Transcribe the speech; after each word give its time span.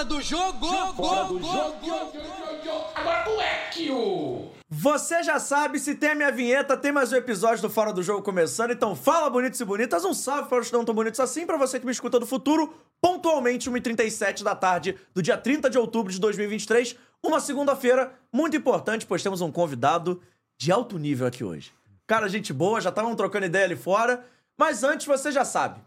Fora 0.00 0.08
do 0.08 0.22
jogo! 0.22 0.66
Fora 0.96 1.24
do 1.24 1.38
jogo! 1.40 1.90
Agora 2.94 3.24
moleque! 3.28 3.90
Você 4.70 5.22
já 5.22 5.38
sabe, 5.38 5.78
se 5.78 5.94
tem 5.94 6.12
a 6.12 6.14
minha 6.14 6.32
vinheta, 6.32 6.74
tem 6.74 6.90
mais 6.90 7.12
um 7.12 7.16
episódio 7.16 7.60
do 7.60 7.68
Fora 7.68 7.92
do 7.92 8.02
Jogo 8.02 8.22
começando, 8.22 8.70
então 8.70 8.96
fala 8.96 9.28
bonitos 9.28 9.60
e 9.60 9.64
bonitas, 9.64 10.02
um 10.02 10.14
salve 10.14 10.48
para 10.48 10.60
os 10.60 10.68
que 10.68 10.72
não 10.72 10.86
tão 10.86 10.94
bonitos 10.94 11.20
assim, 11.20 11.44
para 11.44 11.58
você 11.58 11.78
que 11.78 11.84
me 11.84 11.92
escuta 11.92 12.18
do 12.18 12.24
futuro, 12.24 12.72
pontualmente 12.98 13.70
1h37 13.70 14.42
da 14.42 14.54
tarde 14.54 14.96
do 15.12 15.20
dia 15.20 15.36
30 15.36 15.68
de 15.68 15.76
outubro 15.76 16.10
de 16.10 16.18
2023, 16.18 16.96
uma 17.22 17.38
segunda-feira 17.38 18.10
muito 18.32 18.56
importante, 18.56 19.04
pois 19.04 19.22
temos 19.22 19.42
um 19.42 19.52
convidado 19.52 20.22
de 20.56 20.72
alto 20.72 20.98
nível 20.98 21.26
aqui 21.26 21.44
hoje. 21.44 21.74
Cara, 22.06 22.26
gente 22.26 22.54
boa, 22.54 22.80
já 22.80 22.88
estavam 22.88 23.14
trocando 23.14 23.44
ideia 23.44 23.66
ali 23.66 23.76
fora, 23.76 24.24
mas 24.56 24.82
antes 24.82 25.06
você 25.06 25.30
já 25.30 25.44
sabe, 25.44 25.78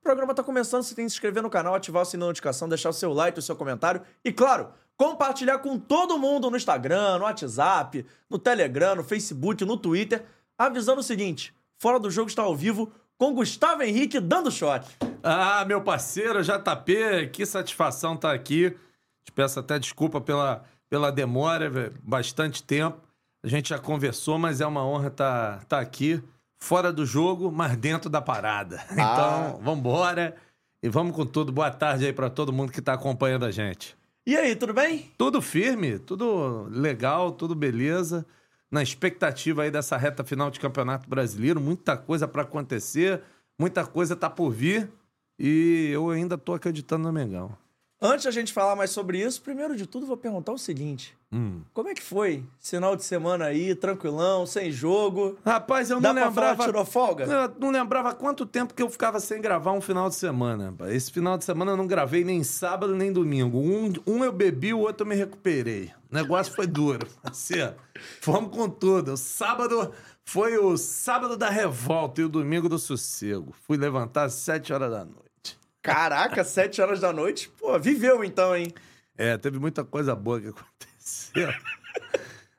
o 0.00 0.02
programa 0.02 0.34
tá 0.34 0.42
começando, 0.42 0.82
você 0.82 0.94
tem 0.94 1.04
que 1.04 1.10
se 1.10 1.16
inscrever 1.16 1.42
no 1.42 1.50
canal, 1.50 1.74
ativar 1.74 2.02
o 2.02 2.04
sininho 2.04 2.24
de 2.24 2.28
notificação, 2.30 2.68
deixar 2.68 2.88
o 2.88 2.92
seu 2.92 3.12
like, 3.12 3.38
o 3.38 3.42
seu 3.42 3.54
comentário 3.54 4.00
e, 4.24 4.32
claro, 4.32 4.68
compartilhar 4.96 5.58
com 5.58 5.78
todo 5.78 6.18
mundo 6.18 6.50
no 6.50 6.56
Instagram, 6.56 7.18
no 7.18 7.24
WhatsApp, 7.24 8.06
no 8.28 8.38
Telegram, 8.38 8.96
no 8.96 9.04
Facebook, 9.04 9.64
no 9.64 9.76
Twitter, 9.76 10.24
avisando 10.58 11.00
o 11.00 11.04
seguinte: 11.04 11.54
Fora 11.78 11.98
do 11.98 12.10
Jogo 12.10 12.28
está 12.28 12.42
ao 12.42 12.56
vivo 12.56 12.92
com 13.18 13.34
Gustavo 13.34 13.82
Henrique 13.82 14.18
dando 14.18 14.50
shot. 14.50 14.86
Ah, 15.22 15.64
meu 15.66 15.82
parceiro 15.82 16.42
JP, 16.42 17.28
que 17.32 17.44
satisfação 17.44 18.14
estar 18.14 18.32
aqui. 18.32 18.74
Te 19.22 19.32
peço 19.32 19.60
até 19.60 19.78
desculpa 19.78 20.20
pela, 20.20 20.64
pela 20.88 21.12
demora, 21.12 21.68
velho, 21.68 21.94
bastante 22.02 22.62
tempo. 22.62 22.98
A 23.42 23.48
gente 23.48 23.68
já 23.70 23.78
conversou, 23.78 24.38
mas 24.38 24.60
é 24.60 24.66
uma 24.66 24.84
honra 24.84 25.08
estar 25.08 25.64
tá, 25.66 25.80
aqui, 25.80 26.22
fora 26.60 26.92
do 26.92 27.04
jogo, 27.04 27.50
mas 27.50 27.76
dentro 27.76 28.08
da 28.08 28.20
parada. 28.20 28.84
Então, 28.92 29.60
vambora 29.62 30.36
e 30.82 30.88
vamos 30.88 31.16
com 31.16 31.26
tudo. 31.26 31.50
Boa 31.50 31.70
tarde 31.70 32.06
aí 32.06 32.12
para 32.12 32.30
todo 32.30 32.52
mundo 32.52 32.70
que 32.70 32.80
está 32.80 32.92
acompanhando 32.92 33.44
a 33.44 33.50
gente. 33.50 33.96
E 34.26 34.36
aí, 34.36 34.54
tudo 34.54 34.74
bem? 34.74 35.10
Tudo 35.16 35.40
firme, 35.40 35.98
tudo 35.98 36.68
legal, 36.70 37.32
tudo 37.32 37.54
beleza. 37.54 38.26
Na 38.70 38.82
expectativa 38.82 39.62
aí 39.62 39.70
dessa 39.70 39.96
reta 39.96 40.22
final 40.22 40.50
de 40.50 40.60
Campeonato 40.60 41.08
Brasileiro, 41.08 41.60
muita 41.60 41.96
coisa 41.96 42.28
para 42.28 42.42
acontecer, 42.42 43.20
muita 43.58 43.84
coisa 43.84 44.14
tá 44.14 44.30
por 44.30 44.50
vir 44.50 44.88
e 45.36 45.90
eu 45.92 46.10
ainda 46.10 46.38
tô 46.38 46.52
acreditando 46.52 47.08
no 47.08 47.12
Mengão. 47.12 47.56
Antes 48.02 48.24
da 48.24 48.30
gente 48.30 48.50
falar 48.52 48.74
mais 48.74 48.90
sobre 48.90 49.20
isso, 49.20 49.42
primeiro 49.42 49.76
de 49.76 49.84
tudo, 49.86 50.06
vou 50.06 50.16
perguntar 50.16 50.52
o 50.52 50.58
seguinte: 50.58 51.14
Hum. 51.30 51.60
como 51.74 51.90
é 51.90 51.94
que 51.94 52.02
foi? 52.02 52.42
Final 52.58 52.96
de 52.96 53.04
semana 53.04 53.44
aí, 53.44 53.74
tranquilão, 53.74 54.46
sem 54.46 54.72
jogo. 54.72 55.36
Rapaz, 55.44 55.90
eu 55.90 56.00
Dá 56.00 56.08
não 56.14 56.20
pra 56.20 56.28
lembrava. 56.30 56.64
tirou 56.64 56.84
folga? 56.86 57.24
Eu 57.24 57.54
não 57.60 57.70
lembrava 57.70 58.14
quanto 58.14 58.46
tempo 58.46 58.72
que 58.72 58.82
eu 58.82 58.88
ficava 58.88 59.20
sem 59.20 59.40
gravar 59.42 59.72
um 59.72 59.82
final 59.82 60.08
de 60.08 60.14
semana. 60.14 60.70
rapaz. 60.70 60.94
Esse 60.94 61.12
final 61.12 61.36
de 61.36 61.44
semana 61.44 61.72
eu 61.72 61.76
não 61.76 61.86
gravei 61.86 62.24
nem 62.24 62.42
sábado 62.42 62.94
nem 62.96 63.12
domingo. 63.12 63.58
Um, 63.58 63.92
um 64.06 64.24
eu 64.24 64.32
bebi, 64.32 64.72
o 64.72 64.78
outro 64.78 65.04
eu 65.04 65.08
me 65.08 65.14
recuperei. 65.14 65.92
O 66.10 66.14
negócio 66.14 66.54
foi 66.54 66.66
duro. 66.66 67.06
Assim, 67.22 67.60
ó, 67.60 67.72
fomos 68.22 68.56
com 68.56 68.66
tudo. 68.68 69.12
O 69.12 69.16
sábado 69.18 69.92
foi 70.24 70.56
o 70.56 70.76
sábado 70.78 71.36
da 71.36 71.50
revolta 71.50 72.22
e 72.22 72.24
o 72.24 72.28
domingo 72.30 72.66
do 72.66 72.78
sossego. 72.78 73.54
Fui 73.66 73.76
levantar 73.76 74.24
às 74.24 74.32
sete 74.34 74.72
horas 74.72 74.90
da 74.90 75.04
noite. 75.04 75.29
Caraca, 75.82 76.44
sete 76.44 76.80
horas 76.80 77.00
da 77.00 77.12
noite? 77.12 77.48
Pô, 77.58 77.78
viveu 77.78 78.22
então, 78.24 78.54
hein? 78.54 78.72
É, 79.16 79.36
teve 79.38 79.58
muita 79.58 79.84
coisa 79.84 80.14
boa 80.14 80.40
que 80.40 80.48
aconteceu. 80.52 81.48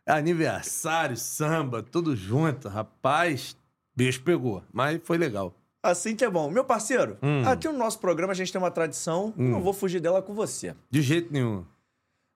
Aniversário, 0.06 1.16
samba, 1.16 1.84
tudo 1.84 2.16
junto. 2.16 2.68
Rapaz, 2.68 3.56
bicho 3.96 4.22
pegou. 4.24 4.64
Mas 4.74 5.00
foi 5.04 5.18
legal. 5.18 5.54
Assim 5.84 6.16
que 6.16 6.24
é 6.24 6.30
bom. 6.30 6.50
Meu 6.50 6.64
parceiro, 6.64 7.18
Hum. 7.24 7.44
aqui 7.48 7.68
no 7.68 7.78
nosso 7.78 8.00
programa 8.00 8.34
a 8.34 8.36
gente 8.36 8.52
tem 8.52 8.62
uma 8.62 8.70
tradição, 8.70 9.34
e 9.38 9.42
não 9.42 9.62
vou 9.62 9.74
fugir 9.74 10.00
dela 10.00 10.22
com 10.22 10.34
você. 10.34 10.76
De 10.90 11.02
jeito 11.02 11.32
nenhum. 11.34 11.66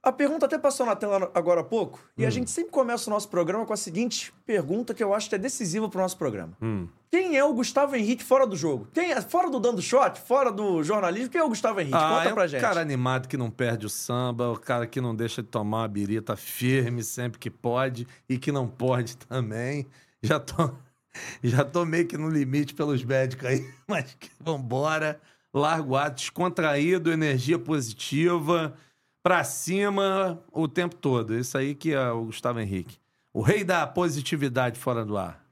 A 0.06 0.12
pergunta 0.12 0.46
até 0.46 0.56
passou 0.60 0.86
na 0.86 0.96
tela 0.96 1.32
agora 1.34 1.62
há 1.62 1.64
pouco, 1.64 1.98
Hum. 2.10 2.22
e 2.22 2.26
a 2.28 2.30
gente 2.30 2.52
sempre 2.52 2.70
começa 2.72 3.10
o 3.10 3.14
nosso 3.14 3.28
programa 3.28 3.66
com 3.66 3.74
a 3.74 3.78
seguinte 3.78 4.32
pergunta 4.46 4.94
que 4.94 5.04
eu 5.04 5.14
acho 5.16 5.28
que 5.28 5.34
é 5.34 5.38
decisiva 5.40 5.90
pro 5.90 6.00
nosso 6.00 6.16
programa. 6.16 6.54
Hum. 6.62 6.88
Quem 7.10 7.36
é 7.38 7.44
o 7.44 7.54
Gustavo 7.54 7.96
Henrique 7.96 8.24
fora 8.24 8.46
do 8.46 8.56
jogo? 8.56 8.88
Quem 8.94 9.12
é, 9.14 9.20
fora 9.22 9.50
do 9.50 9.60
dando 9.60 9.82
shot, 9.82 10.20
fora 10.20 10.52
do 10.52 10.84
jornalismo, 10.84 11.30
quem 11.30 11.42
é 11.42 11.44
o 11.44 11.50
Gustavo 11.50 11.80
Henrique? 11.80 11.98
Conta 11.98 12.30
é 12.30 12.34
pra 12.34 12.44
um 12.44 12.48
gente. 12.48 12.62
cara 12.62 12.80
animado 12.82 13.28
que 13.28 13.36
não 13.36 13.50
perde 13.50 13.86
o 13.88 13.90
samba, 13.90 14.52
o 14.52 14.60
cara 14.60 14.86
que 14.86 15.02
não 15.02 15.16
deixa 15.16 15.42
de 15.42 15.48
tomar 15.50 15.80
uma 15.80 15.88
birita 15.88 16.36
firme 16.36 17.04
sempre 17.04 17.40
que 17.40 17.50
pode 17.50 18.08
e 18.30 18.38
que 18.38 18.52
não 18.52 18.68
pode 18.68 19.18
também. 19.18 19.88
Já 20.22 20.40
tô, 20.40 20.70
já 21.44 21.66
tô 21.66 21.84
meio 21.84 22.06
que 22.06 22.16
no 22.18 22.30
limite 22.30 22.76
pelos 22.76 23.04
médicos 23.04 23.48
aí, 23.48 23.68
mas 23.90 24.16
vambora. 24.40 25.20
Largo 25.54 25.94
o 25.94 25.98
ato, 25.98 26.18
descontraído, 26.18 27.12
energia 27.14 27.58
positiva, 27.58 28.74
pra 29.26 29.44
cima 29.44 30.40
o 30.52 30.68
tempo 30.68 30.96
todo. 30.96 31.34
Isso 31.36 31.58
aí 31.58 31.74
que 31.74 31.92
é 31.92 32.12
o 32.12 32.26
Gustavo 32.26 32.60
Henrique. 32.60 33.00
O 33.34 33.42
rei 33.42 33.64
da 33.64 33.88
positividade 33.88 34.80
fora 34.80 35.04
do 35.04 35.18
ar. 35.18 35.44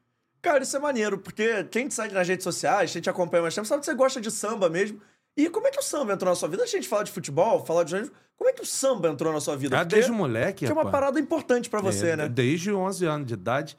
Cara, 0.44 0.62
isso 0.62 0.78
é 0.78 0.80
maneiro, 0.80 1.18
porque 1.18 1.64
quem 1.64 1.88
te 1.88 1.96
segue 1.96 2.14
nas 2.14 2.28
redes 2.28 2.44
sociais, 2.44 2.92
quem 2.94 3.02
te 3.02 3.10
acompanha 3.10 3.42
mais 3.42 3.56
tempo, 3.56 3.66
sabe 3.66 3.80
que 3.80 3.88
você 3.88 3.96
gosta 3.96 4.22
de 4.22 4.30
samba 4.30 4.70
mesmo. 4.70 5.02
E 5.36 5.50
como 5.50 5.66
é 5.66 5.72
que 5.72 5.80
o 5.80 5.82
samba 5.82 6.14
entrou 6.14 6.30
na 6.30 6.36
sua 6.36 6.48
vida? 6.48 6.62
A 6.62 6.68
gente 6.68 6.88
falar 6.88 7.02
de 7.02 7.12
futebol, 7.12 7.66
falar 7.66 7.84
de 7.84 7.90
jornalismo, 7.90 8.16
como 8.38 8.48
é 8.48 8.54
que 8.54 8.62
o 8.62 8.66
samba 8.66 9.08
entrou 9.10 9.34
na 9.34 9.40
sua 9.42 9.58
vida? 9.58 9.80
Ah, 9.80 9.84
desde 9.84 10.12
moleque, 10.12 10.66
Que 10.68 10.72
é 10.72 10.76
uma 10.76 10.92
parada 10.92 11.20
importante 11.20 11.68
pra 11.68 11.82
você, 11.82 12.10
É, 12.10 12.16
né? 12.16 12.30
Desde 12.30 12.72
11 12.72 13.04
anos 13.08 13.26
de 13.26 13.34
idade. 13.34 13.76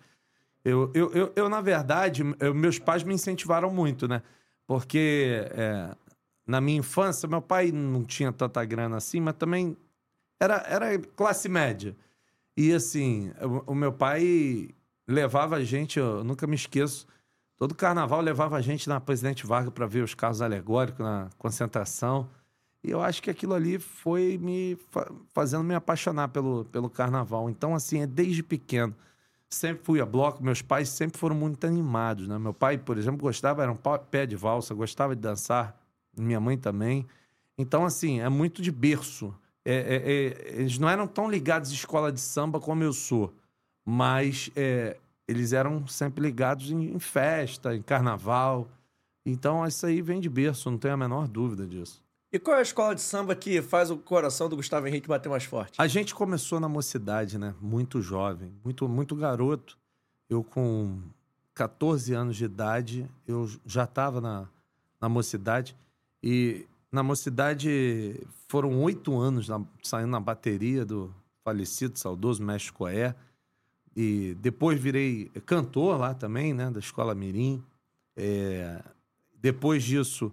Eu, 0.64 0.90
eu, 0.92 1.12
eu, 1.12 1.32
eu, 1.36 1.48
na 1.48 1.60
verdade, 1.60 2.24
eu- 2.40 2.52
meus 2.52 2.80
pais 2.80 3.04
me 3.04 3.14
incentivaram 3.14 3.70
muito, 3.70 4.08
né? 4.08 4.22
Porque 4.66 5.46
é, 5.52 5.90
na 6.46 6.60
minha 6.60 6.78
infância, 6.78 7.28
meu 7.28 7.42
pai 7.42 7.72
não 7.72 8.04
tinha 8.04 8.32
tanta 8.32 8.64
grana 8.64 8.96
assim, 8.96 9.20
mas 9.20 9.34
também 9.34 9.76
era, 10.40 10.56
era 10.68 10.98
classe 10.98 11.48
média. 11.48 11.96
E 12.56 12.72
assim, 12.72 13.32
o, 13.66 13.72
o 13.72 13.74
meu 13.74 13.92
pai 13.92 14.68
levava 15.06 15.56
a 15.56 15.64
gente, 15.64 15.98
eu 15.98 16.22
nunca 16.22 16.46
me 16.46 16.54
esqueço, 16.54 17.06
todo 17.56 17.74
carnaval 17.74 18.20
levava 18.20 18.56
a 18.56 18.60
gente 18.60 18.88
na 18.88 19.00
Presidente 19.00 19.46
Vargas 19.46 19.72
para 19.72 19.86
ver 19.86 20.02
os 20.02 20.14
carros 20.14 20.40
alegóricos 20.42 21.00
na 21.04 21.30
concentração. 21.38 22.28
E 22.82 22.90
eu 22.90 23.00
acho 23.00 23.22
que 23.22 23.30
aquilo 23.30 23.54
ali 23.54 23.78
foi 23.78 24.38
me 24.38 24.76
fa- 24.90 25.10
fazendo 25.32 25.64
me 25.64 25.74
apaixonar 25.74 26.28
pelo, 26.28 26.66
pelo 26.66 26.90
carnaval. 26.90 27.48
Então, 27.48 27.74
assim, 27.74 28.02
é 28.02 28.06
desde 28.06 28.42
pequeno. 28.42 28.94
Sempre 29.48 29.84
fui 29.84 30.00
a 30.00 30.06
bloco, 30.06 30.42
meus 30.42 30.60
pais 30.60 30.88
sempre 30.88 31.18
foram 31.18 31.34
muito 31.36 31.66
animados, 31.66 32.26
né? 32.28 32.38
Meu 32.38 32.52
pai, 32.52 32.76
por 32.76 32.98
exemplo, 32.98 33.20
gostava, 33.20 33.62
era 33.62 33.72
um 33.72 33.76
pé 34.10 34.26
de 34.26 34.36
valsa, 34.36 34.74
gostava 34.74 35.14
de 35.14 35.22
dançar, 35.22 35.80
minha 36.16 36.40
mãe 36.40 36.56
também. 36.56 37.06
Então, 37.56 37.84
assim, 37.84 38.20
é 38.20 38.28
muito 38.28 38.60
de 38.62 38.70
berço. 38.70 39.34
É- 39.64 39.74
é- 39.74 39.96
é- 39.96 40.60
eles 40.60 40.78
não 40.78 40.88
eram 40.88 41.06
tão 41.06 41.30
ligados 41.30 41.70
à 41.70 41.74
escola 41.74 42.12
de 42.12 42.20
samba 42.20 42.60
como 42.60 42.82
eu 42.82 42.92
sou, 42.92 43.32
mas 43.84 44.50
é, 44.54 44.96
eles 45.26 45.52
eram 45.52 45.86
sempre 45.86 46.22
ligados 46.22 46.70
em, 46.70 46.94
em 46.94 46.98
festa, 46.98 47.74
em 47.74 47.82
carnaval. 47.82 48.68
Então, 49.24 49.66
isso 49.66 49.86
aí 49.86 50.02
vem 50.02 50.20
de 50.20 50.28
berço, 50.28 50.70
não 50.70 50.78
tenho 50.78 50.94
a 50.94 50.96
menor 50.98 51.26
dúvida 51.28 51.66
disso. 51.66 52.02
E 52.30 52.38
qual 52.38 52.56
é 52.56 52.58
a 52.58 52.62
escola 52.62 52.94
de 52.94 53.00
samba 53.00 53.34
que 53.36 53.62
faz 53.62 53.90
o 53.90 53.96
coração 53.96 54.48
do 54.48 54.56
Gustavo 54.56 54.88
Henrique 54.88 55.06
bater 55.06 55.28
mais 55.28 55.44
forte? 55.44 55.80
A 55.80 55.86
gente 55.86 56.12
começou 56.14 56.58
na 56.58 56.68
mocidade, 56.68 57.38
né? 57.38 57.54
Muito 57.60 58.02
jovem, 58.02 58.52
muito, 58.64 58.88
muito 58.88 59.14
garoto. 59.14 59.78
Eu, 60.28 60.42
com 60.42 60.98
14 61.54 62.12
anos 62.12 62.36
de 62.36 62.44
idade, 62.44 63.08
eu 63.26 63.48
já 63.64 63.84
estava 63.84 64.20
na, 64.20 64.48
na 65.00 65.08
mocidade. 65.08 65.76
E 66.26 66.66
na 66.90 67.02
mocidade 67.02 68.18
foram 68.48 68.82
oito 68.82 69.14
anos 69.14 69.46
na- 69.46 69.62
saindo 69.82 70.08
na 70.08 70.18
bateria 70.18 70.82
do 70.82 71.14
falecido, 71.44 71.98
saudoso 71.98 72.42
Mestre 72.42 72.72
Coé. 72.72 73.14
E 73.94 74.34
depois 74.40 74.80
virei 74.80 75.26
cantor 75.44 76.00
lá 76.00 76.14
também, 76.14 76.54
né? 76.54 76.70
Da 76.70 76.78
Escola 76.78 77.14
Mirim. 77.14 77.62
É, 78.16 78.82
depois 79.34 79.84
disso, 79.84 80.32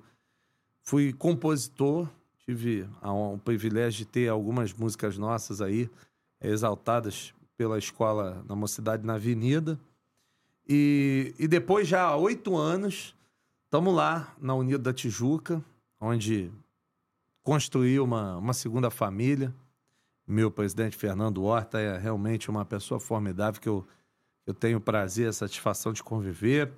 fui 0.82 1.12
compositor, 1.12 2.08
tive 2.46 2.88
o 3.04 3.38
privilégio 3.40 4.00
de 4.00 4.06
ter 4.06 4.30
algumas 4.30 4.72
músicas 4.74 5.18
nossas 5.18 5.62
aí, 5.62 5.90
eh, 6.40 6.52
exaltadas 6.52 7.34
pela 7.58 7.78
escola 7.78 8.46
na 8.48 8.56
Mocidade 8.56 9.06
na 9.06 9.16
Avenida. 9.16 9.78
E, 10.66 11.36
e 11.38 11.50
depois, 11.50 11.86
já 11.86 12.04
há 12.04 12.16
oito 12.16 12.56
anos, 12.56 13.14
estamos 13.66 13.94
lá 13.94 14.34
na 14.40 14.56
Unido 14.56 14.82
da 14.82 14.94
Tijuca, 14.94 15.62
onde 16.02 16.52
construí 17.44 18.00
uma, 18.00 18.36
uma 18.38 18.54
segunda 18.54 18.90
família. 18.90 19.54
Meu 20.28 20.50
presidente 20.50 20.98
Fernando 20.98 21.44
Horta 21.44 21.80
é 21.80 21.98
realmente 21.98 22.50
uma 22.50 22.66
pessoa 22.66 23.00
formidável 23.00 23.62
que 23.62 23.70
eu, 23.70 23.86
eu 24.48 24.54
tenho 24.54 24.82
prazer, 24.82 25.30
a 25.30 25.34
satisfação 25.34 25.94
de 25.94 26.02
conviver. 26.04 26.72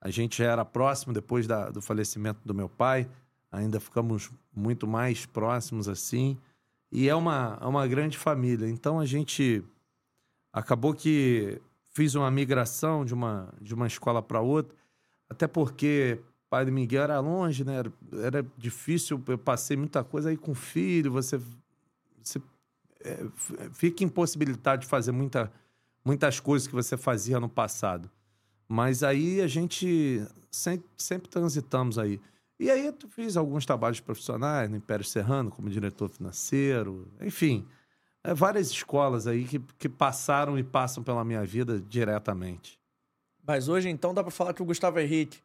A 0.00 0.10
gente 0.10 0.38
já 0.38 0.50
era 0.50 0.64
próximo 0.64 1.12
depois 1.14 1.46
da- 1.46 1.70
do 1.70 1.80
falecimento 1.80 2.40
do 2.44 2.52
meu 2.52 2.68
pai, 2.68 3.08
ainda 3.50 3.78
ficamos 3.78 4.30
muito 4.54 4.86
mais 4.86 5.24
próximos 5.24 5.88
assim. 5.88 6.36
E 6.90 7.08
é 7.08 7.14
uma, 7.14 7.58
é 7.60 7.66
uma 7.66 7.86
grande 7.86 8.18
família. 8.18 8.68
Então 8.68 8.98
a 8.98 9.06
gente 9.06 9.62
acabou 10.52 10.94
que 10.94 11.60
fiz 11.92 12.14
uma 12.14 12.30
migração 12.30 13.04
de 13.04 13.14
uma, 13.14 13.52
de 13.60 13.72
uma 13.74 13.86
escola 13.86 14.20
para 14.22 14.40
outra, 14.40 14.76
até 15.28 15.46
porque 15.46 16.20
Padre 16.54 16.70
Miguel 16.70 17.02
era 17.02 17.18
longe, 17.18 17.64
né? 17.64 17.78
Era, 17.78 17.92
era 18.22 18.46
difícil, 18.56 19.20
eu 19.26 19.36
passei 19.36 19.76
muita 19.76 20.04
coisa 20.04 20.30
aí 20.30 20.36
com 20.36 20.54
filho, 20.54 21.10
você, 21.10 21.40
você 22.22 22.40
é, 23.00 23.26
fica 23.72 24.04
impossibilitado 24.04 24.82
de 24.82 24.86
fazer 24.86 25.10
muita, 25.10 25.52
muitas 26.04 26.38
coisas 26.38 26.68
que 26.68 26.72
você 26.72 26.96
fazia 26.96 27.40
no 27.40 27.48
passado. 27.48 28.08
Mas 28.68 29.02
aí 29.02 29.40
a 29.40 29.48
gente 29.48 30.24
sempre, 30.48 30.86
sempre 30.96 31.28
transitamos 31.28 31.98
aí. 31.98 32.20
E 32.56 32.70
aí 32.70 32.86
eu 32.86 32.94
fiz 33.08 33.36
alguns 33.36 33.66
trabalhos 33.66 33.98
profissionais 33.98 34.70
no 34.70 34.76
Império 34.76 35.04
Serrano, 35.04 35.50
como 35.50 35.68
diretor 35.68 36.08
financeiro, 36.08 37.08
enfim, 37.20 37.66
é, 38.22 38.32
várias 38.32 38.70
escolas 38.70 39.26
aí 39.26 39.44
que, 39.44 39.58
que 39.76 39.88
passaram 39.88 40.56
e 40.56 40.62
passam 40.62 41.02
pela 41.02 41.24
minha 41.24 41.44
vida 41.44 41.80
diretamente. 41.80 42.78
Mas 43.44 43.68
hoje, 43.68 43.88
então, 43.88 44.14
dá 44.14 44.22
pra 44.22 44.30
falar 44.30 44.54
que 44.54 44.62
o 44.62 44.64
Gustavo 44.64 45.00
Henrique 45.00 45.42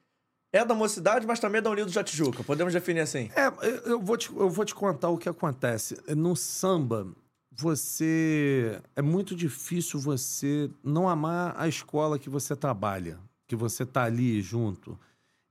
é 0.51 0.65
da 0.65 0.73
mocidade, 0.73 1.27
mas 1.27 1.39
também 1.39 1.59
é 1.59 1.61
da 1.61 1.69
Unidos 1.69 1.93
da 1.93 2.03
Tijuca. 2.03 2.43
Podemos 2.43 2.73
definir 2.73 3.01
assim. 3.01 3.29
É, 3.35 3.51
eu 3.85 4.01
vou 4.01 4.17
te, 4.17 4.29
eu 4.35 4.49
vou 4.49 4.65
te 4.65 4.73
contar 4.73 5.09
o 5.09 5.17
que 5.17 5.29
acontece. 5.29 5.97
No 6.15 6.35
samba, 6.35 7.07
você. 7.51 8.81
É 8.95 9.01
muito 9.01 9.35
difícil 9.35 9.99
você 9.99 10.69
não 10.83 11.07
amar 11.07 11.53
a 11.57 11.67
escola 11.67 12.17
que 12.17 12.29
você 12.29 12.55
trabalha, 12.55 13.19
que 13.47 13.55
você 13.55 13.85
tá 13.85 14.03
ali 14.03 14.41
junto. 14.41 14.97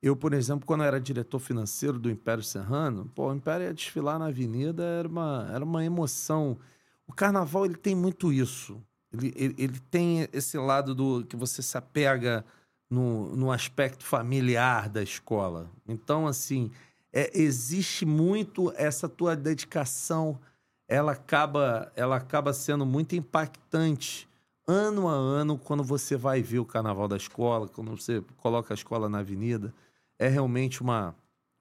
Eu, 0.00 0.14
por 0.14 0.32
exemplo, 0.32 0.64
quando 0.64 0.84
era 0.84 1.00
diretor 1.00 1.40
financeiro 1.40 1.98
do 1.98 2.10
Império 2.10 2.42
Serrano, 2.42 3.10
pô, 3.14 3.30
o 3.30 3.34
Império 3.34 3.66
ia 3.66 3.74
desfilar 3.74 4.18
na 4.18 4.26
avenida, 4.26 4.82
era 4.82 5.08
uma, 5.08 5.50
era 5.52 5.64
uma 5.64 5.84
emoção. 5.84 6.56
O 7.06 7.12
carnaval, 7.12 7.66
ele 7.66 7.76
tem 7.76 7.96
muito 7.96 8.32
isso. 8.32 8.80
Ele, 9.12 9.32
ele, 9.34 9.54
ele 9.58 9.80
tem 9.90 10.28
esse 10.32 10.56
lado 10.56 10.94
do 10.94 11.24
que 11.24 11.34
você 11.34 11.62
se 11.62 11.76
apega 11.76 12.44
no, 12.90 13.34
no 13.36 13.52
aspecto 13.52 14.04
familiar 14.04 14.88
da 14.88 15.02
escola. 15.02 15.70
Então, 15.86 16.26
assim, 16.26 16.70
é, 17.12 17.30
existe 17.34 18.06
muito 18.06 18.72
essa 18.76 19.08
tua 19.08 19.36
dedicação, 19.36 20.38
ela 20.86 21.12
acaba, 21.12 21.92
ela 21.94 22.16
acaba 22.16 22.52
sendo 22.52 22.86
muito 22.86 23.14
impactante 23.14 24.28
ano 24.66 25.08
a 25.08 25.12
ano 25.12 25.58
quando 25.58 25.82
você 25.82 26.16
vai 26.16 26.42
ver 26.42 26.58
o 26.58 26.64
carnaval 26.64 27.08
da 27.08 27.16
escola, 27.16 27.68
quando 27.68 27.90
você 27.90 28.22
coloca 28.36 28.72
a 28.72 28.76
escola 28.76 29.08
na 29.08 29.18
avenida 29.18 29.72
é 30.18 30.28
realmente 30.28 30.82
uma, 30.82 31.14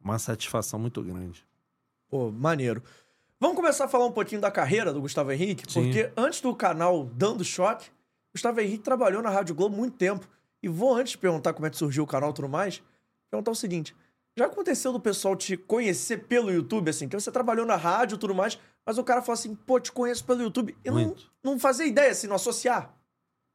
uma 0.04 0.18
satisfação 0.18 0.80
muito 0.80 1.02
grande. 1.04 1.46
Pô, 2.10 2.32
maneiro. 2.32 2.82
Vamos 3.40 3.56
começar 3.56 3.86
a 3.86 3.88
falar 3.88 4.08
um 4.08 4.12
pouquinho 4.12 4.42
da 4.42 4.50
carreira 4.50 4.92
do 4.92 5.00
Gustavo 5.00 5.32
Henrique, 5.32 5.72
Sim. 5.72 5.84
porque 5.84 6.12
antes 6.18 6.42
do 6.42 6.56
canal 6.56 7.06
Dando 7.06 7.44
Choque, 7.44 7.92
Gustavo 8.34 8.60
Henrique 8.60 8.84
trabalhou 8.84 9.22
na 9.22 9.30
Rádio 9.30 9.54
Globo 9.54 9.76
muito 9.76 9.96
tempo. 9.96 10.28
E 10.62 10.68
vou 10.68 10.96
antes 10.96 11.12
de 11.12 11.18
perguntar 11.18 11.54
como 11.54 11.66
é 11.68 11.70
que 11.70 11.78
surgiu 11.78 12.04
o 12.04 12.08
canal 12.08 12.32
e 12.32 12.34
tudo 12.34 12.50
mais, 12.50 12.82
perguntar 13.30 13.52
o 13.52 13.56
seguinte: 13.56 13.96
já 14.38 14.46
aconteceu 14.46 14.94
do 14.94 15.00
pessoal 15.00 15.36
te 15.36 15.58
conhecer 15.58 16.28
pelo 16.28 16.52
YouTube, 16.52 16.90
assim, 16.90 17.10
que 17.10 17.20
você 17.20 17.32
trabalhou 17.32 17.66
na 17.66 17.76
rádio 17.76 18.16
e 18.16 18.20
tudo 18.20 18.36
mais, 18.36 18.60
mas 18.86 18.98
o 18.98 19.04
cara 19.04 19.22
fala 19.22 19.34
assim, 19.34 19.56
pô, 19.56 19.80
te 19.80 19.92
conheço 19.92 20.24
pelo 20.24 20.44
YouTube, 20.44 20.78
e 20.86 20.90
não, 20.90 20.96
Muito. 20.96 21.32
não 21.44 21.60
fazer 21.60 21.86
ideia, 21.86 22.12
assim, 22.12 22.28
não 22.28 22.36
associar. 22.36 22.96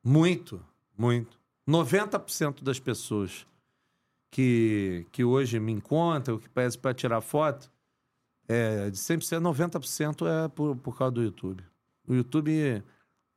Muito, 0.05 0.65
muito. 0.99 1.41
90% 1.69 2.65
das 2.65 2.81
pessoas 2.81 3.47
que, 4.29 5.07
que 5.13 5.23
hoje 5.23 5.61
me 5.61 5.71
encontram, 5.71 6.39
que 6.39 6.49
pedem 6.49 6.79
para 6.81 6.93
tirar 6.93 7.21
foto, 7.21 7.71
é, 8.49 8.91
de 8.91 8.99
100%, 8.99 9.41
90% 9.41 10.27
é 10.27 10.49
por, 10.49 10.75
por 10.77 10.99
causa 10.99 11.13
do 11.13 11.23
YouTube. 11.23 11.65
O 12.09 12.15
YouTube, 12.15 12.83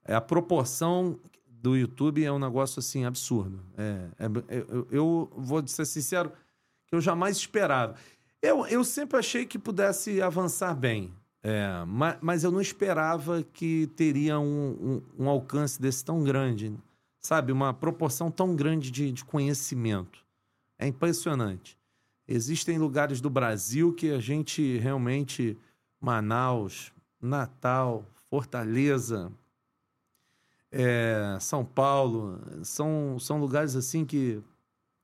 é, 0.03 0.15
a 0.15 0.21
proporção 0.21 1.19
do 1.65 1.75
YouTube 1.75 2.23
é 2.23 2.31
um 2.31 2.37
negócio 2.37 2.79
assim 2.79 3.05
absurdo. 3.05 3.59
É, 3.75 4.07
é- 4.19 4.65
eu, 4.69 4.87
eu 4.91 5.31
vou 5.35 5.67
ser 5.67 5.85
sincero 5.85 6.31
que 6.85 6.93
eu 6.93 7.01
jamais 7.01 7.37
esperava. 7.37 7.95
Eu, 8.39 8.67
eu 8.67 8.83
sempre 8.83 9.17
achei 9.17 9.47
que 9.47 9.57
pudesse 9.57 10.21
avançar 10.21 10.75
bem, 10.75 11.11
é, 11.41 11.83
ma- 11.87 12.19
mas, 12.21 12.43
eu 12.43 12.51
não 12.51 12.61
esperava 12.61 13.41
que 13.41 13.87
teria 13.95 14.39
um, 14.39 15.01
um, 15.17 15.23
um 15.25 15.27
alcance 15.29 15.81
desse 15.81 16.05
tão 16.05 16.23
grande, 16.23 16.71
sabe? 17.19 17.51
Uma 17.51 17.73
proporção 17.73 18.29
tão 18.29 18.55
grande 18.55 18.91
de, 18.91 19.11
de 19.11 19.25
conhecimento. 19.25 20.23
É 20.77 20.85
impressionante. 20.85 21.75
Existem 22.27 22.77
lugares 22.77 23.19
do 23.21 23.29
Brasil 23.29 23.91
que 23.91 24.11
a 24.11 24.19
gente 24.19 24.77
realmente. 24.77 25.57
Manaus, 25.99 26.93
Natal, 27.19 28.05
Fortaleza, 28.29 29.31
é, 30.77 31.37
São 31.39 31.63
Paulo, 31.63 32.39
são, 32.63 33.17
são 33.19 33.39
lugares 33.39 33.75
assim 33.75 34.03
que. 34.05 34.41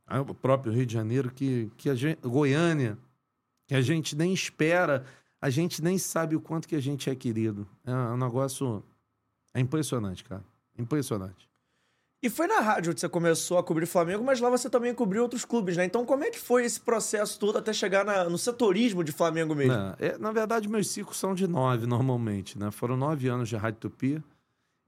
ah, 0.05 0.21
O 0.21 0.33
próprio 0.35 0.73
Rio 0.73 0.85
de 0.85 0.93
Janeiro, 0.93 1.31
que, 1.31 1.71
que 1.77 1.89
a 1.89 1.95
gente. 1.95 2.19
Goiânia, 2.21 2.97
que 3.67 3.75
a 3.75 3.81
gente 3.81 4.15
nem 4.15 4.33
espera, 4.33 5.05
a 5.41 5.49
gente 5.49 5.81
nem 5.81 5.97
sabe 5.97 6.35
o 6.35 6.41
quanto 6.41 6.67
que 6.67 6.75
a 6.75 6.81
gente 6.81 7.09
é 7.09 7.15
querido. 7.15 7.65
É 7.85 7.93
um 7.93 8.17
negócio. 8.17 8.83
É 9.53 9.59
impressionante, 9.59 10.23
cara. 10.23 10.43
Impressionante. 10.77 11.49
E 12.23 12.29
foi 12.29 12.45
na 12.45 12.59
rádio 12.59 12.93
que 12.93 12.99
você 12.99 13.09
começou 13.09 13.57
a 13.57 13.63
cobrir 13.63 13.87
Flamengo, 13.87 14.23
mas 14.23 14.39
lá 14.39 14.47
você 14.49 14.69
também 14.69 14.93
cobriu 14.93 15.23
outros 15.23 15.43
clubes, 15.43 15.75
né? 15.75 15.85
Então 15.85 16.05
como 16.05 16.23
é 16.23 16.29
que 16.29 16.37
foi 16.37 16.63
esse 16.63 16.79
processo 16.79 17.39
todo 17.39 17.57
até 17.57 17.73
chegar 17.73 18.05
na- 18.05 18.29
no 18.29 18.37
setorismo 18.37 19.03
de 19.03 19.11
Flamengo 19.11 19.55
mesmo? 19.55 19.73
Não, 19.73 19.95
é, 19.97 20.17
na 20.19 20.31
verdade, 20.31 20.69
meus 20.69 20.87
ciclos 20.87 21.17
são 21.17 21.33
de 21.33 21.47
nove 21.47 21.87
normalmente, 21.87 22.59
né? 22.59 22.69
Foram 22.69 22.95
nove 22.95 23.27
anos 23.27 23.49
de 23.49 23.55
Rádio 23.55 23.79
Tupi 23.79 24.23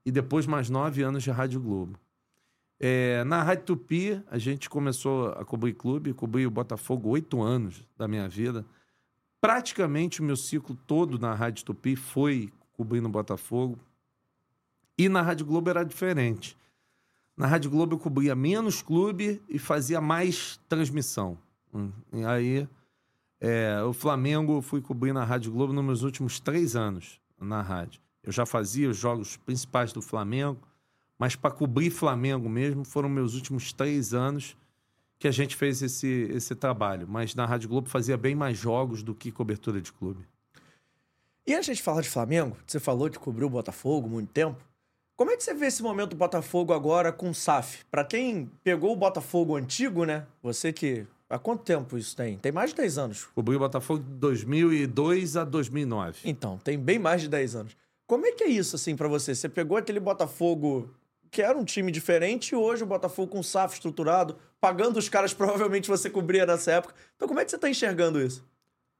e 0.05 0.11
depois 0.11 0.45
mais 0.45 0.69
nove 0.69 1.01
anos 1.01 1.23
de 1.23 1.31
Rádio 1.31 1.59
Globo. 1.59 1.97
É, 2.79 3.23
na 3.23 3.41
Rádio 3.41 3.65
Tupi, 3.65 4.21
a 4.29 4.37
gente 4.37 4.69
começou 4.69 5.29
a 5.29 5.45
cobrir 5.45 5.73
clube, 5.73 6.13
cobri 6.13 6.45
o 6.45 6.51
Botafogo 6.51 7.09
oito 7.09 7.41
anos 7.41 7.87
da 7.97 8.07
minha 8.07 8.27
vida. 8.27 8.65
Praticamente 9.39 10.21
o 10.21 10.23
meu 10.23 10.35
ciclo 10.35 10.75
todo 10.87 11.17
na 11.17 11.33
Rádio 11.33 11.65
Tupi 11.65 11.95
foi 11.95 12.51
cobrindo 12.73 13.07
o 13.07 13.11
Botafogo. 13.11 13.79
E 14.97 15.07
na 15.07 15.21
Rádio 15.21 15.45
Globo 15.45 15.69
era 15.69 15.83
diferente. 15.83 16.57
Na 17.35 17.47
Rádio 17.47 17.71
Globo 17.71 17.95
eu 17.95 17.99
cobria 17.99 18.35
menos 18.35 18.81
clube 18.81 19.41
e 19.49 19.57
fazia 19.57 19.99
mais 19.99 20.59
transmissão. 20.67 21.37
Hum, 21.73 21.91
E 22.11 22.23
aí 22.25 22.67
é, 23.39 23.81
o 23.83 23.93
Flamengo 23.93 24.57
eu 24.57 24.61
fui 24.61 24.81
cobrir 24.81 25.13
na 25.13 25.23
Rádio 25.23 25.51
Globo 25.51 25.73
nos 25.73 25.83
meus 25.83 26.01
últimos 26.03 26.39
três 26.39 26.75
anos 26.75 27.19
na 27.39 27.61
rádio. 27.61 28.01
Eu 28.23 28.31
já 28.31 28.45
fazia 28.45 28.89
os 28.89 28.97
jogos 28.97 29.37
principais 29.37 29.91
do 29.91 30.01
Flamengo, 30.01 30.59
mas 31.19 31.35
para 31.35 31.51
cobrir 31.51 31.89
Flamengo 31.89 32.49
mesmo 32.49 32.85
foram 32.85 33.09
meus 33.09 33.35
últimos 33.35 33.73
três 33.73 34.13
anos 34.13 34.55
que 35.19 35.27
a 35.27 35.31
gente 35.31 35.55
fez 35.55 35.81
esse, 35.81 36.07
esse 36.31 36.55
trabalho. 36.55 37.07
Mas 37.07 37.35
na 37.35 37.45
Rádio 37.45 37.69
Globo 37.69 37.89
fazia 37.89 38.17
bem 38.17 38.35
mais 38.35 38.57
jogos 38.57 39.03
do 39.03 39.13
que 39.13 39.31
cobertura 39.31 39.81
de 39.81 39.91
clube. 39.91 40.25
E 41.45 41.53
antes 41.53 41.75
de 41.75 41.83
falar 41.83 42.01
de 42.01 42.09
Flamengo, 42.09 42.57
você 42.65 42.79
falou 42.79 43.09
que 43.09 43.19
cobriu 43.19 43.47
o 43.47 43.49
Botafogo 43.49 44.07
muito 44.07 44.31
tempo. 44.31 44.61
Como 45.15 45.29
é 45.29 45.37
que 45.37 45.43
você 45.43 45.53
vê 45.53 45.67
esse 45.67 45.83
momento 45.83 46.11
do 46.11 46.15
Botafogo 46.15 46.73
agora 46.73 47.11
com 47.11 47.29
o 47.29 47.35
SAF? 47.35 47.85
Pra 47.91 48.03
quem 48.03 48.49
pegou 48.63 48.93
o 48.93 48.95
Botafogo 48.95 49.55
antigo, 49.55 50.05
né? 50.05 50.25
Você 50.41 50.73
que. 50.73 51.05
Há 51.29 51.39
quanto 51.39 51.63
tempo 51.63 51.97
isso 51.97 52.15
tem? 52.15 52.37
Tem 52.37 52.51
mais 52.51 52.71
de 52.71 52.75
10 52.75 52.97
anos. 52.97 53.25
Cobri 53.33 53.55
o 53.55 53.59
Botafogo 53.59 54.03
de 54.03 54.09
2002 54.15 55.37
a 55.37 55.43
2009. 55.43 56.19
Então, 56.25 56.57
tem 56.59 56.77
bem 56.77 56.99
mais 56.99 57.21
de 57.21 57.27
10 57.27 57.55
anos. 57.55 57.77
Como 58.05 58.25
é 58.25 58.31
que 58.31 58.43
é 58.43 58.47
isso, 58.47 58.75
assim, 58.75 58.95
pra 58.95 59.07
você? 59.07 59.33
Você 59.33 59.47
pegou 59.47 59.77
aquele 59.77 59.99
Botafogo 59.99 60.89
que 61.31 61.41
era 61.41 61.57
um 61.57 61.65
time 61.65 61.91
diferente 61.91 62.49
e 62.49 62.55
hoje 62.55 62.83
o 62.83 62.85
Botafogo 62.87 63.31
com 63.31 63.39
o 63.39 63.43
SAF 63.43 63.73
estruturado, 63.73 64.37
pagando 64.61 64.97
os 64.97 65.09
caras 65.09 65.33
provavelmente 65.35 65.89
você 65.89 66.09
cobria 66.09 66.45
nessa 66.45 66.73
época. 66.73 66.93
Então, 67.15 67.27
como 67.27 67.39
é 67.39 67.45
que 67.45 67.51
você 67.51 67.57
tá 67.57 67.69
enxergando 67.69 68.21
isso? 68.21 68.45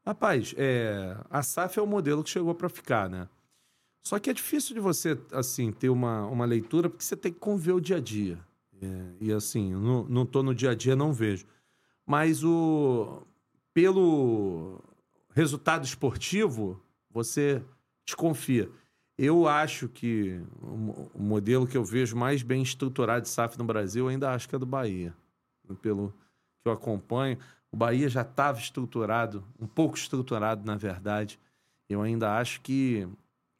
Rapaz, 0.05 0.53
é, 0.57 1.15
a 1.29 1.43
SAF 1.43 1.77
é 1.77 1.81
o 1.81 1.88
modelo 1.88 2.24
que 2.24 2.29
chegou 2.29 2.55
para 2.55 2.67
ficar, 2.69 3.10
né? 3.10 3.29
Só 4.03 4.19
que 4.19 4.29
é 4.29 4.33
difícil 4.33 4.74
de 4.74 4.81
você, 4.81 5.17
assim, 5.31 5.72
ter 5.72 5.89
uma, 5.89 6.25
uma 6.25 6.43
leitura, 6.43 6.89
porque 6.89 7.05
você 7.05 7.15
tem 7.15 7.31
que 7.31 7.39
conviver 7.39 7.72
o 7.72 7.79
dia 7.79 7.98
a 7.98 8.01
dia. 8.01 8.38
É, 8.81 8.88
e, 9.22 9.31
assim, 9.31 9.74
não, 9.74 10.03
não 10.03 10.25
tô 10.25 10.43
no 10.43 10.53
dia 10.53 10.72
a 10.72 10.75
dia, 10.75 10.95
não 10.95 11.13
vejo. 11.13 11.45
Mas 12.05 12.43
o 12.43 13.25
pelo 13.74 14.81
resultado 15.33 15.83
esportivo, 15.83 16.79
você 17.10 17.62
desconfia. 18.05 18.69
Eu 19.17 19.48
acho 19.48 19.88
que 19.88 20.41
o, 20.62 20.75
mo- 20.75 21.12
o 21.13 21.22
modelo 21.22 21.67
que 21.67 21.77
eu 21.77 21.84
vejo 21.84 22.15
mais 22.15 22.41
bem 22.41 22.62
estruturado 22.63 23.24
de 23.24 23.29
SAF 23.29 23.58
no 23.58 23.63
Brasil, 23.63 24.08
ainda 24.08 24.32
acho 24.32 24.50
que 24.50 24.55
é 24.55 24.60
do 24.60 24.65
Bahia. 24.65 25.13
Pelo 25.82 26.10
que 26.62 26.67
eu 26.67 26.72
acompanho, 26.72 27.38
o 27.72 27.77
Bahia 27.77 28.10
já 28.10 28.22
estava 28.22 28.60
estruturado, 28.60 29.43
um 29.60 29.67
pouco 29.67 29.96
estruturado, 29.98 30.65
na 30.65 30.75
verdade. 30.75 31.39
Eu 31.89 32.01
ainda 32.01 32.38
acho 32.38 32.62
que, 32.62 33.08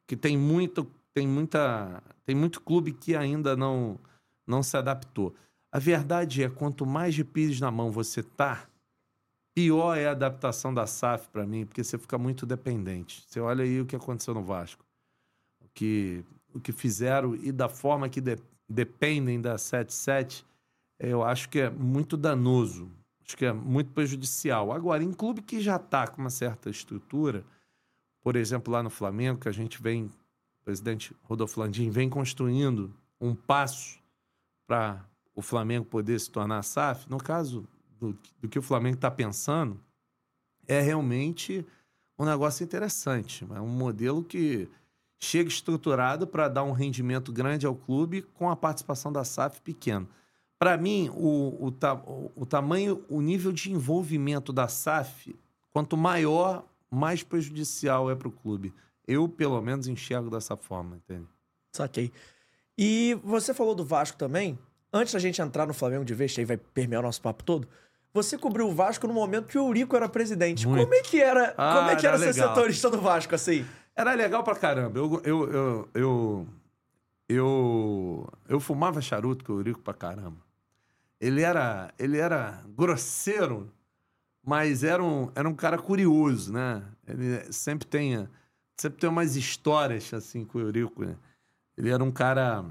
que 0.06 0.16
tem 0.16 0.36
muito 0.36 0.86
tem 1.12 1.28
muita 1.28 2.02
tem 2.24 2.34
muito 2.34 2.60
clube 2.60 2.92
que 2.92 3.14
ainda 3.14 3.56
não 3.56 3.98
não 4.46 4.62
se 4.62 4.76
adaptou. 4.76 5.34
A 5.70 5.78
verdade 5.78 6.42
é 6.42 6.48
quanto 6.48 6.84
mais 6.84 7.14
de 7.14 7.24
pires 7.24 7.60
na 7.60 7.70
mão 7.70 7.90
você 7.90 8.22
tá, 8.22 8.68
pior 9.54 9.96
é 9.96 10.06
a 10.06 10.10
adaptação 10.12 10.72
da 10.74 10.86
SAF 10.86 11.28
para 11.28 11.46
mim, 11.46 11.64
porque 11.64 11.82
você 11.82 11.98
fica 11.98 12.18
muito 12.18 12.44
dependente. 12.46 13.24
Você 13.26 13.40
olha 13.40 13.64
aí 13.64 13.80
o 13.80 13.86
que 13.86 13.96
aconteceu 13.96 14.34
no 14.34 14.42
Vasco, 14.42 14.83
que 15.74 16.24
o 16.54 16.60
que 16.60 16.72
fizeram 16.72 17.34
e 17.34 17.50
da 17.50 17.68
forma 17.68 18.08
que 18.08 18.20
de- 18.20 18.38
dependem 18.68 19.40
da 19.40 19.58
77, 19.58 20.46
eu 20.98 21.22
acho 21.22 21.48
que 21.48 21.58
é 21.58 21.70
muito 21.70 22.16
danoso. 22.16 22.90
Acho 23.26 23.36
que 23.36 23.44
é 23.44 23.52
muito 23.52 23.90
prejudicial. 23.90 24.70
Agora, 24.72 25.02
em 25.02 25.12
clube 25.12 25.42
que 25.42 25.60
já 25.60 25.76
está 25.76 26.06
com 26.06 26.20
uma 26.20 26.30
certa 26.30 26.70
estrutura, 26.70 27.44
por 28.22 28.36
exemplo, 28.36 28.72
lá 28.72 28.82
no 28.82 28.90
Flamengo, 28.90 29.40
que 29.40 29.48
a 29.48 29.52
gente 29.52 29.82
vem, 29.82 30.04
o 30.04 30.64
presidente 30.64 31.14
Rodolfo 31.22 31.58
Landim 31.58 31.90
vem 31.90 32.08
construindo 32.08 32.94
um 33.20 33.34
passo 33.34 33.98
para 34.66 35.04
o 35.34 35.42
Flamengo 35.42 35.84
poder 35.84 36.18
se 36.20 36.30
tornar 36.30 36.62
SAF, 36.62 37.10
no 37.10 37.18
caso 37.18 37.66
do, 37.98 38.16
do 38.40 38.48
que 38.48 38.58
o 38.58 38.62
Flamengo 38.62 38.96
está 38.96 39.10
pensando, 39.10 39.80
é 40.66 40.80
realmente 40.80 41.66
um 42.18 42.24
negócio 42.24 42.62
interessante. 42.64 43.44
É 43.54 43.60
um 43.60 43.68
modelo 43.68 44.22
que 44.22 44.68
chega 45.24 45.48
estruturado 45.48 46.26
para 46.26 46.48
dar 46.48 46.62
um 46.62 46.72
rendimento 46.72 47.32
grande 47.32 47.66
ao 47.66 47.74
clube 47.74 48.22
com 48.34 48.50
a 48.50 48.56
participação 48.56 49.12
da 49.12 49.24
SAF 49.24 49.60
pequeno. 49.60 50.08
Para 50.58 50.76
mim, 50.76 51.10
o, 51.14 51.66
o, 51.66 51.70
ta, 51.70 51.94
o, 51.94 52.30
o 52.36 52.46
tamanho, 52.46 53.04
o 53.08 53.20
nível 53.20 53.52
de 53.52 53.72
envolvimento 53.72 54.52
da 54.52 54.68
SAF, 54.68 55.34
quanto 55.72 55.96
maior, 55.96 56.64
mais 56.90 57.22
prejudicial 57.22 58.10
é 58.10 58.14
para 58.14 58.28
o 58.28 58.32
clube. 58.32 58.72
Eu, 59.06 59.28
pelo 59.28 59.60
menos, 59.60 59.86
enxergo 59.88 60.30
dessa 60.30 60.56
forma, 60.56 60.96
entende? 60.96 61.26
Saquei. 61.72 62.12
E 62.78 63.18
você 63.22 63.52
falou 63.52 63.74
do 63.74 63.84
Vasco 63.84 64.16
também. 64.16 64.58
Antes 64.92 65.12
da 65.12 65.18
gente 65.18 65.42
entrar 65.42 65.66
no 65.66 65.74
Flamengo 65.74 66.04
de 66.04 66.14
vez, 66.14 66.34
aí 66.38 66.44
vai 66.44 66.56
permear 66.56 67.00
o 67.02 67.06
nosso 67.06 67.20
papo 67.20 67.42
todo. 67.42 67.68
Você 68.12 68.38
cobriu 68.38 68.68
o 68.68 68.72
Vasco 68.72 69.08
no 69.08 69.12
momento 69.12 69.48
que 69.48 69.58
o 69.58 69.66
Eurico 69.66 69.96
era 69.96 70.08
presidente. 70.08 70.66
Muito. 70.68 70.82
Como 70.84 70.94
é 70.94 71.02
que 71.02 71.20
era, 71.20 71.52
Ah, 71.58 71.74
como 71.78 71.90
é 71.90 71.96
que 71.96 72.06
era, 72.06 72.16
era 72.16 72.32
ser 72.32 72.40
legal. 72.40 72.54
setorista 72.54 72.88
do 72.90 73.00
Vasco, 73.00 73.34
assim? 73.34 73.66
Era 73.96 74.14
legal 74.14 74.42
pra 74.42 74.56
caramba. 74.56 74.98
Eu, 74.98 75.22
eu, 75.24 75.52
eu, 75.52 75.88
eu, 75.94 76.48
eu, 77.28 78.32
eu 78.48 78.60
fumava 78.60 79.00
charuto 79.00 79.44
com 79.44 79.52
o 79.52 79.58
Eurico 79.58 79.80
pra 79.80 79.94
caramba. 79.94 80.36
Ele 81.20 81.42
era, 81.42 81.92
ele 81.98 82.18
era 82.18 82.62
grosseiro, 82.76 83.70
mas 84.44 84.82
era 84.82 85.02
um, 85.02 85.30
era 85.34 85.48
um 85.48 85.54
cara 85.54 85.78
curioso, 85.78 86.52
né? 86.52 86.82
Ele 87.06 87.52
sempre 87.52 87.86
tem, 87.86 88.28
sempre 88.76 88.98
tem 88.98 89.08
umas 89.08 89.36
histórias 89.36 90.12
assim 90.12 90.44
com 90.44 90.58
o 90.58 90.62
Eurico. 90.62 91.04
Né? 91.04 91.16
Ele 91.76 91.90
era 91.90 92.02
um 92.02 92.10
cara, 92.10 92.64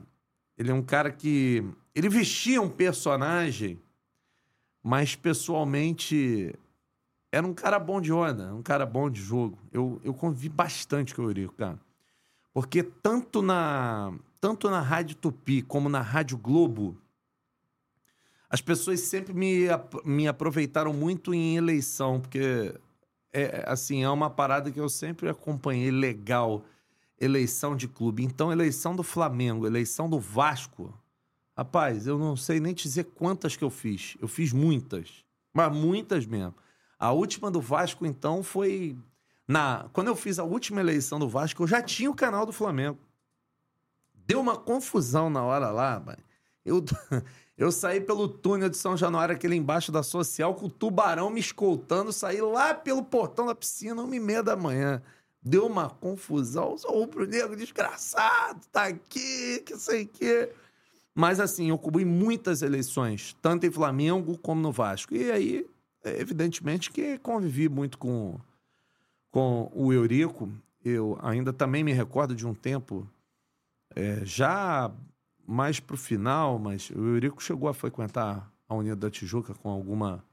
ele 0.57 0.71
é 0.71 0.73
um 0.73 0.83
cara 0.83 1.09
que 1.09 1.63
ele 1.95 2.09
vestia 2.09 2.61
um 2.61 2.69
personagem, 2.69 3.81
mas 4.83 5.15
pessoalmente 5.15 6.53
era 7.33 7.47
um 7.47 7.53
cara 7.53 7.79
bom 7.79 7.99
de 7.99 8.13
onda, 8.13 8.53
um 8.53 8.61
cara 8.61 8.85
bom 8.85 9.09
de 9.09 9.19
jogo. 9.19 9.57
Eu, 9.71 9.99
eu 10.03 10.13
convivi 10.13 10.49
bastante 10.49 11.15
com 11.15 11.23
o 11.23 11.25
Eurico, 11.25 11.55
cara. 11.55 11.79
Porque 12.53 12.83
tanto 12.83 13.41
na, 13.41 14.13
tanto 14.39 14.69
na 14.69 14.79
Rádio 14.79 15.15
Tupi 15.15 15.63
como 15.63 15.89
na 15.89 15.99
Rádio 15.99 16.37
Globo, 16.37 16.95
as 18.47 18.61
pessoas 18.61 18.99
sempre 18.99 19.33
me, 19.33 19.61
me 20.05 20.27
aproveitaram 20.27 20.93
muito 20.93 21.33
em 21.33 21.57
eleição, 21.57 22.21
porque 22.21 22.79
é 23.33 23.63
assim, 23.65 24.03
é 24.03 24.09
uma 24.11 24.29
parada 24.29 24.71
que 24.71 24.79
eu 24.79 24.87
sempre 24.87 25.27
acompanhei 25.27 25.89
legal. 25.89 26.63
Eleição 27.19 27.75
de 27.75 27.87
clube. 27.87 28.23
Então, 28.23 28.51
eleição 28.51 28.95
do 28.95 29.01
Flamengo, 29.01 29.65
eleição 29.65 30.07
do 30.07 30.19
Vasco. 30.19 30.93
Rapaz, 31.57 32.05
eu 32.05 32.19
não 32.19 32.35
sei 32.35 32.59
nem 32.59 32.75
dizer 32.75 33.05
quantas 33.05 33.55
que 33.55 33.63
eu 33.63 33.71
fiz. 33.71 34.17
Eu 34.21 34.27
fiz 34.27 34.53
muitas. 34.53 35.23
Mas 35.51 35.75
muitas 35.75 36.27
mesmo. 36.27 36.53
A 37.03 37.11
última 37.11 37.51
do 37.51 37.59
Vasco, 37.59 38.05
então, 38.05 38.41
foi. 38.41 38.97
na 39.45 39.89
Quando 39.91 40.07
eu 40.07 40.15
fiz 40.15 40.39
a 40.39 40.45
última 40.45 40.79
eleição 40.79 41.19
do 41.19 41.27
Vasco, 41.27 41.61
eu 41.61 41.67
já 41.67 41.81
tinha 41.81 42.09
o 42.09 42.15
canal 42.15 42.45
do 42.45 42.53
Flamengo. 42.53 42.97
Deu 44.25 44.39
uma 44.39 44.55
confusão 44.55 45.29
na 45.29 45.43
hora 45.43 45.69
lá, 45.69 46.01
mas 46.05 46.15
eu, 46.63 46.81
eu 47.57 47.73
saí 47.73 47.99
pelo 47.99 48.29
túnel 48.29 48.69
de 48.69 48.77
São 48.77 48.95
Januário, 48.95 49.35
aquele 49.35 49.53
embaixo 49.53 49.91
da 49.91 50.01
social, 50.01 50.55
com 50.55 50.67
o 50.67 50.69
tubarão 50.69 51.29
me 51.29 51.41
escoltando, 51.41 52.13
saí 52.13 52.39
lá 52.39 52.73
pelo 52.73 53.03
portão 53.03 53.47
da 53.47 53.53
piscina, 53.53 54.01
uma 54.01 54.15
e 54.15 54.19
meia 54.21 54.41
da 54.41 54.55
manhã. 54.55 55.03
Deu 55.41 55.67
uma 55.67 55.89
confusão, 55.89 56.77
sou 56.77 56.99
rubro-negro 56.99 57.57
desgraçado, 57.57 58.61
tá 58.71 58.85
aqui, 58.85 59.59
que 59.65 59.75
sei 59.75 60.03
o 60.03 60.07
quê. 60.07 60.53
Mas 61.13 61.41
assim, 61.41 61.67
eu 61.67 61.77
cobri 61.77 62.05
muitas 62.05 62.61
eleições, 62.61 63.35
tanto 63.41 63.65
em 63.65 63.71
Flamengo 63.71 64.37
como 64.37 64.61
no 64.61 64.71
Vasco. 64.71 65.13
E 65.13 65.29
aí, 65.29 65.72
evidentemente 66.03 66.91
que 66.91 67.17
convivi 67.17 67.69
muito 67.69 67.97
com, 67.97 68.39
com 69.31 69.71
o 69.73 69.91
Eurico. 69.93 70.49
Eu 70.83 71.17
ainda 71.21 71.53
também 71.53 71.83
me 71.83 71.93
recordo 71.93 72.35
de 72.35 72.45
um 72.45 72.53
tempo, 72.53 73.07
é, 73.95 74.25
já 74.25 74.91
mais 75.47 75.79
pro 75.79 75.97
final, 75.97 76.59
mas 76.59 76.89
o 76.89 76.99
Eurico 76.99 77.41
chegou 77.41 77.69
a 77.69 77.73
frequentar 77.73 78.51
a 78.67 78.75
União 78.75 78.97
da 78.97 79.09
Tijuca 79.09 79.53
com 79.53 79.69
alguma. 79.69 80.23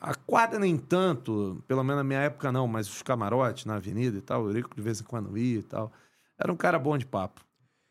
A 0.00 0.14
quadra 0.14 0.58
nem 0.58 0.76
tanto, 0.76 1.62
pelo 1.66 1.82
menos 1.82 1.98
na 1.98 2.04
minha 2.04 2.20
época 2.20 2.52
não, 2.52 2.68
mas 2.68 2.88
os 2.88 3.02
camarotes 3.02 3.64
na 3.64 3.76
avenida 3.76 4.18
e 4.18 4.20
tal, 4.20 4.44
o 4.44 4.48
Eurico 4.48 4.74
de 4.74 4.82
vez 4.82 5.00
em 5.00 5.04
quando 5.04 5.38
ia 5.38 5.60
e 5.60 5.62
tal. 5.62 5.90
Era 6.38 6.52
um 6.52 6.56
cara 6.56 6.78
bom 6.78 6.98
de 6.98 7.06
papo. 7.06 7.40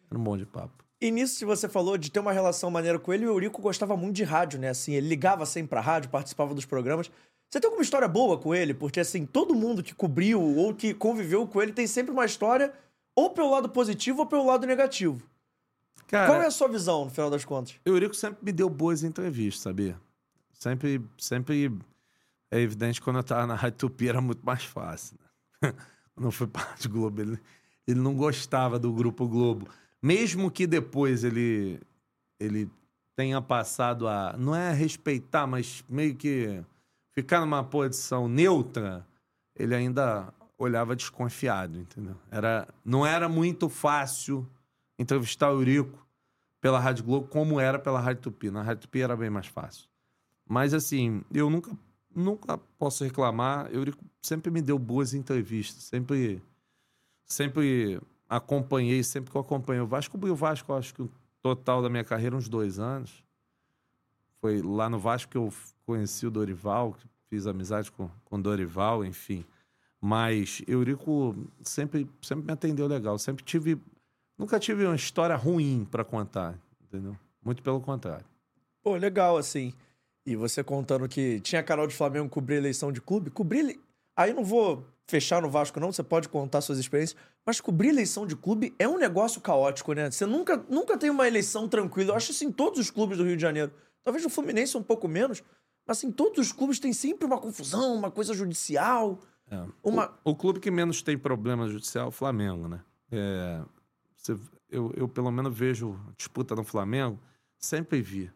Era 0.10 0.20
um 0.20 0.24
bom 0.24 0.38
de 0.38 0.46
papo. 0.46 0.84
E 1.02 1.12
nisso, 1.12 1.46
você 1.46 1.70
falou 1.70 1.98
de 1.98 2.12
ter 2.12 2.20
uma 2.20 2.34
relação 2.34 2.70
maneira 2.70 3.00
com 3.00 3.14
ele, 3.14 3.26
o 3.26 3.30
Eurico 3.30 3.62
gostava 3.62 3.96
muito 3.96 4.16
de 4.16 4.24
rádio, 4.24 4.60
né? 4.60 4.70
Assim, 4.70 4.94
ele 4.94 5.08
ligava 5.08 5.46
sempre 5.46 5.70
pra 5.70 5.82
rádio, 5.82 6.10
participava 6.10 6.54
dos 6.54 6.66
programas. 6.66 7.10
Você 7.50 7.60
tem 7.60 7.68
alguma 7.68 7.82
história 7.84 8.08
boa 8.08 8.38
com 8.38 8.54
ele? 8.54 8.74
Porque, 8.74 9.00
assim, 9.00 9.26
todo 9.26 9.56
mundo 9.56 9.82
que 9.82 9.96
cobriu 9.96 10.42
ou 10.42 10.74
que 10.74 10.94
conviveu 10.94 11.48
com 11.48 11.62
ele 11.62 11.72
tem 11.72 11.88
sempre 11.88 12.12
uma 12.12 12.26
história 12.26 12.74
ou 13.16 13.30
pelo 13.30 13.50
lado 13.50 13.70
positivo 13.70 14.20
ou 14.20 14.26
pelo 14.26 14.46
lado 14.46 14.68
negativo. 14.68 15.22
Cara, 16.08 16.28
Qual 16.28 16.42
é 16.42 16.48
a 16.48 16.52
sua 16.52 16.68
visão, 16.68 17.06
no 17.06 17.12
final 17.12 17.30
das 17.30 17.46
contas? 17.46 17.76
O 17.86 17.90
Eurico 17.90 18.16
sempre 18.16 18.40
me 18.42 18.52
deu 18.52 18.70
boas 18.70 19.04
entrevistas, 19.04 19.62
sabia? 19.62 20.00
Sempre, 20.52 21.02
sempre 21.18 21.72
é 22.52 22.60
evidente 22.60 23.00
que 23.00 23.06
quando 23.06 23.18
eu 23.18 23.24
tava 23.24 23.48
na 23.48 23.56
Rádio 23.56 23.78
Tupi 23.78 24.10
era 24.10 24.20
muito 24.20 24.46
mais 24.46 24.64
fácil. 24.64 25.18
Né? 25.62 25.74
Quando 26.14 26.28
eu 26.28 26.32
fui 26.32 26.48
para 26.48 26.64
a 26.64 26.66
Rádio 26.72 26.90
Globo, 26.90 27.22
ele, 27.22 27.40
ele 27.88 28.00
não 28.02 28.14
gostava 28.14 28.78
do 28.78 28.92
Grupo 28.92 29.26
Globo. 29.26 29.70
Mesmo 30.02 30.50
que 30.50 30.66
depois 30.66 31.24
ele, 31.24 31.80
ele 32.40 32.70
tenha 33.16 33.42
passado 33.42 34.08
a, 34.08 34.36
não 34.38 34.56
é 34.56 34.72
respeitar, 34.74 35.46
mas 35.46 35.84
meio 35.90 36.16
que 36.16 36.64
ficar 37.12 37.42
numa 37.42 37.64
posição 37.64 38.28
neutra, 38.28 39.06
ele 39.56 39.76
ainda 39.76 40.34
olhava 40.58 40.96
desconfiado, 40.96 41.78
entendeu? 41.78 42.16
Era, 42.32 42.68
não 42.84 43.06
era 43.06 43.28
muito 43.28 43.68
fácil 43.68 44.48
entrevistar 44.98 45.52
o 45.52 45.60
Eurico 45.60 46.08
pela 46.62 46.80
Rádio 46.80 47.06
Globo 47.06 47.28
como 47.28 47.60
era 47.60 47.80
pela 47.80 48.00
Rádio 48.00 48.24
Tupi. 48.24 48.52
Na 48.52 48.62
Rádio 48.62 48.82
Tupi 48.82 49.02
era 49.02 49.16
bem 49.16 49.30
mais 49.30 49.48
fácil. 49.48 49.88
Mas 50.48 50.74
assim, 50.74 51.24
eu 51.34 51.50
nunca, 51.50 51.72
nunca 52.14 52.58
posso 52.78 53.04
reclamar. 53.04 53.74
Eurico 53.74 54.04
sempre 54.22 54.52
me 54.52 54.62
deu 54.62 54.78
boas 54.78 55.14
entrevistas. 55.14 55.84
Sempre, 55.84 56.42
sempre 57.26 58.02
acompanhei, 58.30 59.04
sempre 59.04 59.32
que 59.32 59.36
eu 59.36 59.42
acompanhei 59.42 59.82
o 59.82 59.88
Vasco. 59.88 60.12
Cobri 60.12 60.30
o 60.30 60.36
Vasco, 60.36 60.72
acho 60.74 60.94
que 60.94 61.02
o 61.02 61.10
total 61.42 61.82
da 61.82 61.90
minha 61.90 62.04
carreira, 62.04 62.36
uns 62.36 62.48
dois 62.48 62.78
anos. 62.78 63.24
Foi 64.40 64.62
lá 64.62 64.88
no 64.90 65.00
Vasco 65.00 65.32
que 65.32 65.38
eu 65.38 65.52
conheci 65.86 66.28
o 66.28 66.32
Dorival, 66.32 66.94
que 66.94 67.08
fiz 67.28 67.48
amizade 67.48 67.92
com, 67.92 68.10
com 68.26 68.38
o 68.38 68.42
Dorival, 68.42 69.04
enfim. 69.04 69.44
Mas 70.00 70.62
Eurico 70.68 71.36
sempre, 71.62 72.08
sempre 72.22 72.46
me 72.46 72.54
atendeu 72.54 72.88
legal. 72.88 73.18
Sempre 73.18 73.44
tive. 73.44 73.78
Nunca 74.38 74.60
tive 74.60 74.86
uma 74.86 74.96
história 74.96 75.36
ruim 75.36 75.86
para 75.90 76.06
contar, 76.06 76.58
entendeu? 76.82 77.18
Muito 77.44 77.62
pelo 77.62 77.82
contrário. 77.82 78.26
Pô, 78.82 78.96
legal, 78.96 79.36
assim. 79.36 79.74
E 80.26 80.36
você 80.36 80.64
contando 80.64 81.10
que 81.10 81.42
tinha 81.42 81.62
canal 81.62 81.86
de 81.86 81.94
Flamengo 81.94 82.30
cobrir 82.30 82.56
eleição 82.56 82.92
de 82.92 83.02
clube. 83.02 83.30
Cobrir. 83.30 83.78
Aí 84.16 84.34
não 84.34 84.46
vou 84.46 84.86
fechar 85.10 85.42
no 85.42 85.50
Vasco, 85.50 85.80
não. 85.80 85.92
Você 85.92 86.04
pode 86.04 86.30
contar 86.30 86.62
suas 86.62 86.78
experiências. 86.80 87.20
Mas 87.46 87.60
cobrir 87.60 87.90
eleição 87.90 88.26
de 88.28 88.36
clube 88.36 88.74
é 88.78 88.88
um 88.88 88.98
negócio 88.98 89.42
caótico, 89.42 89.94
né? 89.94 90.10
Você 90.12 90.26
nunca, 90.26 90.58
nunca 90.70 90.98
tem 90.98 91.10
uma 91.10 91.28
eleição 91.28 91.68
tranquila. 91.68 92.12
Eu 92.12 92.16
acho 92.16 92.32
isso 92.32 92.44
em 92.46 92.52
todos 92.52 92.80
os 92.80 92.92
clubes 92.92 93.18
do 93.18 93.24
Rio 93.24 93.36
de 93.36 93.42
Janeiro. 93.42 93.72
Talvez 94.04 94.24
no 94.24 94.30
Fluminense 94.30 94.78
um 94.78 94.84
pouco 94.84 95.08
menos. 95.08 95.44
Mas 95.86 95.98
assim, 95.98 96.12
todos 96.12 96.38
os 96.40 96.52
clubes 96.54 96.80
têm 96.80 96.94
sempre 96.94 97.26
uma 97.26 97.40
confusão, 97.40 97.96
uma 97.96 98.12
coisa 98.12 98.34
judicial. 98.34 99.20
É. 99.50 99.66
Uma- 99.84 100.14
O, 100.24 100.32
o 100.32 100.36
clube 100.36 100.60
que 100.60 100.70
menos 100.70 101.02
tem 101.02 101.18
problema 101.18 101.68
judicial 101.68 102.06
é 102.06 102.10
o 102.10 102.12
Flamengo, 102.12 102.68
né? 102.68 102.80
É, 103.12 103.62
você- 104.16 104.38
eu, 104.70 104.94
eu, 104.96 105.08
pelo 105.08 105.32
menos, 105.32 105.58
vejo 105.58 106.00
disputa 106.16 106.56
no 106.56 106.64
Flamengo, 106.64 107.20
sempre 107.58 108.00
vi. 108.02 108.32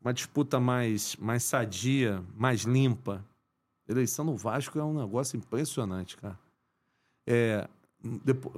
Uma 0.00 0.12
disputa 0.12 0.60
mais, 0.60 1.16
mais 1.16 1.42
sadia, 1.42 2.22
mais 2.36 2.60
limpa. 2.62 3.24
Eleição 3.92 4.24
no 4.24 4.36
Vasco 4.36 4.78
é 4.78 4.84
um 4.84 4.94
negócio 4.94 5.36
impressionante, 5.36 6.16
cara. 6.16 6.38
É, 7.26 7.68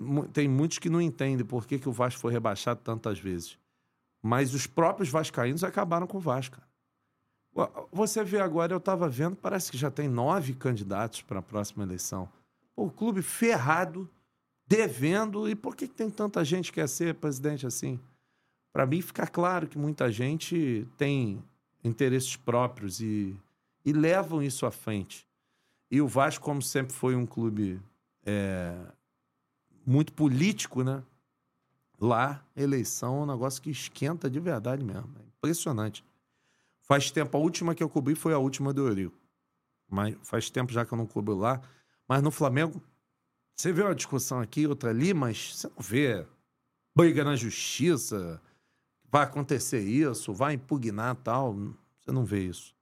mu- 0.01 0.27
tem 0.29 0.49
muitos 0.49 0.79
que 0.79 0.89
não 0.89 1.01
entendem 1.01 1.45
por 1.45 1.67
que, 1.67 1.79
que 1.79 1.89
o 1.89 1.93
Vasco 1.93 2.21
foi 2.21 2.33
rebaixado 2.33 2.81
tantas 2.83 3.19
vezes. 3.19 3.59
Mas 4.23 4.55
os 4.55 4.67
próprios 4.67 5.11
vascaínos 5.11 5.63
acabaram 5.63 6.07
com 6.07 6.17
o 6.17 6.21
Vasco. 6.21 6.57
Você 7.93 8.25
vê 8.25 8.41
agora, 8.41 8.73
eu 8.73 8.79
estava 8.79 9.09
vendo, 9.09 9.37
parece 9.37 9.71
que 9.71 9.79
já 9.79 9.91
tem 9.91 10.09
nove 10.09 10.55
candidatos 10.55 11.23
para 11.23 11.39
a 11.39 11.43
próxima 11.43 11.85
eleição. 11.85 12.29
O 12.75 12.91
clube 12.91 13.23
ferrado, 13.23 14.09
devendo. 14.67 15.49
E 15.49 15.55
por 15.55 15.77
que, 15.77 15.87
que 15.87 15.95
tem 15.95 16.11
tanta 16.11 16.45
gente 16.45 16.73
que 16.73 16.81
quer 16.81 16.89
ser 16.89 17.15
presidente 17.15 17.67
assim? 17.67 18.01
Para 18.73 18.87
mim, 18.87 19.01
fica 19.01 19.27
claro 19.27 19.69
que 19.69 19.79
muita 19.79 20.11
gente 20.11 20.89
tem 20.97 21.45
interesses 21.85 22.35
próprios 22.35 23.01
e, 23.01 23.37
e 23.85 23.93
levam 23.93 24.43
isso 24.43 24.67
à 24.67 24.71
frente. 24.71 25.27
E 25.91 26.01
o 26.01 26.09
Vasco, 26.09 26.45
como 26.45 26.63
sempre 26.63 26.95
foi 26.95 27.15
um 27.15 27.27
clube 27.27 27.81
é, 28.25 28.75
muito 29.87 30.13
político, 30.13 30.83
né? 30.83 31.03
Lá, 32.01 32.45
eleição 32.57 33.21
é 33.21 33.23
um 33.23 33.27
negócio 33.27 33.63
que 33.63 33.71
esquenta 33.71 34.29
de 34.29 34.41
verdade 34.41 34.83
mesmo. 34.85 35.15
É 35.19 35.23
impressionante. 35.27 36.05
Faz 36.81 37.11
tempo, 37.11 37.37
a 37.37 37.41
última 37.41 37.75
que 37.75 37.83
eu 37.83 37.89
cobri 37.89 38.15
foi 38.15 38.35
a 38.35 38.39
última 38.39 38.73
do 38.73 38.87
Eurico. 38.87 39.17
Mas 39.89 40.17
faz 40.23 40.51
tempo 40.51 40.73
já 40.73 40.85
que 40.85 40.93
eu 40.93 40.99
não 40.99 41.07
cubro 41.07 41.35
lá. 41.35 41.61
Mas 42.09 42.23
no 42.23 42.31
Flamengo, 42.31 42.83
você 43.55 43.73
vê 43.73 43.83
uma 43.83 43.95
discussão 43.95 44.41
aqui, 44.41 44.67
outra 44.67 44.91
ali, 44.91 45.15
mas 45.15 45.57
você 45.57 45.69
não 45.69 45.77
vê 45.79 46.27
briga 46.95 47.25
na 47.25 47.37
justiça, 47.37 48.41
vai 49.11 49.23
acontecer 49.23 49.81
isso, 49.81 50.33
vai 50.35 50.55
impugnar 50.55 51.15
tal. 51.17 51.55
Você 52.01 52.11
não 52.11 52.25
vê 52.25 52.45
isso. 52.45 52.74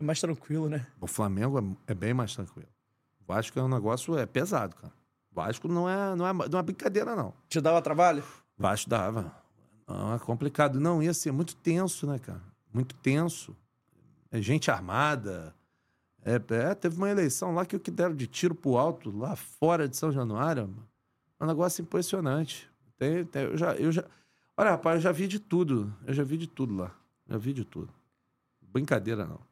É 0.00 0.04
mais 0.04 0.20
tranquilo, 0.20 0.68
né? 0.68 0.86
O 1.00 1.06
Flamengo 1.06 1.58
é, 1.58 1.92
é 1.92 1.94
bem 1.94 2.14
mais 2.14 2.34
tranquilo. 2.34 2.68
O 3.20 3.24
Vasco 3.26 3.58
é 3.58 3.62
um 3.62 3.68
negócio 3.68 4.16
é 4.16 4.26
pesado, 4.26 4.76
cara. 4.76 4.92
O 5.32 5.34
Vasco 5.34 5.68
não 5.68 5.88
é, 5.88 6.14
não 6.14 6.26
é, 6.26 6.48
não 6.48 6.58
é 6.58 6.62
brincadeira, 6.62 7.16
não. 7.16 7.34
Te 7.48 7.60
dava 7.60 7.82
trabalho? 7.82 8.22
O 8.58 8.62
Vasco 8.62 8.88
dava. 8.88 9.32
Não, 9.86 10.14
é 10.14 10.18
complicado. 10.18 10.78
Não, 10.78 11.02
ia 11.02 11.12
ser 11.14 11.32
muito 11.32 11.56
tenso, 11.56 12.06
né, 12.06 12.18
cara? 12.18 12.42
Muito 12.72 12.94
tenso. 12.96 13.56
É 14.30 14.40
gente 14.40 14.70
armada. 14.70 15.54
É, 16.24 16.34
é, 16.54 16.74
teve 16.74 16.96
uma 16.96 17.08
eleição 17.08 17.54
lá 17.54 17.64
que 17.64 17.74
o 17.74 17.80
que 17.80 17.90
deram 17.90 18.14
de 18.14 18.26
tiro 18.26 18.54
pro 18.54 18.76
alto, 18.76 19.10
lá 19.16 19.34
fora 19.34 19.88
de 19.88 19.96
São 19.96 20.12
Januário, 20.12 20.74
é 21.40 21.44
um 21.44 21.46
negócio 21.46 21.82
impressionante. 21.82 22.70
Tem, 22.98 23.24
tem, 23.24 23.44
eu 23.44 23.56
já, 23.56 23.74
eu 23.76 23.90
já... 23.90 24.04
Olha, 24.56 24.70
rapaz, 24.70 24.96
eu 24.96 25.02
já 25.02 25.12
vi 25.12 25.26
de 25.26 25.38
tudo. 25.38 25.94
Eu 26.04 26.12
já 26.12 26.24
vi 26.24 26.36
de 26.36 26.46
tudo 26.46 26.74
lá. 26.76 26.94
Já 27.28 27.38
vi 27.38 27.52
de 27.52 27.64
tudo. 27.64 27.92
Brincadeira, 28.60 29.24
não. 29.24 29.47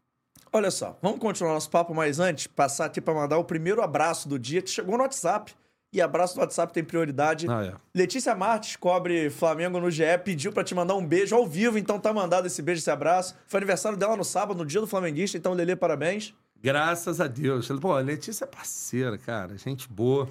Olha 0.56 0.70
só, 0.70 0.96
vamos 1.02 1.18
continuar 1.18 1.52
nosso 1.52 1.68
papo, 1.68 1.94
mas 1.94 2.18
antes, 2.18 2.46
passar 2.46 2.86
aqui 2.86 2.98
para 2.98 3.12
mandar 3.12 3.36
o 3.36 3.44
primeiro 3.44 3.82
abraço 3.82 4.26
do 4.26 4.38
dia, 4.38 4.62
que 4.62 4.70
chegou 4.70 4.96
no 4.96 5.02
WhatsApp. 5.02 5.54
E 5.92 6.00
abraço 6.00 6.34
do 6.34 6.40
WhatsApp 6.40 6.72
tem 6.72 6.82
prioridade. 6.82 7.46
Ah, 7.46 7.62
é. 7.62 7.74
Letícia 7.94 8.34
Marques, 8.34 8.74
cobre 8.74 9.28
Flamengo 9.28 9.78
no 9.78 9.90
GE, 9.90 10.04
pediu 10.24 10.50
para 10.52 10.64
te 10.64 10.74
mandar 10.74 10.94
um 10.94 11.06
beijo 11.06 11.36
ao 11.36 11.46
vivo, 11.46 11.76
então 11.76 12.00
tá 12.00 12.10
mandado 12.10 12.46
esse 12.46 12.62
beijo, 12.62 12.78
esse 12.78 12.90
abraço. 12.90 13.36
Foi 13.46 13.58
aniversário 13.58 13.98
dela 13.98 14.16
no 14.16 14.24
sábado, 14.24 14.56
no 14.56 14.64
dia 14.64 14.80
do 14.80 14.86
Flamenguista, 14.86 15.36
então 15.36 15.52
Lelê, 15.52 15.76
parabéns. 15.76 16.34
Graças 16.58 17.20
a 17.20 17.26
Deus. 17.26 17.68
Pô, 17.78 17.92
a 17.92 18.00
Letícia 18.00 18.44
é 18.44 18.48
parceira, 18.48 19.18
cara. 19.18 19.58
Gente 19.58 19.86
boa. 19.86 20.26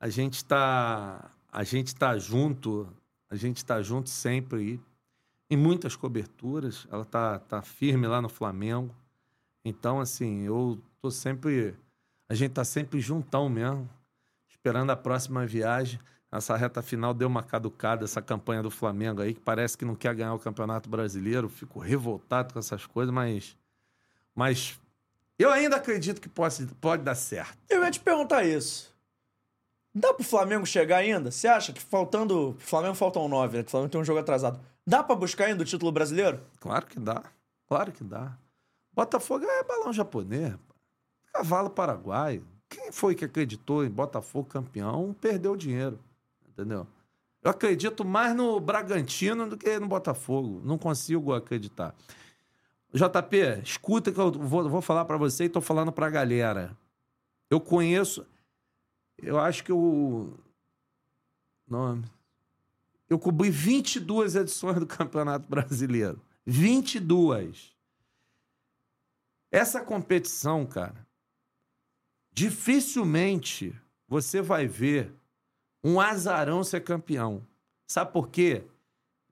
A 0.00 0.08
gente 0.08 0.44
tá. 0.44 1.30
A 1.52 1.62
gente 1.62 1.94
tá 1.94 2.18
junto. 2.18 2.88
A 3.30 3.36
gente 3.36 3.64
tá 3.64 3.80
junto 3.80 4.10
sempre 4.10 4.58
aí. 4.58 4.80
Em 5.48 5.56
muitas 5.56 5.94
coberturas. 5.94 6.84
Ela 6.90 7.04
tá, 7.04 7.38
tá 7.38 7.62
firme 7.62 8.08
lá 8.08 8.20
no 8.20 8.28
Flamengo. 8.28 8.92
Então, 9.64 10.00
assim, 10.00 10.42
eu 10.42 10.80
tô 11.00 11.10
sempre. 11.10 11.74
A 12.28 12.34
gente 12.34 12.52
tá 12.52 12.64
sempre 12.64 13.00
juntão 13.00 13.48
mesmo. 13.48 13.88
Esperando 14.48 14.90
a 14.90 14.96
próxima 14.96 15.46
viagem. 15.46 15.98
Essa 16.30 16.56
reta 16.56 16.80
final 16.80 17.12
deu 17.12 17.28
uma 17.28 17.42
caducada, 17.42 18.04
essa 18.04 18.22
campanha 18.22 18.62
do 18.62 18.70
Flamengo 18.70 19.20
aí, 19.20 19.34
que 19.34 19.40
parece 19.40 19.76
que 19.76 19.84
não 19.84 19.94
quer 19.94 20.14
ganhar 20.14 20.32
o 20.32 20.38
Campeonato 20.38 20.88
Brasileiro. 20.88 21.48
Fico 21.48 21.78
revoltado 21.78 22.54
com 22.54 22.58
essas 22.58 22.86
coisas, 22.86 23.12
mas. 23.12 23.56
Mas 24.34 24.80
eu 25.38 25.50
ainda 25.50 25.76
acredito 25.76 26.20
que 26.20 26.28
pode, 26.28 26.66
pode 26.80 27.02
dar 27.02 27.14
certo. 27.14 27.58
Eu 27.68 27.84
ia 27.84 27.90
te 27.90 28.00
perguntar 28.00 28.44
isso. 28.44 28.94
Dá 29.94 30.14
pro 30.14 30.24
Flamengo 30.24 30.64
chegar 30.64 30.98
ainda? 30.98 31.30
Você 31.30 31.46
acha 31.46 31.70
que 31.70 31.82
faltando. 31.82 32.56
Flamengo 32.58 32.94
faltam 32.94 33.28
nove, 33.28 33.58
né? 33.58 33.64
O 33.66 33.70
Flamengo 33.70 33.92
tem 33.92 34.00
um 34.00 34.04
jogo 34.04 34.20
atrasado. 34.20 34.58
Dá 34.86 35.02
pra 35.02 35.14
buscar 35.14 35.46
ainda 35.46 35.62
o 35.62 35.66
título 35.66 35.92
brasileiro? 35.92 36.40
Claro 36.60 36.86
que 36.86 36.98
dá. 36.98 37.22
Claro 37.68 37.92
que 37.92 38.02
dá. 38.02 38.38
Botafogo 38.92 39.44
é 39.44 39.64
balão 39.64 39.92
japonês. 39.92 40.54
Cavalo 41.32 41.70
paraguaio. 41.70 42.46
Quem 42.68 42.92
foi 42.92 43.14
que 43.14 43.24
acreditou 43.24 43.84
em 43.84 43.90
Botafogo 43.90 44.48
campeão 44.48 45.14
perdeu 45.20 45.56
dinheiro. 45.56 45.98
Entendeu? 46.48 46.86
Eu 47.42 47.50
acredito 47.50 48.04
mais 48.04 48.36
no 48.36 48.60
Bragantino 48.60 49.48
do 49.48 49.56
que 49.56 49.78
no 49.78 49.88
Botafogo. 49.88 50.60
Não 50.64 50.78
consigo 50.78 51.32
acreditar. 51.32 51.94
JP, 52.92 53.62
escuta 53.64 54.12
que 54.12 54.20
eu 54.20 54.30
vou, 54.30 54.68
vou 54.68 54.82
falar 54.82 55.04
para 55.06 55.16
você 55.16 55.44
e 55.44 55.48
tô 55.48 55.60
falando 55.60 55.90
pra 55.90 56.10
galera. 56.10 56.76
Eu 57.50 57.60
conheço. 57.60 58.26
Eu 59.18 59.38
acho 59.38 59.64
que 59.64 59.72
eu. 59.72 60.38
Nome. 61.66 62.04
Eu 63.08 63.18
cobri 63.18 63.50
22 63.50 64.36
edições 64.36 64.78
do 64.78 64.86
Campeonato 64.86 65.48
Brasileiro. 65.48 66.20
22. 66.46 67.71
Essa 69.52 69.82
competição, 69.82 70.64
cara, 70.64 71.06
dificilmente 72.32 73.78
você 74.08 74.40
vai 74.40 74.66
ver 74.66 75.14
um 75.84 76.00
azarão 76.00 76.64
ser 76.64 76.80
campeão. 76.80 77.46
Sabe 77.86 78.12
por 78.12 78.30
quê? 78.30 78.64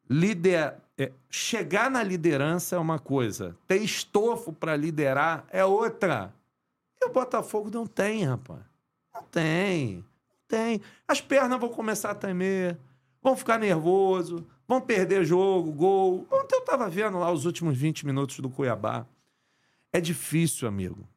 Lider 0.09 0.77
é, 0.99 1.11
chegar 1.31 1.91
na 1.91 2.03
liderança 2.03 2.77
é 2.77 2.79
uma 2.79 2.99
coisa, 2.99 3.57
ter 3.67 3.79
estofo 3.79 4.53
para 4.53 4.77
liderar 4.77 5.47
é 5.51 5.65
outra. 5.65 6.35
E 7.01 7.07
o 7.07 7.13
Botafogo 7.13 7.71
não 7.73 7.87
tem, 7.87 8.25
rapaz. 8.25 8.61
Não 9.15 9.23
tem. 9.23 10.05
Tem. 10.47 10.83
As 11.09 11.23
pernas 11.23 11.59
vão 11.59 11.71
começar 11.71 12.11
a 12.11 12.15
tremer, 12.15 12.77
vão 13.23 13.35
ficar 13.35 13.59
nervoso, 13.59 14.47
vão 14.69 14.83
perder 14.83 15.25
jogo, 15.25 15.73
gol. 15.73 16.27
Ontem 16.31 16.57
eu 16.57 16.61
estava 16.61 16.91
vendo 16.91 17.19
lá 17.19 17.33
os 17.33 17.47
últimos 17.47 17.79
20 17.79 18.05
minutos 18.05 18.39
do 18.41 18.51
Cuiabá. 18.51 19.07
É 19.93 20.01
difícil, 20.01 20.69
amigo. 20.69 21.09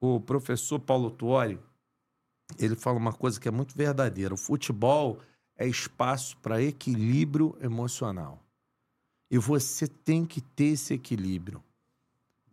O 0.00 0.20
professor 0.20 0.78
Paulo 0.78 1.10
Tuori, 1.10 1.58
ele 2.58 2.76
fala 2.76 2.98
uma 2.98 3.12
coisa 3.12 3.40
que 3.40 3.48
é 3.48 3.50
muito 3.50 3.76
verdadeira. 3.76 4.34
O 4.34 4.38
futebol 4.38 5.20
é 5.56 5.66
espaço 5.66 6.36
para 6.38 6.62
equilíbrio 6.62 7.56
emocional. 7.60 8.42
E 9.30 9.38
você 9.38 9.86
tem 9.86 10.24
que 10.24 10.40
ter 10.40 10.72
esse 10.72 10.94
equilíbrio. 10.94 11.62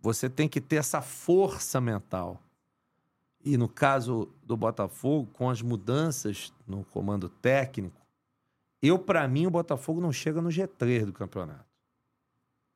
Você 0.01 0.30
tem 0.30 0.47
que 0.47 0.62
ter 0.62 0.75
essa 0.75 1.01
força 1.01 1.82
mental. 1.82 2.41
E 3.43 3.58
no 3.58 3.67
caso 3.67 4.30
do 4.43 4.56
Botafogo, 4.56 5.30
com 5.34 5.49
as 5.49 5.62
mudanças 5.62 6.53
no 6.67 6.84
comando 6.86 7.30
técnico, 7.30 7.99
eu, 8.82 8.99
para 8.99 9.27
mim, 9.27 9.47
o 9.47 9.51
Botafogo 9.51 9.99
não 9.99 10.12
chega 10.12 10.41
no 10.41 10.49
G3 10.49 11.06
do 11.06 11.13
campeonato. 11.13 11.65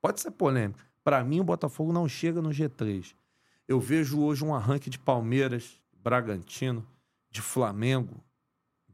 Pode 0.01 0.19
ser 0.19 0.31
polêmico. 0.31 0.79
Para 1.03 1.23
mim, 1.23 1.39
o 1.39 1.43
Botafogo 1.43 1.91
não 1.91 2.07
chega 2.07 2.41
no 2.41 2.49
G3. 2.49 3.15
Eu 3.67 3.79
vejo 3.79 4.21
hoje 4.21 4.43
um 4.43 4.53
arranque 4.53 4.89
de 4.89 4.99
Palmeiras, 4.99 5.81
Bragantino, 5.93 6.87
de 7.29 7.41
Flamengo, 7.41 8.23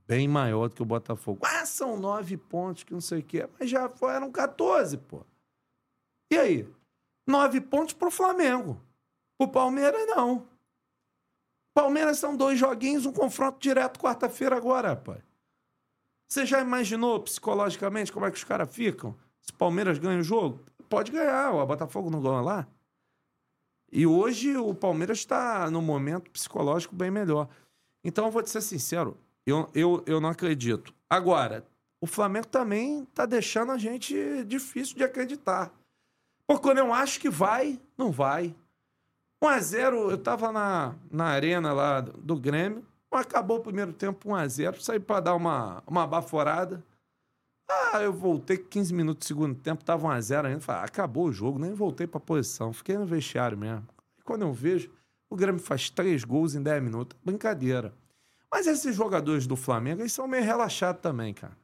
bem 0.06 0.28
maior 0.28 0.70
do 0.70 0.76
que 0.76 0.82
o 0.82 0.86
Botafogo. 0.86 1.40
Ah, 1.44 1.66
são 1.66 1.98
nove 1.98 2.38
pontos, 2.38 2.84
que 2.84 2.94
não 2.94 3.02
sei 3.02 3.20
o 3.20 3.24
quê. 3.24 3.50
Mas 3.60 3.70
já 3.70 3.90
foram 3.90 4.32
14, 4.32 4.98
pô. 4.98 5.26
E 6.32 6.38
aí? 6.38 6.70
Nove 7.26 7.60
pontos 7.60 7.94
pro 7.94 8.12
Flamengo. 8.12 8.82
O 9.40 9.48
Palmeiras, 9.48 10.06
não. 10.08 10.48
Palmeiras 11.74 12.18
são 12.18 12.36
dois 12.36 12.58
joguinhos, 12.58 13.06
um 13.06 13.12
confronto 13.12 13.60
direto 13.60 14.00
quarta-feira 14.00 14.56
agora, 14.56 14.90
rapaz. 14.90 15.22
Você 16.28 16.46
já 16.46 16.60
imaginou 16.60 17.22
psicologicamente 17.22 18.12
como 18.12 18.26
é 18.26 18.32
que 18.32 18.38
os 18.38 18.44
caras 18.44 18.74
ficam? 18.74 19.16
Se 19.42 19.54
Palmeiras 19.54 19.98
ganha 19.98 20.20
o 20.20 20.24
jogo? 20.24 20.64
Pode 20.90 21.12
ganhar, 21.12 21.54
o 21.54 21.66
Botafogo 21.66 22.10
não 22.10 22.22
ganha 22.22 22.42
lá. 22.42 22.68
E 23.92 24.06
hoje 24.06 24.56
o 24.58 24.74
Palmeiras 24.74 25.20
está 25.20 25.70
num 25.72 25.82
momento 25.82 26.30
psicológico 26.32 26.96
bem 26.96 27.10
melhor. 27.10 27.48
Então, 28.04 28.26
eu 28.26 28.32
vou 28.32 28.44
te 28.44 28.50
ser 28.50 28.62
sincero, 28.62 29.18
eu, 29.46 29.70
eu, 29.74 30.04
eu 30.06 30.22
não 30.22 30.30
acredito. 30.30 30.94
Agora, 31.10 31.66
o 32.00 32.08
Flamengo 32.08 32.48
também 32.48 33.06
tá 33.14 33.26
deixando 33.26 33.72
a 33.72 33.78
gente 33.78 34.44
difícil 34.46 34.96
de 34.96 35.04
acreditar. 35.04 35.72
Porque 36.46 36.64
quando 36.64 36.78
eu 36.78 36.94
acho 36.94 37.20
que 37.20 37.30
vai, 37.30 37.80
não 37.98 38.12
vai. 38.12 38.56
1x0, 39.44 40.12
eu 40.12 40.18
tava 40.18 40.52
na, 40.52 40.96
na 41.12 41.26
arena 41.26 41.74
lá 41.74 42.02
do 42.02 42.36
Grêmio, 42.36 42.86
acabou 43.12 43.58
o 43.58 43.62
primeiro 43.62 43.94
tempo 43.94 44.30
1x0, 44.30 44.82
saí 44.82 45.00
para 45.00 45.20
dar 45.20 45.36
uma, 45.36 45.84
uma 45.86 46.08
baforada. 46.08 46.84
Ah, 47.70 48.02
eu 48.02 48.14
voltei 48.14 48.58
15 48.58 48.94
minutos 48.94 49.26
do 49.26 49.28
segundo 49.28 49.56
tempo, 49.56 49.84
tava 49.84 50.08
1x0 50.08 50.46
ainda. 50.46 50.60
Falei, 50.62 50.82
ah, 50.82 50.86
acabou 50.86 51.26
o 51.26 51.34
jogo, 51.34 51.60
nem 51.60 51.74
voltei 51.74 52.08
pra 52.08 52.20
posição, 52.20 52.72
fiquei 52.72 52.98
no 52.98 53.06
vestiário 53.06 53.58
mesmo. 53.58 53.86
E 54.18 54.22
quando 54.24 54.44
eu 54.44 54.54
vejo, 54.54 54.90
o 55.30 55.36
Grêmio 55.36 55.62
faz 55.62 55.90
três 55.90 56.24
gols 56.24 56.56
em 56.56 56.64
10 56.64 56.82
minutos. 56.82 57.18
Brincadeira. 57.24 57.94
Mas 58.52 58.66
esses 58.68 58.96
jogadores 58.96 59.46
do 59.46 59.56
Flamengo, 59.56 60.02
eles 60.02 60.14
são 60.14 60.28
meio 60.28 60.44
relaxados 60.44 61.02
também, 61.02 61.34
cara. 61.34 61.58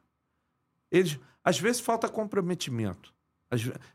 Eles, 0.90 1.18
às 1.42 1.58
vezes 1.58 1.80
falta 1.80 2.08
comprometimento. 2.08 3.12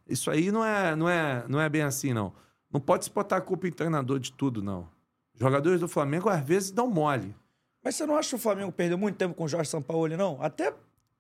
Isso 0.08 0.32
aí 0.32 0.52
não 0.52 0.66
é, 0.66 0.96
não 0.96 1.08
é, 1.08 1.46
não 1.48 1.62
é 1.62 1.70
bem 1.70 1.84
assim, 1.84 2.14
não. 2.14 2.34
Não 2.72 2.80
pode 2.80 3.06
se 3.06 3.12
botar 3.12 3.38
a 3.38 3.42
culpa 3.42 3.68
em 3.68 3.72
treinador 3.72 4.20
de 4.20 4.32
tudo, 4.32 4.64
não. 4.64 4.90
Jogadores 5.36 5.80
do 5.80 5.88
Flamengo, 5.88 6.30
às 6.30 6.44
vezes, 6.44 6.72
dão 6.72 6.88
mole. 6.88 7.36
Mas 7.84 7.96
você 7.96 8.06
não 8.06 8.18
acha 8.18 8.30
que 8.30 8.36
o 8.36 8.40
Flamengo 8.40 8.72
perdeu 8.72 8.98
muito 8.98 9.16
tempo 9.16 9.34
com 9.34 9.46
o 9.46 9.48
Jorge 9.48 9.70
Sampaoli, 9.70 10.18
não? 10.18 10.42
Até 10.42 10.74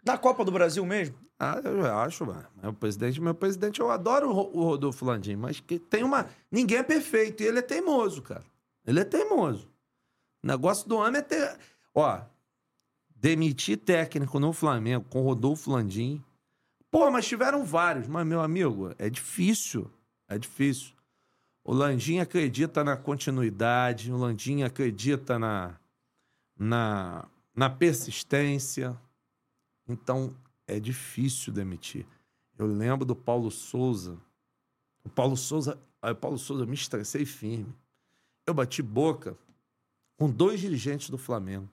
Na 0.06 0.18
Copa 0.18 0.44
do 0.46 0.52
Brasil 0.52 0.86
mesmo? 0.86 1.16
Ah, 1.38 1.60
eu 1.64 1.86
acho, 2.00 2.26
mano. 2.26 2.46
Meu 2.62 2.74
presidente, 2.74 3.22
meu 3.22 3.34
presidente, 3.34 3.80
eu 3.80 3.90
adoro 3.90 4.30
o 4.30 4.34
Ro- 4.34 4.52
o 4.54 4.64
Rodolfo 4.64 5.06
Landim, 5.06 5.36
mas 5.36 5.60
que 5.60 5.80
tem 5.80 6.04
uma. 6.04 6.28
Ninguém 6.52 6.78
é 6.80 6.84
perfeito 6.84 7.44
e 7.44 7.46
ele 7.46 7.60
é 7.60 7.62
teimoso, 7.62 8.22
cara. 8.22 8.44
Ele 8.86 9.00
é 9.00 9.06
teimoso. 9.06 9.70
O 10.44 10.48
negócio 10.48 10.88
do 10.88 10.98
homem 10.98 11.20
é 11.20 11.22
ter. 11.22 11.58
Ó, 11.94 12.20
demitir 13.16 13.78
técnico 13.78 14.40
no 14.40 14.52
Flamengo 14.54 15.06
com 15.10 15.22
Rodolfo 15.22 15.72
Landim. 15.72 16.24
Pô, 16.92 17.10
mas 17.12 17.28
tiveram 17.28 17.64
vários, 17.64 18.08
mas, 18.08 18.26
meu 18.26 18.42
amigo, 18.42 18.94
é 18.98 19.10
difícil. 19.10 19.90
É 20.28 20.38
difícil. 20.38 20.94
O 21.64 21.74
Landim 21.74 22.20
acredita 22.20 22.84
na 22.84 22.98
continuidade, 22.98 24.12
o 24.12 24.18
Landim 24.18 24.64
acredita 24.64 25.38
na, 25.38 25.76
na, 26.58 27.26
na 27.56 27.70
persistência. 27.70 28.98
Então, 29.89 30.34
é 30.67 30.80
difícil 30.80 31.52
demitir. 31.52 32.06
Eu 32.58 32.67
lembro 32.67 33.04
do 33.04 33.15
Paulo 33.15 33.49
Souza. 33.49 34.17
O 35.04 35.10
Paulo 35.10 35.36
Souza, 35.36 35.80
o 36.02 36.15
Paulo 36.15 36.38
Souza 36.38 36.65
me 36.65 36.75
estressei 36.75 37.25
firme. 37.25 37.73
Eu 38.45 38.54
bati 38.54 38.84
boca 38.84 39.36
com 40.15 40.30
dois 40.30 40.60
dirigentes 40.60 41.10
do 41.10 41.17
Flamengo. 41.17 41.67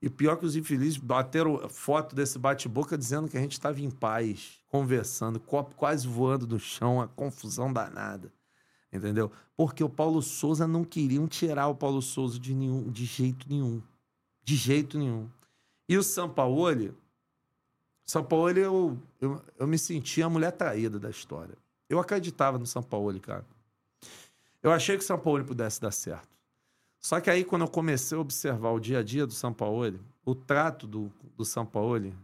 E 0.00 0.08
pior 0.08 0.36
que 0.36 0.46
os 0.46 0.56
infelizes 0.56 0.96
bateram 0.96 1.68
foto 1.68 2.14
desse 2.14 2.38
bate-boca 2.38 2.96
dizendo 2.96 3.28
que 3.28 3.36
a 3.36 3.40
gente 3.40 3.52
estava 3.52 3.80
em 3.80 3.90
paz, 3.90 4.58
conversando, 4.68 5.40
copo 5.40 5.74
quase 5.74 6.06
voando 6.06 6.46
no 6.46 6.58
chão, 6.58 7.00
a 7.00 7.08
confusão 7.08 7.72
danada. 7.72 8.32
Entendeu? 8.92 9.32
Porque 9.56 9.82
o 9.82 9.88
Paulo 9.88 10.22
Souza 10.22 10.66
não 10.68 10.84
queriam 10.84 11.26
tirar 11.26 11.68
o 11.68 11.74
Paulo 11.74 12.00
Souza 12.00 12.38
de, 12.38 12.54
nenhum, 12.54 12.90
de 12.90 13.04
jeito 13.04 13.48
nenhum. 13.48 13.82
De 14.42 14.56
jeito 14.56 14.98
nenhum. 14.98 15.28
E 15.88 15.98
o 15.98 16.02
Sampaoli, 16.02 16.94
Sampaoli, 18.06 18.60
eu, 18.60 18.98
eu, 19.20 19.40
eu 19.58 19.66
me 19.66 19.78
sentia 19.78 20.26
a 20.26 20.30
mulher 20.30 20.52
traída 20.52 20.98
da 20.98 21.10
história. 21.10 21.54
Eu 21.88 21.98
acreditava 21.98 22.58
no 22.58 22.66
Sampaoli, 22.66 23.20
cara. 23.20 23.44
Eu 24.62 24.70
achei 24.72 24.96
que 24.96 25.02
o 25.02 25.06
Sampaoli 25.06 25.44
pudesse 25.44 25.80
dar 25.80 25.90
certo. 25.90 26.28
Só 27.00 27.20
que 27.20 27.28
aí, 27.30 27.44
quando 27.44 27.62
eu 27.62 27.68
comecei 27.68 28.16
a 28.16 28.20
observar 28.20 28.70
o 28.70 28.80
dia 28.80 29.00
a 29.00 29.02
dia 29.02 29.26
do 29.26 29.32
Sampaoli, 29.32 30.00
o 30.24 30.34
trato 30.34 30.86
do, 30.86 31.12
do 31.36 31.44
Sampaoli, 31.44 32.14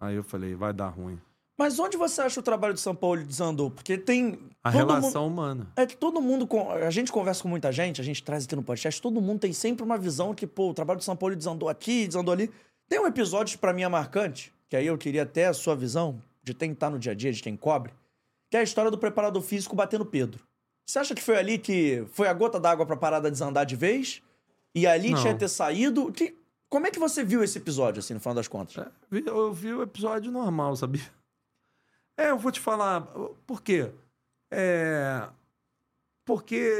aí 0.00 0.14
eu 0.14 0.22
falei, 0.22 0.54
vai 0.54 0.72
dar 0.72 0.88
ruim. 0.88 1.20
Mas 1.56 1.78
onde 1.78 1.96
você 1.96 2.20
acha 2.20 2.40
o 2.40 2.42
trabalho 2.42 2.74
do 2.74 2.80
São 2.80 2.94
Paulo 2.96 3.22
desandou? 3.24 3.70
Porque 3.70 3.96
tem. 3.96 4.38
A 4.62 4.70
relação 4.70 5.24
mundo- 5.24 5.32
humana. 5.32 5.72
É 5.76 5.86
que 5.86 5.96
todo 5.96 6.20
mundo. 6.20 6.48
A 6.84 6.90
gente 6.90 7.12
conversa 7.12 7.42
com 7.42 7.48
muita 7.48 7.70
gente, 7.70 8.00
a 8.00 8.04
gente 8.04 8.22
traz 8.24 8.44
aqui 8.44 8.56
no 8.56 8.62
podcast, 8.62 9.00
todo 9.00 9.20
mundo 9.20 9.40
tem 9.40 9.52
sempre 9.52 9.84
uma 9.84 9.96
visão 9.96 10.34
que, 10.34 10.46
pô, 10.48 10.70
o 10.70 10.74
trabalho 10.74 10.98
do 10.98 11.04
São 11.04 11.14
Paulo 11.16 11.36
desandou 11.36 11.68
aqui, 11.68 12.06
desandou 12.08 12.32
ali. 12.32 12.50
Tem 12.88 13.00
um 13.00 13.06
episódio 13.06 13.58
pra 13.58 13.72
mim 13.72 13.82
é 13.82 13.88
marcante, 13.88 14.52
que 14.68 14.76
aí 14.76 14.86
eu 14.86 14.98
queria 14.98 15.22
até 15.22 15.46
a 15.46 15.54
sua 15.54 15.74
visão, 15.74 16.22
de 16.42 16.52
quem 16.54 16.74
tá 16.74 16.90
no 16.90 16.98
dia 16.98 17.12
a 17.12 17.14
dia, 17.14 17.32
de 17.32 17.42
quem 17.42 17.56
cobre, 17.56 17.92
que 18.50 18.56
é 18.56 18.60
a 18.60 18.62
história 18.62 18.90
do 18.90 18.98
preparador 18.98 19.42
físico 19.42 19.74
batendo 19.74 20.04
Pedro. 20.04 20.44
Você 20.86 20.98
acha 20.98 21.14
que 21.14 21.22
foi 21.22 21.36
ali 21.38 21.58
que 21.58 22.04
foi 22.12 22.28
a 22.28 22.32
gota 22.34 22.60
d'água 22.60 22.84
pra 22.84 22.96
parada 22.96 23.30
desandar 23.30 23.64
de 23.64 23.74
vez? 23.74 24.22
E 24.74 24.86
ali 24.86 25.10
Não. 25.10 25.20
tinha 25.20 25.32
que 25.32 25.40
ter 25.40 25.48
saído? 25.48 26.12
Que, 26.12 26.36
como 26.68 26.86
é 26.86 26.90
que 26.90 26.98
você 26.98 27.24
viu 27.24 27.42
esse 27.42 27.56
episódio, 27.56 28.00
assim, 28.00 28.12
no 28.12 28.20
final 28.20 28.34
das 28.34 28.48
contas? 28.48 28.76
É, 28.76 28.90
Eu 29.10 29.52
vi 29.52 29.72
o 29.72 29.82
episódio 29.82 30.30
normal, 30.30 30.76
sabia? 30.76 31.02
É, 32.16 32.30
eu 32.30 32.38
vou 32.38 32.52
te 32.52 32.60
falar. 32.60 33.00
Por 33.44 33.60
quê? 33.60 33.90
É, 34.48 35.28
porque 36.24 36.70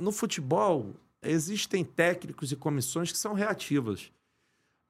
no 0.00 0.12
futebol 0.12 0.94
existem 1.20 1.84
técnicos 1.84 2.52
e 2.52 2.56
comissões 2.56 3.10
que 3.10 3.18
são 3.18 3.32
reativas. 3.34 4.12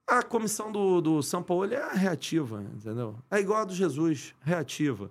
A 0.07 0.23
comissão 0.23 0.71
do, 0.71 1.01
do 1.01 1.23
São 1.23 1.43
Paulo 1.43 1.73
é 1.73 1.95
reativa, 1.95 2.62
entendeu? 2.62 3.17
É 3.31 3.38
igual 3.38 3.61
a 3.62 3.65
do 3.65 3.75
Jesus, 3.75 4.35
reativa. 4.41 5.11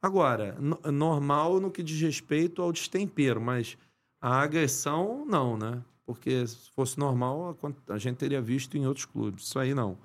Agora, 0.00 0.56
no- 0.60 0.80
normal 0.92 1.60
no 1.60 1.70
que 1.70 1.82
diz 1.82 2.00
respeito 2.00 2.62
ao 2.62 2.72
destempero, 2.72 3.40
mas 3.40 3.76
a 4.20 4.40
agressão, 4.40 5.24
não, 5.26 5.56
né? 5.56 5.82
Porque 6.06 6.46
se 6.46 6.70
fosse 6.70 6.98
normal, 6.98 7.56
a- 7.88 7.98
gente 7.98 8.16
teria 8.16 8.40
visto 8.40 8.76
em 8.78 8.86
outros 8.86 9.04
clubes. 9.04 9.44
Isso 9.44 9.58
aí 9.58 9.74
não. 9.74 9.98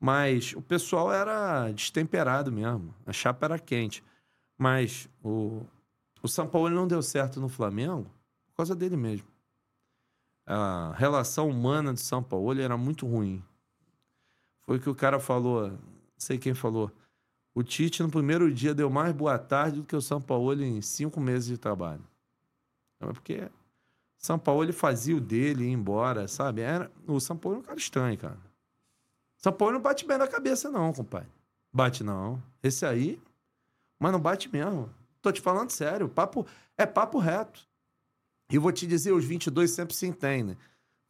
Mas 0.00 0.52
o 0.54 0.62
pessoal 0.62 1.12
era 1.12 1.70
destemperado 1.70 2.50
mesmo. 2.50 2.94
A 3.06 3.12
chapa 3.12 3.46
era 3.46 3.58
quente. 3.58 4.02
Mas 4.56 5.08
o, 5.22 5.62
o 6.22 6.28
São 6.28 6.48
Paulo 6.48 6.70
não 6.70 6.88
deu 6.88 7.02
certo 7.02 7.40
no 7.40 7.48
Flamengo 7.48 8.04
por 8.48 8.56
causa 8.56 8.74
dele 8.74 8.96
mesmo. 8.96 9.26
A 10.46 10.94
relação 10.96 11.48
humana 11.48 11.92
do 11.92 12.00
São 12.00 12.22
Paulo 12.22 12.58
era 12.60 12.76
muito 12.76 13.06
ruim. 13.06 13.42
Foi 14.68 14.76
o 14.76 14.80
que 14.82 14.90
o 14.90 14.94
cara 14.94 15.18
falou, 15.18 15.70
não 15.70 15.78
sei 16.18 16.36
quem 16.36 16.52
falou. 16.52 16.92
O 17.54 17.62
Tite, 17.62 18.02
no 18.02 18.10
primeiro 18.10 18.52
dia, 18.52 18.74
deu 18.74 18.90
mais 18.90 19.14
boa 19.14 19.38
tarde 19.38 19.80
do 19.80 19.86
que 19.86 19.96
o 19.96 20.02
São 20.02 20.20
Paulo 20.20 20.62
em 20.62 20.82
cinco 20.82 21.18
meses 21.22 21.48
de 21.48 21.56
trabalho. 21.56 22.04
É 23.00 23.06
porque 23.06 23.48
São 24.18 24.38
Paulo 24.38 24.70
fazia 24.74 25.16
o 25.16 25.22
dele, 25.22 25.64
ia 25.64 25.70
embora, 25.72 26.28
sabe? 26.28 26.60
Era, 26.60 26.92
o 27.06 27.18
São 27.18 27.34
Paulo 27.34 27.56
é 27.56 27.60
um 27.60 27.62
cara 27.62 27.78
estranho, 27.78 28.18
cara. 28.18 28.36
São 29.38 29.54
Paulo 29.54 29.72
não 29.72 29.80
bate 29.80 30.06
bem 30.06 30.18
na 30.18 30.28
cabeça, 30.28 30.70
não, 30.70 30.92
compadre. 30.92 31.30
Bate 31.72 32.04
não. 32.04 32.42
Esse 32.62 32.84
aí, 32.84 33.18
mas 33.98 34.12
não 34.12 34.20
bate 34.20 34.52
mesmo. 34.52 34.90
Tô 35.22 35.32
te 35.32 35.40
falando 35.40 35.70
sério. 35.70 36.10
Papo, 36.10 36.46
é 36.76 36.84
papo 36.84 37.18
reto. 37.18 37.66
E 38.52 38.58
vou 38.58 38.70
te 38.70 38.86
dizer, 38.86 39.12
os 39.12 39.24
22 39.24 39.70
sempre 39.70 39.94
se 39.94 40.06
entendem. 40.06 40.58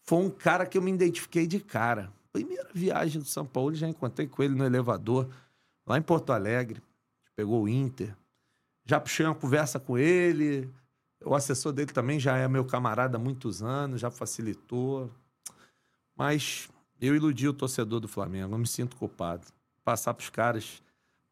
Foi 0.05 0.21
um 0.21 0.31
cara 0.31 0.65
que 0.65 0.79
eu 0.79 0.83
me 0.83 0.93
identifiquei 0.93 1.45
de 1.45 1.59
cara. 1.59 2.17
Primeira 2.33 2.69
viagem 2.75 3.21
do 3.21 3.27
São 3.27 3.47
Paulo, 3.47 3.75
já 3.75 3.89
encontrei 3.89 4.27
com 4.27 4.43
ele 4.43 4.55
no 4.55 4.65
elevador, 4.65 5.29
lá 5.87 5.99
em 5.99 6.03
Porto 6.03 6.33
Alegre. 6.33 6.83
Pegou 7.35 7.63
o 7.63 7.69
Inter. 7.69 8.17
Já 8.85 8.99
puxei 8.99 9.27
uma 9.27 9.35
conversa 9.35 9.79
com 9.79 9.99
ele. 9.99 10.71
O 11.25 11.35
assessor 11.35 11.73
dele 11.73 11.93
também 11.93 12.19
já 12.19 12.37
é 12.37 12.47
meu 12.49 12.65
camarada 12.65 13.17
há 13.17 13.21
muitos 13.21 13.63
anos, 13.63 14.01
já 14.01 14.11
facilitou. 14.11 15.11
Mas 16.17 16.69
eu 17.01 17.15
iludi 17.15 17.49
o 17.49 17.53
torcedor 17.53 18.01
do 18.01 18.09
Flamengo, 18.09 18.55
eu 18.55 18.59
me 18.59 18.67
sinto 18.67 18.97
culpado. 18.97 19.47
Passar 19.85 20.15
pros 20.15 20.31
caras, 20.31 20.83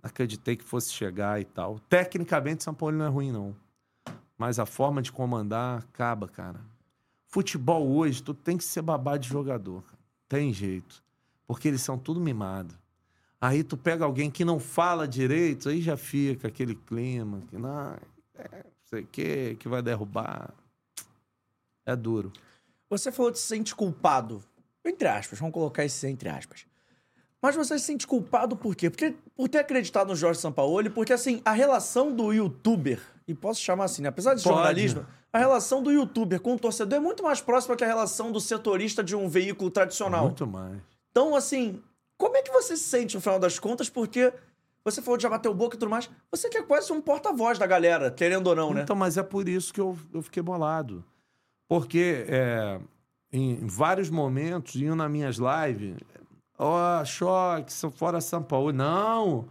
acreditei 0.03 0.57
que 0.57 0.65
fosse 0.65 0.93
chegar 0.93 1.41
e 1.41 1.45
tal. 1.45 1.79
Tecnicamente, 1.89 2.63
São 2.63 2.75
Paulo 2.75 2.97
não 2.97 3.05
é 3.05 3.09
ruim, 3.09 3.33
não. 3.33 3.55
Mas 4.39 4.59
a 4.59 4.67
forma 4.67 5.03
de 5.03 5.11
comandar 5.11 5.79
acaba, 5.79 6.29
cara. 6.29 6.61
Futebol 7.27 7.89
hoje, 7.89 8.23
tu 8.23 8.33
tem 8.33 8.57
que 8.57 8.65
ser 8.65 8.83
babá 8.83 9.17
de 9.17 9.29
jogador, 9.29 9.83
cara. 9.83 9.96
Tem 10.29 10.53
jeito. 10.53 11.03
Porque 11.47 11.69
eles 11.69 11.83
são 11.83 11.99
tudo 11.99 12.21
mimado. 12.21 12.75
Aí 13.41 13.63
tu 13.63 13.77
pega 13.77 14.05
alguém 14.05 14.31
que 14.31 14.45
não 14.45 14.59
fala 14.59 15.07
direito, 15.07 15.69
aí 15.69 15.81
já 15.81 15.97
fica 15.97 16.49
aquele 16.49 16.75
clima, 16.75 17.43
que 17.49 17.57
não, 17.57 17.97
é, 18.35 18.65
não 18.65 18.73
sei 18.87 19.03
o 19.03 19.07
quê, 19.07 19.57
que 19.59 19.69
vai 19.69 19.83
derrubar. 19.83 20.53
É 21.85 21.95
duro. 21.95 22.33
Você 22.89 23.13
falou 23.13 23.31
de 23.31 23.39
se 23.39 23.47
sente 23.47 23.75
culpado. 23.75 24.43
Entre 24.85 25.07
aspas, 25.07 25.39
vamos 25.39 25.53
colocar 25.53 25.85
esse 25.85 26.07
entre 26.07 26.29
aspas. 26.29 26.67
Mas 27.41 27.55
você 27.55 27.79
se 27.79 27.85
sente 27.85 28.07
culpado 28.07 28.57
por 28.57 28.75
quê? 28.75 28.89
Porque, 28.89 29.15
por 29.37 29.49
ter 29.49 29.59
acreditado 29.59 30.09
no 30.09 30.17
Jorge 30.17 30.41
Sampaoli, 30.41 30.91
porque 30.91 31.13
assim, 31.13 31.43
a 31.45 31.53
relação 31.53 32.15
do 32.15 32.33
youtuber, 32.33 33.01
e 33.27 33.35
posso 33.35 33.61
chamar 33.61 33.85
assim, 33.85 34.03
né? 34.03 34.09
apesar 34.09 34.35
de 34.35 34.43
Pode. 34.43 34.55
jornalismo, 34.55 35.07
a 35.33 35.39
relação 35.39 35.83
do 35.83 35.91
youtuber 35.91 36.41
com 36.41 36.55
o 36.55 36.59
torcedor 36.59 36.99
é 36.99 37.01
muito 37.01 37.23
mais 37.23 37.41
próxima 37.41 37.77
que 37.77 37.85
a 37.85 37.87
relação 37.87 38.31
do 38.31 38.41
setorista 38.41 39.03
de 39.03 39.17
um 39.17 39.29
veículo 39.29 39.71
tradicional. 39.71 40.25
Muito 40.25 40.47
mais. 40.47 40.81
Então, 41.11 41.35
assim, 41.35 41.83
como 42.17 42.37
é 42.37 42.43
que 42.43 42.53
você 42.53 42.77
se 42.77 42.85
sente 42.85 43.15
no 43.17 43.21
final 43.21 43.39
das 43.39 43.59
contas? 43.59 43.91
Porque 43.91 44.33
você 44.85 45.03
falou 45.03 45.17
de 45.17 45.25
já 45.25 45.29
bateu 45.29 45.53
boca 45.53 45.77
e 45.77 45.79
tudo 45.79 45.91
mais. 45.91 46.09
Você 46.31 46.49
que 46.49 46.59
é 46.59 46.63
quase 46.63 46.93
um 46.93 47.01
porta-voz 47.01 47.59
da 47.59 47.67
galera, 47.67 48.11
querendo 48.11 48.47
ou 48.47 48.55
não, 48.55 48.73
né? 48.73 48.83
Então, 48.83 48.95
mas 48.95 49.17
é 49.17 49.23
por 49.23 49.49
isso 49.49 49.75
que 49.75 49.81
eu, 49.81 49.99
eu 50.15 50.23
fiquei 50.23 50.43
bolado. 50.43 51.05
Porque 51.69 52.25
é, 52.29 52.81
em 53.33 53.67
vários 53.67 54.09
momentos, 54.09 54.77
iam 54.77 54.95
nas 54.95 55.11
minhas 55.11 55.37
lives, 55.37 55.97
ó, 56.57 57.05
choque, 57.05 57.73
são 57.73 57.91
fora 57.91 58.21
São 58.21 58.43
Paulo. 58.43 58.73
Não, 58.73 59.49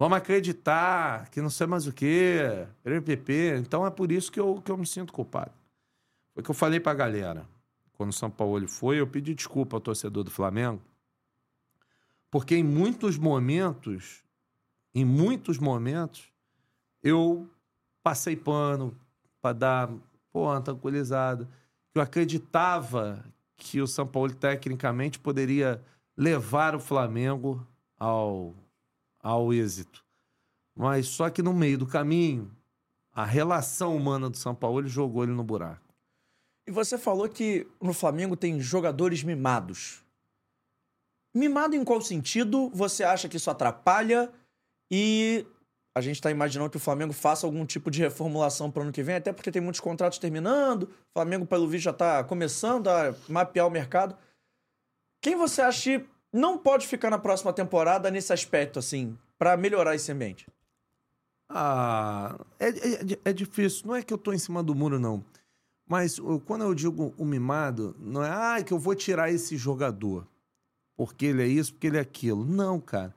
vamos 0.00 0.16
acreditar 0.16 1.28
que 1.28 1.42
não 1.42 1.50
sei 1.50 1.66
mais 1.66 1.86
o 1.86 1.92
quê, 1.92 2.66
PP. 3.04 3.58
Então 3.58 3.86
é 3.86 3.90
por 3.90 4.10
isso 4.10 4.32
que 4.32 4.40
eu, 4.40 4.62
que 4.62 4.72
eu 4.72 4.78
me 4.78 4.86
sinto 4.86 5.12
culpado. 5.12 5.52
Foi 6.32 6.40
o 6.40 6.44
que 6.44 6.50
eu 6.50 6.54
falei 6.54 6.80
pra 6.80 6.94
galera. 6.94 7.46
Quando 7.92 8.08
o 8.08 8.14
São 8.14 8.30
Paulo 8.30 8.66
foi, 8.66 8.98
eu 8.98 9.06
pedi 9.06 9.34
desculpa 9.34 9.76
ao 9.76 9.80
torcedor 9.80 10.24
do 10.24 10.30
Flamengo. 10.30 10.80
Porque 12.30 12.56
em 12.56 12.64
muitos 12.64 13.18
momentos, 13.18 14.24
em 14.94 15.04
muitos 15.04 15.58
momentos, 15.58 16.32
eu 17.02 17.46
passei 18.02 18.34
pano 18.34 18.96
para 19.42 19.52
dar 19.52 19.90
pô, 20.32 20.44
uma 20.44 20.62
tranquilizada. 20.62 21.46
Eu 21.94 22.00
acreditava 22.00 23.22
que 23.54 23.82
o 23.82 23.86
São 23.86 24.06
Paulo 24.06 24.34
tecnicamente 24.34 25.18
poderia 25.18 25.84
levar 26.16 26.74
o 26.74 26.80
Flamengo 26.80 27.66
ao, 27.98 28.54
ao 29.22 29.52
êxito. 29.52 30.04
Mas 30.74 31.06
só 31.06 31.28
que 31.28 31.42
no 31.42 31.52
meio 31.52 31.78
do 31.78 31.86
caminho, 31.86 32.50
a 33.12 33.24
relação 33.24 33.96
humana 33.96 34.30
do 34.30 34.36
São 34.36 34.54
Paulo 34.54 34.86
jogou 34.86 35.24
ele 35.24 35.32
no 35.32 35.44
buraco. 35.44 35.94
E 36.66 36.70
você 36.70 36.96
falou 36.96 37.28
que 37.28 37.66
no 37.80 37.92
Flamengo 37.92 38.36
tem 38.36 38.60
jogadores 38.60 39.22
mimados. 39.22 40.04
Mimado 41.34 41.74
em 41.74 41.84
qual 41.84 42.00
sentido 42.00 42.70
você 42.70 43.04
acha 43.04 43.28
que 43.28 43.36
isso 43.36 43.50
atrapalha? 43.50 44.32
E 44.90 45.46
a 45.94 46.00
gente 46.00 46.20
tá 46.20 46.30
imaginando 46.30 46.70
que 46.70 46.76
o 46.76 46.80
Flamengo 46.80 47.12
faça 47.12 47.46
algum 47.46 47.66
tipo 47.66 47.90
de 47.90 48.00
reformulação 48.00 48.70
para 48.70 48.82
ano 48.82 48.92
que 48.92 49.02
vem, 49.02 49.16
até 49.16 49.32
porque 49.32 49.50
tem 49.50 49.60
muitos 49.60 49.80
contratos 49.80 50.18
terminando. 50.18 50.84
O 50.84 51.12
Flamengo, 51.12 51.46
pelo 51.46 51.68
visto, 51.68 51.84
já 51.84 51.92
tá 51.92 52.24
começando 52.24 52.88
a 52.88 53.14
mapear 53.28 53.66
o 53.66 53.70
mercado. 53.70 54.16
Quem 55.20 55.36
você 55.36 55.62
acha 55.62 56.04
não 56.32 56.58
pode 56.58 56.86
ficar 56.86 57.10
na 57.10 57.18
próxima 57.18 57.52
temporada 57.52 58.10
nesse 58.10 58.32
aspecto, 58.32 58.78
assim, 58.78 59.16
para 59.38 59.56
melhorar 59.56 59.94
esse 59.94 60.10
ambiente? 60.12 60.46
Ah, 61.48 62.38
é, 62.58 62.68
é, 62.68 63.18
é, 63.24 63.32
difícil. 63.32 63.86
Não 63.86 63.96
é 63.96 64.02
que 64.02 64.12
eu 64.12 64.18
tô 64.18 64.32
em 64.32 64.38
cima 64.38 64.62
do 64.62 64.74
muro, 64.74 64.98
não. 64.98 65.24
Mas 65.88 66.20
quando 66.44 66.62
eu 66.62 66.74
digo 66.74 67.12
o 67.18 67.24
mimado, 67.24 67.96
não 67.98 68.22
é 68.22 68.30
ah, 68.30 68.62
que 68.62 68.72
eu 68.72 68.78
vou 68.78 68.94
tirar 68.94 69.30
esse 69.32 69.56
jogador 69.56 70.26
porque 71.00 71.24
ele 71.24 71.42
é 71.42 71.46
isso, 71.46 71.72
porque 71.72 71.86
ele 71.86 71.96
é 71.96 72.00
aquilo. 72.00 72.44
Não, 72.44 72.78
cara. 72.78 73.14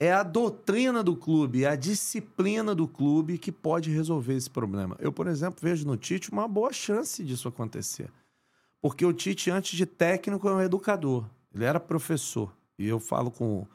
É 0.00 0.12
a 0.12 0.24
doutrina 0.24 1.00
do 1.00 1.14
clube, 1.14 1.62
é 1.62 1.68
a 1.68 1.76
disciplina 1.76 2.74
do 2.74 2.88
clube 2.88 3.38
que 3.38 3.52
pode 3.52 3.88
resolver 3.88 4.34
esse 4.34 4.50
problema. 4.50 4.96
Eu, 4.98 5.12
por 5.12 5.28
exemplo, 5.28 5.60
vejo 5.62 5.86
no 5.86 5.96
Tite 5.96 6.32
uma 6.32 6.48
boa 6.48 6.72
chance 6.72 7.22
disso 7.22 7.46
acontecer. 7.46 8.10
Porque 8.82 9.06
o 9.06 9.12
Tite, 9.12 9.48
antes 9.48 9.76
de 9.76 9.86
técnico, 9.86 10.48
é 10.48 10.54
um 10.54 10.60
educador. 10.60 11.24
Ele 11.54 11.64
era 11.64 11.80
professor. 11.80 12.54
E 12.78 12.86
eu 12.86 13.00
falo 13.00 13.30
com, 13.30 13.66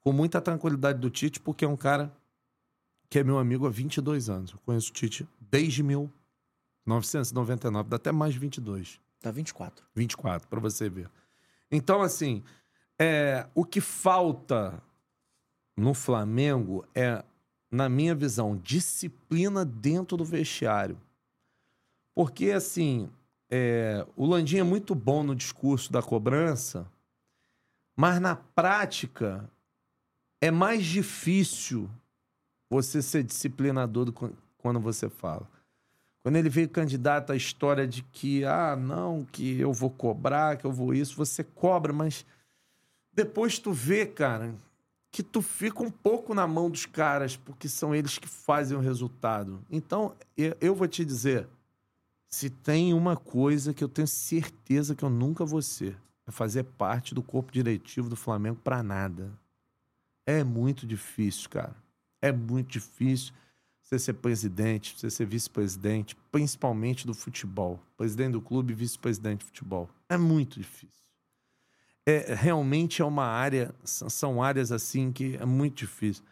com 0.00 0.12
muita 0.12 0.40
tranquilidade 0.40 0.98
do 0.98 1.10
Tite, 1.10 1.40
porque 1.40 1.64
é 1.64 1.68
um 1.68 1.76
cara 1.76 2.12
que 3.08 3.18
é 3.18 3.24
meu 3.24 3.38
amigo 3.38 3.66
há 3.66 3.70
22 3.70 4.28
anos. 4.28 4.52
Eu 4.52 4.58
conheço 4.58 4.90
o 4.90 4.92
Tite 4.92 5.26
desde 5.40 5.82
1999, 5.82 7.88
dá 7.88 7.96
até 7.96 8.12
mais 8.12 8.34
de 8.34 8.40
22. 8.40 9.00
Dá 9.22 9.30
24. 9.30 9.86
24, 9.94 10.48
para 10.48 10.60
você 10.60 10.88
ver. 10.88 11.10
Então, 11.70 12.02
assim, 12.02 12.42
é, 12.98 13.46
o 13.54 13.64
que 13.64 13.80
falta 13.80 14.82
no 15.76 15.94
Flamengo 15.94 16.84
é, 16.94 17.24
na 17.70 17.88
minha 17.88 18.14
visão, 18.14 18.56
disciplina 18.56 19.64
dentro 19.64 20.16
do 20.16 20.24
vestiário. 20.24 20.98
Porque, 22.14 22.50
assim, 22.50 23.08
é, 23.50 24.06
o 24.16 24.26
Landim 24.26 24.58
é 24.58 24.62
muito 24.62 24.94
bom 24.94 25.22
no 25.22 25.34
discurso 25.34 25.92
da 25.92 26.02
cobrança, 26.02 26.90
mas 27.98 28.20
na 28.20 28.36
prática 28.36 29.50
é 30.40 30.52
mais 30.52 30.86
difícil 30.86 31.90
você 32.70 33.02
ser 33.02 33.24
disciplinador 33.24 34.04
do, 34.04 34.12
quando 34.56 34.78
você 34.78 35.08
fala. 35.08 35.50
Quando 36.22 36.36
ele 36.36 36.48
veio 36.48 36.68
candidato 36.68 37.32
à 37.32 37.36
história 37.36 37.88
de 37.88 38.04
que, 38.04 38.44
ah, 38.44 38.76
não, 38.76 39.24
que 39.24 39.58
eu 39.58 39.72
vou 39.72 39.90
cobrar, 39.90 40.56
que 40.56 40.64
eu 40.64 40.70
vou 40.70 40.94
isso, 40.94 41.16
você 41.16 41.42
cobra, 41.42 41.92
mas 41.92 42.24
depois 43.12 43.58
tu 43.58 43.72
vê, 43.72 44.06
cara, 44.06 44.54
que 45.10 45.20
tu 45.20 45.42
fica 45.42 45.82
um 45.82 45.90
pouco 45.90 46.34
na 46.34 46.46
mão 46.46 46.70
dos 46.70 46.86
caras, 46.86 47.36
porque 47.36 47.68
são 47.68 47.92
eles 47.92 48.16
que 48.16 48.28
fazem 48.28 48.78
o 48.78 48.80
resultado. 48.80 49.60
Então, 49.68 50.14
eu 50.60 50.72
vou 50.72 50.86
te 50.86 51.04
dizer, 51.04 51.48
se 52.28 52.48
tem 52.48 52.94
uma 52.94 53.16
coisa 53.16 53.74
que 53.74 53.82
eu 53.82 53.88
tenho 53.88 54.06
certeza 54.06 54.94
que 54.94 55.04
eu 55.04 55.10
nunca 55.10 55.44
vou 55.44 55.60
ser, 55.60 55.98
fazer 56.32 56.64
parte 56.64 57.14
do 57.14 57.22
corpo 57.22 57.52
diretivo 57.52 58.08
do 58.08 58.16
Flamengo 58.16 58.60
para 58.62 58.82
nada. 58.82 59.30
É 60.26 60.44
muito 60.44 60.86
difícil, 60.86 61.48
cara. 61.48 61.74
É 62.20 62.30
muito 62.32 62.72
difícil 62.72 63.32
você 63.80 63.98
ser 63.98 64.14
presidente, 64.14 64.94
você 64.98 65.10
ser 65.10 65.26
vice-presidente, 65.26 66.16
principalmente 66.30 67.06
do 67.06 67.14
futebol. 67.14 67.80
Presidente 67.96 68.32
do 68.32 68.42
clube 68.42 68.74
vice-presidente 68.74 69.40
de 69.40 69.46
futebol. 69.46 69.88
É 70.08 70.16
muito 70.16 70.58
difícil 70.58 70.98
é, 72.08 72.34
realmente 72.34 73.02
é 73.02 73.04
uma 73.04 73.26
área, 73.26 73.74
são 73.84 74.42
áreas 74.42 74.72
assim 74.72 75.12
que 75.12 75.36
é 75.36 75.44
muito 75.44 75.76
difícil. 75.76 76.24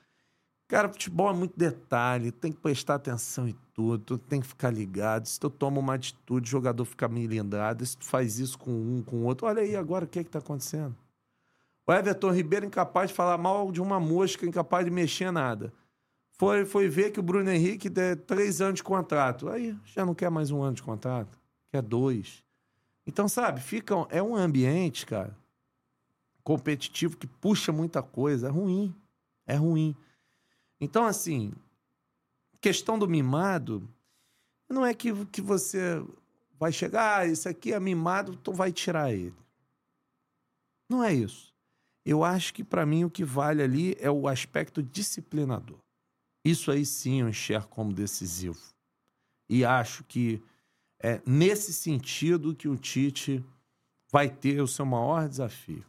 Cara, 0.68 0.88
futebol 0.88 1.30
é 1.30 1.32
muito 1.32 1.56
detalhe, 1.56 2.32
tem 2.32 2.50
que 2.50 2.58
prestar 2.58 2.96
atenção 2.96 3.46
em 3.46 3.56
tudo, 3.72 4.18
tem 4.18 4.40
que 4.40 4.46
ficar 4.48 4.70
ligado. 4.70 5.26
Se 5.26 5.38
tu 5.38 5.48
toma 5.48 5.78
uma 5.78 5.94
atitude, 5.94 6.48
o 6.48 6.50
jogador 6.50 6.84
fica 6.84 7.06
melindrado, 7.06 7.86
se 7.86 7.96
tu 7.96 8.04
faz 8.04 8.40
isso 8.40 8.58
com 8.58 8.72
um, 8.72 9.02
com 9.02 9.18
o 9.18 9.24
outro, 9.24 9.46
olha 9.46 9.62
aí 9.62 9.76
agora 9.76 10.04
o 10.04 10.08
que 10.08 10.18
é 10.18 10.24
que 10.24 10.30
tá 10.30 10.40
acontecendo. 10.40 10.96
O 11.86 11.92
Everton 11.92 12.32
Ribeiro 12.32 12.66
incapaz 12.66 13.10
de 13.10 13.14
falar 13.14 13.38
mal 13.38 13.70
de 13.70 13.80
uma 13.80 14.00
mosca, 14.00 14.44
incapaz 14.44 14.84
de 14.84 14.90
mexer 14.90 15.30
nada. 15.30 15.72
Foi, 16.32 16.64
foi 16.64 16.88
ver 16.88 17.12
que 17.12 17.20
o 17.20 17.22
Bruno 17.22 17.48
Henrique 17.48 17.88
tem 17.88 18.16
três 18.16 18.60
anos 18.60 18.76
de 18.76 18.82
contrato. 18.82 19.48
Aí 19.48 19.78
já 19.84 20.04
não 20.04 20.14
quer 20.14 20.30
mais 20.30 20.50
um 20.50 20.62
ano 20.62 20.74
de 20.74 20.82
contrato, 20.82 21.38
quer 21.70 21.80
dois. 21.80 22.42
Então, 23.06 23.28
sabe, 23.28 23.60
fica, 23.60 23.94
é 24.10 24.20
um 24.20 24.34
ambiente, 24.34 25.06
cara, 25.06 25.36
competitivo 26.42 27.16
que 27.16 27.26
puxa 27.26 27.70
muita 27.70 28.02
coisa. 28.02 28.48
É 28.48 28.50
ruim. 28.50 28.92
É 29.46 29.54
ruim. 29.54 29.96
Então, 30.80 31.06
assim, 31.06 31.52
questão 32.60 32.98
do 32.98 33.08
mimado, 33.08 33.88
não 34.68 34.84
é 34.84 34.94
que, 34.94 35.24
que 35.26 35.40
você 35.40 36.04
vai 36.58 36.72
chegar, 36.72 37.20
ah, 37.20 37.26
isso 37.26 37.48
aqui 37.48 37.72
é 37.72 37.80
mimado, 37.80 38.36
tu 38.36 38.52
vai 38.52 38.72
tirar 38.72 39.12
ele. 39.12 39.34
Não 40.88 41.02
é 41.02 41.12
isso. 41.12 41.54
Eu 42.04 42.22
acho 42.22 42.54
que 42.54 42.62
para 42.62 42.86
mim 42.86 43.04
o 43.04 43.10
que 43.10 43.24
vale 43.24 43.62
ali 43.62 43.96
é 43.98 44.10
o 44.10 44.28
aspecto 44.28 44.82
disciplinador. 44.82 45.78
Isso 46.44 46.70
aí 46.70 46.86
sim 46.86 47.20
eu 47.20 47.28
enxergo 47.28 47.66
como 47.68 47.92
decisivo. 47.92 48.60
E 49.48 49.64
acho 49.64 50.04
que 50.04 50.40
é 51.00 51.20
nesse 51.26 51.72
sentido 51.72 52.54
que 52.54 52.68
o 52.68 52.76
Tite 52.76 53.44
vai 54.10 54.30
ter 54.30 54.60
o 54.60 54.68
seu 54.68 54.86
maior 54.86 55.28
desafio 55.28 55.84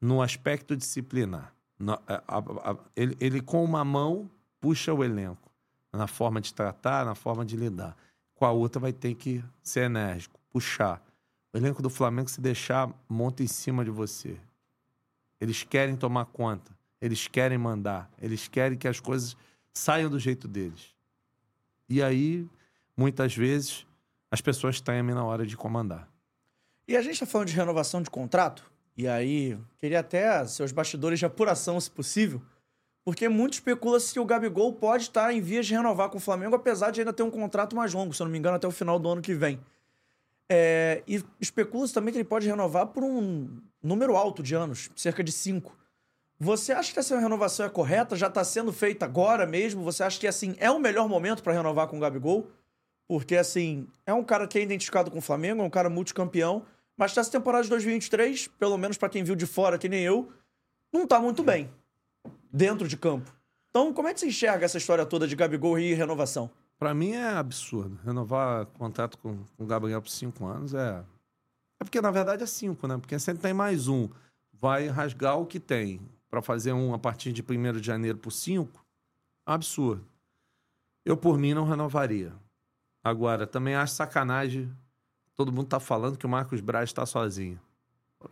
no 0.00 0.22
aspecto 0.22 0.76
disciplinar. 0.76 1.52
A, 1.86 2.22
a, 2.26 2.38
a, 2.72 2.76
ele, 2.96 3.16
ele, 3.20 3.40
com 3.40 3.62
uma 3.64 3.84
mão, 3.84 4.28
puxa 4.60 4.92
o 4.92 5.04
elenco 5.04 5.50
na 5.92 6.06
forma 6.06 6.40
de 6.40 6.52
tratar, 6.52 7.04
na 7.04 7.14
forma 7.14 7.44
de 7.44 7.56
lidar. 7.56 7.96
Com 8.34 8.44
a 8.44 8.50
outra, 8.50 8.80
vai 8.80 8.92
ter 8.92 9.14
que 9.14 9.44
ser 9.62 9.84
enérgico, 9.84 10.38
puxar. 10.50 11.02
O 11.52 11.56
elenco 11.56 11.82
do 11.82 11.90
Flamengo, 11.90 12.28
se 12.28 12.40
deixar, 12.40 12.92
monta 13.08 13.42
em 13.42 13.46
cima 13.46 13.84
de 13.84 13.90
você. 13.90 14.38
Eles 15.40 15.62
querem 15.62 15.96
tomar 15.96 16.26
conta, 16.26 16.72
eles 17.00 17.26
querem 17.28 17.58
mandar, 17.58 18.10
eles 18.20 18.48
querem 18.48 18.76
que 18.76 18.88
as 18.88 19.00
coisas 19.00 19.36
saiam 19.72 20.10
do 20.10 20.18
jeito 20.18 20.46
deles. 20.48 20.94
E 21.88 22.02
aí, 22.02 22.46
muitas 22.96 23.34
vezes, 23.34 23.86
as 24.30 24.40
pessoas 24.40 24.80
temem 24.80 25.14
na 25.14 25.24
hora 25.24 25.46
de 25.46 25.56
comandar. 25.56 26.08
E 26.86 26.96
a 26.96 27.02
gente 27.02 27.14
está 27.14 27.26
falando 27.26 27.48
de 27.48 27.54
renovação 27.54 28.02
de 28.02 28.10
contrato? 28.10 28.70
E 28.98 29.06
aí, 29.06 29.56
queria 29.78 30.00
até 30.00 30.44
seus 30.44 30.72
bastidores 30.72 31.20
de 31.20 31.24
apuração, 31.24 31.80
se 31.80 31.88
possível, 31.88 32.42
porque 33.04 33.28
muito 33.28 33.52
especula 33.52 34.00
se 34.00 34.18
o 34.18 34.24
Gabigol 34.24 34.72
pode 34.72 35.04
estar 35.04 35.32
em 35.32 35.40
vias 35.40 35.68
de 35.68 35.74
renovar 35.74 36.08
com 36.08 36.18
o 36.18 36.20
Flamengo, 36.20 36.56
apesar 36.56 36.90
de 36.90 37.00
ainda 37.00 37.12
ter 37.12 37.22
um 37.22 37.30
contrato 37.30 37.76
mais 37.76 37.94
longo, 37.94 38.12
se 38.12 38.20
eu 38.20 38.24
não 38.24 38.32
me 38.32 38.38
engano, 38.40 38.56
até 38.56 38.66
o 38.66 38.72
final 38.72 38.98
do 38.98 39.08
ano 39.08 39.22
que 39.22 39.34
vem. 39.34 39.60
É, 40.50 41.04
e 41.06 41.22
especula-se 41.40 41.94
também 41.94 42.10
que 42.12 42.18
ele 42.18 42.28
pode 42.28 42.48
renovar 42.48 42.88
por 42.88 43.04
um 43.04 43.60
número 43.80 44.16
alto 44.16 44.42
de 44.42 44.56
anos, 44.56 44.90
cerca 44.96 45.22
de 45.22 45.30
cinco. 45.30 45.78
Você 46.36 46.72
acha 46.72 46.92
que 46.92 46.98
essa 46.98 47.16
renovação 47.20 47.66
é 47.66 47.68
correta? 47.68 48.16
Já 48.16 48.26
está 48.26 48.42
sendo 48.42 48.72
feita 48.72 49.04
agora 49.04 49.46
mesmo? 49.46 49.84
Você 49.84 50.02
acha 50.02 50.18
que 50.18 50.26
assim 50.26 50.56
é 50.58 50.72
o 50.72 50.80
melhor 50.80 51.08
momento 51.08 51.40
para 51.40 51.52
renovar 51.52 51.86
com 51.86 51.98
o 51.98 52.00
Gabigol? 52.00 52.50
Porque 53.06 53.36
assim, 53.36 53.86
é 54.04 54.12
um 54.12 54.24
cara 54.24 54.48
que 54.48 54.58
é 54.58 54.62
identificado 54.62 55.08
com 55.08 55.18
o 55.18 55.22
Flamengo, 55.22 55.62
é 55.62 55.64
um 55.64 55.70
cara 55.70 55.88
multicampeão 55.88 56.66
mas 56.98 57.14
nessa 57.14 57.30
temporada 57.30 57.62
de 57.62 57.70
2023, 57.70 58.48
pelo 58.58 58.76
menos 58.76 58.98
para 58.98 59.08
quem 59.08 59.22
viu 59.22 59.36
de 59.36 59.46
fora, 59.46 59.78
que 59.78 59.88
nem 59.88 60.02
eu, 60.02 60.32
não 60.92 61.06
tá 61.06 61.20
muito 61.20 61.44
bem 61.44 61.70
dentro 62.52 62.88
de 62.88 62.96
campo. 62.96 63.32
Então, 63.70 63.92
como 63.92 64.08
é 64.08 64.14
que 64.14 64.18
você 64.18 64.26
enxerga 64.26 64.64
essa 64.64 64.78
história 64.78 65.06
toda 65.06 65.28
de 65.28 65.36
Gabigol 65.36 65.78
e 65.78 65.94
renovação? 65.94 66.50
Para 66.76 66.92
mim 66.92 67.12
é 67.12 67.28
absurdo. 67.28 68.00
Renovar 68.04 68.66
contrato 68.66 69.16
com, 69.18 69.44
com 69.56 69.64
o 69.64 69.66
Gabriel 69.66 70.02
por 70.02 70.10
cinco 70.10 70.44
anos 70.44 70.74
é. 70.74 71.04
É 71.80 71.84
porque, 71.84 72.00
na 72.00 72.10
verdade, 72.10 72.42
é 72.42 72.46
cinco, 72.46 72.88
né? 72.88 72.98
Porque 72.98 73.16
sempre 73.20 73.42
tem 73.42 73.54
mais 73.54 73.86
um. 73.86 74.08
Vai 74.52 74.88
rasgar 74.88 75.38
o 75.38 75.46
que 75.46 75.60
tem 75.60 76.00
para 76.28 76.42
fazer 76.42 76.72
um 76.72 76.92
a 76.92 76.98
partir 76.98 77.32
de 77.32 77.42
1 77.42 77.74
de 77.74 77.86
janeiro 77.86 78.18
por 78.18 78.32
cinco. 78.32 78.84
Absurdo. 79.46 80.04
Eu, 81.04 81.16
por 81.16 81.38
mim, 81.38 81.54
não 81.54 81.64
renovaria. 81.64 82.34
Agora, 83.04 83.46
também 83.46 83.76
acho 83.76 83.94
sacanagem 83.94 84.68
Todo 85.38 85.52
mundo 85.52 85.68
tá 85.68 85.78
falando 85.78 86.18
que 86.18 86.26
o 86.26 86.28
Marcos 86.28 86.60
Braz 86.60 86.90
está 86.90 87.06
sozinho. 87.06 87.60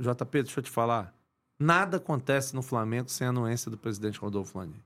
JP, 0.01 0.43
deixa 0.43 0.59
eu 0.59 0.65
te 0.65 0.69
falar. 0.69 1.15
Nada 1.57 1.99
acontece 1.99 2.53
no 2.53 2.63
Flamengo 2.63 3.09
sem 3.09 3.29
a 3.29 3.31
anuência 3.31 3.71
do 3.71 3.79
presidente 3.79 4.19
Rodolfo 4.19 4.59
Landim. 4.59 4.83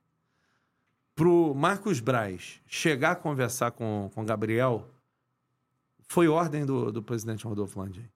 Pro 1.14 1.54
Marcos 1.54 1.98
Braz 1.98 2.60
chegar 2.66 3.12
a 3.12 3.16
conversar 3.16 3.70
com 3.70 4.10
o 4.14 4.22
Gabriel, 4.22 4.86
foi 6.02 6.28
ordem 6.28 6.66
do, 6.66 6.92
do 6.92 7.02
presidente 7.02 7.46
Rodolfo 7.46 7.80
Landim. 7.80 8.06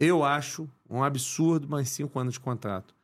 Eu 0.00 0.24
acho 0.24 0.66
um 0.88 1.04
absurdo 1.04 1.68
mais 1.68 1.90
cinco 1.90 2.18
anos 2.18 2.32
de 2.32 2.40
contrato. 2.40 2.94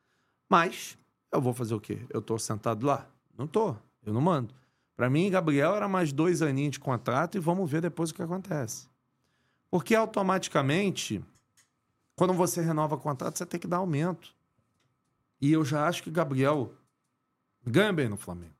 Mas 0.48 0.96
eu 1.30 1.42
vou 1.42 1.52
fazer 1.52 1.74
o 1.74 1.80
quê? 1.80 2.06
Eu 2.08 2.22
tô 2.22 2.38
sentado 2.38 2.86
lá? 2.86 3.06
Não 3.36 3.46
tô. 3.46 3.76
Eu 4.02 4.14
não 4.14 4.20
mando. 4.22 4.54
Para 4.96 5.10
mim, 5.10 5.30
Gabriel 5.30 5.76
era 5.76 5.88
mais 5.88 6.10
dois 6.10 6.40
aninhos 6.40 6.72
de 6.72 6.80
contrato 6.80 7.36
e 7.36 7.38
vamos 7.38 7.70
ver 7.70 7.82
depois 7.82 8.08
o 8.08 8.14
que 8.14 8.22
acontece. 8.22 8.90
Porque 9.72 9.94
automaticamente, 9.94 11.24
quando 12.14 12.34
você 12.34 12.60
renova 12.60 12.98
contrato, 12.98 13.38
você 13.38 13.46
tem 13.46 13.58
que 13.58 13.66
dar 13.66 13.78
aumento. 13.78 14.34
E 15.40 15.50
eu 15.50 15.64
já 15.64 15.88
acho 15.88 16.02
que 16.02 16.10
Gabriel 16.10 16.74
ganha 17.66 17.90
bem 17.90 18.06
no 18.06 18.18
Flamengo. 18.18 18.52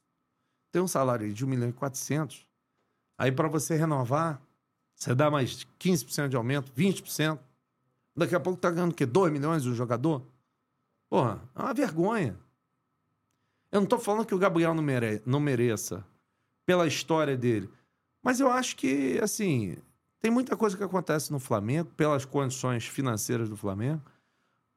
Tem 0.71 0.81
um 0.81 0.89
salário 0.89 1.31
de 1.31 1.45
1 1.45 1.49
milhão 1.49 1.69
e 1.69 1.73
400. 1.75 2.47
Aí 3.19 3.31
para 3.31 3.47
você 3.47 3.77
renovar, 3.77 4.41
você 4.95 5.15
dá 5.15 5.31
mais 5.31 5.67
15% 5.79 6.29
de 6.29 6.37
aumento, 6.37 6.73
20%. 6.73 7.39
Daqui 8.17 8.35
a 8.35 8.41
pouco 8.41 8.59
tá 8.59 8.71
ganhando 8.71 8.93
o 8.93 8.95
quê? 8.95 9.05
2 9.05 9.31
milhões 9.31 9.67
o 9.67 9.75
jogador? 9.75 10.27
Porra, 11.11 11.43
é 11.55 11.61
uma 11.61 11.75
vergonha. 11.75 12.41
Eu 13.71 13.83
não 13.83 13.87
tô 13.87 13.99
falando 13.99 14.25
que 14.25 14.35
o 14.35 14.39
Gabriel 14.39 14.73
não, 14.73 14.83
mere 14.83 15.21
não 15.27 15.41
mereça 15.41 16.03
pela 16.65 16.87
história 16.87 17.37
dele. 17.37 17.71
Mas 18.23 18.41
eu 18.41 18.51
acho 18.51 18.77
que, 18.77 19.21
assim, 19.23 19.77
tem 20.23 20.31
muita 20.31 20.57
coisa 20.57 20.77
que 20.77 20.85
acontece 20.85 21.33
no 21.33 21.41
Flamengo, 21.41 21.91
pelas 21.97 22.25
condições 22.25 22.87
financeiras 22.87 23.49
do 23.49 23.57
Flamengo. 23.57 24.01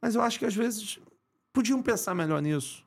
Mas 0.02 0.16
eu 0.16 0.22
acho 0.24 0.40
que 0.40 0.46
às 0.46 0.56
vezes 0.56 1.00
podiam 1.54 1.84
pensar 1.84 2.16
melhor 2.16 2.42
nisso. 2.42 2.84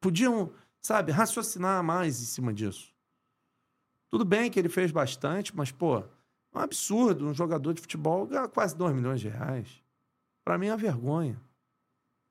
Podiam, 0.00 0.52
sabe, 0.82 1.12
raciocinar 1.12 1.82
mais 1.84 2.20
em 2.20 2.24
cima 2.24 2.52
disso. 2.52 2.92
Tudo 4.10 4.24
bem 4.24 4.50
que 4.50 4.58
ele 4.58 4.68
fez 4.68 4.90
bastante, 4.90 5.54
mas, 5.54 5.70
pô, 5.70 5.98
é 5.98 6.04
um 6.52 6.58
absurdo 6.58 7.28
um 7.28 7.34
jogador 7.34 7.72
de 7.72 7.80
futebol 7.80 8.26
ganhar 8.26 8.48
quase 8.48 8.76
2 8.76 8.92
milhões 8.92 9.20
de 9.20 9.28
reais. 9.28 9.80
Para 10.44 10.58
mim 10.58 10.66
é 10.66 10.72
uma 10.72 10.76
vergonha. 10.76 11.40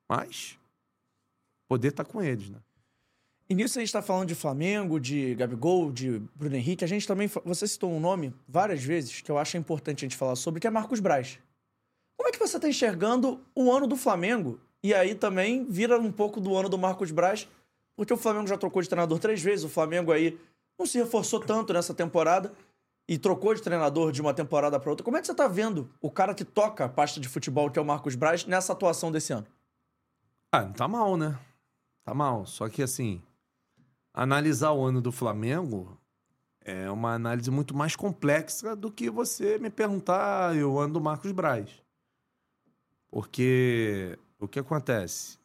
Mas 0.10 0.60
poder 1.66 1.90
estar 1.90 2.04
tá 2.04 2.12
com 2.12 2.22
eles, 2.22 2.50
né? 2.50 2.60
E 3.47 3.53
nisso 3.53 3.77
a 3.77 3.81
gente 3.81 3.89
está 3.89 4.01
falando 4.01 4.27
de 4.27 4.36
Flamengo, 4.36 4.99
de 4.99 5.36
Gabigol, 5.36 5.91
de 5.91 6.19
Bruno 6.34 6.55
Henrique. 6.55 6.84
A 6.84 6.88
gente 6.88 7.08
também. 7.08 7.29
Você 7.43 7.67
citou 7.67 7.91
um 7.91 7.99
nome 7.99 8.34
várias 8.47 8.84
vezes 8.84 9.21
que 9.21 9.31
eu 9.31 9.38
acho 9.38 9.55
importante 9.55 10.03
a 10.03 10.05
gente 10.08 10.17
falar 10.17 10.36
sobre, 10.36 10.60
que 10.60 10.65
é 10.65 10.69
Marcos 10.69 10.99
Braz. 10.99 11.39
Como 12.17 12.27
é 12.27 12.31
que 12.31 12.39
você 12.39 12.58
está 12.58 12.67
enxergando 12.67 13.39
o 13.53 13.71
ano 13.71 13.86
do 13.86 13.95
Flamengo? 13.95 14.60
E 14.81 14.93
aí 14.93 15.13
também 15.13 15.65
vira 15.65 15.99
um 15.99 16.12
pouco 16.12 16.39
do 16.39 16.55
ano 16.55 16.69
do 16.69 16.77
Marcos 16.77 17.12
Braz, 17.12 17.47
porque 17.95 18.13
o 18.13 18.17
Flamengo 18.17 18.47
já 18.47 18.58
trocou 18.58 18.81
de 18.81 18.89
treinador 18.89 19.19
três 19.19 19.41
vezes. 19.41 19.63
O 19.63 19.69
Flamengo 19.69 20.12
aí 20.12 20.39
não 20.77 20.86
se 20.86 20.97
reforçou 20.97 21.39
tanto 21.39 21.71
nessa 21.71 21.93
temporada 21.93 22.51
e 23.08 23.17
trocou 23.17 23.53
de 23.53 23.62
treinador 23.62 24.12
de 24.12 24.21
uma 24.21 24.34
temporada 24.34 24.79
para 24.79 24.89
outra. 24.89 25.03
Como 25.03 25.17
é 25.17 25.21
que 25.21 25.27
você 25.27 25.34
está 25.34 25.47
vendo 25.47 25.89
o 26.01 26.10
cara 26.10 26.34
que 26.34 26.43
toca 26.43 26.86
a 26.86 26.89
pasta 26.89 27.19
de 27.19 27.29
futebol, 27.29 27.69
que 27.69 27.77
é 27.77 27.81
o 27.81 27.86
Marcos 27.86 28.15
Braz, 28.15 28.45
nessa 28.45 28.73
atuação 28.73 29.12
desse 29.12 29.34
ano? 29.34 29.45
Ah, 30.51 30.65
tá 30.65 30.88
mal, 30.88 31.15
né? 31.15 31.38
Tá 32.03 32.13
mal. 32.13 32.45
Só 32.45 32.67
que 32.69 32.81
assim, 32.81 33.21
analisar 34.15 34.71
o 34.71 34.84
ano 34.84 35.01
do 35.01 35.12
Flamengo 35.12 35.99
é 36.62 36.89
uma 36.89 37.13
análise 37.13 37.51
muito 37.51 37.75
mais 37.75 37.95
complexa 37.95 38.75
do 38.75 38.89
que 38.89 39.10
você 39.10 39.60
me 39.60 39.69
perguntar 39.69 40.56
ah, 40.56 40.67
o 40.67 40.80
ano 40.80 40.93
do 40.93 41.01
Marcos 41.01 41.32
Braz. 41.32 41.69
Porque 43.12 44.17
o 44.39 44.47
que 44.47 44.58
acontece? 44.58 45.38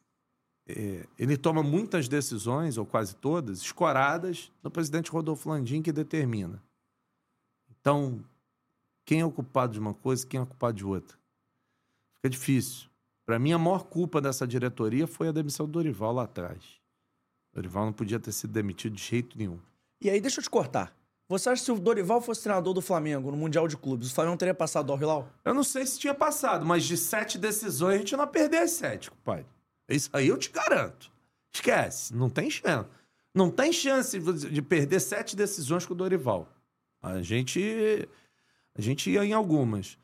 É, 0.66 1.06
ele 1.18 1.36
toma 1.36 1.62
muitas 1.62 2.08
decisões, 2.08 2.78
ou 2.78 2.86
quase 2.86 3.16
todas, 3.16 3.58
escoradas 3.58 4.50
no 4.62 4.70
presidente 4.70 5.10
Rodolfo 5.10 5.50
Landim, 5.50 5.82
que 5.82 5.92
determina. 5.92 6.62
Então, 7.68 8.24
quem 9.04 9.20
é 9.20 9.24
o 9.24 9.32
culpado 9.32 9.72
de 9.72 9.80
uma 9.80 9.92
coisa, 9.92 10.26
quem 10.26 10.38
é 10.38 10.42
o 10.42 10.46
culpado 10.46 10.76
de 10.76 10.86
outra? 10.86 11.18
Fica 12.16 12.30
difícil. 12.30 12.88
Para 13.26 13.38
mim, 13.38 13.52
a 13.52 13.58
maior 13.58 13.84
culpa 13.84 14.20
dessa 14.20 14.46
diretoria 14.46 15.06
foi 15.06 15.28
a 15.28 15.32
demissão 15.32 15.66
do 15.66 15.72
Dorival 15.72 16.12
lá 16.12 16.22
atrás. 16.24 16.79
O 17.52 17.56
Dorival 17.56 17.86
não 17.86 17.92
podia 17.92 18.20
ter 18.20 18.32
sido 18.32 18.52
demitido 18.52 18.94
de 18.94 19.02
jeito 19.02 19.36
nenhum. 19.36 19.58
E 20.00 20.08
aí, 20.08 20.20
deixa 20.20 20.40
eu 20.40 20.44
te 20.44 20.50
cortar. 20.50 20.94
Você 21.28 21.48
acha 21.48 21.60
que 21.60 21.66
se 21.66 21.70
o 21.70 21.78
Dorival 21.78 22.20
fosse 22.20 22.42
treinador 22.42 22.74
do 22.74 22.82
Flamengo 22.82 23.30
no 23.30 23.36
Mundial 23.36 23.68
de 23.68 23.76
Clubes, 23.76 24.10
o 24.10 24.14
Flamengo 24.14 24.36
teria 24.36 24.52
passado 24.52 24.92
ao 24.92 24.98
Hilal? 24.98 25.28
Eu 25.44 25.54
não 25.54 25.62
sei 25.62 25.86
se 25.86 25.96
tinha 25.96 26.12
passado, 26.12 26.66
mas 26.66 26.84
de 26.84 26.96
sete 26.96 27.38
decisões 27.38 27.94
a 27.94 27.98
gente 27.98 28.16
não 28.16 28.26
perder 28.26 28.58
as 28.58 28.72
sete, 28.72 29.12
pai. 29.24 29.46
Isso 29.88 30.10
aí 30.12 30.26
eu 30.26 30.36
te 30.36 30.50
garanto. 30.50 31.08
Esquece, 31.52 32.14
não 32.16 32.28
tem 32.28 32.50
chance. 32.50 32.88
Não 33.32 33.48
tem 33.48 33.72
chance 33.72 34.18
de 34.18 34.60
perder 34.60 34.98
sete 34.98 35.36
decisões 35.36 35.86
com 35.86 35.94
o 35.94 35.96
Dorival. 35.96 36.48
A 37.00 37.22
gente, 37.22 38.08
a 38.74 38.80
gente 38.80 39.08
ia 39.08 39.24
em 39.24 39.32
algumas. 39.32 39.96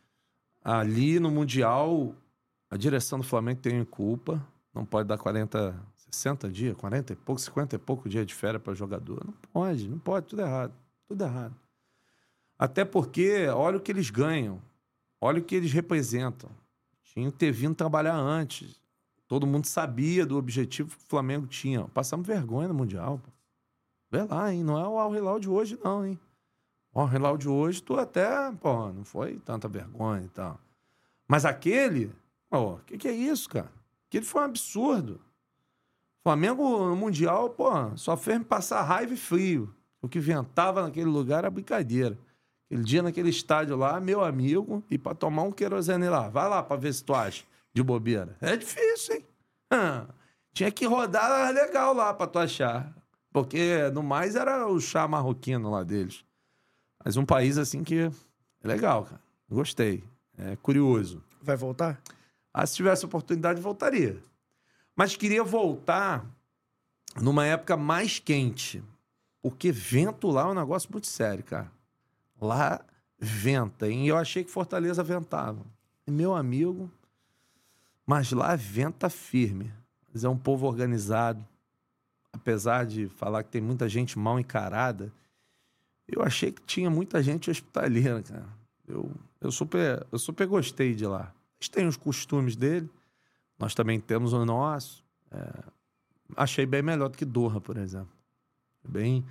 Ali 0.62 1.18
no 1.18 1.30
Mundial, 1.30 2.14
a 2.70 2.76
direção 2.76 3.18
do 3.18 3.24
Flamengo 3.24 3.60
tem 3.60 3.84
culpa. 3.84 4.40
Não 4.72 4.84
pode 4.84 5.08
dar 5.08 5.18
40, 5.18 5.74
60 6.16 6.48
dias, 6.50 6.76
40 6.76 7.12
e 7.12 7.16
pouco, 7.16 7.40
50 7.40 7.76
e 7.76 7.78
pouco 7.78 8.08
dias 8.08 8.26
de 8.26 8.34
férias 8.34 8.62
para 8.62 8.74
jogador. 8.74 9.22
Não 9.24 9.34
pode, 9.52 9.88
não 9.88 9.98
pode, 9.98 10.26
tudo 10.26 10.42
errado. 10.42 10.74
Tudo 11.06 11.22
errado. 11.22 11.54
Até 12.58 12.84
porque, 12.84 13.46
olha 13.48 13.76
o 13.76 13.80
que 13.80 13.92
eles 13.92 14.10
ganham, 14.10 14.60
olha 15.20 15.40
o 15.40 15.44
que 15.44 15.54
eles 15.54 15.72
representam. 15.72 16.50
Tinham 17.02 17.30
que 17.30 17.36
ter 17.38 17.52
vindo 17.52 17.74
trabalhar 17.74 18.16
antes. 18.16 18.80
Todo 19.28 19.46
mundo 19.46 19.66
sabia 19.66 20.24
do 20.24 20.36
objetivo 20.36 20.90
que 20.90 21.04
o 21.04 21.08
Flamengo 21.08 21.46
tinha. 21.46 21.86
Passamos 21.88 22.26
vergonha 22.26 22.68
no 22.68 22.74
Mundial. 22.74 23.18
Pô. 23.18 23.30
Vê 24.10 24.22
lá, 24.22 24.52
hein? 24.52 24.62
Não 24.62 24.78
é 24.78 24.86
o 24.88 24.98
Al 24.98 25.14
Hilal 25.14 25.38
de 25.38 25.48
hoje, 25.48 25.78
não, 25.82 26.06
hein? 26.06 26.18
O 26.92 27.00
Al 27.00 27.12
Hilal 27.12 27.36
de 27.36 27.48
hoje, 27.48 27.82
tu 27.82 27.98
até, 27.98 28.50
pô, 28.52 28.92
não 28.92 29.04
foi 29.04 29.38
tanta 29.40 29.68
vergonha 29.68 30.24
e 30.24 30.28
tal. 30.28 30.58
Mas 31.28 31.44
aquele, 31.44 32.12
o 32.50 32.78
que, 32.86 32.96
que 32.96 33.08
é 33.08 33.12
isso, 33.12 33.48
cara? 33.48 33.70
Aquele 34.08 34.24
foi 34.24 34.42
um 34.42 34.44
absurdo. 34.44 35.20
Flamengo 36.26 36.88
no 36.88 36.96
Mundial, 36.96 37.50
pô, 37.50 37.70
só 37.96 38.16
fez 38.16 38.40
me 38.40 38.44
passar 38.44 38.82
raiva 38.82 39.14
e 39.14 39.16
frio. 39.16 39.72
O 40.02 40.08
que 40.08 40.18
ventava 40.18 40.82
naquele 40.82 41.06
lugar 41.06 41.38
era 41.38 41.50
brincadeira. 41.50 42.18
Aquele 42.64 42.82
dia 42.82 43.00
naquele 43.00 43.30
estádio 43.30 43.76
lá, 43.76 44.00
meu 44.00 44.24
amigo, 44.24 44.82
e 44.90 44.98
para 44.98 45.14
tomar 45.14 45.44
um 45.44 45.52
querosene 45.52 46.08
lá. 46.08 46.28
Vai 46.28 46.48
lá 46.48 46.64
para 46.64 46.74
ver 46.74 46.92
se 46.92 47.04
tu 47.04 47.14
acha 47.14 47.44
de 47.72 47.80
bobeira. 47.80 48.36
É 48.40 48.56
difícil, 48.56 49.14
hein? 49.14 49.24
tinha 50.52 50.68
que 50.68 50.84
rodar 50.84 51.52
legal 51.52 51.94
lá 51.94 52.12
para 52.12 52.26
tu 52.26 52.40
achar. 52.40 52.92
Porque 53.32 53.88
no 53.94 54.02
mais 54.02 54.34
era 54.34 54.66
o 54.66 54.80
chá 54.80 55.06
marroquino 55.06 55.70
lá 55.70 55.84
deles. 55.84 56.24
Mas 57.04 57.16
um 57.16 57.24
país 57.24 57.56
assim 57.56 57.84
que 57.84 58.00
é 58.64 58.66
legal, 58.66 59.04
cara. 59.04 59.20
Gostei. 59.48 60.02
É 60.36 60.56
curioso. 60.56 61.22
Vai 61.40 61.54
voltar? 61.54 62.02
Ah, 62.52 62.66
se 62.66 62.74
tivesse 62.74 63.04
oportunidade, 63.04 63.60
voltaria. 63.60 64.20
Mas 64.96 65.14
queria 65.14 65.44
voltar 65.44 66.24
numa 67.20 67.44
época 67.44 67.76
mais 67.76 68.18
quente. 68.18 68.82
Porque 69.42 69.70
vento 69.70 70.28
lá 70.28 70.42
é 70.42 70.46
um 70.46 70.54
negócio 70.54 70.88
muito 70.90 71.06
sério, 71.06 71.44
cara. 71.44 71.70
Lá 72.40 72.80
venta. 73.18 73.88
E 73.88 74.08
eu 74.08 74.16
achei 74.16 74.42
que 74.42 74.50
Fortaleza 74.50 75.02
ventava. 75.02 75.64
Meu 76.06 76.34
amigo, 76.34 76.90
mas 78.06 78.32
lá 78.32 78.56
venta 78.56 79.10
firme. 79.10 79.72
Mas 80.12 80.24
é 80.24 80.28
um 80.28 80.36
povo 80.36 80.66
organizado. 80.66 81.46
Apesar 82.32 82.86
de 82.86 83.08
falar 83.08 83.42
que 83.42 83.50
tem 83.50 83.60
muita 83.60 83.88
gente 83.88 84.18
mal 84.18 84.38
encarada, 84.38 85.12
eu 86.08 86.22
achei 86.22 86.52
que 86.52 86.62
tinha 86.62 86.90
muita 86.90 87.22
gente 87.22 87.50
hospitaleira, 87.50 88.22
cara. 88.22 88.48
Eu, 88.86 89.10
eu, 89.40 89.50
super, 89.50 90.06
eu 90.12 90.18
super 90.18 90.46
gostei 90.46 90.94
de 90.94 91.06
lá. 91.06 91.32
Eles 91.58 91.68
têm 91.68 91.86
os 91.86 91.96
costumes 91.96 92.54
dele. 92.54 92.88
Nós 93.58 93.74
também 93.74 93.98
temos 93.98 94.32
o 94.32 94.44
nosso. 94.44 95.04
É, 95.30 95.64
achei 96.36 96.66
bem 96.66 96.82
melhor 96.82 97.08
do 97.08 97.16
que 97.16 97.24
Doha, 97.24 97.60
por 97.60 97.76
exemplo. 97.76 98.12
Bem, 98.86 99.24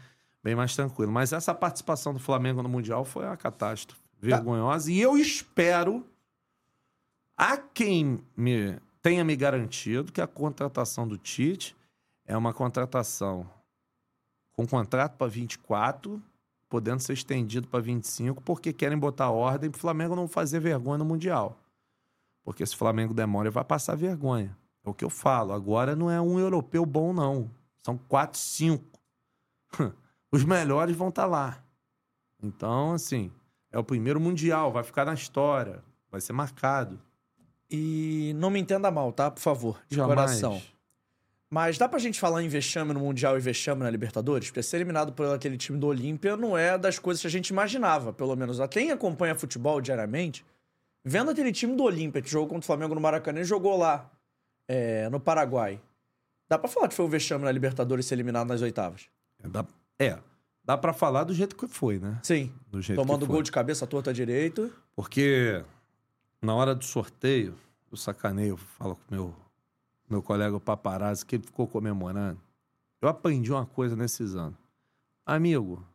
bem 0.44 0.56
mais 0.56 0.76
tranquilo. 0.76 1.12
Mas 1.12 1.34
essa 1.34 1.54
participação 1.54 2.14
do 2.14 2.20
Flamengo 2.20 2.62
no 2.62 2.70
Mundial 2.70 3.06
foi 3.06 3.26
uma 3.26 3.38
catástrofe 3.38 4.02
vergonhosa. 4.20 4.88
Tá. 4.88 4.92
E 4.92 5.00
eu 5.00 5.18
espero 5.18 6.06
a 7.38 7.58
quem 7.58 8.20
me 8.36 8.78
tenha 9.02 9.24
me 9.24 9.36
garantido 9.36 10.12
que 10.12 10.22
a 10.22 10.28
contratação 10.28 11.08
do 11.08 11.18
Tite 11.18 11.76
é 12.26 12.36
uma 12.36 12.54
contratação 12.54 13.48
com 14.54 14.66
contrato 14.66 15.18
para 15.18 15.28
24, 15.28 16.22
podendo 16.70 17.02
ser 17.02 17.14
estendido 17.14 17.68
para 17.68 17.82
25, 17.82 18.42
porque 18.42 18.74
querem 18.74 18.98
botar 18.98 19.30
ordem 19.30 19.70
para 19.70 19.78
o 19.78 19.82
Flamengo 19.82 20.16
não 20.16 20.28
fazer 20.28 20.60
vergonha 20.60 20.98
no 20.98 21.06
Mundial. 21.06 21.60
Porque 22.46 22.66
se 22.66 22.76
o 22.76 22.78
Flamengo 22.78 23.14
demora, 23.14 23.50
vai 23.50 23.66
passar 23.66 23.96
vergonha. 23.96 24.56
É 24.86 24.90
o 24.90 24.94
que 24.94 25.04
eu 25.04 25.10
falo. 25.10 25.52
Agora 25.52 25.96
não 25.96 26.10
é 26.10 26.22
um 26.22 26.40
europeu 26.40 26.86
bom, 26.86 27.12
não. 27.12 27.50
São 27.84 27.98
quatro, 27.98 28.40
cinco. 28.40 28.86
Os 30.32 30.44
melhores 30.44 30.96
vão 30.96 31.10
estar 31.10 31.24
tá 31.24 31.28
lá. 31.28 31.64
Então, 32.42 32.94
assim, 32.94 33.32
é 33.72 33.80
o 33.80 33.84
primeiro 33.84 34.20
Mundial, 34.20 34.72
vai 34.72 34.84
ficar 34.84 35.06
na 35.06 35.14
história, 35.14 35.84
vai 36.12 36.22
ser 36.22 36.34
marcado. 36.34 37.02
E 37.70 38.34
não 38.36 38.52
me 38.52 38.60
entenda 38.60 38.92
mal, 38.92 39.12
tá? 39.12 39.32
Por 39.32 39.42
favor, 39.42 39.82
de 39.90 39.96
Jamais. 39.96 40.16
coração. 40.16 40.62
Mas 41.50 41.78
dá 41.78 41.88
pra 41.88 42.00
gente 42.00 42.20
falar 42.20 42.44
em 42.44 42.48
vexame 42.48 42.94
no 42.94 43.00
Mundial 43.00 43.38
e 43.38 43.40
vexame 43.40 43.82
na 43.82 43.90
Libertadores? 43.90 44.50
Porque 44.50 44.62
ser 44.62 44.78
eliminado 44.78 45.14
por 45.14 45.26
aquele 45.28 45.58
time 45.58 45.78
do 45.80 45.88
Olímpia 45.88 46.38
não 46.38 46.58
é 46.58 46.78
das 46.78 47.00
coisas 47.00 47.22
que 47.22 47.28
a 47.28 47.32
gente 47.32 47.50
imaginava, 47.50 48.14
pelo 48.14 48.36
menos. 48.36 48.60
A 48.60 48.68
quem 48.68 48.92
acompanha 48.92 49.36
futebol 49.36 49.82
diariamente, 49.82 50.46
vendo 51.06 51.30
aquele 51.30 51.52
time 51.52 51.76
do 51.76 51.84
Olímpia 51.84 52.22
que 52.22 52.30
jogou 52.30 52.48
contra 52.48 52.64
o 52.64 52.66
Flamengo 52.66 52.96
no 52.96 53.00
Maracanã 53.00 53.42
e 53.42 53.46
jogou 53.46 53.78
lá 53.78 54.12
é, 54.68 55.08
no 55.10 55.20
Paraguai. 55.20 55.80
Dá 56.50 56.58
pra 56.58 56.68
falar 56.68 56.88
que 56.88 56.96
foi 56.96 57.06
um 57.06 57.10
vexame 57.10 57.46
na 57.46 57.52
Libertadores 57.52 58.08
ser 58.08 58.16
eliminado 58.16 58.48
nas 58.48 58.62
oitavas? 58.62 59.08
É, 59.42 59.48
dá, 59.48 59.66
é, 60.00 60.18
dá 60.64 60.76
pra 60.76 60.92
falar 60.92 61.24
do 61.24 61.34
jeito 61.34 61.56
que 61.56 61.68
foi, 61.68 62.00
né? 62.00 62.20
Sim. 62.24 62.52
Do 62.70 62.82
jeito 62.82 63.00
Tomando 63.00 63.28
gol 63.28 63.44
de 63.44 63.52
cabeça 63.52 63.86
torta 63.86 64.12
direito. 64.12 64.74
Porque 64.96 65.64
na 66.42 66.56
hora 66.56 66.74
do 66.74 66.84
sorteio, 66.84 67.56
eu 67.92 67.98
sacaneio, 67.98 68.58
falo 68.58 68.96
com 68.96 69.16
meu, 69.16 69.36
meu 70.10 70.24
colega 70.24 70.60
paparazzi, 70.60 71.26
que 71.26 71.36
ele 71.36 71.44
ficou 71.44 71.68
comemorando. 71.68 72.40
Eu 73.00 73.10
aprendi 73.10 73.52
uma 73.52 73.66
coisa 73.66 73.96
nesses 73.96 74.36
anos. 74.36 74.58
Amigo, 75.24 75.86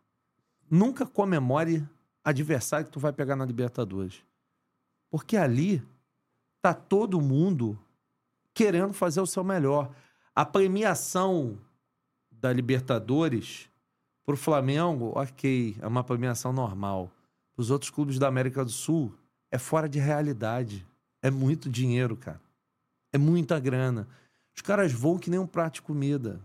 nunca 0.70 1.04
comemore 1.04 1.84
adversário 2.24 2.86
que 2.86 2.92
tu 2.92 3.00
vai 3.00 3.12
pegar 3.12 3.34
na 3.34 3.44
Libertadores. 3.44 4.22
Porque 5.10 5.36
ali 5.36 5.82
tá 6.62 6.72
todo 6.72 7.20
mundo 7.20 7.78
querendo 8.54 8.92
fazer 8.92 9.20
o 9.20 9.26
seu 9.26 9.42
melhor. 9.42 9.90
A 10.34 10.44
premiação 10.44 11.58
da 12.30 12.52
Libertadores 12.52 13.68
pro 14.24 14.36
Flamengo, 14.36 15.12
ok, 15.14 15.76
é 15.80 15.86
uma 15.86 16.04
premiação 16.04 16.52
normal. 16.52 17.10
Os 17.56 17.70
outros 17.70 17.90
clubes 17.90 18.18
da 18.18 18.28
América 18.28 18.64
do 18.64 18.70
Sul 18.70 19.12
é 19.50 19.58
fora 19.58 19.88
de 19.88 19.98
realidade. 19.98 20.86
É 21.22 21.30
muito 21.30 21.68
dinheiro, 21.68 22.16
cara. 22.16 22.40
É 23.12 23.18
muita 23.18 23.58
grana. 23.58 24.08
Os 24.54 24.62
caras 24.62 24.92
voam 24.92 25.18
que 25.18 25.30
nem 25.30 25.38
um 25.38 25.46
prato 25.46 25.74
de 25.74 25.82
comida. 25.82 26.40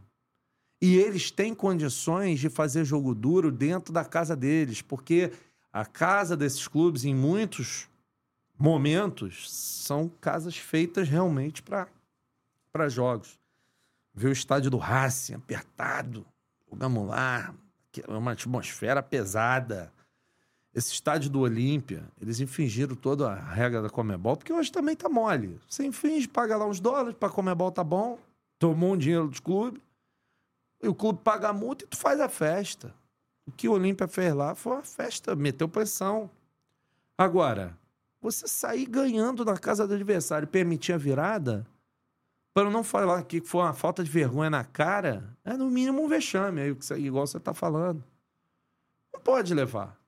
E 0.81 0.97
eles 0.97 1.31
têm 1.31 1.53
condições 1.53 2.39
de 2.39 2.49
fazer 2.49 2.83
jogo 2.83 3.15
duro 3.15 3.51
dentro 3.51 3.93
da 3.93 4.03
casa 4.03 4.35
deles, 4.35 4.81
porque 4.81 5.31
a 5.71 5.85
casa 5.85 6.35
desses 6.35 6.67
clubes, 6.67 7.05
em 7.05 7.13
muitos 7.15 7.87
momentos, 8.57 9.51
são 9.51 10.09
casas 10.21 10.57
feitas 10.57 11.09
realmente 11.09 11.61
para 11.63 12.89
jogos. 12.89 13.39
Ver 14.13 14.29
o 14.29 14.31
estádio 14.31 14.71
do 14.71 14.77
Racing 14.77 15.33
apertado, 15.35 16.25
lá, 17.05 17.53
é 18.07 18.11
uma 18.11 18.31
atmosfera 18.31 19.03
pesada. 19.03 19.91
Esse 20.73 20.91
estádio 20.91 21.29
do 21.29 21.39
Olímpia, 21.39 22.03
eles 22.19 22.39
infringiram 22.39 22.95
toda 22.95 23.31
a 23.31 23.35
regra 23.35 23.81
da 23.81 23.89
Comebol, 23.89 24.35
porque 24.35 24.51
hoje 24.51 24.71
também 24.71 24.95
tá 24.95 25.07
mole. 25.07 25.59
Você 25.69 25.85
infringe, 25.85 26.27
paga 26.27 26.57
lá 26.57 26.65
uns 26.65 26.79
dólares, 26.79 27.15
para 27.17 27.29
Comebol 27.29 27.71
tá 27.71 27.83
bom, 27.83 28.19
tomou 28.59 28.93
um 28.93 28.97
dinheiro 28.97 29.27
dos 29.27 29.39
clubes, 29.39 29.81
e 30.81 30.87
o 30.87 30.93
clube 30.93 31.19
paga 31.23 31.49
a 31.49 31.53
multa 31.53 31.85
e 31.85 31.87
tu 31.87 31.97
faz 31.97 32.19
a 32.19 32.27
festa. 32.29 32.93
O 33.45 33.51
que 33.51 33.69
o 33.69 33.73
Olímpia 33.73 34.07
fez 34.07 34.33
lá 34.33 34.55
foi 34.55 34.73
uma 34.73 34.83
festa, 34.83 35.35
meteu 35.35 35.69
pressão. 35.69 36.29
Agora, 37.17 37.77
você 38.25 38.47
sair 38.47 38.85
ganhando 38.87 39.45
na 39.45 39.57
casa 39.57 39.87
do 39.87 39.93
adversário 39.93 40.47
permitir 40.47 40.93
a 40.93 40.97
virada, 40.97 41.65
para 42.53 42.69
não 42.71 42.83
falar 42.83 43.21
que 43.23 43.39
foi 43.39 43.61
uma 43.61 43.73
falta 43.73 44.03
de 44.03 44.09
vergonha 44.09 44.49
na 44.49 44.63
cara, 44.63 45.37
é 45.43 45.53
no 45.53 45.69
mínimo 45.69 46.01
um 46.01 46.07
vexame, 46.07 46.61
aí, 46.61 47.05
igual 47.05 47.27
você 47.27 47.39
tá 47.39 47.53
falando. 47.53 48.03
Não 49.13 49.19
pode 49.19 49.53
levar. 49.53 49.99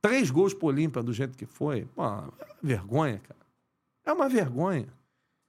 Três 0.00 0.30
gols 0.30 0.54
pro 0.54 0.68
Olímpia 0.68 1.02
do 1.02 1.12
jeito 1.12 1.36
que 1.36 1.46
foi. 1.46 1.86
Pô, 1.86 2.04
é 2.04 2.46
vergonha, 2.62 3.18
cara. 3.18 3.40
É 4.04 4.12
uma 4.12 4.28
vergonha. 4.28 4.86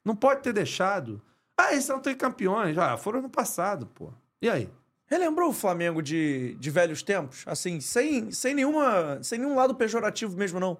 Não 0.03 0.15
pode 0.15 0.41
ter 0.41 0.53
deixado. 0.53 1.21
Ah, 1.55 1.71
eles 1.71 1.85
são 1.85 1.99
tricampeões. 1.99 2.75
Já 2.75 2.97
foram 2.97 3.21
no 3.21 3.29
passado, 3.29 3.85
pô. 3.85 4.11
E 4.41 4.49
aí? 4.49 4.69
Relembrou 5.05 5.49
o 5.49 5.53
Flamengo 5.53 6.01
de, 6.01 6.55
de 6.55 6.69
velhos 6.71 7.03
tempos? 7.03 7.43
Assim, 7.45 7.79
sem, 7.79 8.31
sem, 8.31 8.55
nenhuma, 8.55 9.21
sem 9.21 9.37
nenhum 9.37 9.55
lado 9.55 9.75
pejorativo 9.75 10.35
mesmo, 10.35 10.59
não. 10.59 10.77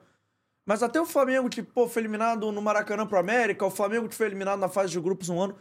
Mas 0.67 0.83
até 0.83 0.99
o 0.99 1.05
Flamengo 1.05 1.49
que, 1.49 1.63
pô, 1.63 1.87
foi 1.87 2.01
eliminado 2.01 2.51
no 2.51 2.61
Maracanã 2.61 3.07
pro 3.07 3.17
América, 3.17 3.65
o 3.65 3.71
Flamengo 3.71 4.09
que 4.09 4.13
foi 4.13 4.25
eliminado 4.25 4.59
na 4.59 4.67
fase 4.67 4.91
de 4.91 4.99
grupos 4.99 5.29
um 5.29 5.41
ano, 5.41 5.55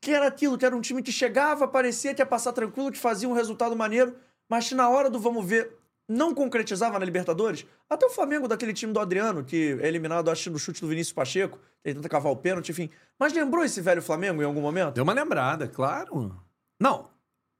que 0.00 0.12
era 0.12 0.28
aquilo, 0.28 0.56
que 0.56 0.64
era 0.64 0.74
um 0.74 0.80
time 0.80 1.02
que 1.02 1.10
chegava, 1.10 1.66
parecia 1.66 2.14
que 2.14 2.22
ia 2.22 2.26
passar 2.26 2.52
tranquilo, 2.52 2.92
que 2.92 2.98
fazia 2.98 3.28
um 3.28 3.32
resultado 3.32 3.74
maneiro, 3.74 4.14
mas 4.48 4.68
que 4.68 4.76
na 4.76 4.88
hora 4.88 5.10
do 5.10 5.18
vamos 5.18 5.44
ver 5.44 5.76
não 6.08 6.32
concretizava 6.32 6.96
na 6.96 7.04
Libertadores. 7.04 7.66
Até 7.90 8.06
o 8.06 8.10
Flamengo 8.10 8.46
daquele 8.46 8.72
time 8.72 8.92
do 8.92 9.00
Adriano, 9.00 9.42
que 9.42 9.78
é 9.80 9.88
eliminado, 9.88 10.30
acho, 10.30 10.48
no 10.50 10.58
chute 10.58 10.80
do 10.80 10.86
Vinícius 10.86 11.12
Pacheco, 11.12 11.58
tentando 11.82 12.08
cavar 12.08 12.32
o 12.32 12.36
pênalti, 12.36 12.70
enfim. 12.70 12.88
Mas 13.18 13.32
lembrou 13.32 13.64
esse 13.64 13.80
velho 13.80 14.00
Flamengo 14.00 14.42
em 14.42 14.44
algum 14.44 14.60
momento? 14.60 14.94
Deu 14.94 15.04
uma 15.04 15.12
lembrada, 15.12 15.66
claro. 15.66 16.36
Não, 16.78 17.10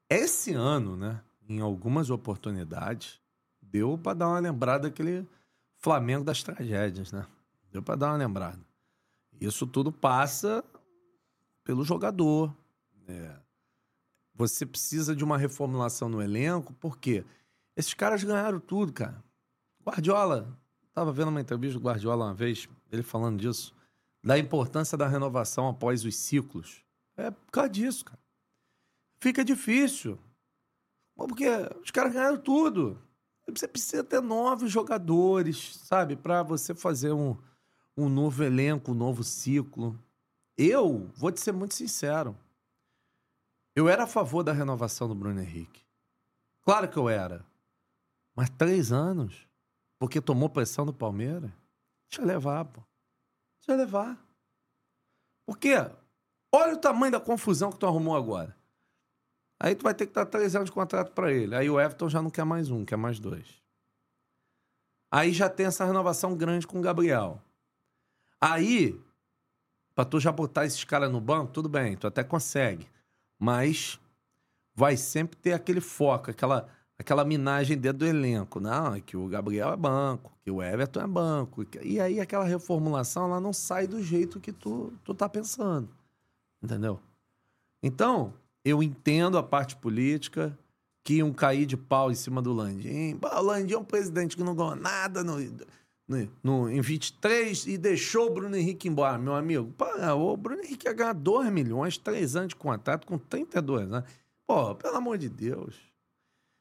esse 0.09 0.53
ano, 0.53 0.96
né, 0.96 1.20
em 1.48 1.61
algumas 1.61 2.11
oportunidades, 2.11 3.20
deu 3.61 3.98
para 3.98 4.14
dar 4.14 4.28
uma 4.28 4.38
lembrada 4.38 4.88
daquele 4.88 5.26
Flamengo 5.83 6.24
das 6.24 6.43
tragédias, 6.45 7.11
né? 7.11 7.26
Deu 7.72 7.83
para 7.83 7.97
dar 7.97 8.12
uma 8.12 8.16
lembrada. 8.16 8.61
Isso 9.41 9.66
tudo 9.66 9.91
passa 9.91 10.64
pelo 11.64 11.85
jogador. 11.85 12.55
É. 13.09 13.37
Você 14.35 14.64
precisa 14.64 15.14
de 15.14 15.24
uma 15.24 15.37
reformulação 15.37 16.09
no 16.09 16.22
elenco? 16.22 16.72
Porque 16.74 17.24
esses 17.76 17.95
caras 17.95 18.22
ganharam 18.22 18.61
tudo, 18.61 18.93
cara. 18.93 19.22
Guardiola, 19.85 20.57
tava 20.95 21.12
vendo 21.12 21.28
uma 21.28 21.41
entrevista 21.41 21.78
do 21.78 21.85
Guardiola 21.85 22.26
uma 22.26 22.35
vez, 22.35 22.68
ele 22.91 23.03
falando 23.03 23.41
disso, 23.41 23.74
da 24.22 24.39
importância 24.39 24.97
da 24.97 25.09
renovação 25.09 25.68
após 25.68 26.05
os 26.05 26.14
ciclos. 26.14 26.85
É 27.16 27.30
por 27.30 27.51
causa 27.51 27.70
disso, 27.70 28.05
cara. 28.05 28.20
Fica 29.20 29.45
difícil. 29.45 30.16
Porque 31.16 31.49
os 31.83 31.91
caras 31.91 32.12
ganharam 32.12 32.39
tudo. 32.39 33.03
Você 33.49 33.66
precisa 33.66 34.05
ter 34.05 34.20
novos 34.20 34.70
jogadores, 34.70 35.76
sabe? 35.84 36.16
Para 36.16 36.43
você 36.43 36.74
fazer 36.74 37.12
um, 37.12 37.36
um 37.97 38.09
novo 38.09 38.43
elenco, 38.43 38.93
um 38.93 38.95
novo 38.95 39.24
ciclo. 39.24 39.99
Eu 40.57 41.11
vou 41.14 41.32
te 41.32 41.40
ser 41.40 41.53
muito 41.53 41.74
sincero. 41.74 42.36
Eu 43.74 43.88
era 43.88 44.05
a 44.05 44.07
favor 44.07 44.43
da 44.43 44.53
renovação 44.53 45.09
do 45.09 45.14
Bruno 45.14 45.40
Henrique. 45.40 45.82
Claro 46.62 46.88
que 46.88 46.97
eu 46.97 47.09
era. 47.09 47.45
Mas 48.34 48.49
três 48.51 48.93
anos? 48.93 49.47
Porque 49.99 50.20
tomou 50.20 50.49
pressão 50.49 50.86
do 50.86 50.93
Palmeiras? 50.93 51.51
Deixa 52.09 52.22
eu 52.22 52.26
levar, 52.26 52.64
pô. 52.64 52.80
Deixa 53.59 53.72
eu 53.72 53.76
levar. 53.76 54.18
Porque 55.47 55.74
olha 56.53 56.74
o 56.74 56.80
tamanho 56.80 57.12
da 57.12 57.20
confusão 57.20 57.72
que 57.72 57.78
tu 57.78 57.86
arrumou 57.86 58.16
agora. 58.16 58.57
Aí 59.63 59.77
tu 59.77 59.85
vai 59.85 59.95
ter 59.95 60.09
que 60.09 60.13
dar 60.13 60.27
três 60.27 60.57
anos 60.57 60.71
de 60.71 60.73
contrato 60.73 61.13
para 61.13 61.33
ele. 61.33 61.55
Aí 61.55 61.71
o 61.71 61.81
Everton 61.81 62.09
já 62.09 62.21
não 62.21 62.31
quer 62.31 62.45
mais 62.45 62.69
um, 62.69 62.85
quer 62.85 62.97
mais 62.97 63.21
dois. 63.21 63.63
Aí 65.09 65.33
já 65.33 65.49
tem 65.49 65.67
essa 65.67 65.85
renovação 65.85 66.37
grande 66.37 66.67
com 66.67 66.81
o 66.81 66.83
Gabriel. 66.83 67.41
Aí, 68.41 69.01
pra 69.95 70.05
tu 70.05 70.19
já 70.19 70.33
botar 70.33 70.67
esses 70.67 70.83
caras 70.83 71.13
no 71.13 71.21
banco, 71.21 71.53
tudo 71.53 71.69
bem, 71.69 71.97
tu 71.97 72.09
até 72.09 72.25
consegue. 72.25 72.91
Mas 73.39 74.01
vai 74.75 74.97
sempre 74.97 75.37
ter 75.37 75.53
aquele 75.53 75.81
foco, 75.81 76.33
aquela 76.33 76.69
aquela 76.99 77.25
minagem 77.25 77.79
dentro 77.79 77.99
do 77.99 78.07
elenco. 78.07 78.59
Não, 78.59 78.97
é 78.97 79.01
que 79.01 79.17
o 79.17 79.29
Gabriel 79.29 79.73
é 79.73 79.77
banco, 79.77 80.37
que 80.43 80.51
o 80.51 80.61
Everton 80.61 81.03
é 81.03 81.07
banco. 81.07 81.65
E 81.83 82.01
aí 82.01 82.21
aquela 82.21 82.45
reformulação 82.45 83.27
ela 83.27 83.41
não 83.41 83.53
sai 83.53 83.87
do 83.87 84.03
jeito 84.03 84.41
que 84.41 84.53
tu, 84.53 84.93
tu 85.05 85.15
tá 85.15 85.29
pensando. 85.29 85.89
Entendeu? 86.61 87.01
Então, 87.81 88.35
eu 88.65 88.83
entendo 88.83 89.37
a 89.37 89.43
parte 89.43 89.77
política, 89.77 90.57
que 91.05 91.15
iam 91.15 91.33
cair 91.33 91.67
de 91.67 91.77
pau 91.77 92.11
em 92.11 92.15
cima 92.15 92.41
do 92.41 92.53
Landim. 92.53 93.19
o 93.21 93.41
Landim 93.41 93.75
é 93.75 93.79
um 93.79 93.85
presidente 93.85 94.37
que 94.37 94.45
não 94.45 94.55
ganhou 94.55 94.77
nada 94.77 95.25
no, 95.25 95.39
no, 96.09 96.29
no, 96.43 96.71
em 96.71 96.81
23 96.81 97.67
e 97.67 97.77
deixou 97.77 98.29
o 98.29 98.35
Bruno 98.35 98.57
Henrique 98.57 98.89
embora, 98.89 99.19
meu 99.19 99.35
amigo. 99.35 99.75
O 100.17 100.37
Bruno 100.37 100.63
Henrique 100.63 100.87
ia 100.87 100.93
ganhar 100.93 101.13
2 101.13 101.51
milhões, 101.51 101.99
3 101.99 102.37
anos 102.37 102.49
de 102.51 102.57
contrato 102.57 103.07
com 103.07 103.19
32 103.19 103.93
anos. 103.93 104.09
Pô, 104.47 104.75
pelo 104.75 104.97
amor 104.97 105.19
de 105.19 105.29
Deus. 105.29 105.77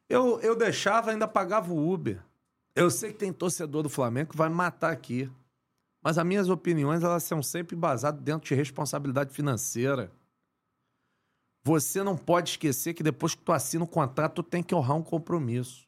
Eu, 0.10 0.40
eu 0.42 0.56
deixava, 0.56 1.12
ainda 1.12 1.28
pagava 1.28 1.72
o 1.72 1.92
Uber. 1.92 2.22
Eu 2.76 2.90
sei 2.90 3.12
que 3.12 3.20
tem 3.20 3.32
torcedor 3.32 3.84
do 3.84 3.90
Flamengo 3.90 4.32
que 4.32 4.38
vai 4.38 4.50
matar 4.50 4.92
aqui. 4.92 5.30
Mas 6.04 6.18
as 6.18 6.26
minhas 6.26 6.50
opiniões, 6.50 7.04
elas 7.04 7.24
são 7.24 7.44
sempre 7.44 7.76
baseadas 7.76 8.22
dentro 8.22 8.48
de 8.48 8.56
responsabilidade 8.56 9.32
financeira. 9.32 10.12
Você 11.64 12.04
não 12.04 12.18
pode 12.18 12.52
esquecer 12.52 12.94
que 12.94 13.04
depois 13.04 13.36
que 13.36 13.44
tu 13.44 13.52
assina 13.52 13.84
o 13.84 13.88
contrato, 13.88 14.42
tu 14.42 14.44
tem 14.44 14.64
que 14.64 14.74
honrar 14.74 14.98
um 14.98 15.04
compromisso. 15.04 15.88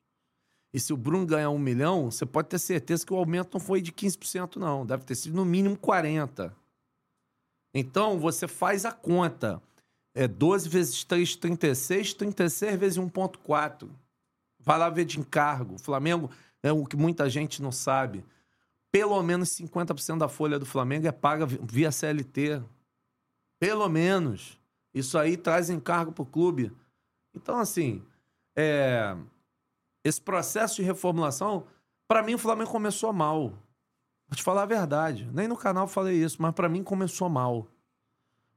E 0.74 0.80
se 0.80 0.91
o 0.91 0.97
Bruno 0.97 1.26
ganhar 1.26 1.51
um 1.51 1.59
milhão, 1.59 2.09
você 2.09 2.26
pode 2.26 2.49
ter 2.49 2.59
certeza 2.59 3.05
que 3.05 3.13
o 3.13 3.17
aumento 3.17 3.53
não 3.53 3.59
foi 3.59 3.82
de 3.82 3.91
15%, 3.91 4.55
não. 4.55 4.86
Deve 4.86 5.03
ter 5.03 5.15
sido 5.15 5.36
no 5.36 5.45
mínimo 5.45 5.78
40%. 5.78 6.51
Então, 7.76 8.19
você 8.19 8.47
faz 8.47 8.86
a 8.86 8.91
conta. 8.91 9.61
É 10.15 10.28
12 10.28 10.69
vezes 10.69 11.03
3, 11.03 11.36
36, 11.36 12.13
36 12.13 12.80
vezes 12.80 12.97
1,4. 12.99 13.89
Vai 14.59 14.78
lá 14.78 14.89
ver 14.89 15.05
de 15.05 15.19
encargo. 15.19 15.76
O 15.76 15.80
Flamengo 15.80 16.30
é 16.61 16.71
o 16.71 16.86
que 16.86 16.95
muita 16.95 17.30
gente 17.30 17.61
não 17.61 17.71
sabe. 17.71 18.24
Pelo 18.91 19.21
menos 19.24 19.49
50% 19.49 20.19
da 20.19 20.30
folha 20.30 20.59
do 20.59 20.67
Flamengo 20.67 21.07
é 21.07 21.11
paga 21.11 21.45
via 21.45 21.91
CLT. 21.91 22.61
Pelo 23.59 23.89
menos. 23.89 24.59
Isso 24.93 25.17
aí 25.17 25.35
traz 25.35 25.69
encargo 25.69 26.11
para 26.11 26.21
o 26.21 26.25
clube. 26.25 26.71
Então, 27.33 27.57
assim, 27.57 28.03
é... 28.55 29.15
esse 30.03 30.21
processo 30.21 30.75
de 30.75 30.83
reformulação, 30.83 31.65
para 32.07 32.21
mim, 32.21 32.35
o 32.35 32.39
Flamengo 32.39 32.69
começou 32.69 33.11
mal. 33.11 33.49
Vou 34.27 34.35
te 34.35 34.43
falar 34.43 34.63
a 34.63 34.67
verdade. 34.67 35.29
Nem 35.33 35.47
no 35.47 35.57
canal 35.57 35.87
falei 35.87 36.23
isso, 36.23 36.41
mas 36.41 36.53
para 36.53 36.69
mim 36.69 36.83
começou 36.83 37.29
mal. 37.29 37.67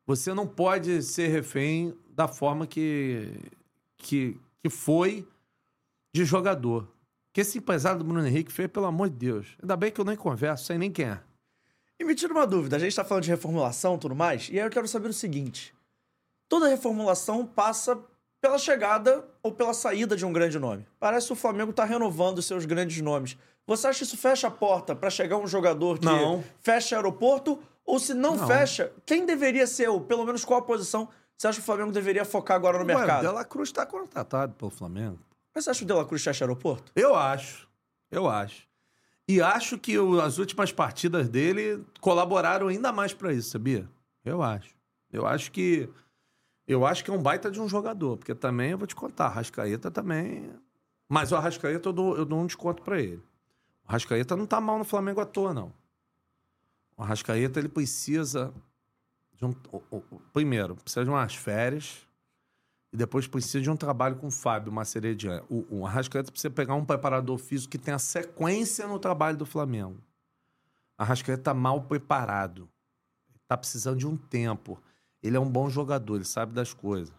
Você 0.07 0.33
não 0.33 0.47
pode 0.47 1.03
ser 1.03 1.29
refém 1.29 1.97
da 2.09 2.29
forma 2.29 2.67
que, 2.67 3.33
que, 3.97 4.41
que 4.63 4.71
foi 4.71 5.27
de 6.15 6.25
jogador. 6.25 6.89
Que 7.33 7.41
esse 7.43 7.59
empresário 7.59 7.99
do 7.99 8.05
Bruno 8.05 8.27
Henrique 8.27 8.53
fez, 8.53 8.71
pelo 8.71 8.87
amor 8.87 9.11
de 9.11 9.17
Deus. 9.17 9.57
Ainda 9.61 9.77
bem 9.77 9.91
que 9.91 10.01
eu 10.01 10.05
nem 10.05 10.17
converso, 10.17 10.65
sei 10.65 10.79
nem 10.79 10.91
quem 10.91 11.07
é. 11.07 11.21
E 11.99 12.05
me 12.05 12.15
tira 12.15 12.33
uma 12.33 12.47
dúvida, 12.47 12.77
a 12.77 12.79
gente 12.79 12.95
tá 12.95 13.05
falando 13.05 13.25
de 13.25 13.31
reformulação 13.31 13.97
e 13.97 13.99
tudo 13.99 14.15
mais, 14.15 14.49
e 14.49 14.59
aí 14.59 14.67
eu 14.67 14.71
quero 14.71 14.87
saber 14.87 15.09
o 15.09 15.13
seguinte: 15.13 15.75
toda 16.49 16.69
reformulação 16.69 17.47
passa 17.47 17.99
pela 18.41 18.59
chegada 18.59 19.25
ou 19.43 19.53
pela 19.53 19.75
saída 19.75 20.17
de 20.17 20.25
um 20.25 20.33
grande 20.33 20.59
nome. 20.59 20.87
Parece 21.01 21.27
que 21.29 21.33
o 21.33 21.37
Flamengo 21.37 21.73
tá 21.73 21.85
renovando 21.85 22.41
seus 22.43 22.65
grandes 22.65 23.01
nomes. 23.01 23.37
Você 23.67 23.87
acha 23.89 23.99
que 23.99 24.05
isso 24.05 24.17
fecha 24.17 24.47
a 24.47 24.51
porta 24.51 24.95
para 24.95 25.11
chegar 25.11 25.37
um 25.39 25.47
jogador 25.47 25.99
que 25.99 26.05
Não. 26.07 26.45
fecha 26.61 26.95
aeroporto? 26.97 27.59
Ou 27.85 27.99
se 27.99 28.15
não, 28.15 28.37
Não. 28.37 28.47
fecha, 28.47 28.93
quem 29.05 29.25
deveria 29.27 29.67
ser, 29.67 29.89
ou 29.89 30.01
pelo 30.01 30.25
menos 30.25 30.45
qual 30.45 30.61
a 30.61 30.63
posição 30.63 31.09
você 31.37 31.49
acha 31.49 31.59
que 31.59 31.63
o 31.63 31.67
Flamengo 31.67 31.93
deveria 31.93 32.25
focar 32.25 32.57
agora 32.57 32.79
no 32.79 32.85
Ué, 32.87 32.95
o 32.95 32.99
mercado? 32.99 33.27
De 33.27 33.33
La 33.33 33.45
Cruz 33.45 33.71
tá 33.71 33.85
contratado 33.85 34.55
pelo 34.55 34.71
Flamengo. 34.71 35.19
Mas 35.55 35.65
você 35.65 35.71
acha 35.71 35.79
que 35.81 35.85
o 35.85 35.87
De 35.89 35.93
La 35.93 36.05
Cruz 36.05 36.23
fecha 36.23 36.45
aeroporto? 36.45 36.91
Eu 36.97 37.15
acho. 37.15 37.69
Eu 38.11 38.29
acho. 38.29 38.63
E 39.29 39.41
acho 39.43 39.77
que 39.79 39.99
o- 39.99 40.21
as 40.21 40.39
últimas 40.39 40.71
partidas 40.73 41.29
dele 41.29 41.85
colaboraram 42.01 42.69
ainda 42.69 42.93
mais 42.93 43.13
pra 43.13 43.33
isso, 43.33 43.51
sabia? 43.51 43.89
Eu 44.25 44.43
acho. 44.43 44.75
Eu 45.13 45.27
acho 45.27 45.51
que. 45.53 45.89
Eu 46.67 46.85
acho 46.85 47.05
que 47.05 47.11
é 47.11 47.15
um 47.15 47.23
baita 47.23 47.51
de 47.51 47.61
um 47.61 47.69
jogador, 47.69 48.17
porque 48.17 48.35
também 48.35 48.71
eu 48.71 48.79
vou 48.79 48.87
te 48.87 48.95
contar, 48.97 49.29
Rascaeta 49.29 49.91
também. 49.91 50.51
Mas 51.09 51.31
o 51.31 51.37
Arrascaeta 51.37 51.89
eu 51.89 51.93
dou, 51.93 52.17
eu 52.17 52.25
dou 52.25 52.41
um 52.41 52.47
desconto 52.47 52.83
pra 52.83 53.01
ele. 53.01 53.23
O 53.85 53.89
Arrascaeta 53.89 54.37
não 54.37 54.47
tá 54.47 54.61
mal 54.61 54.79
no 54.79 54.85
Flamengo 54.85 55.21
à 55.21 55.27
toa, 55.27 55.55
não. 55.55 55.73
O 56.97 57.03
Arrascaeta, 57.03 57.61
ele 57.61 57.69
precisa 57.69 58.53
de 59.35 59.45
um. 59.45 59.53
primeiro, 60.33 60.75
precisa 60.77 61.05
de 61.05 61.11
umas 61.11 61.35
férias. 61.35 62.05
E 62.93 62.97
depois 62.97 63.27
precisa 63.27 63.61
de 63.61 63.71
um 63.71 63.77
trabalho 63.77 64.17
com 64.17 64.29
o 64.29 64.31
Fábio 64.31 64.73
Maceredian. 64.73 65.43
O, 65.49 65.81
o 65.81 65.87
Arrascaeta 65.87 66.31
precisa 66.31 66.51
pegar 66.51 66.75
um 66.75 66.85
preparador 66.85 67.37
físico 67.37 67.73
que 67.73 67.79
tenha 67.79 67.99
sequência 67.99 68.87
no 68.87 68.99
trabalho 68.99 69.37
do 69.37 69.45
Flamengo. 69.45 70.01
O 70.99 71.03
Arrascaeta 71.03 71.43
tá 71.43 71.55
mal 71.55 71.83
preparado. 71.83 72.69
Tá 73.47 73.57
precisando 73.57 73.99
de 73.99 74.07
um 74.07 74.17
tempo. 74.17 74.81
Ele 75.27 75.37
é 75.37 75.41
um 75.41 75.51
bom 75.51 75.69
jogador, 75.69 76.17
ele 76.17 76.25
sabe 76.25 76.53
das 76.53 76.73
coisas. 76.73 77.13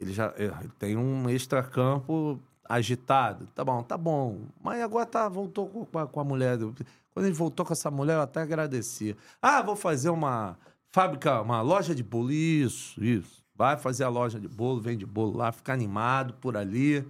Ele 0.00 0.12
já 0.12 0.32
ele 0.36 0.70
tem 0.78 0.96
um 0.96 1.28
extracampo 1.28 2.40
agitado. 2.64 3.46
Tá 3.54 3.64
bom, 3.64 3.82
tá 3.82 3.96
bom. 3.96 4.42
Mas 4.62 4.80
agora 4.82 5.06
tá, 5.06 5.28
voltou 5.28 5.68
com 5.68 5.98
a, 5.98 6.06
com 6.06 6.20
a 6.20 6.24
mulher. 6.24 6.58
Quando 6.58 7.26
ele 7.26 7.34
voltou 7.34 7.64
com 7.64 7.72
essa 7.72 7.90
mulher, 7.90 8.14
eu 8.14 8.22
até 8.22 8.40
agradeci. 8.40 9.16
Ah, 9.40 9.62
vou 9.62 9.76
fazer 9.76 10.10
uma 10.10 10.56
fábrica, 10.90 11.40
uma 11.40 11.60
loja 11.60 11.94
de 11.94 12.02
bolo. 12.02 12.32
Isso, 12.32 13.02
isso. 13.02 13.44
Vai 13.54 13.76
fazer 13.76 14.04
a 14.04 14.08
loja 14.08 14.40
de 14.40 14.48
bolo, 14.48 14.80
vende 14.80 15.06
bolo 15.06 15.36
lá, 15.36 15.52
fica 15.52 15.72
animado 15.72 16.34
por 16.34 16.56
ali. 16.56 17.06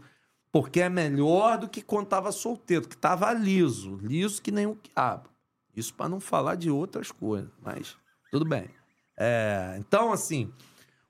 Porque 0.52 0.80
é 0.80 0.88
melhor 0.88 1.58
do 1.58 1.68
que 1.68 1.82
quando 1.82 2.06
tava 2.06 2.30
solteiro, 2.30 2.88
que 2.88 2.96
tava 2.96 3.32
liso. 3.32 3.96
Liso 3.96 4.40
que 4.40 4.52
nem 4.52 4.66
um 4.66 4.74
quiabo. 4.74 5.28
Isso 5.74 5.92
para 5.92 6.08
não 6.08 6.20
falar 6.20 6.54
de 6.54 6.70
outras 6.70 7.10
coisas, 7.10 7.50
mas 7.60 7.96
tudo 8.30 8.44
bem. 8.44 8.68
É, 9.16 9.76
então, 9.78 10.12
assim, 10.12 10.52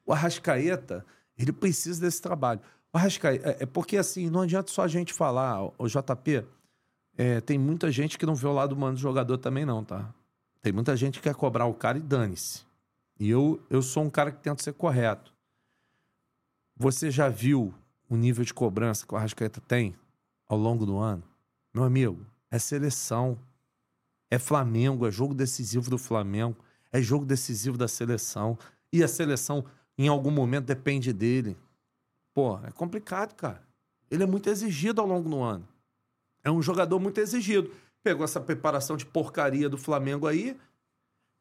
o 0.05 0.13
Arrascaeta, 0.13 1.05
ele 1.37 1.53
precisa 1.53 2.01
desse 2.01 2.21
trabalho. 2.21 2.61
O 2.93 2.99
Arrascaeta, 2.99 3.51
é, 3.51 3.63
é 3.63 3.67
porque 3.67 3.97
assim, 3.97 4.29
não 4.31 4.43
adianta 4.43 4.71
só 4.71 4.83
a 4.83 4.89
gente 4.89 5.13
falar, 5.13 5.65
o 5.79 5.87
JP, 5.89 6.45
é, 7.17 7.41
tem 7.41 7.59
muita 7.59 7.91
gente 7.91 8.19
que 8.19 8.27
não 8.27 8.35
vê 8.35 8.47
o 8.47 8.53
lado 8.53 8.73
humano 8.73 8.95
do 8.95 9.01
jogador 9.01 9.39
também 9.39 9.65
não, 9.65 9.85
tá? 9.85 10.13
Tem 10.63 10.73
muita 10.73 10.97
gente 10.97 11.19
que 11.19 11.25
quer 11.29 11.35
cobrar 11.35 11.67
o 11.67 11.75
cara 11.75 11.99
e 11.99 12.03
dane-se. 12.03 12.63
E 13.19 13.29
eu, 13.31 13.63
eu 13.71 13.83
sou 13.83 14.03
um 14.03 14.11
cara 14.11 14.33
que 14.33 14.43
tenta 14.43 14.63
ser 14.63 14.73
correto. 14.73 15.33
Você 16.77 17.11
já 17.11 17.29
viu 17.29 17.73
o 18.09 18.17
nível 18.17 18.45
de 18.45 18.53
cobrança 18.53 19.07
que 19.07 19.15
o 19.15 19.17
Arrascaeta 19.17 19.61
tem 19.61 19.95
ao 20.49 20.59
longo 20.59 20.85
do 20.85 20.99
ano? 20.99 21.23
Meu 21.73 21.85
amigo, 21.85 22.27
é 22.51 22.59
seleção. 22.59 23.39
É 24.31 24.39
Flamengo, 24.39 25.07
é 25.07 25.11
jogo 25.11 25.35
decisivo 25.35 25.89
do 25.89 25.99
Flamengo, 25.99 26.57
é 26.95 27.03
jogo 27.03 27.27
decisivo 27.27 27.77
da 27.77 27.89
seleção. 27.89 28.57
E 28.93 29.03
a 29.03 29.09
seleção, 29.09 29.65
em 29.99 30.07
algum 30.07 30.31
momento, 30.31 30.67
depende 30.67 31.13
dele. 31.13 31.57
Pô, 32.33 32.57
é 32.61 32.71
complicado, 32.71 33.35
cara. 33.35 33.67
Ele 34.09 34.23
é 34.23 34.27
muito 34.27 34.49
exigido 34.49 35.01
ao 35.01 35.07
longo 35.09 35.29
do 35.29 35.43
ano. 35.43 35.67
É 36.45 36.53
um 36.53 36.63
jogador 36.63 37.01
muito 37.01 37.19
exigido. 37.19 37.75
Pegou 38.01 38.25
essa 38.25 38.41
preparação 38.41 38.97
de 38.97 39.05
porcaria 39.05 39.69
do 39.69 39.77
Flamengo 39.77 40.29
aí. 40.29 40.57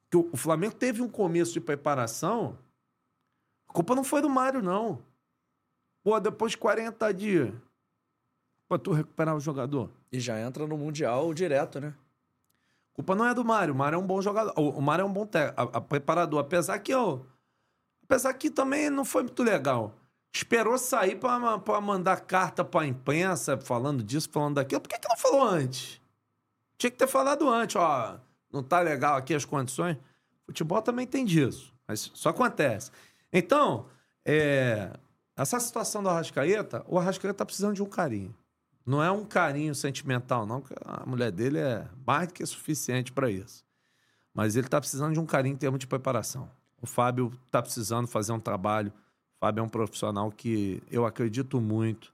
Que 0.09 0.17
o 0.17 0.35
Flamengo 0.35 0.73
teve 0.73 1.03
um 1.03 1.09
começo 1.09 1.53
de 1.53 1.61
preparação. 1.61 2.57
A 3.69 3.73
culpa 3.73 3.93
não 3.93 4.03
foi 4.03 4.23
do 4.23 4.29
Mário, 4.29 4.59
não. 4.59 5.03
Pô, 6.03 6.19
depois 6.19 6.53
de 6.53 6.57
40 6.57 7.13
dias. 7.13 7.53
Pra 8.67 8.79
tu 8.79 8.91
recuperar 8.91 9.35
o 9.35 9.39
jogador. 9.39 9.91
E 10.11 10.19
já 10.19 10.39
entra 10.41 10.65
no 10.65 10.79
Mundial 10.79 11.31
direto, 11.31 11.79
né? 11.79 11.93
Culpa 12.93 13.15
não 13.15 13.25
é 13.25 13.33
do 13.33 13.43
Mário. 13.43 13.73
O 13.73 13.77
Mário 13.77 13.95
é 13.95 13.99
um 13.99 14.05
bom 14.05 14.21
jogador. 14.21 14.53
O 14.57 14.81
Mário 14.81 15.03
é 15.03 15.05
um 15.05 15.11
bom 15.11 15.27
a- 15.57 15.61
a- 15.77 15.81
preparador. 15.81 16.39
Apesar 16.39 16.77
que 16.79 16.93
eu. 16.93 17.25
Apesar 18.03 18.33
que 18.35 18.49
também 18.49 18.89
não 18.89 19.03
foi 19.03 19.23
muito 19.23 19.41
legal. 19.43 19.95
Esperou 20.35 20.77
sair 20.77 21.15
pra 21.15 21.39
mandar 21.81 22.21
carta 22.21 22.63
pra 22.63 22.85
imprensa 22.85 23.57
falando 23.57 24.03
disso, 24.03 24.29
falando 24.31 24.55
daquilo. 24.55 24.81
Por 24.81 24.89
que, 24.89 24.99
que 24.99 25.07
não 25.09 25.17
falou 25.17 25.43
antes? 25.43 25.99
Tinha 26.77 26.91
que 26.91 26.97
ter 26.97 27.07
falado 27.07 27.49
antes, 27.49 27.75
ó. 27.75 28.19
Não 28.51 28.61
tá 28.63 28.79
legal 28.79 29.15
aqui 29.15 29.33
as 29.33 29.45
condições. 29.45 29.97
Futebol 30.45 30.81
também 30.81 31.07
tem 31.07 31.23
disso. 31.25 31.73
Mas 31.87 32.11
só 32.13 32.29
acontece. 32.29 32.91
Então, 33.31 33.87
é, 34.25 34.91
essa 35.35 35.59
situação 35.59 36.03
do 36.03 36.09
Arrascaeta, 36.09 36.83
o 36.87 36.99
Arrascaeta 36.99 37.37
tá 37.39 37.45
precisando 37.45 37.75
de 37.75 37.81
um 37.83 37.87
carinho. 37.87 38.35
Não 38.85 39.01
é 39.01 39.09
um 39.09 39.23
carinho 39.23 39.73
sentimental, 39.73 40.45
não, 40.45 40.63
a 40.83 41.05
mulher 41.05 41.31
dele 41.31 41.59
é 41.59 41.87
mais 42.05 42.27
do 42.27 42.33
que 42.33 42.45
suficiente 42.45 43.11
para 43.11 43.29
isso. 43.29 43.65
Mas 44.33 44.55
ele 44.55 44.67
tá 44.67 44.79
precisando 44.79 45.13
de 45.13 45.19
um 45.19 45.25
carinho 45.25 45.53
em 45.53 45.57
termos 45.57 45.79
de 45.79 45.87
preparação. 45.87 46.49
O 46.81 46.85
Fábio 46.85 47.31
tá 47.49 47.61
precisando 47.61 48.07
fazer 48.07 48.33
um 48.33 48.39
trabalho. 48.39 48.91
O 49.35 49.39
Fábio 49.39 49.61
é 49.61 49.63
um 49.63 49.69
profissional 49.69 50.29
que 50.31 50.83
eu 50.91 51.05
acredito 51.05 51.61
muito. 51.61 52.13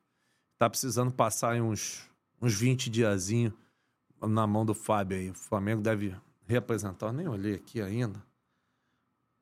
Tá 0.57 0.70
precisando 0.70 1.11
passar 1.11 1.59
uns, 1.61 2.07
uns 2.41 2.53
20 2.53 2.89
diazinhos 2.89 3.53
na 4.22 4.45
mão 4.45 4.65
do 4.65 4.76
Fábio 4.76 5.17
aí. 5.17 5.32
O 5.32 5.34
Flamengo 5.34 5.82
deve 5.82 6.15
reapresentar. 6.45 7.07
Eu 7.07 7.13
nem 7.13 7.28
olhei 7.28 7.55
aqui 7.55 7.82
ainda. 7.82 8.22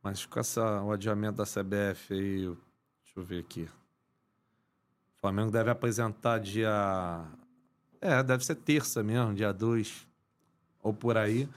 Mas 0.02 0.26
com 0.26 0.40
essa, 0.40 0.82
o 0.84 0.92
adiamento 0.92 1.38
da 1.38 1.44
CBF 1.44 2.14
aí, 2.14 2.46
deixa 2.46 3.18
eu 3.18 3.24
ver 3.24 3.40
aqui. 3.40 3.68
O 5.28 5.30
Flamengo 5.30 5.52
deve 5.52 5.70
apresentar 5.70 6.40
dia. 6.40 7.26
É, 8.00 8.24
deve 8.24 8.46
ser 8.46 8.56
terça 8.56 9.04
mesmo, 9.04 9.34
dia 9.34 9.52
2 9.52 10.08
ou 10.82 10.94
por 10.94 11.18
aí. 11.18 11.50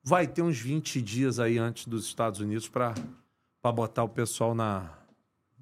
Vai 0.00 0.28
ter 0.28 0.42
uns 0.42 0.60
20 0.60 1.02
dias 1.02 1.40
aí 1.40 1.58
antes 1.58 1.88
dos 1.88 2.06
Estados 2.06 2.38
Unidos 2.38 2.68
para 2.68 2.94
botar 3.74 4.04
o 4.04 4.08
pessoal 4.08 4.54
na, 4.54 4.96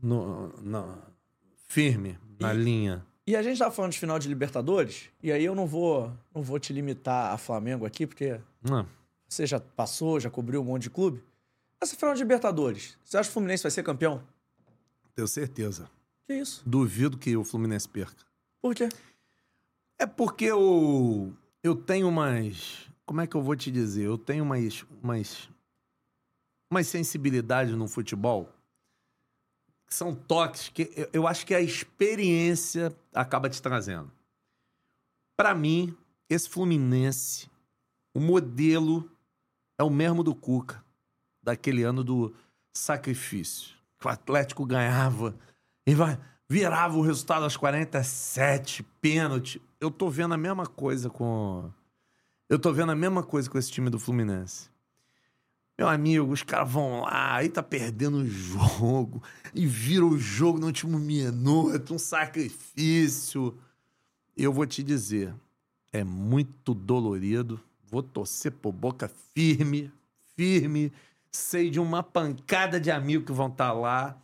no, 0.03 0.53
na 0.61 0.99
firme, 1.67 2.19
na 2.39 2.53
linha. 2.53 3.03
E 3.27 3.35
a 3.35 3.43
gente 3.43 3.59
tá 3.59 3.71
falando 3.71 3.93
de 3.93 3.99
final 3.99 4.19
de 4.19 4.29
Libertadores, 4.29 5.09
e 5.23 5.33
aí 5.33 5.43
eu 5.43 5.55
não 5.55 5.67
vou, 5.67 6.13
não 6.35 6.43
vou 6.43 6.59
te 6.59 6.71
limitar 6.71 7.33
a 7.33 7.39
Flamengo 7.39 7.87
aqui, 7.87 8.07
porque 8.07 8.39
Não. 8.63 8.87
você 9.27 9.47
já 9.47 9.59
passou, 9.59 10.21
já 10.21 10.29
cobriu 10.29 10.61
um 10.61 10.65
monte 10.65 10.83
de 10.83 10.91
clube. 10.91 11.25
Essa 11.81 11.97
final 11.97 12.15
de 12.15 12.21
Libertadores, 12.21 12.99
você 13.03 13.17
acha 13.17 13.27
que 13.27 13.31
o 13.31 13.33
Fluminense 13.33 13.63
vai 13.63 13.71
ser 13.71 13.83
campeão? 13.83 14.23
Tenho 15.15 15.27
certeza. 15.27 15.89
Que 16.27 16.35
isso? 16.35 16.63
Duvido 16.67 17.19
que 17.19 17.37
o 17.37 17.45
Fluminense 17.45 17.89
perca. 17.89 18.25
Por 18.61 18.75
quê? 18.75 18.89
É 19.99 20.07
porque 20.07 20.47
eu, 20.47 21.33
eu 21.63 21.77
tenho 21.77 22.09
umas. 22.09 22.89
Como 23.05 23.21
é 23.21 23.27
que 23.27 23.37
eu 23.37 23.43
vou 23.43 23.55
te 23.55 23.71
dizer? 23.71 24.07
Eu 24.07 24.19
tenho 24.19 24.45
umas. 24.45 24.85
umas, 25.03 25.49
umas 26.71 26.87
sensibilidades 26.87 27.75
no 27.75 27.87
futebol 27.87 28.51
que 29.87 29.95
são 29.95 30.15
toques 30.15 30.69
que 30.69 30.91
eu, 30.97 31.09
eu 31.13 31.27
acho 31.27 31.47
que 31.47 31.55
a 31.55 31.61
experiência 31.61 32.95
acaba 33.13 33.49
te 33.49 33.61
trazendo. 33.61 34.11
Pra 35.37 35.55
mim, 35.55 35.97
esse 36.29 36.49
Fluminense, 36.49 37.51
o 38.15 38.21
modelo 38.21 39.11
é 39.79 39.83
o 39.83 39.91
mesmo 39.91 40.23
do 40.23 40.35
Cuca, 40.35 40.85
daquele 41.43 41.83
ano 41.83 42.03
do 42.03 42.35
sacrifício. 42.77 43.75
Que 43.99 44.07
o 44.07 44.11
Atlético 44.11 44.65
ganhava 44.65 45.39
e 45.87 45.95
vai, 45.95 46.19
virava 46.49 46.97
o 46.97 47.03
resultado 47.03 47.43
aos 47.43 47.57
47, 47.57 48.83
pênalti. 49.01 49.61
Eu 49.81 49.91
tô 49.91 50.09
vendo 50.09 50.35
a 50.35 50.39
mesma 50.39 50.67
coisa 50.67 51.11
com. 51.11 51.71
Eu 52.49 52.59
tô 52.59 52.73
vendo 52.73 52.93
a 52.93 52.97
mesma 52.97 53.23
coisa 53.23 53.51
com 53.51 53.59
esse 53.59 53.71
time 53.71 53.91
do 53.91 53.99
Fluminense. 53.99 54.71
Meu 55.77 55.89
amigo, 55.89 56.33
os 56.33 56.43
caras 56.43 56.71
vão 56.71 57.01
lá, 57.01 57.35
aí 57.35 57.49
tá 57.49 57.61
perdendo 57.61 58.19
o 58.19 58.27
jogo, 58.27 59.21
e 59.53 59.67
vira 59.67 60.07
o 60.07 60.17
jogo 60.17 60.59
no 60.61 60.67
último 60.67 61.01
minuto, 61.01 61.95
um 61.95 61.99
sacrifício. 61.99 63.59
Eu 64.37 64.53
vou 64.53 64.67
te 64.67 64.85
dizer, 64.85 65.35
é 65.93 66.05
muito 66.05 66.75
dolorido. 66.75 67.61
Vou 67.91 68.03
torcer 68.03 68.53
por 68.53 68.73
boca 68.73 69.11
firme, 69.35 69.93
firme. 70.37 70.93
Sei 71.31 71.71
de 71.71 71.79
uma 71.79 72.03
pancada 72.03 72.81
de 72.81 72.91
amigos 72.91 73.27
que 73.27 73.33
vão 73.33 73.49
estar 73.49 73.73
lá. 73.73 74.17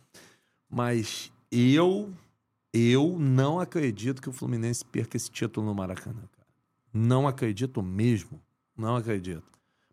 Mas 0.69 1.31
eu, 1.51 2.13
eu 2.73 3.17
não 3.19 3.59
acredito 3.59 4.21
que 4.21 4.29
o 4.29 4.33
Fluminense 4.33 4.85
perca 4.85 5.17
esse 5.17 5.29
título 5.29 5.65
no 5.65 5.75
Maracanã, 5.75 6.21
cara. 6.31 6.47
Não 6.93 7.27
acredito 7.27 7.81
mesmo. 7.81 8.41
Não 8.77 8.95
acredito. 8.95 9.43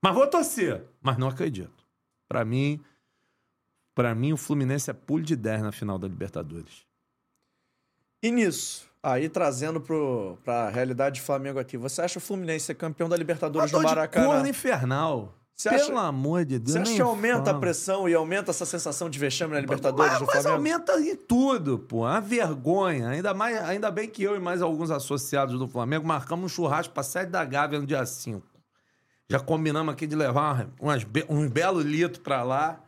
Mas 0.00 0.14
vou 0.14 0.26
torcer, 0.28 0.84
mas 1.02 1.18
não 1.18 1.28
acredito. 1.28 1.84
Pra 2.28 2.44
mim, 2.44 2.80
para 3.94 4.14
mim 4.14 4.32
o 4.32 4.36
Fluminense 4.36 4.90
é 4.90 4.92
pulo 4.92 5.22
de 5.22 5.34
10 5.34 5.62
na 5.62 5.72
final 5.72 5.98
da 5.98 6.06
Libertadores. 6.06 6.86
E 8.22 8.30
nisso, 8.30 8.88
aí 9.02 9.28
trazendo 9.28 9.80
pro, 9.80 10.38
pra 10.44 10.68
realidade 10.68 11.20
do 11.20 11.24
Flamengo 11.24 11.58
aqui, 11.58 11.76
você 11.76 12.02
acha 12.02 12.18
o 12.18 12.22
Fluminense 12.22 12.66
ser 12.66 12.74
campeão 12.74 13.08
da 13.08 13.16
Libertadores 13.16 13.70
do 13.70 13.74
dor 13.74 13.80
de 13.80 13.94
Maracanã? 13.94 14.26
corno 14.26 14.48
infernal. 14.48 15.34
Você 15.60 15.70
Pelo 15.70 15.98
acha- 15.98 16.06
amor 16.06 16.44
de 16.44 16.56
Deus. 16.56 16.72
Você 16.72 16.78
acha 16.78 16.94
que 16.94 17.02
aumenta 17.02 17.42
a 17.42 17.44
fala. 17.46 17.58
pressão 17.60 18.08
e 18.08 18.14
aumenta 18.14 18.52
essa 18.52 18.64
sensação 18.64 19.10
de 19.10 19.18
vexame 19.18 19.54
na 19.54 19.60
Libertadores 19.60 20.12
mas, 20.12 20.20
do 20.20 20.26
mas 20.26 20.46
aumenta 20.46 21.00
em 21.00 21.16
tudo, 21.16 21.80
pô. 21.80 22.04
A 22.04 22.20
vergonha. 22.20 23.08
Ainda, 23.08 23.34
mais, 23.34 23.56
ainda 23.64 23.90
bem 23.90 24.08
que 24.08 24.22
eu 24.22 24.36
e 24.36 24.38
mais 24.38 24.62
alguns 24.62 24.88
associados 24.88 25.58
do 25.58 25.66
Flamengo 25.66 26.06
marcamos 26.06 26.44
um 26.44 26.48
churrasco 26.48 26.94
pra 26.94 27.02
sede 27.02 27.32
da 27.32 27.44
Gávea 27.44 27.80
no 27.80 27.86
dia 27.86 28.06
5. 28.06 28.46
Já 29.28 29.40
combinamos 29.40 29.92
aqui 29.92 30.06
de 30.06 30.14
levar 30.14 30.68
umas, 30.80 31.02
be- 31.02 31.26
uns 31.28 31.48
belos 31.50 31.84
litros 31.84 32.22
pra 32.22 32.44
lá. 32.44 32.80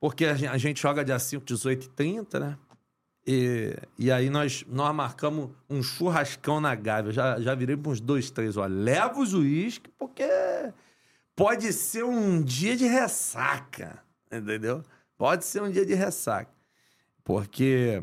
Porque 0.00 0.24
a 0.26 0.34
gen- 0.34 0.48
a 0.48 0.58
gente 0.58 0.82
joga 0.82 1.04
dia 1.04 1.18
5, 1.20 1.44
18 1.44 1.84
e 1.84 1.88
30, 1.90 2.40
né? 2.40 2.58
E, 3.24 3.76
e 3.96 4.10
aí 4.10 4.28
nós, 4.28 4.64
nós 4.68 4.92
marcamos 4.92 5.50
um 5.68 5.84
churrascão 5.84 6.60
na 6.60 6.74
Gávea. 6.74 7.12
Já, 7.12 7.38
já 7.40 7.54
virei 7.54 7.76
pra 7.76 7.92
uns 7.92 8.00
dois, 8.00 8.28
três. 8.28 8.56
Ó, 8.56 8.66
leva 8.66 9.20
os 9.20 9.34
uísque, 9.34 9.88
porque 9.96 10.24
pode 11.34 11.72
ser 11.72 12.04
um 12.04 12.42
dia 12.42 12.76
de 12.76 12.86
ressaca, 12.86 14.02
entendeu? 14.30 14.82
Pode 15.16 15.44
ser 15.44 15.62
um 15.62 15.70
dia 15.70 15.84
de 15.84 15.94
ressaca. 15.94 16.50
Porque, 17.24 18.02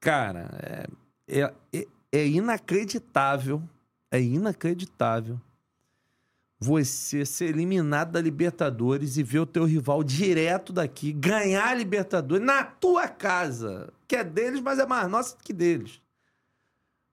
cara, 0.00 0.48
é, 1.28 1.40
é, 1.40 1.54
é- 1.72 1.88
é 2.12 2.26
inacreditável, 2.26 3.62
é 4.10 4.20
inacreditável 4.20 5.40
você 6.58 7.24
ser 7.24 7.46
eliminado 7.46 8.12
da 8.12 8.20
Libertadores 8.20 9.16
e 9.16 9.22
ver 9.22 9.38
o 9.38 9.46
teu 9.46 9.64
rival 9.64 10.04
direto 10.04 10.72
daqui 10.74 11.10
ganhar 11.12 11.68
a 11.68 11.74
Libertadores 11.74 12.44
na 12.44 12.62
tua 12.64 13.08
casa, 13.08 13.90
que 14.06 14.16
é 14.16 14.22
deles, 14.24 14.60
mas 14.60 14.78
é 14.78 14.84
mais 14.84 15.08
nossa 15.08 15.36
que 15.42 15.52
deles. 15.54 16.02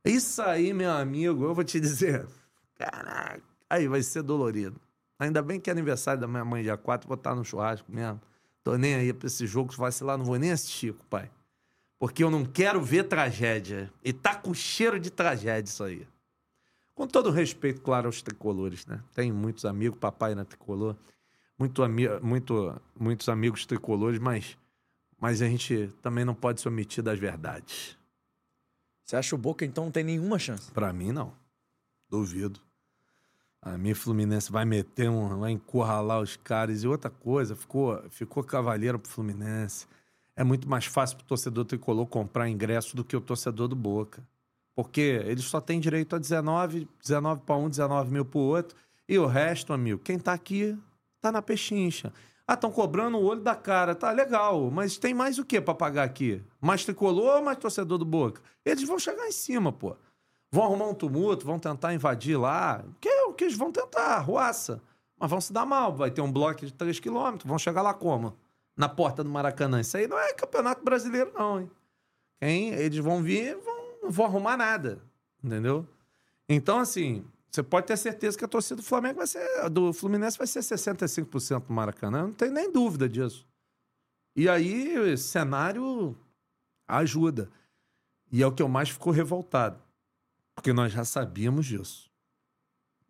Isso 0.03 0.41
aí, 0.41 0.73
meu 0.73 0.91
amigo, 0.91 1.45
eu 1.45 1.53
vou 1.53 1.63
te 1.63 1.79
dizer, 1.79 2.27
caraca, 2.75 3.41
aí 3.69 3.87
vai 3.87 4.01
ser 4.01 4.21
dolorido. 4.21 4.81
Ainda 5.19 5.41
bem 5.41 5.59
que 5.59 5.69
é 5.69 5.73
aniversário 5.73 6.21
da 6.21 6.27
minha 6.27 6.45
mãe 6.45 6.63
dia 6.63 6.77
4, 6.77 7.07
vou 7.07 7.15
estar 7.15 7.33
no 7.33 7.43
churrasco 7.43 7.91
mesmo. 7.91 8.21
Tô 8.63 8.77
nem 8.77 8.95
aí 8.95 9.13
pra 9.13 9.27
esse 9.27 9.47
jogo, 9.47 9.71
se 9.71 9.79
vacilar, 9.79 10.17
não 10.17 10.25
vou 10.25 10.37
nem 10.37 10.51
assistir, 10.51 10.93
pai. 11.09 11.31
Porque 11.97 12.23
eu 12.23 12.29
não 12.29 12.45
quero 12.45 12.81
ver 12.81 13.05
tragédia. 13.05 13.91
E 14.03 14.13
tá 14.13 14.35
com 14.35 14.53
cheiro 14.53 14.99
de 14.99 15.09
tragédia 15.09 15.69
isso 15.69 15.83
aí. 15.83 16.07
Com 16.93 17.07
todo 17.07 17.31
respeito, 17.31 17.81
claro, 17.81 18.07
aos 18.07 18.21
tricolores, 18.21 18.85
né? 18.85 19.01
Tem 19.13 19.31
muitos 19.31 19.65
amigos, 19.65 19.97
papai 19.99 20.35
na 20.35 20.43
tricolor, 20.43 20.95
muito 21.57 21.81
ami 21.83 22.07
muito, 22.21 22.79
muitos 22.99 23.29
amigos 23.29 23.65
tricolores, 23.65 24.19
mas, 24.19 24.57
mas 25.19 25.41
a 25.41 25.47
gente 25.47 25.93
também 26.01 26.25
não 26.25 26.35
pode 26.35 26.61
se 26.61 26.67
omitir 26.67 27.03
das 27.03 27.17
verdades. 27.19 27.97
Você 29.03 29.15
acha 29.15 29.35
o 29.35 29.37
Boca, 29.37 29.63
então, 29.63 29.85
não 29.85 29.91
tem 29.91 30.03
nenhuma 30.03 30.37
chance? 30.37 30.69
Pra 30.71 30.91
mim, 30.91 31.11
não. 31.11 31.33
Duvido. 32.09 32.59
A 33.61 33.77
mim, 33.77 33.93
Fluminense 33.93 34.51
vai 34.51 34.65
meter 34.65 35.09
um. 35.09 35.39
vai 35.39 35.51
encurralar 35.51 36.21
os 36.21 36.35
caras. 36.37 36.83
E 36.83 36.87
outra 36.87 37.09
coisa, 37.09 37.55
ficou, 37.55 38.01
ficou 38.09 38.43
cavaleiro 38.43 38.99
pro 38.99 39.11
Fluminense. 39.11 39.87
É 40.35 40.43
muito 40.43 40.69
mais 40.69 40.85
fácil 40.85 41.17
pro 41.17 41.25
torcedor 41.25 41.65
tricolor 41.65 42.05
comprar 42.05 42.47
ingresso 42.47 42.95
do 42.95 43.03
que 43.03 43.15
o 43.15 43.21
torcedor 43.21 43.67
do 43.67 43.75
Boca. 43.75 44.23
Porque 44.75 45.23
eles 45.25 45.45
só 45.45 45.59
têm 45.59 45.79
direito 45.79 46.15
a 46.15 46.19
19, 46.19 46.87
19 47.01 47.41
para 47.41 47.55
um, 47.55 47.67
19 47.67 48.11
mil 48.11 48.23
pro 48.23 48.39
outro. 48.39 48.77
E 49.09 49.17
o 49.17 49.25
resto, 49.25 49.73
amigo, 49.73 49.99
quem 50.03 50.19
tá 50.19 50.33
aqui 50.33 50.77
tá 51.19 51.31
na 51.31 51.41
pechincha. 51.41 52.13
Ah, 52.47 52.53
estão 52.53 52.71
cobrando 52.71 53.17
o 53.17 53.23
olho 53.23 53.41
da 53.41 53.55
cara. 53.55 53.95
Tá 53.95 54.11
legal, 54.11 54.69
mas 54.71 54.97
tem 54.97 55.13
mais 55.13 55.37
o 55.37 55.43
que 55.43 55.59
para 55.59 55.73
pagar 55.73 56.03
aqui? 56.03 56.41
Mais 56.61 56.85
tricolor 56.85 57.37
ou 57.37 57.43
mais 57.43 57.57
torcedor 57.57 57.97
do 57.97 58.05
Boca? 58.05 58.41
Eles 58.63 58.83
vão 58.83 58.99
chegar 58.99 59.27
em 59.27 59.31
cima, 59.31 59.71
pô. 59.73 59.97
Vão 60.49 60.63
arrumar 60.63 60.87
um 60.87 60.93
tumulto, 60.93 61.45
vão 61.45 61.59
tentar 61.59 61.93
invadir 61.93 62.37
lá. 62.37 62.85
Que 63.01 63.09
que 63.33 63.43
eles 63.43 63.57
vão 63.57 63.71
tentar, 63.71 64.19
ruaça. 64.19 64.81
Mas 65.19 65.29
vão 65.29 65.41
se 65.41 65.51
dar 65.51 65.65
mal. 65.65 65.95
Vai 65.95 66.11
ter 66.11 66.21
um 66.21 66.31
bloco 66.31 66.65
de 66.65 66.73
3 66.73 66.99
quilômetros. 66.99 67.47
Vão 67.47 67.57
chegar 67.57 67.81
lá 67.81 67.93
como? 67.93 68.37
Na 68.75 68.87
porta 68.87 69.23
do 69.23 69.29
Maracanã. 69.29 69.81
Isso 69.81 69.97
aí 69.97 70.07
não 70.07 70.19
é 70.19 70.33
campeonato 70.33 70.83
brasileiro, 70.83 71.31
não, 71.33 71.61
hein? 71.61 71.71
Quem? 72.39 72.69
Eles 72.69 72.99
vão 72.99 73.23
vir, 73.23 73.57
vão, 73.57 73.99
não 74.03 74.11
vão 74.11 74.25
arrumar 74.25 74.55
nada. 74.55 75.01
Entendeu? 75.43 75.87
Então, 76.47 76.79
assim, 76.79 77.25
você 77.49 77.63
pode 77.63 77.87
ter 77.87 77.97
certeza 77.97 78.37
que 78.37 78.45
a 78.45 78.47
torcida 78.47 78.75
do 78.75 78.83
Flamengo 78.83 79.17
vai 79.17 79.27
ser. 79.27 79.69
Do 79.69 79.91
Fluminense 79.91 80.37
vai 80.37 80.45
ser 80.45 80.59
65% 80.59 81.65
do 81.65 81.73
Maracanã. 81.73 82.23
Não 82.23 82.33
tem 82.33 82.51
nem 82.51 82.71
dúvida 82.71 83.09
disso. 83.09 83.47
E 84.35 84.47
aí, 84.47 85.17
cenário 85.17 86.15
ajuda. 86.87 87.49
E 88.31 88.43
é 88.43 88.47
o 88.47 88.51
que 88.51 88.61
eu 88.61 88.67
mais 88.67 88.89
fico 88.89 89.09
revoltado. 89.09 89.81
Porque 90.53 90.71
nós 90.71 90.91
já 90.91 91.03
sabíamos 91.03 91.65
disso. 91.65 92.06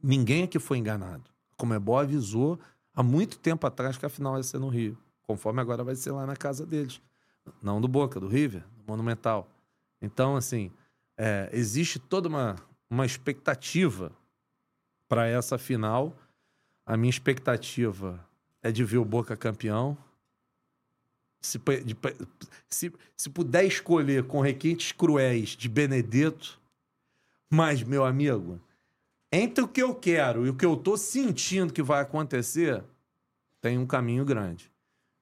Ninguém 0.01 0.43
aqui 0.43 0.59
foi 0.59 0.77
enganado. 0.77 1.23
A 1.51 1.55
Comebol 1.55 1.97
avisou 1.97 2.59
há 2.93 3.01
muito 3.01 3.37
tempo 3.37 3.65
atrás 3.65 3.97
que 3.97 4.05
a 4.05 4.09
final 4.09 4.37
ia 4.37 4.43
ser 4.43 4.59
no 4.59 4.69
Rio. 4.69 4.97
Conforme 5.23 5.61
agora 5.61 5.83
vai 5.83 5.95
ser 5.95 6.11
lá 6.11 6.25
na 6.25 6.35
casa 6.35 6.65
deles. 6.65 7.01
Não 7.61 7.81
do 7.81 7.87
Boca, 7.87 8.19
do 8.19 8.27
River, 8.27 8.63
do 8.75 8.83
Monumental. 8.87 9.49
Então, 10.01 10.35
assim, 10.35 10.71
é, 11.17 11.49
existe 11.51 11.99
toda 11.99 12.27
uma, 12.27 12.55
uma 12.89 13.05
expectativa 13.05 14.11
para 15.07 15.27
essa 15.27 15.57
final. 15.57 16.15
A 16.85 16.95
minha 16.95 17.09
expectativa 17.09 18.23
é 18.61 18.71
de 18.71 18.83
ver 18.83 18.97
o 18.97 19.05
Boca 19.05 19.35
campeão. 19.35 19.97
Se, 21.41 21.57
de 21.59 21.95
se, 22.69 22.93
se 23.15 23.29
puder 23.29 23.65
escolher 23.65 24.23
com 24.23 24.41
requintes 24.41 24.91
cruéis 24.91 25.49
de 25.49 25.69
Benedetto, 25.69 26.59
mas, 27.49 27.83
meu 27.83 28.03
amigo, 28.03 28.59
entre 29.31 29.63
o 29.63 29.67
que 29.67 29.81
eu 29.81 29.93
quero 29.93 30.45
e 30.45 30.49
o 30.49 30.55
que 30.55 30.65
eu 30.65 30.75
tô 30.75 30.97
sentindo 30.97 31.73
que 31.73 31.83
vai 31.83 32.01
acontecer, 32.01 32.83
tem 33.61 33.77
um 33.77 33.85
caminho 33.85 34.23
grande. 34.23 34.71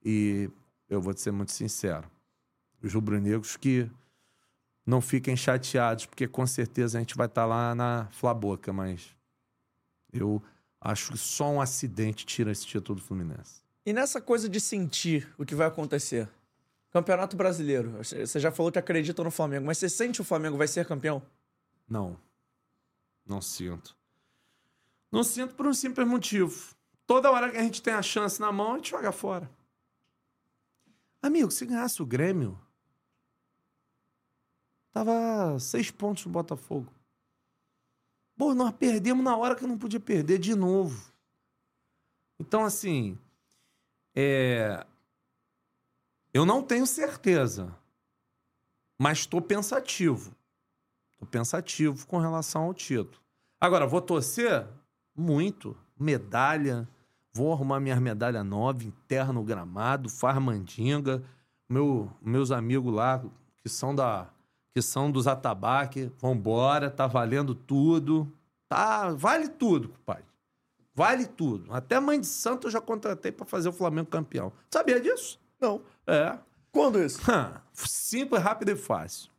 E 0.04 0.50
eu 0.90 1.02
vou 1.02 1.14
te 1.14 1.22
ser 1.22 1.32
muito 1.32 1.52
sincero. 1.52 2.10
Os 2.82 2.94
rubro-negros 2.94 3.58
que 3.58 3.90
não 4.86 5.02
fiquem 5.02 5.36
chateados, 5.36 6.06
porque 6.06 6.28
com 6.28 6.46
certeza 6.46 6.98
a 6.98 7.02
gente 7.02 7.16
vai 7.16 7.26
estar 7.26 7.46
lá 7.46 7.74
na 7.74 8.08
Flaboca, 8.12 8.72
mas 8.72 9.16
eu 10.14 10.42
acho 10.80 11.12
que 11.12 11.18
só 11.18 11.50
um 11.50 11.60
acidente 11.60 12.26
tira 12.26 12.52
esse 12.52 12.66
título 12.66 13.00
do 13.00 13.04
Fluminense. 13.04 13.64
E 13.86 13.92
nessa 13.92 14.22
coisa 14.22 14.48
de 14.48 14.60
sentir 14.60 15.28
o 15.38 15.46
que 15.46 15.56
vai 15.56 15.68
acontecer? 15.68 16.30
Campeonato 16.92 17.36
Brasileiro. 17.36 17.98
Você 17.98 18.40
já 18.40 18.52
falou 18.52 18.72
que 18.72 18.80
acredita 18.80 19.24
no 19.24 19.32
Flamengo, 19.32 19.66
mas 19.66 19.78
você 19.78 19.90
sente 19.90 20.22
o 20.22 20.24
Flamengo 20.24 20.58
vai 20.58 20.68
ser 20.68 20.86
campeão? 20.86 21.22
Não. 21.90 22.18
Não 23.26 23.42
sinto. 23.42 23.96
Não 25.12 25.24
sinto 25.24 25.56
por 25.56 25.66
um 25.66 25.74
simples 25.74 26.08
motivo. 26.08 26.76
Toda 27.08 27.32
hora 27.32 27.50
que 27.50 27.58
a 27.58 27.64
gente 27.64 27.82
tem 27.82 27.94
a 27.94 28.02
chance 28.02 28.40
na 28.40 28.52
mão, 28.52 28.74
a 28.74 28.76
gente 28.78 28.92
joga 28.92 29.12
fora. 29.12 29.50
Amigo, 31.22 31.50
se 31.50 31.66
ganhasse 31.66 32.02
o 32.02 32.06
Grêmio, 32.06 32.60
tava 34.92 35.58
seis 35.60 35.90
pontos 35.90 36.26
no 36.26 36.32
Botafogo. 36.32 36.92
Pô, 38.38 38.54
nós 38.54 38.72
perdemos 38.74 39.24
na 39.24 39.36
hora 39.36 39.56
que 39.56 39.66
não 39.66 39.78
podia 39.78 40.00
perder 40.00 40.38
de 40.38 40.54
novo. 40.54 41.12
Então, 42.40 42.66
assim, 42.66 43.18
é... 44.14 44.86
eu 46.34 46.46
não 46.46 46.62
tenho 46.62 46.86
certeza, 46.86 47.76
mas 49.00 49.20
estou 49.20 49.42
pensativo. 49.42 50.36
Pensativo 51.26 52.06
com 52.08 52.18
relação 52.18 52.64
ao 52.64 52.74
título. 52.74 53.20
Agora, 53.60 53.86
vou 53.86 54.02
torcer 54.02 54.66
muito. 55.16 55.76
Medalha. 56.00 56.88
Vou 57.34 57.52
arrumar 57.52 57.82
minhas 57.82 58.00
medalhas 58.00 58.46
novas, 58.46 58.84
enterra 58.84 59.34
no 59.34 59.44
gramado, 59.44 60.08
faz 60.08 60.38
mandinga. 60.38 61.22
Meu, 61.70 62.10
meus 62.22 62.50
amigos 62.50 62.94
lá, 62.94 63.22
que 63.62 63.68
são 63.68 63.94
da 63.94 64.30
que 64.74 64.82
são 64.82 65.10
dos 65.10 65.26
atabaque, 65.26 66.12
vambora, 66.20 66.90
tá 66.90 67.08
valendo 67.08 67.56
tudo. 67.56 68.30
Tá, 68.68 69.12
vale 69.14 69.48
tudo, 69.48 69.90
pai. 70.06 70.22
Vale 70.94 71.26
tudo. 71.26 71.74
Até 71.74 71.98
mãe 72.00 72.20
de 72.20 72.28
santo 72.28 72.68
eu 72.68 72.72
já 72.72 72.82
contratei 72.82 73.32
para 73.32 73.46
fazer 73.46 73.70
o 73.70 73.74
Flamengo 73.74 74.10
campeão. 74.10 74.52
Sabia 74.70 75.00
disso? 75.00 75.40
Não. 75.60 75.82
É. 76.06 76.38
Quando 76.72 77.02
isso? 77.02 77.20
Simples, 77.74 78.42
rápido 78.42 78.72
e 78.72 78.76
fácil. 78.76 79.32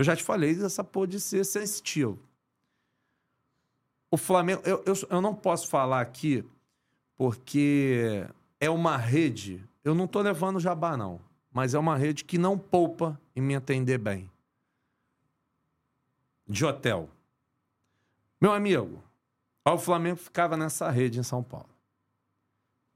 Eu 0.00 0.04
já 0.04 0.16
te 0.16 0.22
falei 0.22 0.54
dessa 0.54 0.82
porra 0.82 1.08
de 1.08 1.20
ser 1.20 1.44
sensitivo. 1.44 2.18
O 4.10 4.16
Flamengo, 4.16 4.62
eu, 4.64 4.82
eu, 4.86 4.94
eu 5.10 5.20
não 5.20 5.34
posso 5.34 5.68
falar 5.68 6.00
aqui 6.00 6.42
porque 7.18 8.26
é 8.58 8.70
uma 8.70 8.96
rede. 8.96 9.62
Eu 9.84 9.94
não 9.94 10.06
tô 10.06 10.22
levando 10.22 10.58
jabá, 10.58 10.96
não. 10.96 11.20
Mas 11.52 11.74
é 11.74 11.78
uma 11.78 11.98
rede 11.98 12.24
que 12.24 12.38
não 12.38 12.58
poupa 12.58 13.20
em 13.36 13.42
me 13.42 13.54
atender 13.54 13.98
bem. 13.98 14.30
De 16.48 16.64
hotel. 16.64 17.10
Meu 18.40 18.54
amigo, 18.54 19.04
o 19.66 19.76
Flamengo 19.76 20.16
ficava 20.16 20.56
nessa 20.56 20.88
rede 20.90 21.20
em 21.20 21.22
São 21.22 21.42
Paulo. 21.42 21.68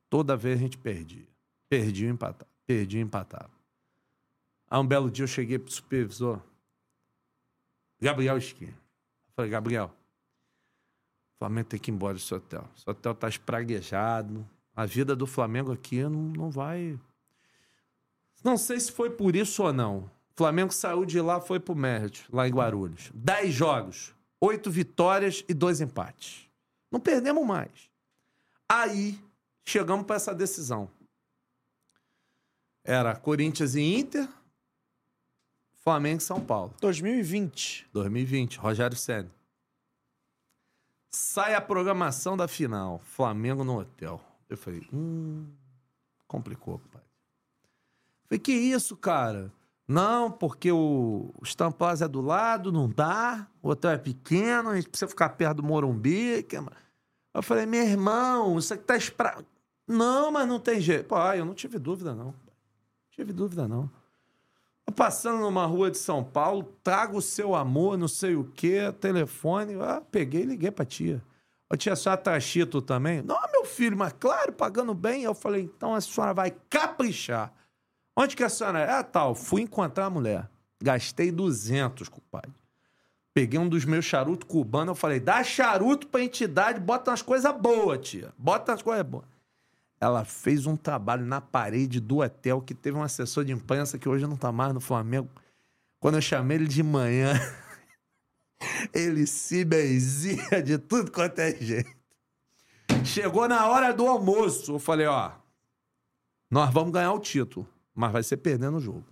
Toda 0.08 0.38
vez 0.38 0.56
a 0.56 0.62
gente 0.62 0.78
perdia. 0.78 1.28
Perdia 1.68 2.08
e 2.08 2.10
empatava. 2.10 2.50
Perdia 2.66 2.98
e 2.98 3.04
empatava. 3.04 3.50
Aí 4.70 4.80
um 4.80 4.86
belo 4.86 5.10
dia 5.10 5.24
eu 5.24 5.28
cheguei 5.28 5.58
pro 5.58 5.70
supervisor. 5.70 6.40
Gabriel 8.00 8.36
Esquina. 8.36 8.74
Falei, 9.34 9.50
Gabriel, 9.50 9.86
o 11.34 11.38
Flamengo 11.38 11.68
tem 11.68 11.80
que 11.80 11.90
ir 11.90 11.94
embora 11.94 12.14
desse 12.14 12.32
hotel. 12.32 12.68
Esse 12.76 12.88
hotel 12.88 13.14
tá 13.14 13.28
espraguejado. 13.28 14.48
A 14.74 14.86
vida 14.86 15.14
do 15.14 15.26
Flamengo 15.26 15.72
aqui 15.72 16.02
não, 16.02 16.10
não 16.10 16.50
vai. 16.50 16.98
Não 18.42 18.56
sei 18.56 18.78
se 18.78 18.92
foi 18.92 19.10
por 19.10 19.34
isso 19.34 19.62
ou 19.62 19.72
não. 19.72 19.98
O 19.98 20.36
Flamengo 20.36 20.72
saiu 20.72 21.04
de 21.04 21.20
lá, 21.20 21.40
foi 21.40 21.60
pro 21.60 21.74
Merit, 21.74 22.26
lá 22.32 22.46
em 22.46 22.52
Guarulhos. 22.52 23.10
Dez 23.14 23.54
jogos, 23.54 24.14
oito 24.40 24.70
vitórias 24.70 25.44
e 25.48 25.54
dois 25.54 25.80
empates. 25.80 26.48
Não 26.90 27.00
perdemos 27.00 27.46
mais. 27.46 27.90
Aí 28.68 29.18
chegamos 29.64 30.04
para 30.04 30.16
essa 30.16 30.34
decisão. 30.34 30.90
Era 32.84 33.16
Corinthians 33.16 33.74
e 33.74 33.80
Inter, 33.80 34.28
Flamengo 35.84 36.18
e 36.18 36.24
São 36.24 36.40
Paulo. 36.40 36.72
2020. 36.80 37.88
2020, 37.92 38.56
Rogério 38.56 38.96
Senna. 38.96 39.30
Sai 41.10 41.54
a 41.54 41.60
programação 41.60 42.38
da 42.38 42.48
final. 42.48 43.00
Flamengo 43.00 43.62
no 43.62 43.78
hotel. 43.78 44.18
Eu 44.48 44.56
falei, 44.56 44.82
hum, 44.90 45.46
complicou, 46.26 46.80
pai. 46.90 47.02
Falei, 48.26 48.38
que 48.38 48.52
isso, 48.52 48.96
cara? 48.96 49.52
Não, 49.86 50.30
porque 50.30 50.72
o, 50.72 51.30
o 51.38 52.02
é 52.02 52.08
do 52.08 52.22
lado, 52.22 52.72
não 52.72 52.88
dá. 52.88 53.46
O 53.62 53.68
hotel 53.68 53.90
é 53.90 53.98
pequeno, 53.98 54.70
a 54.70 54.76
gente 54.76 54.88
precisa 54.88 55.08
ficar 55.08 55.28
perto 55.30 55.58
do 55.58 55.62
Morumbi. 55.62 56.42
que 56.44 56.56
é 56.56 56.64
Eu 57.34 57.42
falei, 57.42 57.66
meu 57.66 57.82
irmão, 57.82 58.58
isso 58.58 58.72
aqui 58.72 58.84
tá 58.84 58.96
espra... 58.96 59.44
Não, 59.86 60.32
mas 60.32 60.48
não 60.48 60.58
tem 60.58 60.80
jeito. 60.80 61.06
Pô, 61.06 61.18
eu 61.34 61.44
não 61.44 61.52
tive 61.52 61.78
dúvida, 61.78 62.14
não. 62.14 62.28
Não 62.28 62.34
tive 63.10 63.34
dúvida, 63.34 63.68
não. 63.68 63.90
Passando 64.96 65.40
numa 65.40 65.66
rua 65.66 65.90
de 65.90 65.98
São 65.98 66.22
Paulo, 66.22 66.74
trago 66.82 67.18
o 67.18 67.22
seu 67.22 67.54
amor, 67.54 67.96
não 67.96 68.06
sei 68.06 68.36
o 68.36 68.44
quê, 68.44 68.92
telefone. 69.00 69.74
Ah, 69.80 70.00
peguei 70.10 70.42
e 70.42 70.46
liguei 70.46 70.70
pra 70.70 70.84
tia. 70.84 71.22
Ô, 71.72 71.76
tia, 71.76 71.94
a 71.94 71.96
senhora 71.96 72.20
tá 72.20 72.38
também? 72.86 73.22
Não, 73.22 73.40
meu 73.50 73.64
filho, 73.64 73.96
mas 73.96 74.12
claro, 74.12 74.52
pagando 74.52 74.94
bem. 74.94 75.24
Eu 75.24 75.34
falei, 75.34 75.62
então 75.62 75.94
a 75.94 76.00
senhora 76.00 76.34
vai 76.34 76.54
caprichar. 76.68 77.52
Onde 78.16 78.36
que 78.36 78.44
a 78.44 78.48
senhora 78.48 78.80
é? 78.80 78.90
Ah, 78.90 79.02
tal, 79.02 79.34
fui 79.34 79.62
encontrar 79.62 80.06
a 80.06 80.10
mulher. 80.10 80.48
Gastei 80.80 81.32
200, 81.32 82.08
compadre. 82.08 82.52
Peguei 83.32 83.58
um 83.58 83.68
dos 83.68 83.84
meus 83.84 84.04
charutos 84.04 84.46
cubanos, 84.48 84.88
eu 84.88 84.94
falei, 84.94 85.18
dá 85.18 85.42
charuto 85.42 86.06
pra 86.06 86.22
entidade, 86.22 86.78
bota 86.78 87.10
umas 87.10 87.22
coisas 87.22 87.52
boas, 87.56 87.98
tia. 88.08 88.32
Bota 88.38 88.70
umas 88.70 88.82
coisas 88.82 89.04
boas. 89.04 89.33
Ela 90.04 90.22
fez 90.22 90.66
um 90.66 90.76
trabalho 90.76 91.24
na 91.24 91.40
parede 91.40 91.98
do 91.98 92.18
hotel 92.18 92.60
que 92.60 92.74
teve 92.74 92.94
um 92.94 93.02
assessor 93.02 93.42
de 93.42 93.52
imprensa 93.52 93.98
que 93.98 94.06
hoje 94.06 94.26
não 94.26 94.36
tá 94.36 94.52
mais 94.52 94.74
no 94.74 94.80
Flamengo. 94.80 95.30
Quando 95.98 96.16
eu 96.16 96.20
chamei 96.20 96.58
ele 96.58 96.68
de 96.68 96.82
manhã, 96.82 97.32
ele 98.92 99.26
se 99.26 99.64
benzia 99.64 100.62
de 100.62 100.76
tudo 100.76 101.10
quanto 101.10 101.38
é 101.38 101.52
jeito. 101.54 101.90
Chegou 103.02 103.48
na 103.48 103.66
hora 103.66 103.94
do 103.94 104.06
almoço, 104.06 104.72
eu 104.72 104.78
falei, 104.78 105.06
ó, 105.06 105.32
nós 106.50 106.70
vamos 106.70 106.92
ganhar 106.92 107.14
o 107.14 107.18
título, 107.18 107.66
mas 107.94 108.12
vai 108.12 108.22
ser 108.22 108.36
perdendo 108.36 108.76
o 108.76 108.80
jogo. 108.80 109.06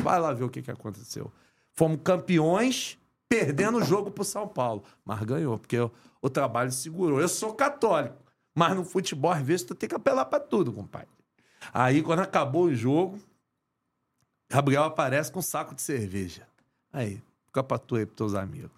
Vai 0.00 0.20
lá 0.20 0.32
ver 0.32 0.44
o 0.44 0.48
que, 0.48 0.62
que 0.62 0.70
aconteceu. 0.70 1.32
Fomos 1.72 1.98
campeões 2.04 2.96
perdendo 3.28 3.78
o 3.78 3.84
jogo 3.84 4.08
pro 4.08 4.22
São 4.22 4.46
Paulo, 4.46 4.84
mas 5.04 5.20
ganhou, 5.24 5.58
porque 5.58 5.80
o, 5.80 5.90
o 6.22 6.30
trabalho 6.30 6.70
segurou. 6.70 7.20
Eu 7.20 7.28
sou 7.28 7.54
católico, 7.54 8.27
mas 8.54 8.74
no 8.74 8.84
futebol, 8.84 9.30
às 9.30 9.42
vezes, 9.42 9.66
tu 9.66 9.74
tem 9.74 9.88
que 9.88 9.94
apelar 9.94 10.24
pra 10.24 10.40
tudo, 10.40 10.72
compadre. 10.72 11.08
Aí, 11.72 12.02
quando 12.02 12.20
acabou 12.20 12.64
o 12.64 12.74
jogo, 12.74 13.18
Gabriel 14.50 14.84
aparece 14.84 15.30
com 15.30 15.40
um 15.40 15.42
saco 15.42 15.74
de 15.74 15.82
cerveja. 15.82 16.46
Aí, 16.92 17.22
fica 17.46 17.62
pra 17.62 17.78
tu 17.78 17.96
aí, 17.96 18.06
pros 18.06 18.16
teus 18.16 18.34
amigos. 18.34 18.70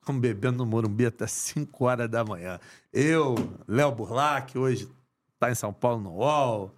Ficamos 0.00 0.22
bebendo 0.22 0.58
no 0.58 0.66
Morumbi 0.66 1.06
até 1.06 1.26
5 1.26 1.84
horas 1.84 2.08
da 2.08 2.24
manhã. 2.24 2.58
Eu, 2.92 3.34
Léo 3.66 3.92
Burlac, 3.92 4.56
hoje 4.56 4.90
tá 5.38 5.50
em 5.50 5.54
São 5.54 5.72
Paulo 5.72 6.00
no 6.00 6.10
UOL. 6.14 6.74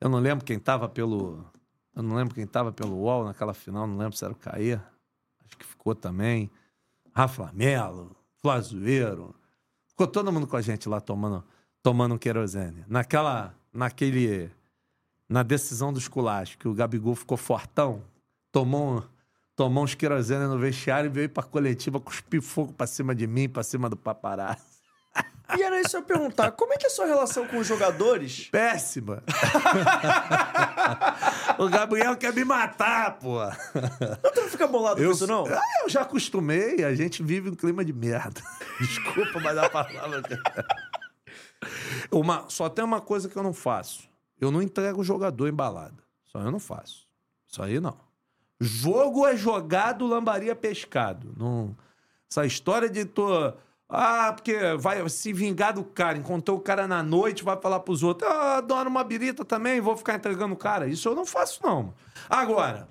Eu 0.00 0.10
não 0.10 0.18
lembro 0.18 0.44
quem 0.44 0.58
tava 0.58 0.88
pelo. 0.88 1.44
Eu 1.94 2.02
não 2.02 2.14
lembro 2.14 2.34
quem 2.34 2.46
tava 2.46 2.70
pelo 2.70 2.96
UOL 2.96 3.24
naquela 3.24 3.54
final, 3.54 3.86
não 3.86 3.96
lembro 3.96 4.16
se 4.16 4.22
era 4.24 4.32
o 4.32 4.36
Caê. 4.36 4.74
Acho 5.44 5.56
que 5.56 5.64
ficou 5.64 5.94
também. 5.94 6.50
Rafa 7.14 7.50
Melo, 7.54 8.14
Flazoeiro. 8.42 9.34
Ficou 9.88 10.06
todo 10.06 10.30
mundo 10.30 10.46
com 10.46 10.56
a 10.56 10.60
gente 10.60 10.86
lá 10.86 11.00
tomando, 11.00 11.42
tomando 11.86 12.18
querosene. 12.18 12.84
Naquela. 12.88 13.54
Naquele. 13.72 14.50
Na 15.28 15.44
decisão 15.44 15.92
dos 15.92 16.08
culachos, 16.08 16.56
que 16.56 16.66
o 16.66 16.74
Gabigol 16.74 17.14
ficou 17.14 17.36
fortão, 17.36 18.02
tomou, 18.50 19.04
tomou 19.54 19.84
uns 19.84 19.94
querosene 19.94 20.46
no 20.46 20.58
vestiário 20.58 21.08
e 21.08 21.12
veio 21.12 21.28
pra 21.28 21.44
coletiva 21.44 22.00
cuspir 22.00 22.42
fogo 22.42 22.72
pra 22.72 22.88
cima 22.88 23.14
de 23.14 23.26
mim, 23.28 23.48
pra 23.48 23.62
cima 23.62 23.88
do 23.88 23.96
paparazzo. 23.96 24.64
E 25.56 25.62
era 25.62 25.80
isso 25.80 25.90
que 25.90 25.96
eu 25.96 26.02
perguntar. 26.02 26.50
Como 26.52 26.72
é 26.72 26.76
que 26.76 26.86
é 26.86 26.88
a 26.88 26.90
sua 26.90 27.06
relação 27.06 27.46
com 27.46 27.58
os 27.58 27.66
jogadores? 27.66 28.48
Péssima. 28.50 29.22
o 31.58 31.68
Gabriel 31.68 32.16
quer 32.16 32.32
me 32.32 32.44
matar, 32.44 33.16
pô. 33.18 33.38
Não, 33.44 34.32
tu 34.32 34.40
não 34.40 34.48
fica 34.48 34.66
bolado 34.66 35.02
com 35.02 35.10
isso, 35.10 35.26
não? 35.26 35.46
Ah, 35.46 35.60
eu 35.84 35.88
já 35.88 36.02
acostumei, 36.02 36.82
a 36.82 36.94
gente 36.96 37.22
vive 37.22 37.48
um 37.48 37.54
clima 37.54 37.84
de 37.84 37.92
merda. 37.92 38.42
Desculpa, 38.80 39.38
mas 39.38 39.56
a 39.56 39.70
palavra. 39.70 40.22
uma, 42.10 42.44
só 42.48 42.68
tem 42.68 42.84
uma 42.84 43.00
coisa 43.00 43.28
que 43.28 43.36
eu 43.36 43.42
não 43.42 43.52
faço. 43.52 44.08
Eu 44.40 44.50
não 44.50 44.60
entrego 44.62 45.00
o 45.00 45.04
jogador 45.04 45.48
embalada. 45.48 46.02
Só 46.24 46.40
eu 46.40 46.50
não 46.50 46.60
faço. 46.60 47.06
Isso 47.46 47.62
aí 47.62 47.80
não. 47.80 47.96
Jogo 48.60 49.26
é 49.26 49.36
jogado, 49.36 50.06
lambaria 50.06 50.54
pescado. 50.54 51.34
Não... 51.36 51.76
Essa 52.30 52.44
história 52.44 52.88
de 52.90 53.04
tô. 53.04 53.52
Ah, 53.88 54.32
porque 54.32 54.74
vai 54.78 55.08
se 55.08 55.32
vingar 55.32 55.72
do 55.72 55.84
cara. 55.84 56.18
Encontrou 56.18 56.58
o 56.58 56.60
cara 56.60 56.88
na 56.88 57.02
noite, 57.04 57.44
vai 57.44 57.56
falar 57.56 57.80
pros 57.80 58.02
outros. 58.02 58.28
Ah, 58.28 58.56
adoro 58.56 58.90
uma 58.90 59.04
birita 59.04 59.44
também, 59.44 59.80
vou 59.80 59.96
ficar 59.96 60.16
entregando 60.16 60.54
o 60.54 60.56
cara. 60.58 60.88
Isso 60.88 61.08
eu 61.08 61.14
não 61.14 61.24
faço, 61.24 61.60
não. 61.62 61.94
Agora, 62.28 62.88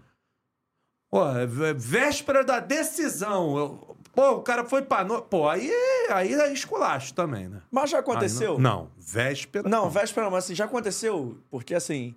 pô, 1.10 1.22
vé- 1.48 1.74
véspera 1.74 2.46
da 2.46 2.60
decisão. 2.62 3.58
eu- 3.58 3.95
pô, 4.16 4.32
o 4.38 4.42
cara 4.42 4.64
foi 4.66 4.82
pra 4.82 5.04
noite. 5.04 5.28
Pô, 5.30 5.48
aí, 5.50 5.70
aí 6.10 6.34
é 6.34 6.52
esculacho 6.54 7.14
também, 7.14 7.48
né? 7.50 7.62
Mas 7.70 7.90
já 7.90 8.00
aconteceu? 8.00 8.54
não, 8.60 8.84
não, 8.84 8.92
véspera. 8.98 9.68
Não, 9.70 9.90
véspera, 9.90 10.30
mas 10.30 10.46
assim, 10.46 10.56
já 10.56 10.66
aconteceu. 10.66 11.38
Porque 11.52 11.76
assim, 11.76 12.16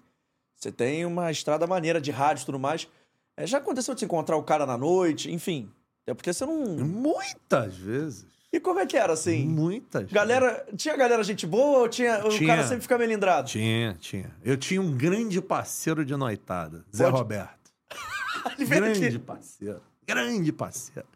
você 0.55 0.71
tem 0.73 1.05
uma 1.05 1.31
estrada 1.31 1.67
maneira 1.67 2.01
de 2.01 2.11
rádio 2.11 2.43
e 2.43 2.47
tudo 2.47 2.59
mais. 2.59 2.89
É, 3.37 3.47
já 3.47 3.59
aconteceu 3.59 3.95
de 3.95 4.01
se 4.01 4.05
encontrar 4.07 4.37
o 4.37 4.43
cara 4.43 4.65
na 4.67 4.77
noite, 4.79 5.31
enfim. 5.33 5.71
É 6.07 6.15
porque 6.15 6.33
você 6.33 6.47
não. 6.47 6.65
Muitas 6.79 7.77
vezes. 7.77 8.27
E 8.51 8.59
como 8.59 8.81
é 8.81 8.87
que 8.87 8.97
era, 8.97 9.13
assim? 9.13 9.45
Muitas. 9.47 10.11
Galera. 10.11 10.67
Tinha 10.75 10.97
galera 10.97 11.23
gente 11.23 11.47
boa 11.47 11.81
ou 11.81 11.89
tinha, 11.89 12.25
o 12.27 12.31
Tinha. 12.31 12.49
cara 12.49 12.63
sempre 12.67 12.81
fica 12.81 12.97
melindrado? 12.97 13.47
Tinha, 13.49 13.95
tinha. 14.01 14.35
Eu 14.43 14.57
tinha 14.57 14.81
um 14.81 14.97
grande 14.97 15.41
parceiro 15.43 16.03
de 16.05 16.17
noitada, 16.17 16.83
Zé 16.95 17.05
Pode- 17.05 17.17
Roberto. 17.19 17.71
Veio 18.59 18.85
aqui. 18.87 19.01
grande 19.01 19.19
parceiro. 19.19 19.83
Grande 20.07 20.51
parceiro. 20.53 21.07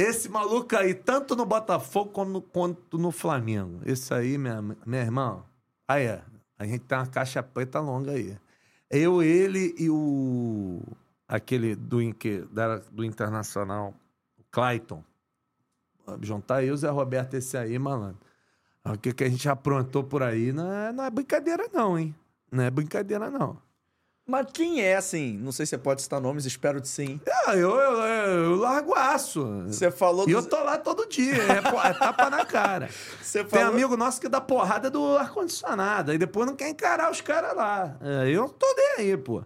Esse 0.00 0.30
maluco 0.30 0.74
aí, 0.76 0.94
tanto 0.94 1.36
no 1.36 1.44
Botafogo 1.44 2.10
como 2.10 2.30
no- 2.30 2.40
quanto 2.42 2.96
no 2.96 3.10
Flamengo. 3.10 3.80
Esse 3.84 4.14
aí, 4.14 4.38
minha, 4.38 4.62
minha 4.62 5.02
irmã. 5.02 5.44
Aí, 5.86 6.08
a 6.58 6.64
gente 6.64 6.80
tem 6.80 6.96
uma 6.96 7.06
caixa 7.06 7.42
preta 7.42 7.80
longa 7.80 8.12
aí. 8.12 8.38
Eu, 8.88 9.22
ele 9.22 9.74
e 9.78 9.90
o. 9.90 10.80
Aquele 11.28 11.76
do, 11.76 11.98
da- 12.50 12.78
do 12.90 13.04
Internacional, 13.04 13.94
o 14.38 14.44
Clayton. 14.50 15.04
Juntar 16.22 16.64
eu 16.64 16.76
Zé 16.76 16.88
Roberto, 16.88 17.34
esse 17.34 17.56
aí, 17.56 17.78
malandro. 17.78 18.18
O 18.84 18.96
que, 18.96 19.12
que 19.12 19.24
a 19.24 19.28
gente 19.28 19.48
aprontou 19.48 20.02
por 20.02 20.22
aí 20.22 20.50
não 20.50 20.72
é, 20.72 20.92
não 20.92 21.04
é 21.04 21.10
brincadeira, 21.10 21.68
não, 21.72 21.98
hein? 21.98 22.14
Não 22.50 22.64
é 22.64 22.70
brincadeira, 22.70 23.30
não. 23.30 23.58
Mas 24.30 24.46
quem 24.52 24.80
é, 24.80 24.96
assim? 24.96 25.36
Não 25.38 25.50
sei 25.52 25.66
se 25.66 25.70
você 25.70 25.78
pode 25.78 26.00
citar 26.02 26.20
nomes, 26.20 26.46
espero 26.46 26.80
que 26.80 26.86
sim. 26.88 27.20
Ah, 27.46 27.56
eu, 27.56 27.74
eu, 27.76 27.98
eu 28.02 28.56
largo 28.56 28.94
aço. 28.94 29.44
Você 29.66 29.90
falou 29.90 30.24
E 30.28 30.32
do. 30.32 30.38
eu 30.38 30.46
tô 30.48 30.62
lá 30.62 30.78
todo 30.78 31.06
dia, 31.08 31.34
é, 31.34 31.88
é 31.88 31.92
tapa 31.94 32.30
na 32.30 32.44
cara. 32.44 32.88
Você 33.20 33.44
Tem 33.44 33.60
falou... 33.60 33.74
amigo 33.74 33.96
nosso 33.96 34.20
que 34.20 34.28
dá 34.28 34.40
porrada 34.40 34.88
do 34.90 35.16
ar-condicionado, 35.16 36.12
aí 36.12 36.18
depois 36.18 36.46
não 36.46 36.54
quer 36.56 36.68
encarar 36.68 37.10
os 37.10 37.20
caras 37.20 37.54
lá. 37.56 37.96
É, 38.00 38.28
eu 38.30 38.42
não 38.42 38.48
tô 38.48 38.66
nem 38.76 39.06
aí, 39.10 39.16
pô. 39.16 39.42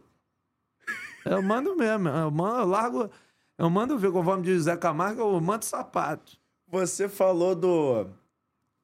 Eu 1.24 1.42
mando 1.42 1.74
mesmo, 1.74 2.08
eu, 2.08 2.30
mando, 2.30 2.58
eu 2.60 2.66
largo, 2.66 3.10
eu 3.58 3.70
mando 3.70 3.96
ver, 3.98 4.12
conforme 4.12 4.42
diz 4.42 4.64
Zé 4.64 4.76
Camargo, 4.76 5.22
eu 5.22 5.40
mando 5.40 5.64
sapato. 5.64 6.36
Você 6.68 7.08
falou 7.08 7.54
do. 7.54 8.06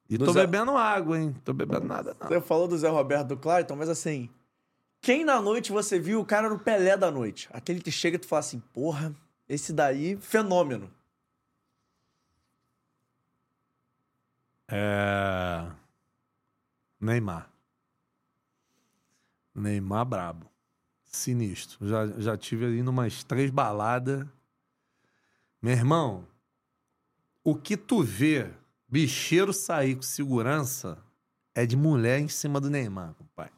E 0.09 0.17
Do 0.17 0.25
tô 0.25 0.33
Zé- 0.33 0.41
bebendo 0.41 0.75
água, 0.75 1.19
hein? 1.19 1.35
Tô 1.45 1.53
bebendo 1.53 1.85
nada, 1.87 2.15
não. 2.19 2.27
Você 2.27 2.41
falou 2.41 2.67
do 2.67 2.77
Zé 2.77 2.89
Roberto 2.89 3.27
do 3.27 3.37
Clayton, 3.37 3.75
mas 3.75 3.89
assim. 3.89 4.29
Quem 5.01 5.25
na 5.25 5.41
noite 5.41 5.71
você 5.71 5.99
viu 5.99 6.21
o 6.21 6.25
cara 6.25 6.47
no 6.47 6.59
Pelé 6.59 6.95
da 6.95 7.09
noite? 7.09 7.49
Aquele 7.51 7.81
que 7.81 7.91
chega 7.91 8.17
e 8.17 8.19
tu 8.19 8.27
fala 8.27 8.41
assim, 8.41 8.59
porra, 8.71 9.13
esse 9.49 9.73
daí, 9.73 10.15
fenômeno. 10.15 10.93
É... 14.69 15.69
Neymar. 16.99 17.49
Neymar 19.55 20.05
brabo. 20.05 20.51
Sinistro. 21.03 21.85
Já, 21.87 22.07
já 22.19 22.37
tive 22.37 22.65
ali 22.65 22.83
numas 22.83 23.23
três 23.23 23.49
baladas. 23.49 24.25
Meu 25.59 25.73
irmão, 25.73 26.27
o 27.43 27.55
que 27.55 27.75
tu 27.75 28.03
vê 28.03 28.51
bicheiro 28.87 29.51
sair 29.51 29.95
com 29.95 30.03
segurança 30.03 30.97
é 31.55 31.65
de 31.65 31.75
mulher 31.75 32.19
em 32.19 32.27
cima 32.27 32.61
do 32.61 32.69
Neymar, 32.69 33.15
pai. 33.35 33.51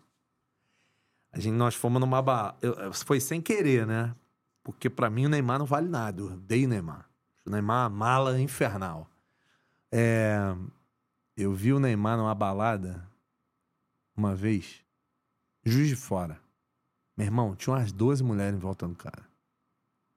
A 1.33 1.39
gente, 1.39 1.55
nós 1.55 1.75
fomos 1.75 1.99
numa 1.99 2.21
ba... 2.21 2.55
eu- 2.61 2.93
Foi 2.93 3.19
sem 3.19 3.41
querer, 3.41 3.85
né? 3.87 4.15
Porque 4.63 4.89
pra 4.89 5.09
mim 5.09 5.25
o 5.25 5.29
Neymar 5.29 5.59
não 5.59 5.65
vale 5.65 5.89
nada. 5.89 6.21
Eu 6.21 6.27
odeio 6.33 6.67
o 6.67 6.69
Neymar. 6.69 7.09
O 7.45 7.49
Neymar 7.49 7.87
é 7.87 7.93
mala 7.93 8.39
infernal. 8.39 9.09
É... 9.91 10.37
Eu 11.35 11.51
vi 11.53 11.73
o 11.73 11.79
Neymar 11.79 12.17
numa 12.17 12.35
balada 12.35 13.05
uma 14.15 14.35
vez, 14.35 14.81
juiz 15.65 15.87
de 15.89 15.95
fora. 15.95 16.39
Meu 17.17 17.25
irmão, 17.25 17.55
tinha 17.55 17.75
umas 17.75 17.91
12 17.91 18.23
mulheres 18.23 18.55
em 18.55 18.59
volta 18.59 18.87
do 18.87 18.95
cara. 18.95 19.27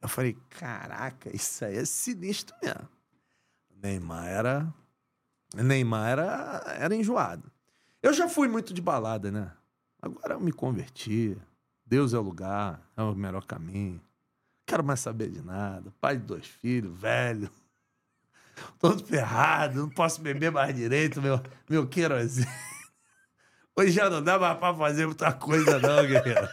Eu 0.02 0.08
falei, 0.08 0.36
caraca, 0.50 1.34
isso 1.34 1.64
aí 1.64 1.76
é 1.78 1.84
sinistro 1.86 2.54
mesmo. 2.62 2.86
Neymar 3.82 4.26
era. 4.26 4.74
Neymar 5.54 6.08
era, 6.10 6.62
era 6.78 6.94
enjoado. 6.94 7.50
Eu 8.02 8.12
já 8.12 8.28
fui 8.28 8.46
muito 8.48 8.74
de 8.74 8.82
balada, 8.82 9.30
né? 9.30 9.50
Agora 10.00 10.34
eu 10.34 10.40
me 10.40 10.52
converti. 10.52 11.36
Deus 11.84 12.12
é 12.12 12.18
o 12.18 12.22
lugar, 12.22 12.80
é 12.96 13.02
o 13.02 13.14
melhor 13.14 13.44
caminho. 13.44 14.00
Quero 14.66 14.82
mais 14.82 15.00
saber 15.00 15.30
de 15.30 15.42
nada. 15.42 15.92
Pai 16.00 16.16
de 16.16 16.24
dois 16.24 16.46
filhos, 16.46 16.98
velho. 16.98 17.50
Todo 18.80 19.04
ferrado, 19.04 19.80
não 19.80 19.88
posso 19.88 20.20
beber 20.20 20.50
mais 20.50 20.74
direito, 20.74 21.22
meu, 21.22 21.40
meu 21.68 21.86
querosene. 21.86 22.46
Hoje 23.78 23.92
já 23.92 24.08
não 24.08 24.22
dá 24.22 24.38
mais 24.38 24.58
pra 24.58 24.74
fazer 24.74 25.06
muita 25.06 25.32
coisa, 25.32 25.78
não, 25.78 26.06
guerreiro. 26.06 26.48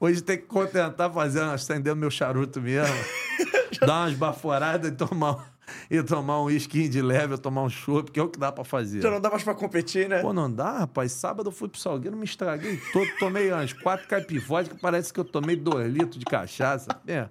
Hoje 0.00 0.22
tem 0.22 0.38
que 0.38 0.46
contentar 0.46 1.12
fazendo, 1.12 1.50
acendendo 1.50 1.96
meu 1.96 2.10
charuto 2.10 2.60
mesmo. 2.60 2.94
dar 3.84 4.02
umas 4.02 4.14
baforadas 4.14 4.90
e 4.90 4.94
tomar, 4.94 5.53
e 5.90 6.02
tomar 6.02 6.40
um 6.40 6.44
whisky 6.44 6.88
de 6.88 7.00
leve, 7.02 7.36
tomar 7.38 7.62
um 7.62 7.68
chopp, 7.68 8.10
que 8.10 8.20
é 8.20 8.22
o 8.22 8.28
que 8.28 8.38
dá 8.38 8.50
pra 8.52 8.64
fazer. 8.64 9.00
Já 9.02 9.10
não 9.10 9.20
dá 9.20 9.30
mais 9.30 9.42
pra 9.42 9.54
competir, 9.54 10.08
né? 10.08 10.20
Pô, 10.20 10.32
não 10.32 10.50
dá, 10.50 10.78
rapaz. 10.80 11.12
Sábado 11.12 11.48
eu 11.48 11.52
fui 11.52 11.68
pro 11.68 11.80
Salgueiro, 11.80 12.16
me 12.16 12.24
estraguei 12.24 12.80
todo. 12.92 13.08
Tomei 13.18 13.52
umas 13.52 13.72
quatro 13.72 14.06
caipivódicas, 14.08 14.78
parece 14.80 15.12
que 15.12 15.20
eu 15.20 15.24
tomei 15.24 15.56
dois 15.56 15.90
litros 15.92 16.18
de 16.18 16.24
cachaça. 16.24 16.88
É. 17.06 17.28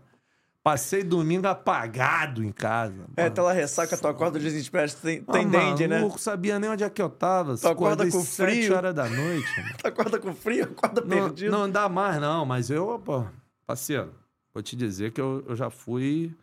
Passei 0.63 1.03
domingo 1.03 1.45
apagado 1.45 2.41
em 2.41 2.49
casa. 2.51 3.05
É, 3.17 3.25
aquela 3.25 3.51
ressaca, 3.51 3.97
tu 3.97 4.07
acorda 4.07 4.39
de 4.39 4.45
desespero, 4.45 4.89
tem, 4.93 5.21
tem 5.21 5.45
Ah, 5.45 5.49
dente, 5.49 5.85
né? 5.87 5.97
maluco, 5.99 6.17
sabia 6.17 6.57
nem 6.57 6.69
onde 6.69 6.85
é 6.85 6.89
que 6.89 7.01
eu 7.01 7.09
tava. 7.09 7.57
Tu 7.57 7.67
acorda 7.67 8.09
com 8.09 8.21
sete 8.21 8.61
frio. 8.61 8.75
horas 8.77 8.95
da 8.95 9.09
noite. 9.09 9.59
mano. 9.59 9.73
Tu 9.77 9.87
acorda 9.87 10.19
com 10.19 10.33
frio, 10.33 10.63
acorda 10.63 11.01
Não, 11.01 11.09
perdido. 11.27 11.51
não 11.51 11.69
dá 11.69 11.89
mais, 11.89 12.21
não, 12.21 12.45
mas 12.45 12.69
eu, 12.69 12.97
pô, 13.03 13.25
parceiro, 13.67 14.13
vou 14.53 14.63
te 14.63 14.77
dizer 14.77 15.11
que 15.11 15.19
eu, 15.19 15.43
eu 15.49 15.53
já 15.55 15.69
fui. 15.69 16.33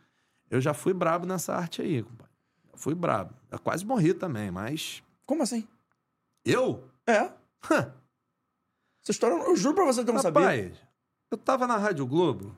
Eu 0.51 0.59
já 0.59 0.73
fui 0.73 0.93
brabo 0.93 1.25
nessa 1.25 1.55
arte 1.55 1.81
aí, 1.81 2.03
compadre. 2.03 2.31
Eu 2.73 2.77
fui 2.77 2.93
brabo. 2.93 3.33
Eu 3.49 3.57
quase 3.57 3.85
morri 3.85 4.13
também, 4.13 4.51
mas. 4.51 5.01
Como 5.25 5.41
assim? 5.41 5.65
Eu? 6.45 6.83
É. 7.07 7.31
Hã, 7.71 7.93
Essa 9.01 9.11
história, 9.11 9.35
eu 9.35 9.55
juro 9.55 9.75
pra 9.75 9.85
você 9.85 10.03
que 10.03 10.09
eu 10.09 10.13
não 10.13 10.21
sabia. 10.21 10.41
Rapaz, 10.41 10.77
eu 11.31 11.37
tava 11.37 11.65
na 11.65 11.77
Rádio 11.77 12.05
Globo, 12.05 12.55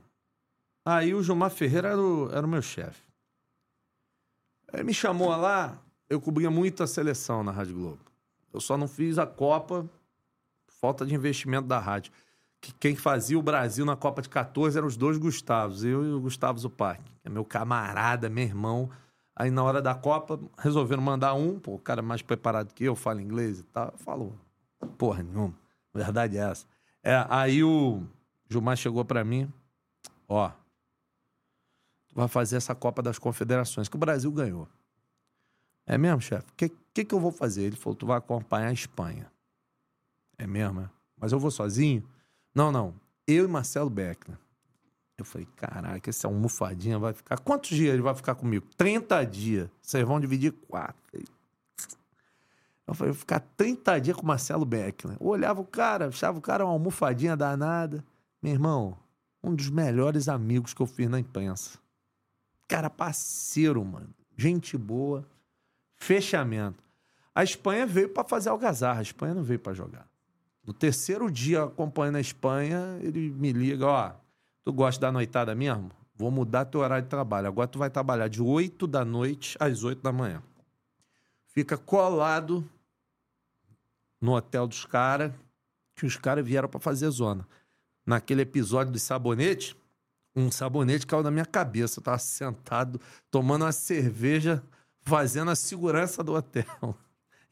aí 0.83 1.13
o 1.13 1.21
Gilmar 1.21 1.51
Ferreira 1.51 1.89
era 1.89 2.01
o, 2.01 2.31
era 2.31 2.45
o 2.45 2.49
meu 2.49 2.61
chefe. 2.61 3.01
Ele 4.73 4.83
me 4.83 4.93
chamou 4.93 5.29
lá, 5.29 5.77
eu 6.09 6.19
cobria 6.19 6.49
muito 6.49 6.81
a 6.81 6.87
seleção 6.87 7.43
na 7.43 7.51
Rádio 7.51 7.75
Globo. 7.75 7.99
Eu 8.51 8.59
só 8.59 8.75
não 8.77 8.87
fiz 8.87 9.19
a 9.19 9.27
Copa, 9.27 9.87
por 10.65 10.73
falta 10.73 11.05
de 11.05 11.13
investimento 11.13 11.67
da 11.67 11.79
rádio. 11.79 12.11
Que 12.63 12.71
quem 12.75 12.95
fazia 12.95 13.37
o 13.37 13.41
Brasil 13.41 13.85
na 13.85 13.97
Copa 13.97 14.21
de 14.21 14.29
14 14.29 14.77
eram 14.77 14.87
os 14.87 14.95
dois 14.95 15.17
Gustavos, 15.17 15.83
eu 15.83 16.05
e 16.05 16.13
o 16.13 16.21
Gustavo 16.21 16.57
Zupac, 16.57 17.03
que 17.03 17.27
é 17.27 17.29
meu 17.29 17.43
camarada, 17.43 18.29
meu 18.29 18.45
irmão. 18.45 18.89
Aí 19.35 19.51
na 19.51 19.61
hora 19.61 19.81
da 19.81 19.93
Copa, 19.93 20.39
resolveram 20.57 21.03
mandar 21.03 21.33
um, 21.33 21.59
pô, 21.59 21.73
o 21.73 21.79
cara 21.79 22.01
mais 22.01 22.21
preparado 22.21 22.73
que 22.73 22.85
eu, 22.85 22.95
fala 22.95 23.21
inglês 23.21 23.59
e 23.59 23.63
tal. 23.63 23.93
Falou, 23.97 24.33
porra 24.97 25.21
nenhuma. 25.21 25.53
Verdade 25.93 26.37
é 26.37 26.39
essa. 26.39 26.65
É, 27.03 27.25
aí 27.27 27.61
o 27.65 28.01
Gilmar 28.49 28.77
chegou 28.77 29.03
pra 29.03 29.25
mim, 29.25 29.51
ó, 30.29 30.47
tu 32.07 32.15
vai 32.15 32.29
fazer 32.29 32.55
essa 32.55 32.73
Copa 32.73 33.01
das 33.01 33.19
Confederações, 33.19 33.89
que 33.89 33.97
o 33.97 33.99
Brasil 33.99 34.31
ganhou. 34.31 34.69
É 35.85 35.97
mesmo, 35.97 36.21
chefe? 36.21 36.47
O 36.49 36.53
que, 36.55 36.69
que, 36.93 37.03
que 37.03 37.13
eu 37.13 37.19
vou 37.19 37.33
fazer? 37.33 37.63
Ele 37.63 37.75
falou, 37.75 37.93
tu 37.93 38.05
vai 38.05 38.19
acompanhar 38.19 38.69
a 38.69 38.73
Espanha. 38.73 39.29
É 40.37 40.47
mesmo, 40.47 40.79
é? 40.79 40.89
Mas 41.17 41.33
eu 41.33 41.39
vou 41.39 41.51
sozinho? 41.51 42.07
Não, 42.53 42.71
não. 42.71 42.93
Eu 43.27 43.45
e 43.45 43.47
Marcelo 43.47 43.89
Beckler. 43.89 44.37
Eu 45.17 45.25
falei, 45.25 45.47
caraca, 45.55 46.09
esse 46.09 46.25
almofadinha 46.25 46.97
vai 46.99 47.13
ficar... 47.13 47.37
Quantos 47.39 47.69
dias 47.69 47.93
ele 47.93 48.01
vai 48.01 48.15
ficar 48.15 48.35
comigo? 48.35 48.65
30 48.77 49.23
dias. 49.25 49.69
Vocês 49.81 50.05
vão 50.05 50.19
dividir 50.19 50.51
quatro. 50.51 51.01
Eu 52.85 52.93
falei, 52.93 53.13
vou 53.13 53.19
ficar 53.19 53.39
30 53.39 53.99
dias 53.99 54.17
com 54.17 54.23
o 54.23 54.27
Marcelo 54.27 54.65
Beckler. 54.65 55.17
Eu 55.19 55.27
olhava 55.27 55.61
o 55.61 55.65
cara, 55.65 56.07
achava 56.07 56.37
o 56.37 56.41
cara 56.41 56.65
uma 56.65 56.73
almofadinha 56.73 57.37
danada. 57.37 58.03
Meu 58.41 58.51
irmão, 58.51 58.97
um 59.41 59.55
dos 59.55 59.69
melhores 59.69 60.27
amigos 60.27 60.73
que 60.73 60.81
eu 60.81 60.85
fiz 60.85 61.09
na 61.09 61.19
imprensa. 61.19 61.79
Cara, 62.67 62.89
parceiro, 62.89 63.83
mano. 63.85 64.09
Gente 64.35 64.77
boa. 64.77 65.25
Fechamento. 65.95 66.83
A 67.33 67.43
Espanha 67.43 67.85
veio 67.85 68.09
pra 68.09 68.23
fazer 68.23 68.49
algazarra. 68.49 68.99
A 68.99 69.03
Espanha 69.03 69.33
não 69.33 69.43
veio 69.43 69.59
pra 69.59 69.73
jogar. 69.73 70.07
No 70.65 70.73
terceiro 70.73 71.29
dia 71.29 71.63
acompanhando 71.63 72.15
a 72.15 72.21
Espanha, 72.21 72.97
ele 73.01 73.29
me 73.31 73.51
liga, 73.51 73.85
ó, 73.85 74.11
tu 74.63 74.71
gosta 74.71 75.01
da 75.01 75.11
noitada 75.11 75.53
mesmo? 75.53 75.91
Vou 76.15 76.31
mudar 76.31 76.65
teu 76.65 76.79
horário 76.81 77.03
de 77.03 77.09
trabalho. 77.09 77.47
Agora 77.47 77.67
tu 77.67 77.79
vai 77.79 77.89
trabalhar 77.89 78.27
de 78.27 78.41
8 78.41 78.87
da 78.87 79.03
noite 79.03 79.57
às 79.59 79.83
8 79.83 80.01
da 80.01 80.11
manhã. 80.11 80.41
Fica 81.47 81.77
colado 81.77 82.67
no 84.21 84.35
hotel 84.35 84.65
dos 84.67 84.85
caras, 84.85 85.33
que 85.95 86.05
os 86.05 86.15
caras 86.15 86.45
vieram 86.45 86.69
pra 86.69 86.79
fazer 86.79 87.09
zona. 87.09 87.45
Naquele 88.05 88.41
episódio 88.41 88.93
do 88.93 88.99
sabonete, 88.99 89.75
um 90.35 90.49
sabonete 90.49 91.05
caiu 91.05 91.23
na 91.23 91.29
minha 91.29 91.45
cabeça. 91.45 91.99
Eu 91.99 92.03
tava 92.03 92.19
sentado, 92.19 93.01
tomando 93.29 93.63
uma 93.63 93.71
cerveja, 93.71 94.63
fazendo 95.01 95.51
a 95.51 95.55
segurança 95.55 96.23
do 96.23 96.33
hotel. 96.33 96.95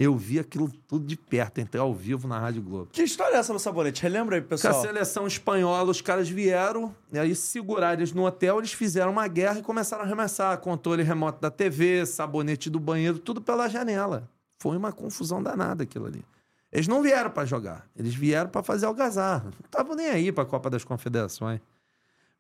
Eu 0.04 0.18
vi 0.18 0.39
aquilo 0.39 0.68
tudo 0.88 1.06
de 1.06 1.16
perto, 1.16 1.62
entrei 1.62 1.80
ao 1.80 1.93
vivo 1.93 2.28
na 2.28 2.39
Rádio 2.39 2.64
Globo. 2.64 2.88
Que 2.91 3.04
história 3.04 3.36
é 3.36 3.38
essa 3.38 3.54
no 3.54 3.60
sabonete? 3.60 4.02
Relembra 4.02 4.36
aí, 4.36 4.41
Com 4.41 4.47
a 4.47 4.49
pessoal. 4.49 4.82
seleção 4.82 5.28
espanhola, 5.28 5.91
os 5.91 6.02
caras 6.02 6.28
vieram, 6.28 6.95
e 7.14 7.20
aí 7.20 7.36
seguraram 7.36 7.99
eles 7.99 8.12
no 8.12 8.26
hotel, 8.26 8.58
eles 8.58 8.74
fizeram 8.74 9.12
uma 9.12 9.28
guerra 9.28 9.60
e 9.60 9.62
começaram 9.62 10.02
a 10.02 10.08
arremessar 10.08 10.58
controle 10.58 11.04
remoto 11.04 11.39
da 11.39 11.52
TV, 11.52 12.04
sabonete 12.08 12.68
do 12.68 12.80
banheiro, 12.80 13.20
tudo 13.20 13.39
pela 13.39 13.70
janela. 13.70 14.28
Foi 14.58 14.76
uma 14.76 14.91
confusão 14.91 15.43
danada 15.43 15.84
aquilo 15.84 16.08
ali. 16.08 16.26
Eles 16.72 16.88
não 16.88 17.04
vieram 17.04 17.30
pra 17.30 17.45
jogar, 17.45 17.88
eles 17.95 18.16
vieram 18.16 18.49
pra 18.49 18.64
fazer 18.64 18.88
algazarra. 18.88 19.52
Não 19.52 19.66
estavam 19.66 19.95
nem 19.95 20.08
aí 20.08 20.32
pra 20.32 20.45
Copa 20.45 20.68
das 20.68 20.84
Confederações. 20.84 21.62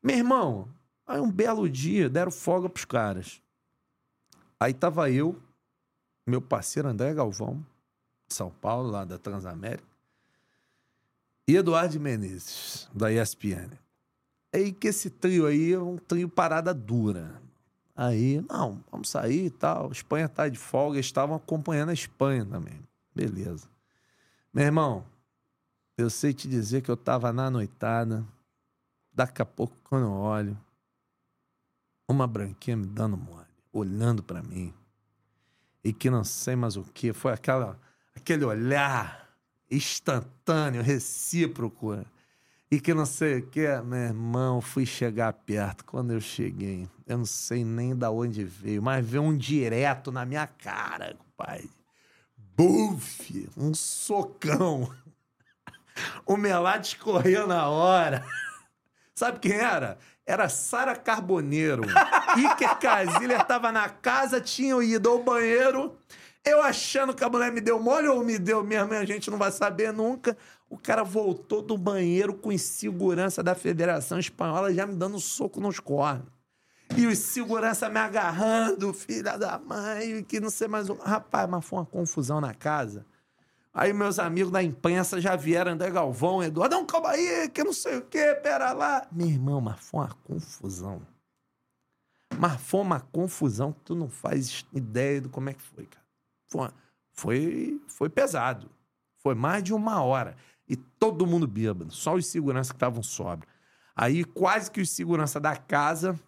Meu 0.01 0.17
irmão, 0.17 0.67
aí 1.05 1.21
um 1.21 1.29
belo 1.29 1.69
dia 1.69 2.09
deram 2.09 2.31
folga 2.31 2.67
pros 2.67 2.85
caras. 2.85 3.39
Aí 4.59 4.73
tava 4.73 5.11
eu, 5.11 5.37
meu 6.25 6.41
parceiro 6.41 6.87
André 6.87 7.13
Galvão, 7.13 7.65
de 8.27 8.35
São 8.35 8.49
Paulo, 8.49 8.89
lá 8.89 9.05
da 9.05 9.17
Transamérica, 9.17 9.87
e 11.47 11.55
Eduardo 11.55 11.99
Menezes, 11.99 12.89
da 12.93 13.11
ESPN. 13.11 13.71
Aí 14.53 14.71
que 14.71 14.87
esse 14.87 15.09
trio 15.09 15.45
aí 15.45 15.73
é 15.73 15.79
um 15.79 15.97
trio 15.97 16.29
parada 16.29 16.73
dura. 16.73 17.41
Aí, 17.95 18.43
não, 18.49 18.83
vamos 18.91 19.09
sair 19.09 19.45
e 19.45 19.49
tal. 19.49 19.89
A 19.89 19.91
Espanha 19.91 20.29
tá 20.29 20.47
de 20.47 20.57
folga, 20.57 20.99
estavam 20.99 21.35
acompanhando 21.35 21.89
a 21.89 21.93
Espanha 21.93 22.45
também. 22.45 22.79
Beleza. 23.13 23.67
Meu 24.53 24.65
irmão, 24.65 25.05
eu 25.97 26.09
sei 26.09 26.33
te 26.33 26.47
dizer 26.47 26.81
que 26.81 26.89
eu 26.89 26.97
tava 26.97 27.31
na 27.31 27.49
noitada. 27.49 28.25
Daqui 29.13 29.41
a 29.41 29.45
pouco, 29.45 29.75
quando 29.83 30.05
eu 30.05 30.11
olho, 30.11 30.57
uma 32.07 32.27
branquinha 32.27 32.77
me 32.77 32.85
dando 32.85 33.17
mole, 33.17 33.47
olhando 33.71 34.23
pra 34.23 34.41
mim. 34.41 34.73
E 35.83 35.91
que 35.91 36.09
não 36.09 36.23
sei 36.23 36.55
mais 36.55 36.77
o 36.77 36.83
que. 36.83 37.13
Foi 37.13 37.33
aquela, 37.33 37.79
aquele 38.15 38.45
olhar 38.45 39.29
instantâneo, 39.69 40.81
recíproco. 40.81 42.05
E 42.69 42.79
que 42.79 42.93
não 42.93 43.05
sei 43.05 43.39
o 43.39 43.47
que, 43.47 43.67
meu 43.81 43.99
irmão, 43.99 44.61
fui 44.61 44.85
chegar 44.85 45.33
perto. 45.33 45.83
Quando 45.83 46.11
eu 46.11 46.21
cheguei, 46.21 46.87
eu 47.05 47.17
não 47.17 47.25
sei 47.25 47.65
nem 47.65 47.95
da 47.95 48.09
onde 48.09 48.43
veio, 48.43 48.81
mas 48.81 49.05
veio 49.05 49.23
um 49.23 49.35
direto 49.35 50.11
na 50.11 50.25
minha 50.25 50.47
cara, 50.47 51.17
pai. 51.35 51.69
Buf! 52.55 53.49
Um 53.57 53.73
socão. 53.73 54.93
O 56.25 56.37
Melate 56.37 56.95
escorreu 56.95 57.45
na 57.45 57.67
hora. 57.67 58.25
Sabe 59.13 59.39
quem 59.39 59.51
era? 59.51 59.99
Era 60.25 60.47
Sara 60.49 60.95
Carboneiro. 60.95 61.83
Iker 62.37 62.77
Casillas 62.79 63.41
estava 63.41 63.71
na 63.71 63.89
casa, 63.89 64.39
tinham 64.39 64.81
ido 64.81 65.09
ao 65.09 65.23
banheiro. 65.23 65.97
Eu 66.43 66.61
achando 66.63 67.13
que 67.13 67.23
a 67.23 67.29
mulher 67.29 67.51
me 67.51 67.61
deu 67.61 67.79
mole 67.79 68.07
ou 68.07 68.23
me 68.23 68.39
deu 68.39 68.63
mesmo, 68.63 68.93
a 68.93 69.05
gente 69.05 69.29
não 69.29 69.37
vai 69.37 69.51
saber 69.51 69.91
nunca. 69.93 70.35
O 70.69 70.77
cara 70.77 71.03
voltou 71.03 71.61
do 71.61 71.77
banheiro 71.77 72.33
com 72.33 72.55
segurança 72.57 73.43
da 73.43 73.53
Federação 73.53 74.17
Espanhola 74.17 74.73
já 74.73 74.87
me 74.87 74.95
dando 74.95 75.17
um 75.17 75.19
soco 75.19 75.59
nos 75.59 75.79
cornos. 75.79 76.25
E 76.97 77.05
os 77.07 77.17
segurança 77.19 77.89
me 77.89 77.99
agarrando, 77.99 78.93
filha 78.93 79.37
da 79.37 79.57
mãe, 79.59 80.23
que 80.23 80.39
não 80.39 80.49
sei 80.49 80.67
mais. 80.67 80.89
o- 80.89 80.93
Rapaz, 80.95 81.47
mas 81.49 81.63
foi 81.65 81.79
uma 81.79 81.85
confusão 81.85 82.41
na 82.41 82.53
casa. 82.53 83.05
Aí 83.73 83.93
meus 83.93 84.19
amigos 84.19 84.51
da 84.51 84.61
imprensa 84.61 85.21
já 85.21 85.35
vieram, 85.35 85.71
André 85.71 85.89
Galvão, 85.89 86.43
Eduardo, 86.43 86.75
não, 86.75 86.85
calma 86.85 87.11
aí, 87.11 87.49
que 87.49 87.63
não 87.63 87.71
sei 87.71 87.97
o 87.97 88.01
quê, 88.01 88.35
pera 88.43 88.73
lá. 88.73 89.07
Meu 89.11 89.27
irmão, 89.27 89.61
mas 89.61 89.79
foi 89.79 90.01
uma 90.01 90.13
confusão. 90.25 91.01
Mas 92.37 92.61
foi 92.61 92.81
uma 92.81 92.99
confusão 92.99 93.71
que 93.71 93.79
tu 93.81 93.95
não 93.95 94.09
faz 94.09 94.65
ideia 94.73 95.21
do 95.21 95.29
como 95.29 95.49
é 95.49 95.53
que 95.53 95.61
foi, 95.61 95.85
cara. 95.85 96.05
Foi, 96.47 96.69
foi, 97.13 97.81
foi 97.87 98.09
pesado. 98.09 98.69
Foi 99.19 99.35
mais 99.35 99.63
de 99.63 99.73
uma 99.73 100.01
hora. 100.01 100.35
E 100.67 100.75
todo 100.75 101.27
mundo 101.27 101.47
bêbado, 101.47 101.91
só 101.91 102.15
os 102.15 102.25
seguranças 102.25 102.71
que 102.71 102.77
estavam 102.77 103.03
sóbrios. 103.03 103.51
Aí 103.95 104.23
quase 104.23 104.69
que 104.69 104.81
os 104.81 104.89
seguranças 104.89 105.41
da 105.41 105.55
casa 105.55 106.19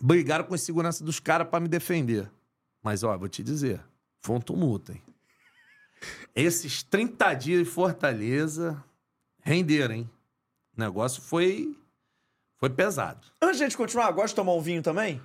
brigaram 0.00 0.44
com 0.44 0.54
os 0.54 0.62
seguranças 0.62 1.00
dos 1.02 1.18
caras 1.18 1.48
pra 1.48 1.60
me 1.60 1.68
defender. 1.68 2.30
Mas, 2.82 3.02
ó, 3.02 3.16
vou 3.16 3.28
te 3.28 3.42
dizer, 3.42 3.82
foi 4.20 4.36
um 4.36 4.40
tumulto, 4.40 4.92
hein? 4.92 5.02
Esses 6.34 6.82
30 6.82 7.34
dias 7.34 7.58
de 7.60 7.64
Fortaleza 7.64 8.82
renderam, 9.42 9.94
hein? 9.94 10.10
O 10.76 10.80
negócio 10.80 11.20
foi, 11.20 11.76
foi 12.56 12.70
pesado. 12.70 13.26
Antes 13.42 13.58
de 13.58 13.64
a 13.64 13.66
gente 13.68 13.76
continuar, 13.76 14.10
gosta 14.12 14.28
de 14.28 14.34
tomar 14.36 14.54
um 14.54 14.60
vinho 14.60 14.82
também? 14.82 15.20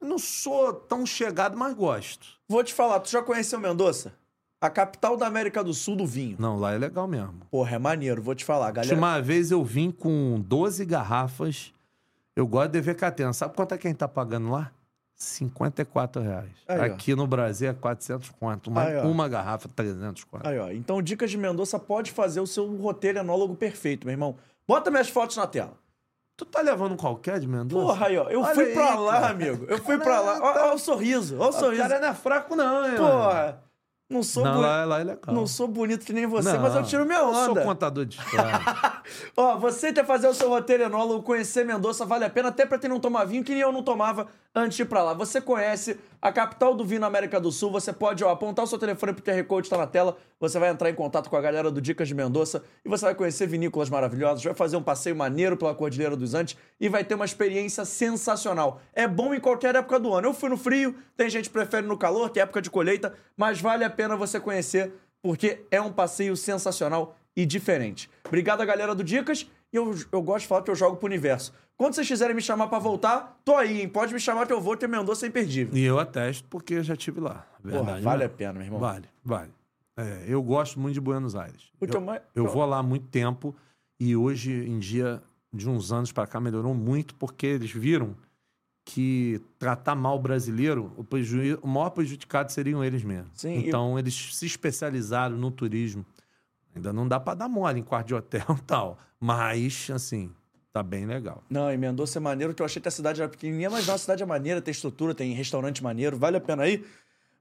Eu 0.00 0.08
não 0.08 0.18
sou 0.18 0.72
tão 0.72 1.04
chegado, 1.06 1.56
mas 1.56 1.74
gosto. 1.74 2.26
Vou 2.48 2.62
te 2.64 2.72
falar, 2.72 3.00
tu 3.00 3.10
já 3.10 3.22
conheceu 3.22 3.58
Mendoza? 3.60 4.12
A 4.60 4.70
capital 4.70 5.16
da 5.16 5.26
América 5.26 5.62
do 5.62 5.74
Sul 5.74 5.96
do 5.96 6.06
vinho. 6.06 6.36
Não, 6.38 6.56
lá 6.58 6.72
é 6.72 6.78
legal 6.78 7.08
mesmo. 7.08 7.46
Porra, 7.50 7.76
é 7.76 7.78
maneiro, 7.78 8.22
vou 8.22 8.34
te 8.34 8.44
falar, 8.44 8.70
galera. 8.70 8.96
Uma 8.96 9.20
vez 9.20 9.50
eu 9.50 9.64
vim 9.64 9.90
com 9.90 10.40
12 10.40 10.84
garrafas. 10.84 11.72
Eu 12.34 12.46
gosto 12.46 12.70
de 12.70 12.80
ver 12.80 12.94
catena. 12.94 13.32
Sabe 13.32 13.54
quanto 13.54 13.74
é 13.74 13.78
que 13.78 13.86
a 13.86 13.90
gente 13.90 13.98
tá 13.98 14.08
pagando 14.08 14.50
lá? 14.50 14.72
54 15.22 16.20
reais. 16.22 16.50
Aí, 16.68 16.78
ó. 16.80 16.84
Aqui 16.84 17.14
no 17.14 17.26
Brasil 17.26 17.70
é 17.70 17.72
400 17.72 18.30
conto. 18.30 18.68
Uma, 18.70 18.82
Aí, 18.82 18.96
ó. 18.98 19.02
uma 19.06 19.28
garrafa, 19.28 19.68
300 19.68 20.24
conto. 20.24 20.46
Aí, 20.46 20.58
ó. 20.58 20.70
Então, 20.70 21.00
Dicas 21.02 21.30
de 21.30 21.38
Mendoza 21.38 21.78
pode 21.78 22.10
fazer 22.12 22.40
o 22.40 22.46
seu 22.46 22.66
roteiro 22.76 23.18
enólogo 23.18 23.54
perfeito, 23.54 24.06
meu 24.06 24.12
irmão. 24.12 24.36
Bota 24.66 24.90
minhas 24.90 25.08
fotos 25.08 25.36
na 25.36 25.46
tela. 25.46 25.72
Tu 26.36 26.44
tá 26.46 26.60
levando 26.60 26.96
qualquer 26.96 27.38
de 27.38 27.46
Mendoza? 27.46 27.86
Porra, 27.86 28.06
aí, 28.06 28.18
ó. 28.18 28.28
Eu 28.28 28.40
Olha 28.42 28.54
fui 28.54 28.64
aí, 28.64 28.72
pra 28.72 28.94
lá, 28.96 29.12
cara. 29.12 29.26
amigo. 29.30 29.64
Eu 29.68 29.78
fui 29.78 29.98
pra 29.98 30.20
lá. 30.20 30.38
Ó, 30.40 30.70
ó 30.70 30.74
o 30.74 30.78
sorriso, 30.78 31.36
ó 31.38 31.46
o 31.46 31.48
O 31.48 31.52
sorriso. 31.52 31.82
cara 31.82 32.00
não 32.00 32.08
é 32.08 32.14
fraco 32.14 32.56
não, 32.56 32.86
hein? 32.88 32.96
Porra. 32.96 33.62
Não 34.10 34.22
sou, 34.22 34.44
Não, 34.44 34.52
boni- 34.56 34.62
lá, 34.66 34.84
lá 34.84 35.00
é 35.00 35.18
não 35.28 35.46
sou 35.46 35.66
bonito 35.66 36.04
que 36.04 36.12
nem 36.12 36.26
você, 36.26 36.52
Não, 36.52 36.60
mas 36.60 36.74
eu 36.74 36.82
tiro 36.82 37.06
minha 37.06 37.18
Eu 37.20 37.32
sou 37.32 37.52
onda. 37.52 37.62
contador 37.62 38.04
de 38.04 38.18
história. 38.18 38.60
Ó, 39.34 39.56
você 39.56 39.90
quer 39.90 40.04
fazer 40.04 40.28
o 40.28 40.34
seu 40.34 40.50
roteiro 40.50 40.82
enólogo, 40.82 41.22
conhecer 41.22 41.64
Mendoza, 41.64 42.04
vale 42.04 42.26
a 42.26 42.28
pena, 42.28 42.50
até 42.50 42.66
pra 42.66 42.78
quem 42.78 42.90
não 42.90 43.00
toma 43.00 43.24
vinho, 43.24 43.42
que 43.42 43.52
nem 43.52 43.62
eu 43.62 43.72
não 43.72 43.82
tomava 43.82 44.28
antes 44.54 44.76
de 44.76 44.82
ir 44.82 44.86
pra 44.86 45.02
lá. 45.02 45.14
Você 45.14 45.40
conhece 45.40 45.98
a 46.20 46.30
capital 46.30 46.74
do 46.74 46.84
vinho 46.84 47.04
América 47.04 47.40
do 47.40 47.50
Sul, 47.50 47.70
você 47.70 47.92
pode 47.92 48.22
ó, 48.22 48.30
apontar 48.30 48.64
o 48.64 48.68
seu 48.68 48.78
telefone 48.78 49.12
pro 49.12 49.22
QR 49.22 49.42
Code, 49.44 49.68
tá 49.68 49.76
na 49.76 49.86
tela, 49.86 50.16
você 50.38 50.58
vai 50.58 50.70
entrar 50.70 50.88
em 50.88 50.94
contato 50.94 51.28
com 51.28 51.36
a 51.36 51.40
galera 51.40 51.70
do 51.70 51.80
Dicas 51.80 52.06
de 52.06 52.14
Mendoza 52.14 52.62
e 52.84 52.88
você 52.88 53.04
vai 53.04 53.14
conhecer 53.14 53.46
vinícolas 53.46 53.90
maravilhosas, 53.90 54.44
vai 54.44 54.54
fazer 54.54 54.76
um 54.76 54.82
passeio 54.82 55.16
maneiro 55.16 55.56
pela 55.56 55.74
Cordilheira 55.74 56.16
dos 56.16 56.34
Andes 56.34 56.56
e 56.80 56.88
vai 56.88 57.02
ter 57.02 57.14
uma 57.14 57.24
experiência 57.24 57.84
sensacional. 57.84 58.80
É 58.92 59.08
bom 59.08 59.34
em 59.34 59.40
qualquer 59.40 59.74
época 59.74 59.98
do 59.98 60.12
ano. 60.12 60.28
Eu 60.28 60.34
fui 60.34 60.48
no 60.48 60.56
frio, 60.56 60.94
tem 61.16 61.28
gente 61.28 61.48
que 61.48 61.52
prefere 61.52 61.86
no 61.86 61.96
calor, 61.96 62.30
que 62.30 62.38
é 62.38 62.42
época 62.42 62.62
de 62.62 62.70
colheita, 62.70 63.14
mas 63.36 63.60
vale 63.60 63.84
a 63.84 63.90
pena 63.90 64.16
você 64.16 64.38
conhecer, 64.38 64.92
porque 65.20 65.64
é 65.70 65.80
um 65.80 65.92
passeio 65.92 66.36
sensacional 66.36 67.16
e 67.34 67.46
diferente. 67.46 68.08
Obrigado 68.26 68.60
a 68.60 68.64
galera 68.64 68.94
do 68.94 69.02
Dicas. 69.02 69.46
E 69.72 69.76
eu, 69.76 69.94
eu 70.12 70.22
gosto 70.22 70.42
de 70.42 70.48
falar 70.48 70.62
que 70.62 70.70
eu 70.70 70.74
jogo 70.74 70.96
pro 70.96 71.06
universo. 71.06 71.52
Quando 71.76 71.94
vocês 71.94 72.06
quiserem 72.06 72.36
me 72.36 72.42
chamar 72.42 72.68
pra 72.68 72.78
voltar, 72.78 73.40
tô 73.44 73.56
aí, 73.56 73.80
hein? 73.80 73.88
Pode 73.88 74.12
me 74.12 74.20
chamar 74.20 74.46
que 74.46 74.52
eu 74.52 74.60
vou 74.60 74.76
ter 74.76 74.86
Mendonça 74.86 75.26
imperdível. 75.26 75.74
e 75.76 75.82
eu 75.82 75.98
atesto 75.98 76.46
porque 76.48 76.74
eu 76.74 76.82
já 76.82 76.94
estive 76.94 77.20
lá. 77.20 77.46
Verdade, 77.64 77.86
Porra, 77.86 78.00
vale 78.00 78.18
né? 78.20 78.24
a 78.26 78.28
pena, 78.28 78.52
meu 78.52 78.62
irmão. 78.64 78.78
Vale, 78.80 79.06
vale. 79.24 79.50
É, 79.96 80.24
eu 80.28 80.42
gosto 80.42 80.78
muito 80.78 80.94
de 80.94 81.00
Buenos 81.00 81.34
Aires. 81.34 81.70
Eu, 81.80 82.00
mai- 82.00 82.20
eu 82.34 82.46
vou 82.46 82.64
lá 82.66 82.78
há 82.78 82.82
muito 82.82 83.06
tempo 83.08 83.54
e 83.98 84.14
hoje 84.14 84.52
em 84.52 84.78
dia, 84.78 85.22
de 85.52 85.68
uns 85.68 85.90
anos 85.92 86.12
pra 86.12 86.26
cá, 86.26 86.38
melhorou 86.40 86.74
muito 86.74 87.14
porque 87.14 87.46
eles 87.46 87.70
viram 87.70 88.14
que 88.84 89.40
tratar 89.58 89.94
mal 89.94 90.16
o 90.16 90.18
brasileiro, 90.18 90.92
o, 90.96 91.04
prejuí- 91.04 91.58
o 91.62 91.66
maior 91.68 91.90
prejudicado 91.90 92.50
seriam 92.52 92.82
eles 92.84 93.02
mesmos. 93.04 93.30
Sim, 93.34 93.66
então, 93.66 93.98
eles 93.98 94.34
se 94.34 94.44
especializaram 94.46 95.36
no 95.36 95.50
turismo. 95.50 96.04
Ainda 96.74 96.92
não 96.92 97.06
dá 97.06 97.20
pra 97.20 97.34
dar 97.34 97.48
mole 97.48 97.80
em 97.80 97.82
quarto 97.82 98.08
de 98.08 98.14
hotel 98.14 98.44
e 98.58 98.62
tal. 98.62 98.98
Mas, 99.20 99.88
assim, 99.92 100.32
tá 100.72 100.82
bem 100.82 101.06
legal. 101.06 101.42
Não, 101.48 101.72
e 101.72 101.76
Mendonça 101.76 102.18
é 102.18 102.20
maneiro, 102.20 102.54
que 102.54 102.62
eu 102.62 102.66
achei 102.66 102.80
que 102.80 102.88
a 102.88 102.90
cidade 102.90 103.20
era 103.20 103.30
pequenininha, 103.30 103.70
mas 103.70 103.86
não, 103.86 103.94
a 103.94 103.98
cidade 103.98 104.22
é 104.22 104.26
maneira, 104.26 104.60
tem 104.60 104.72
estrutura, 104.72 105.14
tem 105.14 105.32
restaurante 105.32 105.82
maneiro, 105.82 106.18
vale 106.18 106.36
a 106.36 106.40
pena 106.40 106.62
aí. 106.64 106.84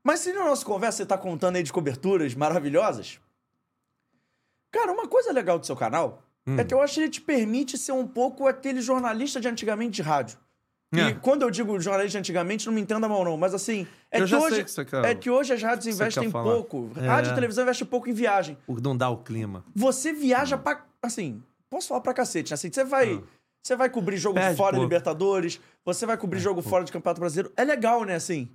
Mas 0.03 0.19
se 0.19 0.33
na 0.33 0.45
nossa 0.45 0.65
conversa 0.65 0.97
você 0.97 1.05
tá 1.05 1.17
contando 1.17 1.55
aí 1.55 1.63
de 1.63 1.71
coberturas 1.71 2.33
maravilhosas, 2.35 3.19
cara, 4.71 4.91
uma 4.91 5.07
coisa 5.07 5.31
legal 5.31 5.59
do 5.59 5.65
seu 5.65 5.75
canal 5.75 6.23
Hum. 6.45 6.57
é 6.57 6.63
que 6.63 6.73
eu 6.73 6.81
acho 6.81 6.95
que 6.95 7.01
ele 7.01 7.09
te 7.09 7.21
permite 7.21 7.77
ser 7.77 7.91
um 7.91 8.07
pouco 8.07 8.47
aquele 8.47 8.81
jornalista 8.81 9.39
de 9.39 9.47
antigamente 9.47 9.91
de 9.91 10.01
rádio. 10.01 10.39
E 10.93 10.99
É. 10.99 11.13
quando 11.13 11.43
eu 11.43 11.49
digo 11.49 11.79
jornalista 11.79 12.19
antigamente, 12.19 12.65
não 12.67 12.73
me 12.73 12.81
entenda 12.81 13.07
mal 13.07 13.23
não, 13.23 13.37
mas 13.37 13.53
assim, 13.53 13.87
é 14.11 14.19
Eu 14.19 14.25
que 14.27 14.35
hoje 14.35 14.63
que 14.65 14.85
quer- 14.85 15.05
é 15.05 15.15
que 15.15 15.29
hoje 15.29 15.53
as 15.53 15.63
rádios 15.63 15.87
investem 15.87 16.29
pouco. 16.29 16.91
É. 16.97 17.07
Rádio 17.07 17.31
e 17.31 17.35
televisão 17.35 17.63
investem 17.63 17.87
pouco 17.87 18.09
em 18.09 18.13
viagem. 18.13 18.57
Por 18.67 18.81
não 18.81 18.95
dar 18.97 19.09
o 19.09 19.17
clima. 19.17 19.63
Você 19.73 20.11
viaja 20.11 20.57
pra. 20.57 20.83
Assim, 21.01 21.41
posso 21.69 21.87
falar 21.87 22.01
pra 22.01 22.13
cacete, 22.13 22.51
né? 22.51 22.55
Assim, 22.55 22.69
você 22.71 22.83
vai. 22.83 23.23
Você 23.63 23.75
vai 23.75 23.89
cobrir 23.89 24.17
jogo 24.17 24.37
Ah. 24.37 24.41
Perde 24.41 24.57
fora 24.57 24.71
de 24.71 24.77
pouco. 24.79 24.83
Libertadores, 24.89 25.61
você 25.85 26.05
vai 26.05 26.17
cobrir 26.17 26.39
jogo 26.39 26.61
fora 26.61 26.83
de 26.83 26.91
Campeonato 26.91 27.21
Brasileiro. 27.21 27.53
É 27.55 27.63
legal, 27.63 28.03
né, 28.03 28.15
assim? 28.15 28.49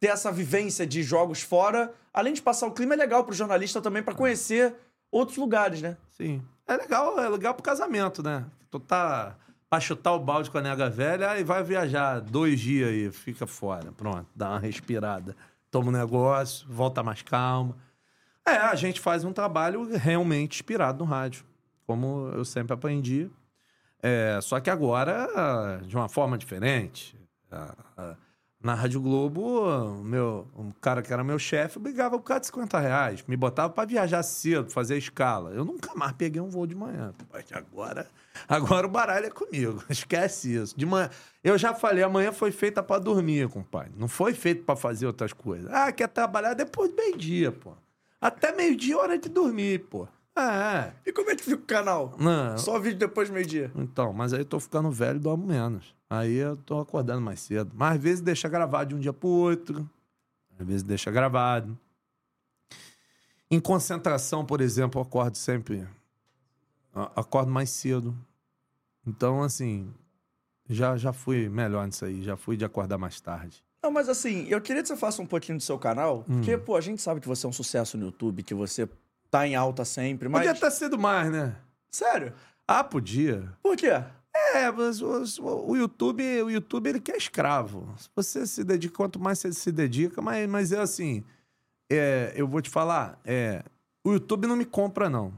Ter 0.00 0.08
essa 0.08 0.30
vivência 0.30 0.86
de 0.86 1.02
jogos 1.02 1.40
fora. 1.40 1.94
Além 2.12 2.34
de 2.34 2.42
passar 2.42 2.66
o 2.66 2.72
clima, 2.72 2.92
é 2.94 2.96
legal 2.96 3.24
pro 3.24 3.34
jornalista 3.34 3.80
também 3.80 4.02
pra 4.02 4.12
conhecer 4.14 4.74
outros 5.10 5.38
lugares, 5.38 5.80
né? 5.80 5.96
Sim. 6.10 6.42
É 6.66 6.76
legal, 6.76 7.18
é 7.18 7.28
legal 7.28 7.54
pro 7.54 7.62
casamento, 7.62 8.22
né? 8.22 8.44
Tu 8.70 8.78
tá 8.80 9.36
pra 9.70 9.78
chutar 9.78 10.12
o 10.14 10.18
balde 10.18 10.50
com 10.50 10.58
a 10.58 10.60
nega 10.60 10.90
velha 10.90 11.38
e 11.38 11.44
vai 11.44 11.62
viajar 11.62 12.20
dois 12.20 12.58
dias 12.58 12.88
aí, 12.88 13.12
fica 13.12 13.46
fora. 13.46 13.92
Pronto, 13.92 14.26
dá 14.34 14.50
uma 14.50 14.58
respirada. 14.58 15.36
Toma 15.70 15.88
um 15.88 15.92
negócio, 15.92 16.66
volta 16.68 17.04
mais 17.04 17.22
calma. 17.22 17.76
É, 18.44 18.56
a 18.56 18.74
gente 18.74 19.00
faz 19.00 19.22
um 19.22 19.32
trabalho 19.32 19.88
realmente 19.96 20.56
inspirado 20.56 20.98
no 20.98 21.04
rádio, 21.08 21.44
como 21.86 22.28
eu 22.34 22.44
sempre 22.44 22.74
aprendi. 22.74 23.30
É, 24.02 24.40
só 24.42 24.58
que 24.58 24.68
agora, 24.68 25.80
de 25.86 25.94
uma 25.94 26.08
forma 26.08 26.36
diferente. 26.36 27.16
Na 28.62 28.74
Rádio 28.74 29.00
Globo, 29.00 30.02
meu, 30.02 30.48
um 30.56 30.70
cara 30.70 31.00
que 31.00 31.12
era 31.12 31.22
meu 31.22 31.38
chefe 31.38 31.78
brigava 31.78 32.18
por 32.18 32.24
causa 32.24 32.40
de 32.40 32.46
50 32.48 32.78
reais. 32.80 33.24
Me 33.28 33.36
botava 33.36 33.72
pra 33.72 33.84
viajar 33.84 34.22
cedo, 34.22 34.68
fazer 34.68 34.98
escala. 34.98 35.50
Eu 35.50 35.64
nunca 35.64 35.94
mais 35.94 36.12
peguei 36.12 36.40
um 36.42 36.48
voo 36.50 36.66
de 36.66 36.74
manhã. 36.74 37.14
Mas 37.32 37.44
agora, 37.52 38.08
agora 38.48 38.86
o 38.86 38.90
baralho 38.90 39.26
é 39.26 39.30
comigo. 39.30 39.82
Esquece 39.90 40.54
isso. 40.54 40.76
De 40.76 40.84
manhã, 40.86 41.10
eu 41.42 41.56
já 41.58 41.74
falei, 41.74 42.02
amanhã 42.02 42.32
foi 42.32 42.50
feita 42.52 42.82
pra 42.82 42.98
dormir, 42.98 43.48
compadre. 43.48 43.92
Não 43.96 44.08
foi 44.08 44.34
feito 44.34 44.64
pra 44.64 44.76
fazer 44.76 45.06
outras 45.06 45.32
coisas. 45.32 45.70
Ah, 45.72 45.90
quer 45.92 46.08
trabalhar 46.08 46.54
depois 46.54 46.90
do 46.90 46.96
meio-dia, 46.96 47.52
pô. 47.52 47.72
Até 48.20 48.54
meio-dia 48.54 48.94
é 48.94 48.96
hora 48.98 49.18
de 49.18 49.28
dormir, 49.28 49.80
pô. 49.88 50.06
É. 50.36 50.92
E 51.04 51.12
como 51.12 51.30
é 51.30 51.36
que 51.36 51.42
fica 51.42 51.56
o 51.56 51.66
canal? 51.66 52.14
Não, 52.18 52.56
Só 52.56 52.78
vídeo 52.78 52.98
depois 52.98 53.28
do 53.28 53.34
meio-dia. 53.34 53.70
então, 53.74 54.12
mas 54.12 54.32
aí 54.32 54.40
eu 54.40 54.44
tô 54.44 54.60
ficando 54.60 54.90
velho 54.90 55.16
e 55.16 55.20
dormo 55.20 55.46
menos. 55.46 55.94
Aí 56.08 56.34
eu 56.36 56.56
tô 56.56 56.78
acordando 56.80 57.20
mais 57.20 57.40
cedo. 57.40 57.72
Mas 57.74 57.96
às 57.96 58.02
vezes 58.02 58.20
deixa 58.20 58.48
gravado 58.48 58.90
de 58.90 58.94
um 58.94 58.98
dia 58.98 59.12
pro 59.12 59.28
outro. 59.28 59.88
Às 60.58 60.66
vezes 60.66 60.82
deixa 60.82 61.10
gravado. 61.10 61.76
Em 63.50 63.58
concentração, 63.60 64.44
por 64.44 64.60
exemplo, 64.60 65.00
eu 65.00 65.02
acordo 65.04 65.36
sempre. 65.36 65.86
Acordo 66.94 67.50
mais 67.50 67.70
cedo. 67.70 68.16
Então, 69.06 69.42
assim, 69.42 69.92
já, 70.68 70.96
já 70.96 71.12
fui 71.12 71.48
melhor 71.48 71.86
nisso 71.86 72.04
aí. 72.04 72.22
Já 72.22 72.36
fui 72.36 72.56
de 72.56 72.64
acordar 72.64 72.98
mais 72.98 73.20
tarde. 73.20 73.62
Não, 73.82 73.90
mas 73.90 74.08
assim, 74.08 74.46
eu 74.48 74.60
queria 74.60 74.82
que 74.82 74.88
você 74.88 74.96
faça 74.96 75.22
um 75.22 75.26
pouquinho 75.26 75.56
do 75.58 75.64
seu 75.64 75.78
canal, 75.78 76.18
Hum. 76.28 76.36
porque, 76.36 76.56
pô, 76.58 76.76
a 76.76 76.80
gente 76.80 77.00
sabe 77.00 77.20
que 77.20 77.26
você 77.28 77.46
é 77.46 77.48
um 77.48 77.52
sucesso 77.52 77.96
no 77.96 78.06
YouTube, 78.06 78.42
que 78.42 78.54
você 78.54 78.88
tá 79.30 79.46
em 79.46 79.54
alta 79.54 79.84
sempre, 79.84 80.28
mas. 80.28 80.46
Podia 80.46 80.60
ter 80.60 80.70
sido 80.70 80.98
mais, 80.98 81.30
né? 81.32 81.56
Sério? 81.90 82.34
Ah, 82.68 82.84
podia. 82.84 83.52
Por 83.62 83.76
quê? 83.76 83.90
É, 84.54 84.70
mas 84.70 85.00
o, 85.00 85.24
o 85.66 85.76
YouTube, 85.76 86.22
o 86.42 86.50
YouTube 86.50 86.88
ele 86.88 87.00
quer 87.00 87.16
escravo. 87.16 87.92
Se 87.96 88.08
você 88.14 88.46
se 88.46 88.62
dedica, 88.62 88.94
quanto 88.94 89.18
mais 89.18 89.38
você 89.38 89.52
se 89.52 89.72
dedica, 89.72 90.20
mas, 90.22 90.48
mas 90.48 90.72
é 90.72 90.78
assim, 90.80 91.24
é, 91.90 92.32
eu 92.36 92.46
vou 92.46 92.60
te 92.62 92.70
falar, 92.70 93.18
é, 93.24 93.64
o 94.04 94.12
YouTube 94.12 94.46
não 94.46 94.56
me 94.56 94.64
compra 94.64 95.08
não. 95.10 95.32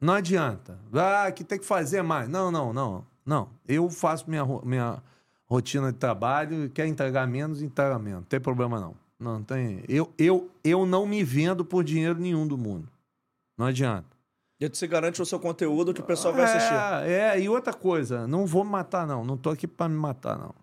Não 0.00 0.14
adianta. 0.14 0.78
Ah, 0.92 1.30
que 1.32 1.44
tem 1.44 1.58
que 1.58 1.64
fazer 1.64 2.02
mais. 2.02 2.28
Não, 2.28 2.50
não, 2.50 2.72
não, 2.72 3.06
não. 3.24 3.48
Eu 3.66 3.88
faço 3.88 4.28
minha, 4.28 4.44
minha 4.62 5.02
rotina 5.46 5.92
de 5.92 5.98
trabalho, 5.98 6.70
quer 6.70 6.86
entregar 6.86 7.26
menos, 7.26 7.62
entrega 7.62 7.98
menos. 7.98 8.20
Não 8.20 8.28
tem 8.28 8.40
problema 8.40 8.80
não. 8.80 8.94
Não 9.18 9.42
tem. 9.42 9.82
Eu, 9.88 10.12
eu, 10.18 10.50
eu 10.62 10.84
não 10.84 11.06
me 11.06 11.22
vendo 11.24 11.64
por 11.64 11.84
dinheiro 11.84 12.18
nenhum 12.18 12.46
do 12.46 12.58
mundo. 12.58 12.88
Não 13.56 13.66
adianta. 13.66 14.14
E 14.60 14.70
se 14.74 14.86
garante 14.86 15.20
o 15.20 15.26
seu 15.26 15.38
conteúdo 15.38 15.92
que 15.92 16.00
o 16.00 16.04
pessoal 16.04 16.32
vai 16.32 16.44
assistir. 16.44 16.74
É, 17.04 17.36
é, 17.36 17.40
e 17.40 17.48
outra 17.48 17.72
coisa, 17.72 18.26
não 18.26 18.46
vou 18.46 18.64
me 18.64 18.70
matar, 18.70 19.06
não. 19.06 19.24
Não 19.24 19.36
tô 19.36 19.50
aqui 19.50 19.66
pra 19.66 19.88
me 19.88 19.96
matar, 19.96 20.38
não. 20.38 20.54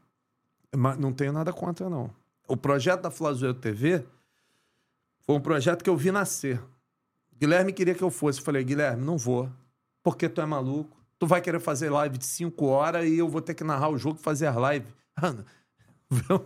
Mas 0.75 0.97
não 0.97 1.11
tenho 1.11 1.33
nada 1.33 1.51
contra, 1.51 1.89
não. 1.89 2.09
O 2.47 2.55
projeto 2.55 3.01
da 3.01 3.11
Flazoeiro 3.11 3.57
TV 3.57 4.03
foi 5.21 5.35
um 5.35 5.41
projeto 5.41 5.83
que 5.83 5.89
eu 5.89 5.97
vi 5.97 6.11
nascer. 6.11 6.61
Guilherme 7.41 7.73
queria 7.73 7.95
que 7.95 8.03
eu 8.03 8.11
fosse. 8.11 8.39
Eu 8.39 8.45
falei, 8.45 8.63
Guilherme, 8.63 9.03
não 9.03 9.17
vou. 9.17 9.49
Porque 10.03 10.29
tu 10.29 10.39
é 10.41 10.45
maluco. 10.45 10.95
Tu 11.17 11.25
vai 11.25 11.41
querer 11.41 11.59
fazer 11.59 11.89
live 11.89 12.19
de 12.19 12.25
5 12.25 12.65
horas 12.67 13.07
e 13.07 13.17
eu 13.17 13.27
vou 13.27 13.41
ter 13.41 13.55
que 13.55 13.63
narrar 13.63 13.89
o 13.89 13.97
jogo 13.97 14.19
e 14.19 14.23
fazer 14.23 14.45
as 14.45 14.55
lives. 14.55 14.93
Ana, 15.19 15.43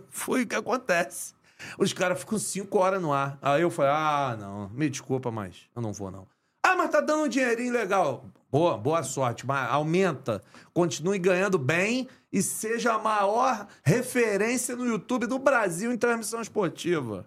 foi 0.08 0.44
o 0.44 0.46
que 0.46 0.54
acontece. 0.54 1.34
Os 1.78 1.92
caras 1.92 2.20
ficam 2.20 2.38
5 2.38 2.78
horas 2.78 3.02
no 3.02 3.12
ar. 3.12 3.38
Aí 3.42 3.60
eu 3.60 3.70
falei, 3.70 3.90
ah, 3.90 4.36
não, 4.40 4.70
me 4.70 4.88
desculpa, 4.88 5.30
mas 5.30 5.68
eu 5.76 5.82
não 5.82 5.92
vou, 5.92 6.10
não. 6.10 6.26
Ah, 6.64 6.74
mas 6.74 6.90
tá 6.90 7.02
dando 7.02 7.24
um 7.24 7.28
dinheirinho 7.28 7.74
legal. 7.74 8.24
Boa, 8.50 8.78
boa 8.78 9.02
sorte, 9.02 9.46
mas 9.46 9.70
aumenta. 9.70 10.42
Continue 10.72 11.18
ganhando 11.18 11.58
bem 11.58 12.08
e 12.32 12.42
seja 12.42 12.94
a 12.94 12.98
maior 12.98 13.66
referência 13.84 14.74
no 14.74 14.86
YouTube 14.86 15.26
do 15.26 15.38
Brasil 15.38 15.92
em 15.92 15.98
transmissão 15.98 16.40
esportiva. 16.40 17.26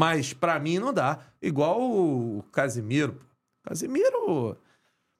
Mas 0.00 0.32
pra 0.32 0.58
mim 0.58 0.78
não 0.78 0.94
dá. 0.94 1.18
Igual 1.42 1.78
o 1.78 2.42
Casimiro. 2.50 3.20
Casimiro, 3.62 4.56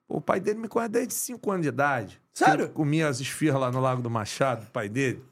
o 0.09 0.21
pai 0.23 0.41
dele 0.41 0.59
me 0.59 0.69
conhece 0.69 0.93
desde 0.93 1.13
5 1.13 1.51
anos 1.51 1.65
de 1.65 1.69
idade. 1.69 2.19
Sério? 2.33 2.65
Eu 2.65 2.71
comia 2.71 3.07
as 3.07 3.21
esfirras 3.21 3.61
lá 3.61 3.71
no 3.71 3.79
Lago 3.79 4.01
do 4.01 4.09
Machado, 4.09 4.63
o 4.63 4.71
pai 4.71 4.89
dele. 4.89 5.23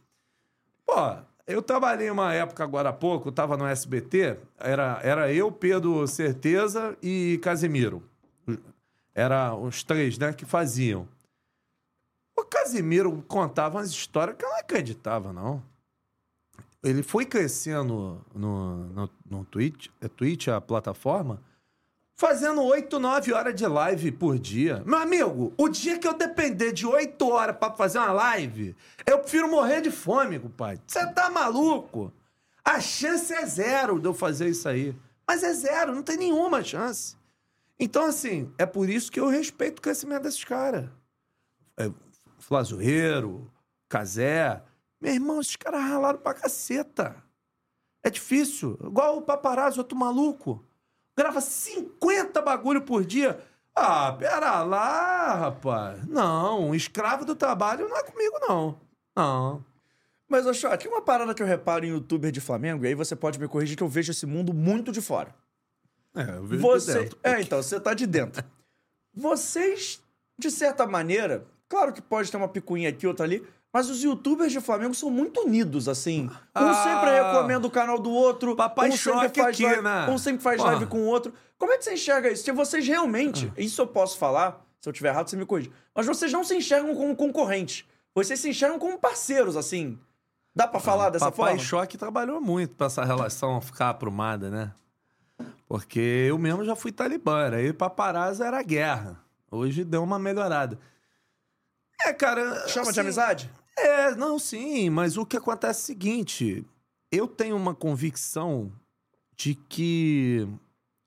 Pô, 0.84 0.92
eu 1.46 1.62
trabalhei 1.62 2.10
uma 2.10 2.34
época 2.34 2.62
agora 2.62 2.90
há 2.90 2.92
pouco, 2.92 3.32
tava 3.32 3.56
no 3.56 3.64
SBT, 3.64 4.38
era, 4.58 5.00
era 5.02 5.32
eu, 5.32 5.50
Pedro 5.50 6.06
Certeza 6.06 6.94
e 7.02 7.40
Casimiro. 7.42 8.02
Era 9.14 9.54
os 9.54 9.82
três, 9.82 10.18
né, 10.18 10.30
que 10.34 10.44
faziam. 10.44 11.08
O 12.38 12.44
Casimiro 12.44 13.24
contava 13.26 13.78
umas 13.78 13.88
histórias 13.88 14.36
que 14.36 14.44
eu 14.44 14.50
não 14.50 14.58
acreditava, 14.58 15.32
não. 15.32 15.62
Ele 16.82 17.02
foi 17.02 17.24
crescendo 17.24 18.24
no, 18.34 18.86
no, 18.86 19.10
no 19.28 19.44
Twitch, 19.44 19.88
é 20.00 20.08
Twitch 20.08 20.48
a 20.48 20.60
plataforma, 20.60 21.42
fazendo 22.14 22.62
8, 22.62 22.98
9 22.98 23.32
horas 23.32 23.54
de 23.54 23.66
live 23.66 24.12
por 24.12 24.38
dia. 24.38 24.82
Meu 24.86 24.98
amigo, 24.98 25.52
o 25.56 25.68
dia 25.68 25.98
que 25.98 26.06
eu 26.06 26.14
depender 26.14 26.72
de 26.72 26.86
8 26.86 27.28
horas 27.28 27.56
pra 27.56 27.72
fazer 27.72 27.98
uma 27.98 28.12
live, 28.12 28.76
eu 29.06 29.18
prefiro 29.18 29.50
morrer 29.50 29.80
de 29.80 29.90
fome, 29.90 30.38
compadre. 30.38 30.80
Você 30.86 31.04
tá 31.12 31.30
maluco? 31.30 32.12
A 32.64 32.80
chance 32.80 33.32
é 33.32 33.46
zero 33.46 33.98
de 33.98 34.06
eu 34.06 34.14
fazer 34.14 34.48
isso 34.48 34.68
aí. 34.68 34.94
Mas 35.26 35.42
é 35.42 35.52
zero, 35.52 35.94
não 35.94 36.02
tem 36.02 36.16
nenhuma 36.16 36.62
chance. 36.62 37.16
Então, 37.78 38.06
assim, 38.06 38.52
é 38.58 38.66
por 38.66 38.88
isso 38.88 39.10
que 39.12 39.20
eu 39.20 39.28
respeito 39.28 39.78
o 39.78 39.82
crescimento 39.82 40.22
desses 40.22 40.44
caras. 40.44 40.88
É, 41.76 41.90
Flazoeiro, 42.38 43.50
Casé. 43.88 44.62
Meu 45.00 45.12
irmão, 45.12 45.40
esses 45.40 45.56
caras 45.56 45.80
ralaram 45.80 46.18
pra 46.18 46.34
caceta. 46.34 47.16
É 48.02 48.10
difícil. 48.10 48.78
Igual 48.82 49.18
o 49.18 49.22
paparazzo, 49.22 49.80
outro 49.80 49.96
maluco. 49.96 50.64
Grava 51.16 51.40
50 51.40 52.40
bagulho 52.42 52.82
por 52.82 53.04
dia. 53.04 53.40
Ah, 53.74 54.12
pera 54.12 54.62
lá, 54.62 55.34
rapaz. 55.34 56.04
Não, 56.06 56.74
escravo 56.74 57.24
do 57.24 57.36
trabalho 57.36 57.88
não 57.88 57.96
é 57.96 58.02
comigo, 58.02 58.38
não. 58.40 58.80
Não. 59.14 59.64
Mas, 60.28 60.44
Shot, 60.56 60.76
tem 60.76 60.90
uma 60.90 61.00
parada 61.00 61.32
que 61.32 61.42
eu 61.42 61.46
reparo 61.46 61.86
em 61.86 61.90
youtuber 61.90 62.30
de 62.30 62.40
Flamengo, 62.40 62.84
e 62.84 62.88
aí 62.88 62.94
você 62.94 63.16
pode 63.16 63.38
me 63.38 63.48
corrigir 63.48 63.76
que 63.76 63.82
eu 63.82 63.88
vejo 63.88 64.10
esse 64.10 64.26
mundo 64.26 64.52
muito 64.52 64.92
de 64.92 65.00
fora. 65.00 65.34
É, 66.14 66.36
eu 66.36 66.44
vejo 66.44 66.62
Você... 66.62 66.92
de 66.92 66.98
dentro. 67.00 67.18
É, 67.22 67.40
então, 67.40 67.62
você 67.62 67.80
tá 67.80 67.94
de 67.94 68.06
dentro. 68.06 68.44
Vocês, 69.14 70.02
de 70.38 70.50
certa 70.50 70.86
maneira, 70.86 71.46
claro 71.68 71.92
que 71.92 72.02
pode 72.02 72.30
ter 72.30 72.36
uma 72.36 72.48
picuinha 72.48 72.90
aqui, 72.90 73.06
outra 73.06 73.24
ali, 73.24 73.44
mas 73.72 73.88
os 73.90 74.02
youtubers 74.02 74.52
de 74.52 74.60
Flamengo 74.60 74.94
são 74.94 75.10
muito 75.10 75.40
unidos, 75.42 75.88
assim. 75.88 76.24
Um 76.26 76.30
Ah. 76.54 76.74
sempre 76.84 77.10
recomenda 77.10 77.66
o 77.66 77.70
canal 77.70 77.98
do 77.98 78.10
outro. 78.10 78.56
Papai 78.56 78.88
um 78.88 78.92
sempre 78.96 79.28
faz 79.28 79.48
aqui, 79.54 79.64
live, 79.64 79.82
né? 79.82 80.06
Um 80.10 80.18
sempre 80.18 80.42
faz 80.42 80.56
Porra. 80.58 80.70
live 80.72 80.86
com 80.86 80.98
o 81.00 81.06
outro. 81.06 81.32
Como 81.58 81.72
é 81.72 81.78
que 81.78 81.84
você 81.84 81.94
enxerga 81.94 82.30
isso? 82.30 82.44
Se 82.44 82.52
vocês 82.52 82.86
realmente, 82.86 83.50
Ah. 83.56 83.60
isso 83.60 83.80
eu 83.82 83.86
posso 83.86 84.16
falar, 84.18 84.64
se 84.80 84.88
eu 84.88 84.92
tiver 84.92 85.08
errado, 85.08 85.28
você 85.28 85.36
me 85.36 85.44
corrige. 85.46 85.70
Mas 85.94 86.06
vocês 86.06 86.32
não 86.32 86.44
se 86.44 86.54
enxergam 86.56 86.94
como 86.94 87.14
concorrentes. 87.16 87.84
Vocês 88.14 88.38
se 88.40 88.48
enxergam 88.48 88.78
como 88.78 88.98
parceiros, 88.98 89.56
assim. 89.56 89.98
Dá 90.54 90.66
pra 90.66 90.80
falar 90.80 91.10
dessa 91.10 91.26
Papai 91.30 91.50
forma? 91.52 91.58
Choque 91.64 91.96
trabalhou 91.96 92.40
muito 92.40 92.74
pra 92.74 92.86
essa 92.88 93.04
relação 93.04 93.60
ficar 93.60 93.90
aprumada, 93.90 94.50
né? 94.50 94.72
Porque 95.68 96.26
eu 96.28 96.38
mesmo 96.38 96.64
já 96.64 96.74
fui 96.74 96.90
talibã, 96.90 97.50
e 97.60 97.72
paparazzo 97.72 98.42
era 98.42 98.60
guerra. 98.62 99.20
Hoje 99.50 99.84
deu 99.84 100.02
uma 100.02 100.18
melhorada. 100.18 100.78
É, 102.04 102.12
cara. 102.12 102.66
Chama 102.68 102.84
de 102.84 102.90
assim, 102.90 103.00
amizade? 103.00 103.50
É, 103.76 104.14
não, 104.14 104.38
sim, 104.38 104.90
mas 104.90 105.16
o 105.16 105.24
que 105.24 105.36
acontece 105.36 105.80
é 105.80 105.82
o 105.82 105.86
seguinte: 105.86 106.66
eu 107.10 107.26
tenho 107.26 107.56
uma 107.56 107.74
convicção 107.74 108.72
de 109.36 109.54
que 109.54 110.48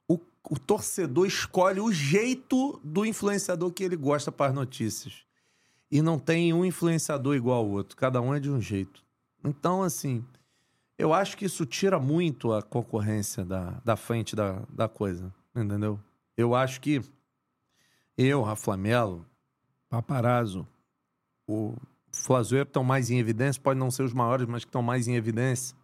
o, 0.08 0.20
o 0.50 0.58
torcedor 0.58 1.28
escolhe 1.28 1.80
o 1.80 1.92
jeito 1.92 2.80
do 2.84 3.06
influenciador 3.06 3.72
que 3.72 3.84
ele 3.84 3.96
gosta 3.96 4.32
para 4.32 4.48
as 4.48 4.56
notícias. 4.56 5.26
E 5.92 6.02
não 6.02 6.18
tem 6.18 6.54
um 6.54 6.64
influenciador 6.64 7.36
igual 7.36 7.58
ao 7.58 7.70
outro, 7.70 7.98
cada 7.98 8.22
um 8.22 8.34
é 8.34 8.40
de 8.40 8.50
um 8.50 8.62
jeito. 8.62 9.04
Então, 9.44 9.84
assim, 9.84 10.24
eu 10.98 11.14
acho 11.14 11.36
que 11.36 11.46
isso 11.46 11.66
tira 11.66 12.00
muito 12.00 12.54
a 12.54 12.62
concorrência 12.62 13.44
da, 13.44 13.82
da 13.84 13.98
frente 13.98 14.34
da, 14.34 14.62
da 14.70 14.88
coisa, 14.88 15.34
entendeu? 15.54 16.00
Eu 16.38 16.56
acho 16.56 16.80
que 16.80 17.02
eu, 18.18 18.42
Rafa 18.42 18.78
Melo, 18.78 19.26
Paparazzo, 19.90 20.66
o 21.52 21.76
Flazoeiro 22.12 22.68
estão 22.68 22.84
mais 22.84 23.10
em 23.10 23.20
evidência, 23.20 23.62
pode 23.62 23.80
não 23.80 23.92
ser 23.92 24.04
os 24.04 24.14
maiores, 24.14 24.46
mas 24.46 24.64
que 24.64 24.70
estão 24.70 24.82
mais 24.82 25.08
em 25.08 25.16
evidência. 25.16 25.76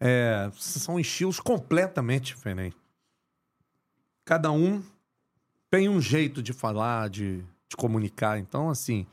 É, 0.00 0.50
são 0.56 0.98
estilos 0.98 1.40
completamente 1.40 2.34
diferentes. 2.34 2.78
Cada 4.24 4.50
um 4.50 4.82
tem 5.70 5.88
um 5.88 6.00
jeito 6.00 6.42
de 6.42 6.52
falar, 6.52 7.08
de, 7.08 7.38
de 7.68 7.76
comunicar. 7.76 8.38
Então, 8.38 8.70
assim, 8.70 9.06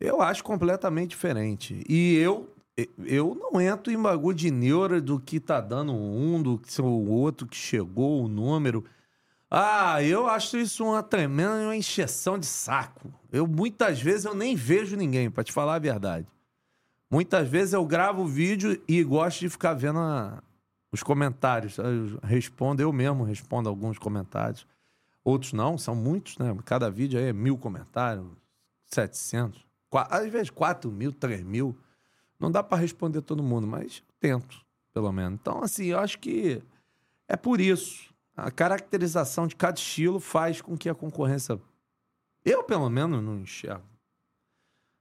eu 0.00 0.20
acho 0.20 0.42
completamente 0.42 1.10
diferente. 1.10 1.82
E 1.88 2.16
eu 2.16 2.54
eu 3.06 3.34
não 3.34 3.60
entro 3.60 3.92
em 3.92 4.00
bagulho 4.00 4.36
de 4.36 4.50
neura 4.50 5.00
do 5.00 5.20
que 5.20 5.38
tá 5.38 5.60
dando 5.60 5.92
um, 5.92 6.42
do 6.42 6.58
que 6.58 6.82
o 6.82 7.08
outro 7.08 7.46
que 7.46 7.56
chegou, 7.56 8.24
o 8.24 8.28
número. 8.28 8.84
Ah, 9.56 10.02
eu 10.02 10.28
acho 10.28 10.56
isso 10.58 10.84
uma 10.84 11.00
tremenda 11.02 11.54
uma 11.62 11.76
encheção 11.76 12.36
de 12.36 12.46
saco. 12.46 13.12
Eu 13.30 13.46
muitas 13.46 14.00
vezes 14.00 14.24
eu 14.24 14.34
nem 14.34 14.56
vejo 14.56 14.96
ninguém, 14.96 15.30
pra 15.30 15.44
te 15.44 15.52
falar 15.52 15.76
a 15.76 15.78
verdade. 15.78 16.26
Muitas 17.08 17.46
vezes 17.46 17.72
eu 17.72 17.84
gravo 17.86 18.26
vídeo 18.26 18.82
e 18.88 19.02
gosto 19.04 19.40
de 19.40 19.48
ficar 19.48 19.74
vendo 19.74 20.00
a- 20.00 20.42
os 20.90 21.04
comentários. 21.04 21.78
Eu 21.78 22.18
respondo, 22.22 22.82
eu 22.82 22.92
mesmo 22.92 23.22
respondo 23.22 23.68
alguns 23.68 23.96
comentários. 23.96 24.66
Outros 25.22 25.52
não, 25.52 25.78
são 25.78 25.94
muitos, 25.94 26.36
né? 26.38 26.52
Cada 26.64 26.90
vídeo 26.90 27.18
aí 27.20 27.26
é 27.26 27.32
mil 27.32 27.56
comentários, 27.56 28.26
700. 28.86 29.64
Qua- 29.88 30.08
Às 30.10 30.28
vezes 30.30 30.50
4 30.50 30.90
mil, 30.90 31.12
3 31.12 31.44
mil. 31.44 31.76
Não 32.40 32.50
dá 32.50 32.60
pra 32.62 32.76
responder 32.76 33.22
todo 33.22 33.40
mundo, 33.42 33.66
mas 33.68 34.02
tento, 34.18 34.60
pelo 34.92 35.12
menos. 35.12 35.38
Então, 35.40 35.62
assim, 35.62 35.86
eu 35.86 36.00
acho 36.00 36.18
que 36.18 36.60
é 37.28 37.36
por 37.36 37.60
isso. 37.60 38.12
A 38.36 38.50
caracterização 38.50 39.46
de 39.46 39.54
cada 39.54 39.78
estilo 39.78 40.18
faz 40.18 40.60
com 40.60 40.76
que 40.76 40.88
a 40.88 40.94
concorrência. 40.94 41.60
Eu, 42.44 42.64
pelo 42.64 42.88
menos, 42.90 43.22
não 43.22 43.38
enxergo 43.38 43.84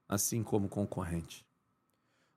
assim 0.07 0.43
como 0.43 0.68
concorrente. 0.69 1.43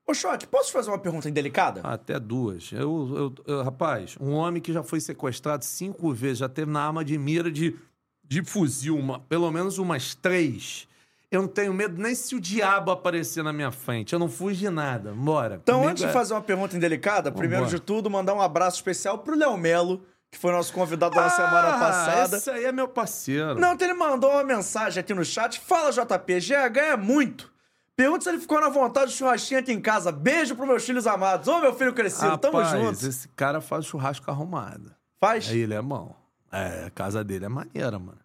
Ô, 0.07 0.15
Shot, 0.15 0.47
posso 0.47 0.73
fazer 0.73 0.89
uma 0.91 0.99
pergunta 0.99 1.29
indelicada? 1.29 1.81
Até 1.83 2.19
duas. 2.19 2.71
Eu, 2.73 3.35
eu- 3.47 3.55
eu- 3.55 3.63
rapaz, 3.63 4.17
um 4.21 4.33
homem 4.33 4.63
que 4.63 4.73
já 4.73 4.83
foi 4.83 5.01
sequestrado 5.01 5.65
cinco 5.65 6.13
vezes, 6.15 6.39
já 6.39 6.49
teve 6.49 6.71
na 6.71 6.81
arma 6.87 7.05
de 7.05 7.19
mira 7.19 7.51
de, 7.51 7.77
de 8.25 8.43
fuzil, 8.45 8.97
uma- 8.97 9.19
pelo 9.21 9.51
menos 9.51 9.79
umas 9.79 10.15
três. 10.15 10.89
Eu 11.31 11.43
não 11.43 11.49
tenho 11.49 11.75
medo 11.75 12.01
nem 12.01 12.15
se 12.15 12.37
o 12.37 12.41
diabo 12.41 12.93
aparecer 12.93 13.43
na 13.43 13.53
minha 13.53 13.73
frente. 13.73 14.13
Eu 14.13 14.19
não 14.21 14.29
fujo 14.29 14.55
de 14.59 14.71
nada. 14.71 15.13
Bora. 15.13 15.57
Então, 15.61 15.75
Comigo 15.81 15.91
antes 15.91 16.05
de 16.05 16.09
é- 16.09 16.13
fazer 16.13 16.33
uma 16.35 16.41
pergunta 16.43 16.77
indelicada, 16.77 17.33
primeiro 17.33 17.67
de 17.67 17.81
tudo, 17.81 18.09
mandar 18.09 18.33
um 18.33 18.41
abraço 18.41 18.77
especial 18.77 19.19
pro 19.19 19.37
Léo 19.37 19.57
Melo, 19.59 20.01
que 20.31 20.39
foi 20.39 20.53
nosso 20.53 20.73
convidado 20.73 21.15
da 21.15 21.31
semana 21.31 21.77
Ah, 21.77 21.79
passada. 21.79 22.37
Esse 22.37 22.51
aí 22.51 22.65
é 22.65 22.73
meu 22.73 22.89
parceiro. 22.89 23.59
Não, 23.59 23.73
então 23.75 23.87
ele 23.89 23.97
mandou 23.97 24.31
uma 24.31 24.45
mensagem 24.45 25.01
aqui 25.01 25.15
no 25.15 25.25
chat. 25.25 25.61
Fala, 25.61 25.91
JP, 25.91 26.41
GH 26.41 26.77
é 26.79 26.97
muito. 26.97 27.53
Pergunta 27.97 28.25
se 28.25 28.29
ele 28.29 28.39
ficou 28.39 28.61
na 28.61 28.69
vontade 28.69 29.11
do 29.11 29.17
churrasquinho 29.17 29.61
aqui 29.61 29.73
em 29.73 29.81
casa. 29.81 30.13
Beijo 30.13 30.55
pros 30.55 30.69
meus 30.69 30.85
filhos 30.85 31.07
amados. 31.07 31.49
Ô, 31.49 31.61
meu 31.61 31.75
filho 31.75 31.95
crescido, 31.95 32.37
tamo 32.37 32.59
Rapaz, 32.59 32.79
junto. 32.79 33.07
Esse 33.07 33.29
cara 33.29 33.61
faz 33.61 33.87
churrasco 33.87 34.31
arrumado. 34.31 34.95
Faz? 35.19 35.49
Aí 35.49 35.61
ele 35.61 35.73
é 35.75 35.81
bom. 35.81 36.15
É, 36.53 36.85
a 36.87 36.91
casa 36.91 37.25
dele 37.25 37.47
é 37.47 37.49
maneira, 37.49 37.99
mano. 37.99 38.19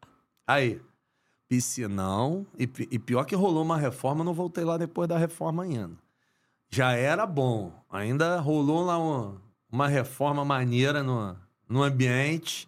Aí, 0.46 0.82
piscinão. 1.48 2.46
E, 2.58 2.64
e 2.92 3.00
pior 3.00 3.24
que 3.24 3.36
rolou 3.36 3.64
uma 3.64 3.78
reforma, 3.78 4.24
não 4.24 4.34
voltei 4.34 4.64
lá 4.66 4.78
depois 4.78 5.08
da 5.08 5.18
reforma 5.18 5.64
ainda. 5.64 5.96
Já 6.70 6.94
era 6.94 7.26
bom. 7.26 7.72
Ainda 7.90 8.40
rolou 8.40 8.84
lá 8.86 8.98
um, 9.00 9.38
uma 9.72 9.88
reforma 9.88 10.44
maneira 10.44 11.02
no, 11.04 11.36
no 11.72 11.84
ambiente, 11.84 12.68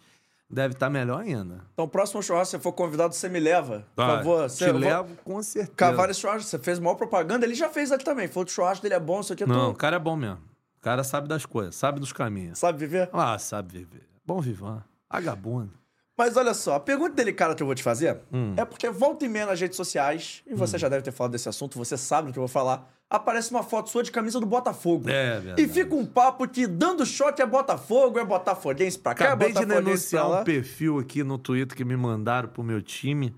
deve 0.49 0.73
estar 0.73 0.89
melhor 0.89 1.21
ainda. 1.21 1.61
Então, 1.73 1.85
o 1.85 1.87
próximo 1.87 2.21
churrasco, 2.23 2.45
se 2.45 2.51
você 2.57 2.59
for 2.63 2.71
convidado, 2.73 3.13
você 3.13 3.27
me 3.27 3.39
leva. 3.39 3.85
Por 3.95 4.05
favor. 4.05 4.49
te 4.49 4.53
Você, 4.53 4.71
vou 4.71 4.79
levo 4.81 5.15
com 5.23 5.41
certeza. 5.43 5.75
Cavar 5.75 6.09
esse 6.09 6.19
churrasco. 6.21 6.43
Você 6.43 6.59
fez 6.59 6.79
maior 6.79 6.95
propaganda. 6.95 7.45
Ele 7.45 7.55
já 7.55 7.69
fez 7.69 7.91
ali 7.91 8.03
também. 8.03 8.27
Falou 8.27 8.45
que 8.45 8.51
o 8.51 8.55
churrasco 8.55 8.81
dele 8.83 8.95
é 8.95 8.99
bom, 8.99 9.19
isso 9.21 9.33
aqui. 9.33 9.45
Não, 9.45 9.69
o 9.69 9.73
Tu 9.73 9.77
cara 9.77 9.95
é 9.95 9.99
bom 9.99 10.15
mesmo. 10.15 10.37
O 10.77 10.81
cara 10.81 11.03
sabe 11.03 11.27
das 11.27 11.45
coisas, 11.45 11.75
sabe 11.75 11.99
dos 11.99 12.11
caminhos. 12.11 12.59
sabe 12.59 12.77
viver? 12.77 13.09
Ah, 13.13 13.37
sabe 13.39 13.71
viver. 13.71 14.03
Bom 14.25 14.39
vivan. 14.41 14.83
Agabundo. 15.09 15.71
Mas 16.17 16.37
olha 16.37 16.53
só, 16.53 16.75
a 16.75 16.79
pergunta 16.79 17.15
delicada 17.15 17.55
que 17.55 17.63
eu 17.63 17.65
vou 17.65 17.73
te 17.75 17.81
fazer 17.81 18.19
Hum. 18.31 18.53
é 18.55 18.63
porque 18.65 18.89
volta 18.89 19.25
e 19.25 19.29
meia 19.29 19.45
nas 19.47 19.59
redes 19.59 19.75
sociais, 19.77 20.43
e 20.45 20.53
você 20.53 20.77
já 20.77 20.87
deve 20.87 21.01
ter 21.03 21.11
falado 21.11 21.31
desse 21.31 21.49
assunto, 21.49 21.77
você 21.77 21.97
sabe 21.97 22.27
do 22.27 22.33
que 22.33 22.37
eu 22.37 22.41
vou 22.41 22.47
falar, 22.47 22.87
aparece 23.13 23.51
uma 23.51 23.61
foto 23.61 23.89
sua 23.91 24.01
de 24.01 24.11
camisa 24.11 24.39
do 24.39 24.45
Botafogo. 24.47 25.07
É, 25.07 25.39
verdade. 25.39 25.61
E 25.61 25.67
fica 25.67 25.93
um 25.93 26.03
papo 26.05 26.47
que 26.47 26.65
dando 26.65 27.05
choque 27.05 27.41
é 27.43 27.45
Botafogo, 27.45 28.17
é 28.17 28.25
Botafoguense 28.25 28.97
pra 28.97 29.13
cá, 29.13 29.25
Acabei 29.25 29.49
é 29.49 29.53
de 29.53 29.65
denunciar 29.65 30.41
um 30.41 30.43
perfil 30.43 30.97
aqui 30.97 31.23
no 31.23 31.37
Twitter 31.37 31.77
que 31.77 31.85
me 31.85 31.95
mandaram 31.95 32.49
pro 32.49 32.63
meu 32.63 32.81
time 32.81 33.35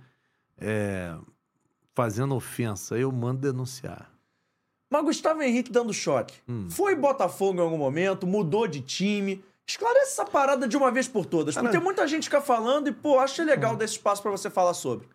é, 0.58 1.14
fazendo 1.94 2.34
ofensa. 2.36 2.98
Eu 2.98 3.12
mando 3.12 3.42
denunciar. 3.42 4.10
Mas 4.90 5.04
Gustavo 5.04 5.42
Henrique 5.42 5.70
dando 5.72 5.94
choque. 5.94 6.36
Hum. 6.48 6.70
Foi 6.70 6.96
Botafogo 6.96 7.60
em 7.60 7.62
algum 7.64 7.78
momento, 7.78 8.26
mudou 8.26 8.68
de 8.68 8.80
time. 8.80 9.44
Esclarece 9.68 10.12
essa 10.14 10.26
parada 10.26 10.68
de 10.70 10.78
uma 10.78 10.90
vez 10.90 11.08
por 11.08 11.26
todas. 11.26 11.56
Porque 11.56 11.70
tem 11.70 11.82
muita 11.82 12.08
gente 12.08 12.30
que 12.30 12.36
fica 12.36 12.40
falando 12.42 12.88
e, 12.88 12.94
pô, 12.94 13.20
achei 13.20 13.44
legal 13.44 13.74
Hum. 13.74 13.78
desse 13.78 13.94
espaço 13.96 14.22
pra 14.22 14.32
você 14.32 14.50
falar 14.50 14.74
sobre. 14.74 15.08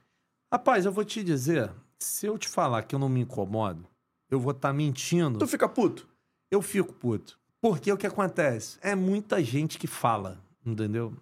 Rapaz, 0.52 0.84
eu 0.84 0.92
vou 0.92 1.04
te 1.04 1.22
dizer, 1.24 1.70
se 1.98 2.26
eu 2.26 2.36
te 2.36 2.48
falar 2.48 2.82
que 2.82 2.94
eu 2.94 2.98
não 2.98 3.08
me 3.08 3.20
incomodo, 3.20 3.86
eu 4.30 4.38
vou 4.38 4.52
estar 4.52 4.72
mentindo. 4.72 5.38
Tu 5.38 5.46
fica 5.46 5.68
puto? 5.68 6.08
Eu 6.50 6.62
fico 6.62 6.92
puto. 6.92 7.38
Porque 7.60 7.92
o 7.92 7.96
que 7.96 8.06
acontece? 8.06 8.78
É 8.80 8.94
muita 8.94 9.42
gente 9.42 9.78
que 9.78 9.86
fala, 9.86 10.40
entendeu? 10.64 11.14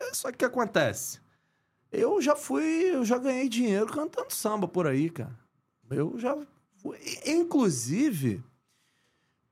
É 0.00 0.12
só 0.12 0.28
que 0.30 0.36
o 0.36 0.38
que 0.38 0.44
acontece? 0.44 1.20
Eu 1.92 2.20
já 2.20 2.34
fui, 2.34 2.64
eu 2.64 3.04
já 3.04 3.18
ganhei 3.18 3.48
dinheiro 3.48 3.86
cantando 3.86 4.32
samba 4.32 4.66
por 4.66 4.86
aí, 4.86 5.08
cara. 5.08 5.38
Eu 5.88 6.18
já 6.18 6.36
fui. 6.78 6.98
Inclusive, 7.24 8.42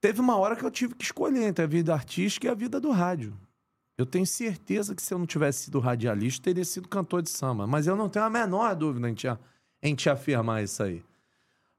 teve 0.01 0.21
uma 0.21 0.37
hora 0.37 0.57
que 0.57 0.65
eu 0.65 0.71
tive 0.71 0.95
que 0.95 1.05
escolher 1.05 1.45
entre 1.45 1.65
a 1.65 1.69
vida 1.69 1.93
artística 1.95 2.47
e 2.47 2.51
a 2.51 2.55
vida 2.55 2.81
do 2.81 2.91
rádio. 2.91 3.39
Eu 3.97 4.05
tenho 4.05 4.27
certeza 4.27 4.95
que 4.95 5.03
se 5.03 5.15
eu 5.15 5.19
não 5.19 5.27
tivesse 5.27 5.65
sido 5.65 5.79
radialista, 5.79 6.41
eu 6.41 6.55
teria 6.55 6.65
sido 6.65 6.89
cantor 6.89 7.23
de 7.23 7.31
samba. 7.31 7.65
Mas 7.65 7.87
eu 7.87 7.95
não 7.95 8.09
tenho 8.09 8.25
a 8.25 8.31
menor 8.31 8.75
dúvida 8.75 9.09
em 9.09 9.15
te, 9.15 9.29
em 9.81 9.95
te 9.95 10.11
afirmar 10.11 10.65
isso 10.65 10.83
aí. 10.83 11.05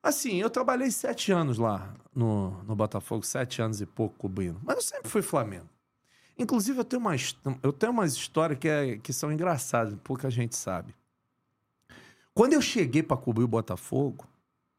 Assim, 0.05 0.35
eu 0.39 0.51
trabalhei 0.51 0.91
sete 0.91 1.31
anos 1.31 1.57
lá 1.57 1.91
no, 2.13 2.51
no 2.63 2.75
Botafogo, 2.75 3.25
sete 3.25 3.59
anos 3.59 3.81
e 3.81 3.87
pouco 3.87 4.15
cobrindo. 4.19 4.59
Mas 4.63 4.75
eu 4.75 4.81
sempre 4.83 5.09
fui 5.09 5.23
Flamengo. 5.23 5.67
Inclusive, 6.37 6.77
eu 6.77 6.85
tenho, 6.85 6.99
uma, 7.01 7.15
his- 7.15 7.35
eu 7.63 7.73
tenho 7.73 7.91
umas 7.91 8.13
histórias 8.13 8.59
que, 8.59 8.67
é- 8.67 8.97
que 8.97 9.11
são 9.11 9.31
engraçadas, 9.31 9.95
pouca 10.03 10.29
gente 10.29 10.55
sabe. 10.55 10.93
Quando 12.35 12.53
eu 12.53 12.61
cheguei 12.61 13.01
para 13.01 13.17
cobrir 13.17 13.45
o 13.45 13.47
Botafogo, 13.47 14.27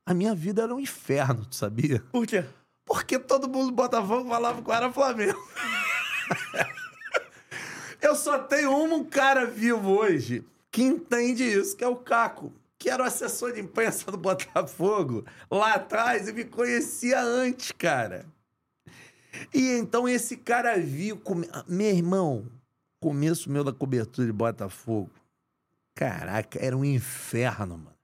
a 0.07 0.15
minha 0.15 0.33
vida 0.33 0.63
era 0.63 0.73
um 0.73 0.79
inferno, 0.79 1.45
tu 1.45 1.57
sabia? 1.57 1.99
Por 2.13 2.25
quê? 2.25 2.45
Porque 2.85 3.19
todo 3.19 3.49
mundo 3.49 3.67
do 3.71 3.73
Botafogo 3.75 4.29
falava 4.29 4.63
que 4.63 4.71
eu 4.71 4.75
era 4.75 4.93
Flamengo. 4.93 5.43
eu 8.01 8.15
só 8.15 8.39
tenho 8.39 8.71
um 8.73 9.03
cara 9.05 9.45
vivo 9.45 9.91
hoje 9.91 10.45
que 10.71 10.83
entende 10.85 11.43
isso, 11.43 11.77
que 11.77 11.83
é 11.83 11.89
o 11.89 11.97
Caco, 11.97 12.53
que 12.79 12.91
era 12.91 13.03
o 13.03 13.07
assessor 13.07 13.53
de 13.53 13.61
imprensa 13.61 14.11
do 14.11 14.17
Botafogo 14.19 15.25
lá 15.51 15.75
atrás 15.75 16.29
e 16.29 16.33
me 16.33 16.45
conhecia 16.45 17.21
antes, 17.21 17.73
cara. 17.73 18.27
E 19.53 19.73
então 19.73 20.09
esse 20.09 20.37
cara 20.37 20.79
viu. 20.79 21.17
come- 21.19 21.49
Meu 21.69 21.91
irmão, 21.95 22.47
começo 23.01 23.51
meu 23.51 23.63
da 23.65 23.73
cobertura 23.73 24.27
de 24.27 24.33
Botafogo. 24.33 25.11
Caraca, 25.95 26.59
era 26.63 26.77
um 26.77 26.85
inferno, 26.85 27.79
mano. 27.79 27.97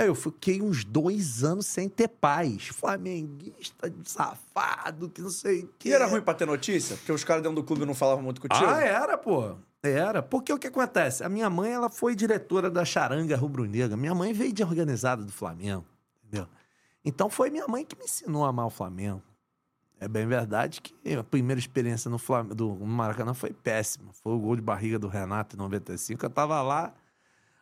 Aí 0.00 0.08
eu 0.08 0.14
fiquei 0.14 0.60
uns 0.62 0.84
dois 0.84 1.44
anos 1.44 1.66
sem 1.66 1.88
ter 1.88 2.08
paz. 2.08 2.68
Flamenguista, 2.68 3.92
safado, 4.04 5.08
que 5.10 5.20
não 5.20 5.30
sei 5.30 5.60
o 5.64 5.68
quê. 5.78 5.90
E 5.90 5.92
era 5.92 6.06
ruim 6.06 6.22
pra 6.22 6.34
ter 6.34 6.46
notícia? 6.46 6.96
Porque 6.96 7.12
os 7.12 7.22
caras 7.22 7.42
dentro 7.42 7.56
do 7.56 7.64
clube 7.64 7.84
não 7.84 7.94
falavam 7.94 8.24
muito 8.24 8.40
contigo? 8.40 8.64
Ah, 8.64 8.80
era, 8.82 9.16
pô. 9.18 9.54
Era. 9.82 10.22
Porque 10.22 10.52
o 10.52 10.58
que 10.58 10.68
acontece? 10.68 11.24
A 11.24 11.28
minha 11.28 11.50
mãe, 11.50 11.72
ela 11.72 11.90
foi 11.90 12.14
diretora 12.14 12.70
da 12.70 12.84
Charanga 12.84 13.36
Rubro-Negra. 13.36 13.96
Minha 13.96 14.14
mãe 14.14 14.32
veio 14.32 14.52
de 14.52 14.62
organizada 14.62 15.24
do 15.24 15.32
Flamengo, 15.32 15.84
entendeu? 16.24 16.46
Então 17.04 17.28
foi 17.28 17.50
minha 17.50 17.66
mãe 17.66 17.84
que 17.84 17.96
me 17.96 18.04
ensinou 18.04 18.44
a 18.44 18.48
amar 18.48 18.66
o 18.66 18.70
Flamengo. 18.70 19.22
É 19.98 20.08
bem 20.08 20.26
verdade 20.26 20.80
que 20.80 21.14
a 21.14 21.22
primeira 21.22 21.60
experiência 21.60 22.10
no, 22.10 22.18
Flam... 22.18 22.46
do 22.46 22.74
Maracanã 22.74 23.34
foi 23.34 23.52
péssima. 23.52 24.12
Foi 24.12 24.32
o 24.32 24.38
gol 24.38 24.56
de 24.56 24.62
barriga 24.62 24.98
do 24.98 25.08
Renato 25.08 25.54
em 25.54 25.58
95. 25.58 26.26
Eu 26.26 26.30
tava 26.30 26.60
lá, 26.60 26.92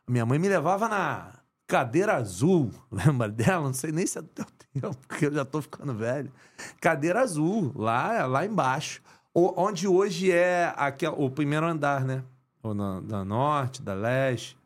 minha 0.09 0.25
mãe 0.25 0.39
me 0.39 0.49
levava 0.49 0.89
na 0.89 1.35
cadeira 1.67 2.17
azul. 2.17 2.71
Lembra 2.91 3.29
dela? 3.29 3.65
Não 3.65 3.75
sei 3.75 3.93
nem 3.93 4.07
se 4.07 4.19
é 4.19 4.23
do 4.23 4.29
teu 4.29 4.47
tempo, 4.73 4.97
porque 5.07 5.27
eu 5.27 5.33
já 5.33 5.45
tô 5.45 5.61
ficando 5.61 5.95
velho. 5.95 6.33
Cadeira 6.81 7.21
azul, 7.21 7.73
lá, 7.77 8.27
lá 8.27 8.45
embaixo. 8.45 9.03
Onde 9.35 9.87
hoje 9.87 10.33
é 10.33 10.73
aquel, 10.77 11.13
o 11.13 11.31
primeiro 11.31 11.67
andar, 11.67 12.05
né? 12.05 12.25
Ou 12.63 12.75
na, 12.75 13.01
da 13.01 13.25
norte, 13.25 13.81
da 13.81 13.95
leste. 13.95 14.59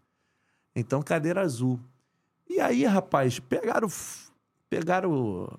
Então, 0.74 1.02
cadeira 1.02 1.42
azul. 1.42 1.78
E 2.48 2.60
aí, 2.60 2.84
rapaz, 2.84 3.38
pegaram. 3.38 3.88
Pegaram. 4.68 5.58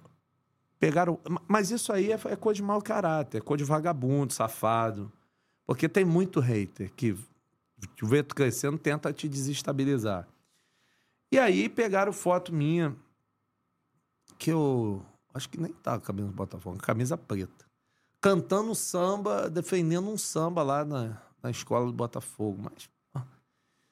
Pegaram. 0.79 1.19
Mas 1.47 1.71
isso 1.71 1.93
aí 1.93 2.11
é, 2.11 2.19
é 2.25 2.35
coisa 2.35 2.57
de 2.57 2.63
mau 2.63 2.81
caráter, 2.81 3.37
é 3.37 3.41
coisa 3.41 3.63
de 3.63 3.69
vagabundo, 3.69 4.33
safado. 4.33 5.11
Porque 5.65 5.87
tem 5.87 6.05
muito 6.05 6.39
hater 6.39 6.91
que, 6.93 7.13
que 7.13 7.87
tu 7.95 8.07
crescendo 8.35 8.77
tenta 8.77 9.13
te 9.13 9.27
desestabilizar. 9.27 10.27
E 11.31 11.39
aí 11.39 11.67
pegaram 11.69 12.13
foto 12.13 12.53
minha, 12.53 12.95
que 14.37 14.51
eu. 14.51 15.03
Acho 15.33 15.49
que 15.49 15.59
nem 15.59 15.73
tava 15.73 15.97
com 15.99 16.03
a 16.03 16.07
camisa 16.07 16.27
do 16.27 16.33
Botafogo, 16.33 16.77
camisa 16.77 17.17
preta. 17.17 17.64
Cantando 18.25 18.73
samba, 18.73 19.47
defendendo 19.51 20.09
um 20.09 20.17
samba 20.17 20.63
lá 20.63 20.83
na, 20.83 21.21
na 21.43 21.51
escola 21.51 21.85
do 21.85 21.93
Botafogo. 21.93 22.59
Mas 22.59 22.89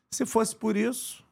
se 0.10 0.26
fosse 0.26 0.55
por 0.55 0.76
isso, 0.76 1.23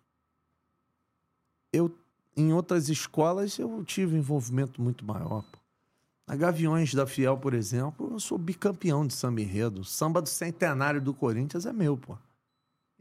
eu 1.73 1.91
em 2.37 2.53
outras 2.53 2.89
escolas 2.89 3.57
eu 3.57 3.83
tive 3.83 4.15
envolvimento 4.15 4.79
muito 4.79 5.03
maior. 5.03 5.41
Pô. 5.51 5.57
Na 6.27 6.35
Gaviões 6.35 6.93
da 6.93 7.07
Fiel, 7.07 7.35
por 7.39 7.55
exemplo, 7.55 8.11
eu 8.11 8.19
sou 8.19 8.37
bicampeão 8.37 9.07
de 9.07 9.15
samba 9.15 9.41
enredo. 9.41 9.81
O 9.81 9.83
samba 9.83 10.21
do 10.21 10.29
centenário 10.29 11.01
do 11.01 11.11
Corinthians 11.11 11.65
é 11.65 11.73
meu, 11.73 11.97
pô. 11.97 12.15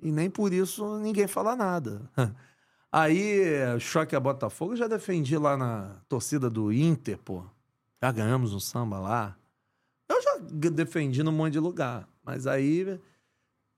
E 0.00 0.10
nem 0.10 0.30
por 0.30 0.50
isso 0.50 0.98
ninguém 0.98 1.26
fala 1.26 1.54
nada. 1.54 2.00
Aí, 2.90 3.78
choque 3.78 4.16
a 4.16 4.20
Botafogo, 4.20 4.72
eu 4.72 4.78
já 4.78 4.88
defendi 4.88 5.36
lá 5.36 5.58
na 5.58 5.94
torcida 6.08 6.48
do 6.48 6.72
Inter, 6.72 7.18
pô. 7.18 7.44
Já 8.02 8.10
ganhamos 8.10 8.54
um 8.54 8.60
samba 8.60 8.98
lá. 8.98 9.36
Eu 10.10 10.20
já 10.20 10.38
defendi 10.70 11.22
num 11.22 11.30
monte 11.30 11.52
de 11.52 11.60
lugar. 11.60 12.08
Mas 12.24 12.46
aí 12.46 12.98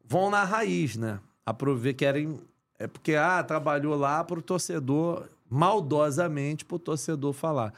vão 0.03 0.31
na 0.31 0.45
raiz, 0.45 0.97
né? 0.97 1.21
Aprover 1.45 1.95
querem. 1.95 2.41
É 2.79 2.87
porque, 2.87 3.15
ah, 3.15 3.43
trabalhou 3.45 3.95
lá 3.95 4.25
pro 4.25 4.41
torcedor, 4.41 5.29
maldosamente 5.49 6.65
pro 6.65 6.79
torcedor 6.79 7.35
falar. 7.35 7.75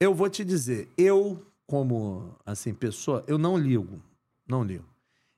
Eu 0.00 0.14
vou 0.14 0.30
te 0.30 0.42
dizer, 0.44 0.88
eu, 0.96 1.44
como, 1.66 2.34
assim, 2.44 2.72
pessoa, 2.72 3.22
eu 3.26 3.36
não 3.36 3.58
ligo. 3.58 4.00
Não 4.48 4.64
ligo. 4.64 4.86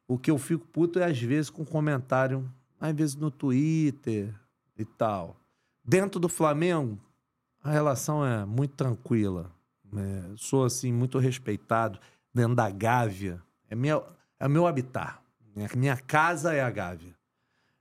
O 0.07 0.17
que 0.17 0.31
eu 0.31 0.39
fico 0.39 0.65
puto 0.69 1.01
é, 1.01 1.05
às 1.05 1.19
vezes, 1.19 1.51
com 1.51 1.65
comentário, 1.65 2.49
às 2.81 2.95
vezes 2.95 3.17
no 3.17 3.31
Twitter 3.31 4.33
e 4.79 4.85
tal. 4.85 5.37
Dentro 5.85 6.21
do 6.21 6.29
Flamengo, 6.29 6.99
a 7.63 7.71
relação 7.71 8.25
é 8.25 8.47
muito 8.47 8.75
tranquila. 8.75 9.51
É, 9.95 10.23
sou, 10.37 10.65
assim, 10.65 10.93
muito 10.93 11.19
respeitado. 11.19 11.99
Dentro 12.35 12.55
da 12.55 12.71
Gávea, 12.71 13.43
é, 13.69 13.75
minha, 13.75 14.03
é 14.41 14.49
meu 14.49 14.67
habitat. 14.67 15.19
Minha, 15.55 15.69
minha 15.77 15.97
casa 15.97 16.55
é 16.55 16.63
a 16.63 16.71
Gávea. 16.71 17.15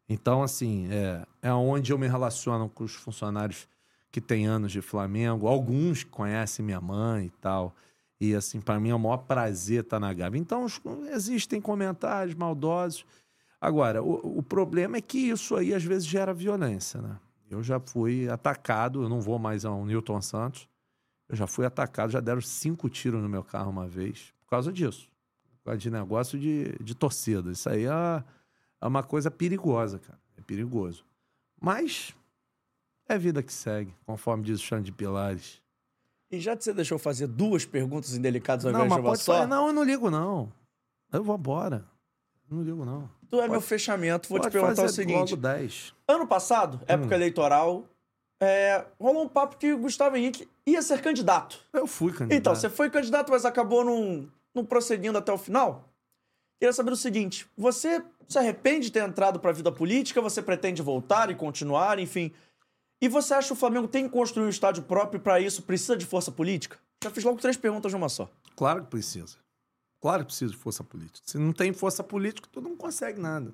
Então, 0.10 0.44
assim, 0.44 0.90
é, 0.92 1.26
é 1.42 1.54
onde 1.54 1.94
eu 1.94 1.98
me 1.98 2.08
relaciono 2.08 2.68
com 2.70 2.84
os 2.84 2.94
funcionários 2.94 3.68
que 4.12 4.20
têm 4.20 4.46
anos 4.46 4.72
de 4.72 4.82
Flamengo, 4.82 5.48
alguns 5.48 6.04
que 6.04 6.10
conhecem 6.10 6.66
minha 6.66 6.82
mãe 6.82 7.28
e 7.28 7.30
tal. 7.30 7.74
E, 8.20 8.36
assim, 8.36 8.60
para 8.60 8.80
mim 8.80 8.90
é 8.90 8.96
o 8.96 9.00
maior 9.00 9.18
prazer 9.18 9.84
estar 9.84 10.00
na 10.00 10.14
Gávea. 10.14 10.38
Então, 10.38 10.66
existem 11.14 11.62
comentários 11.62 12.36
maldosos. 12.36 13.06
Agora, 13.60 14.04
o, 14.04 14.40
o 14.40 14.44
problema 14.44 14.98
é 14.98 15.02
que 15.02 15.18
isso 15.18 15.56
aí 15.56 15.74
às 15.74 15.84
vezes 15.84 16.06
gera 16.06 16.34
violência, 16.34 17.02
né? 17.02 17.18
Eu 17.50 17.64
já 17.64 17.80
fui 17.80 18.30
atacado, 18.30 19.04
eu 19.04 19.10
não 19.10 19.22
vou 19.22 19.38
mais 19.38 19.66
ao 19.66 19.86
Newton 19.86 20.22
Santos. 20.22 20.68
Eu 21.28 21.36
já 21.36 21.48
fui 21.48 21.66
atacado, 21.66 22.12
já 22.12 22.20
deram 22.20 22.42
cinco 22.42 22.90
tiros 22.90 23.22
no 23.22 23.30
meu 23.30 23.44
carro 23.44 23.70
uma 23.70 23.88
vez, 23.88 24.34
causa 24.52 24.72
disso. 24.72 25.10
Por 25.60 25.66
causa 25.66 25.78
de 25.80 25.90
negócio 25.90 26.40
de, 26.40 26.76
de 26.84 26.94
torcida. 26.96 27.52
Isso 27.52 27.70
aí 27.70 27.86
é, 27.86 28.24
é 28.82 28.86
uma 28.88 29.02
coisa 29.04 29.32
perigosa, 29.32 30.00
cara. 30.00 30.20
É 30.38 30.42
perigoso. 30.42 31.06
Mas 31.60 32.16
é 33.08 33.18
vida 33.18 33.42
que 33.44 33.54
segue, 33.54 33.94
conforme 34.06 34.44
diz 34.44 34.60
o 34.60 34.64
Xande 34.64 34.86
de 34.86 34.92
Pilares. 34.92 35.62
E 36.32 36.40
já 36.40 36.56
que 36.56 36.64
você 36.64 36.74
deixou 36.74 36.98
fazer 36.98 37.28
duas 37.28 37.66
perguntas 37.66 38.16
indelicadas 38.16 38.66
ao 38.66 38.72
Não, 38.72 38.80
invés 38.86 38.94
de 38.94 39.00
uma 39.00 39.10
pode 39.10 39.22
só, 39.22 39.34
falar. 39.34 39.48
Não, 39.48 39.68
eu 39.68 39.74
não 39.74 39.84
ligo, 39.84 40.10
não. 40.10 40.52
Eu 41.12 41.24
vou 41.24 41.36
embora. 41.36 41.86
Não 42.50 42.64
ligo, 42.64 42.84
não. 42.86 43.10
tu 43.30 43.40
é 43.42 43.48
meu 43.48 43.62
fechamento. 43.62 44.28
Vou 44.28 44.40
te 44.40 44.44
Pode 44.44 44.54
perguntar 44.54 44.84
o 44.84 44.90
seguinte. 44.90 45.32
Logo 45.32 45.36
10. 45.38 45.94
Ano 46.08 46.28
passado, 46.28 46.78
Hum. 46.82 46.86
época 46.88 47.16
eleitoral, 47.16 47.86
é, 48.42 48.86
rolou 49.00 49.24
um 49.24 49.28
papo 49.30 49.58
que 49.58 49.72
o 49.72 49.78
Gustavo 49.78 50.18
Henrique 50.18 50.50
ia 50.66 50.82
ser 50.82 51.02
candidato. 51.02 51.60
Eu 51.72 51.86
fui 51.88 52.12
candidato. 52.12 52.34
Então, 52.38 52.56
você 52.56 52.70
foi 52.70 52.90
candidato, 52.90 53.30
mas 53.32 53.46
acabou 53.46 53.86
não, 53.86 54.28
não 54.54 54.66
prosseguindo 54.66 55.18
até 55.18 55.32
o 55.32 55.38
final? 55.38 55.90
Queria 56.60 56.74
saber 56.74 56.92
o 56.92 56.96
seguinte: 56.96 57.48
você 57.58 58.04
se 58.28 58.38
arrepende 58.38 58.86
de 58.86 58.92
ter 58.92 59.08
entrado 59.08 59.40
para 59.40 59.50
a 59.50 59.54
vida 59.54 59.72
política? 59.72 60.22
Você 60.22 60.42
pretende 60.42 60.82
voltar 60.82 61.30
e 61.30 61.36
continuar, 61.36 62.00
enfim? 62.00 62.32
E 63.02 63.08
você 63.08 63.34
acha 63.34 63.48
que 63.48 63.54
o 63.54 63.56
Flamengo 63.56 63.88
tem 63.88 64.06
que 64.06 64.12
construir 64.12 64.46
um 64.46 64.50
estádio 64.50 64.84
próprio 64.84 65.20
para 65.20 65.40
isso 65.40 65.64
precisa 65.64 65.98
de 65.98 66.06
força 66.06 66.32
política? 66.32 66.78
Já 67.04 67.10
fiz 67.10 67.24
logo 67.24 67.40
três 67.40 67.58
perguntas 67.58 67.92
numa 67.92 68.08
só. 68.08 68.30
Claro 68.56 68.84
que 68.84 68.92
precisa. 68.92 69.38
Claro 70.00 70.20
que 70.20 70.28
precisa 70.28 70.52
de 70.52 70.58
força 70.58 70.84
política. 70.84 71.20
Se 71.26 71.38
não 71.38 71.52
tem 71.52 71.74
força 71.74 72.04
política, 72.04 72.48
tu 72.52 72.62
não 72.62 72.76
consegue 72.76 73.20
nada. 73.20 73.54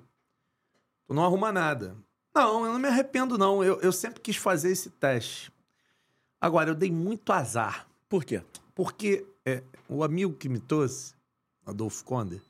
Tu 1.06 1.14
não 1.14 1.24
arruma 1.24 1.50
nada. 1.50 1.96
Não, 2.34 2.66
eu 2.66 2.72
não 2.72 2.78
me 2.78 2.88
arrependo, 2.88 3.38
não. 3.38 3.64
Eu, 3.64 3.80
eu 3.80 3.90
sempre 3.90 4.20
quis 4.20 4.36
fazer 4.36 4.70
esse 4.70 4.90
teste. 4.90 5.50
Agora, 6.38 6.70
eu 6.70 6.74
dei 6.74 6.90
muito 6.90 7.32
azar. 7.32 7.88
Por 8.08 8.24
quê? 8.24 8.42
Porque 8.74 9.26
é, 9.48 9.64
o 9.88 10.04
amigo 10.04 10.34
que 10.34 10.48
me 10.48 10.58
trouxe, 10.58 11.14
Adolfo 11.64 12.04
Conde, 12.04 12.42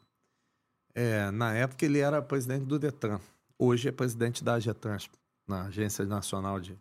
é, 0.94 1.30
na 1.30 1.54
época 1.54 1.84
ele 1.84 2.00
era 2.00 2.20
presidente 2.20 2.64
do 2.64 2.78
Detran. 2.78 3.20
Hoje 3.56 3.88
é 3.88 3.92
presidente 3.92 4.42
da 4.42 4.54
AGETRANS, 4.54 5.08
na 5.46 5.66
Agência 5.66 6.04
Nacional 6.04 6.58
de, 6.58 6.76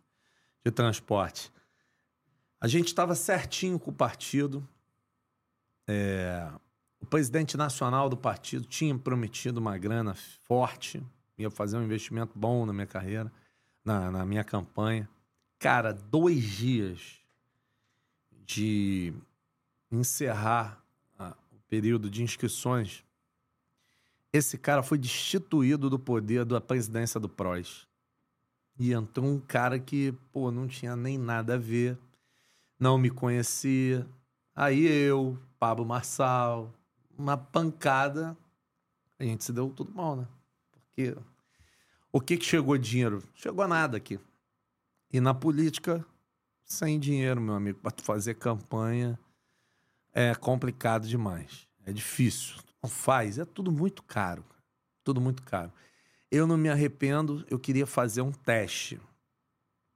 de 0.64 0.70
Transporte. 0.72 1.52
A 2.60 2.66
gente 2.66 2.88
estava 2.88 3.14
certinho 3.14 3.78
com 3.78 3.92
o 3.92 3.94
partido. 3.94 4.66
É, 5.86 6.50
o 7.00 7.06
presidente 7.06 7.56
nacional 7.56 8.08
do 8.08 8.16
partido 8.16 8.64
tinha 8.64 8.98
prometido 8.98 9.60
uma 9.60 9.78
grana 9.78 10.14
forte, 10.42 11.00
ia 11.36 11.50
fazer 11.50 11.76
um 11.76 11.84
investimento 11.84 12.36
bom 12.36 12.66
na 12.66 12.72
minha 12.72 12.86
carreira, 12.86 13.32
na, 13.84 14.10
na 14.10 14.26
minha 14.26 14.42
campanha. 14.42 15.08
Cara, 15.60 15.92
dois 15.92 16.42
dias 16.42 17.20
de 18.44 19.14
encerrar 19.90 20.82
ah, 21.18 21.36
o 21.52 21.58
período 21.68 22.10
de 22.10 22.22
inscrições, 22.22 23.04
esse 24.32 24.58
cara 24.58 24.82
foi 24.82 24.98
destituído 24.98 25.88
do 25.88 25.98
poder 25.98 26.44
da 26.44 26.60
presidência 26.60 27.18
do 27.18 27.28
PROS. 27.28 27.86
E 28.78 28.92
entrou 28.92 29.26
um 29.26 29.40
cara 29.40 29.78
que, 29.78 30.12
pô, 30.32 30.50
não 30.50 30.68
tinha 30.68 30.94
nem 30.94 31.18
nada 31.18 31.54
a 31.54 31.58
ver, 31.58 31.98
não 32.78 32.96
me 32.96 33.10
conhecia. 33.10 34.06
Aí 34.54 34.86
eu, 34.86 35.38
Pablo 35.58 35.84
Marçal, 35.84 36.72
uma 37.16 37.36
pancada, 37.36 38.36
a 39.18 39.24
gente 39.24 39.42
se 39.42 39.52
deu 39.52 39.70
tudo 39.70 39.92
mal, 39.92 40.14
né? 40.14 40.28
Porque 40.70 41.16
o 42.12 42.20
que, 42.20 42.36
que 42.36 42.44
chegou 42.44 42.78
dinheiro? 42.78 43.22
Chegou 43.34 43.66
nada 43.66 43.96
aqui. 43.96 44.20
E 45.12 45.20
na 45.20 45.34
política, 45.34 46.04
sem 46.64 47.00
dinheiro, 47.00 47.40
meu 47.40 47.54
amigo, 47.54 47.80
para 47.80 47.92
fazer 48.02 48.34
campanha 48.34 49.18
é 50.12 50.34
complicado 50.34 51.06
demais. 51.06 51.66
É 51.84 51.92
difícil. 51.92 52.56
Não 52.82 52.90
faz, 52.90 53.38
é 53.38 53.44
tudo 53.44 53.72
muito 53.72 54.02
caro. 54.02 54.44
Tudo 55.02 55.20
muito 55.20 55.42
caro. 55.42 55.72
Eu 56.30 56.46
não 56.46 56.56
me 56.58 56.68
arrependo, 56.68 57.44
eu 57.48 57.58
queria 57.58 57.86
fazer 57.86 58.20
um 58.20 58.32
teste. 58.32 59.00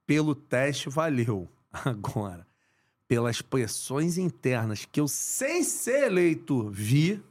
Pelo 0.07 0.35
teste, 0.35 0.89
valeu. 0.89 1.49
Agora, 1.71 2.47
pelas 3.07 3.43
pressões 3.43 4.17
internas 4.17 4.85
que 4.85 5.01
eu, 5.01 5.07
sem 5.07 5.63
ser 5.63 6.05
eleito, 6.05 6.71
vi, 6.71 7.23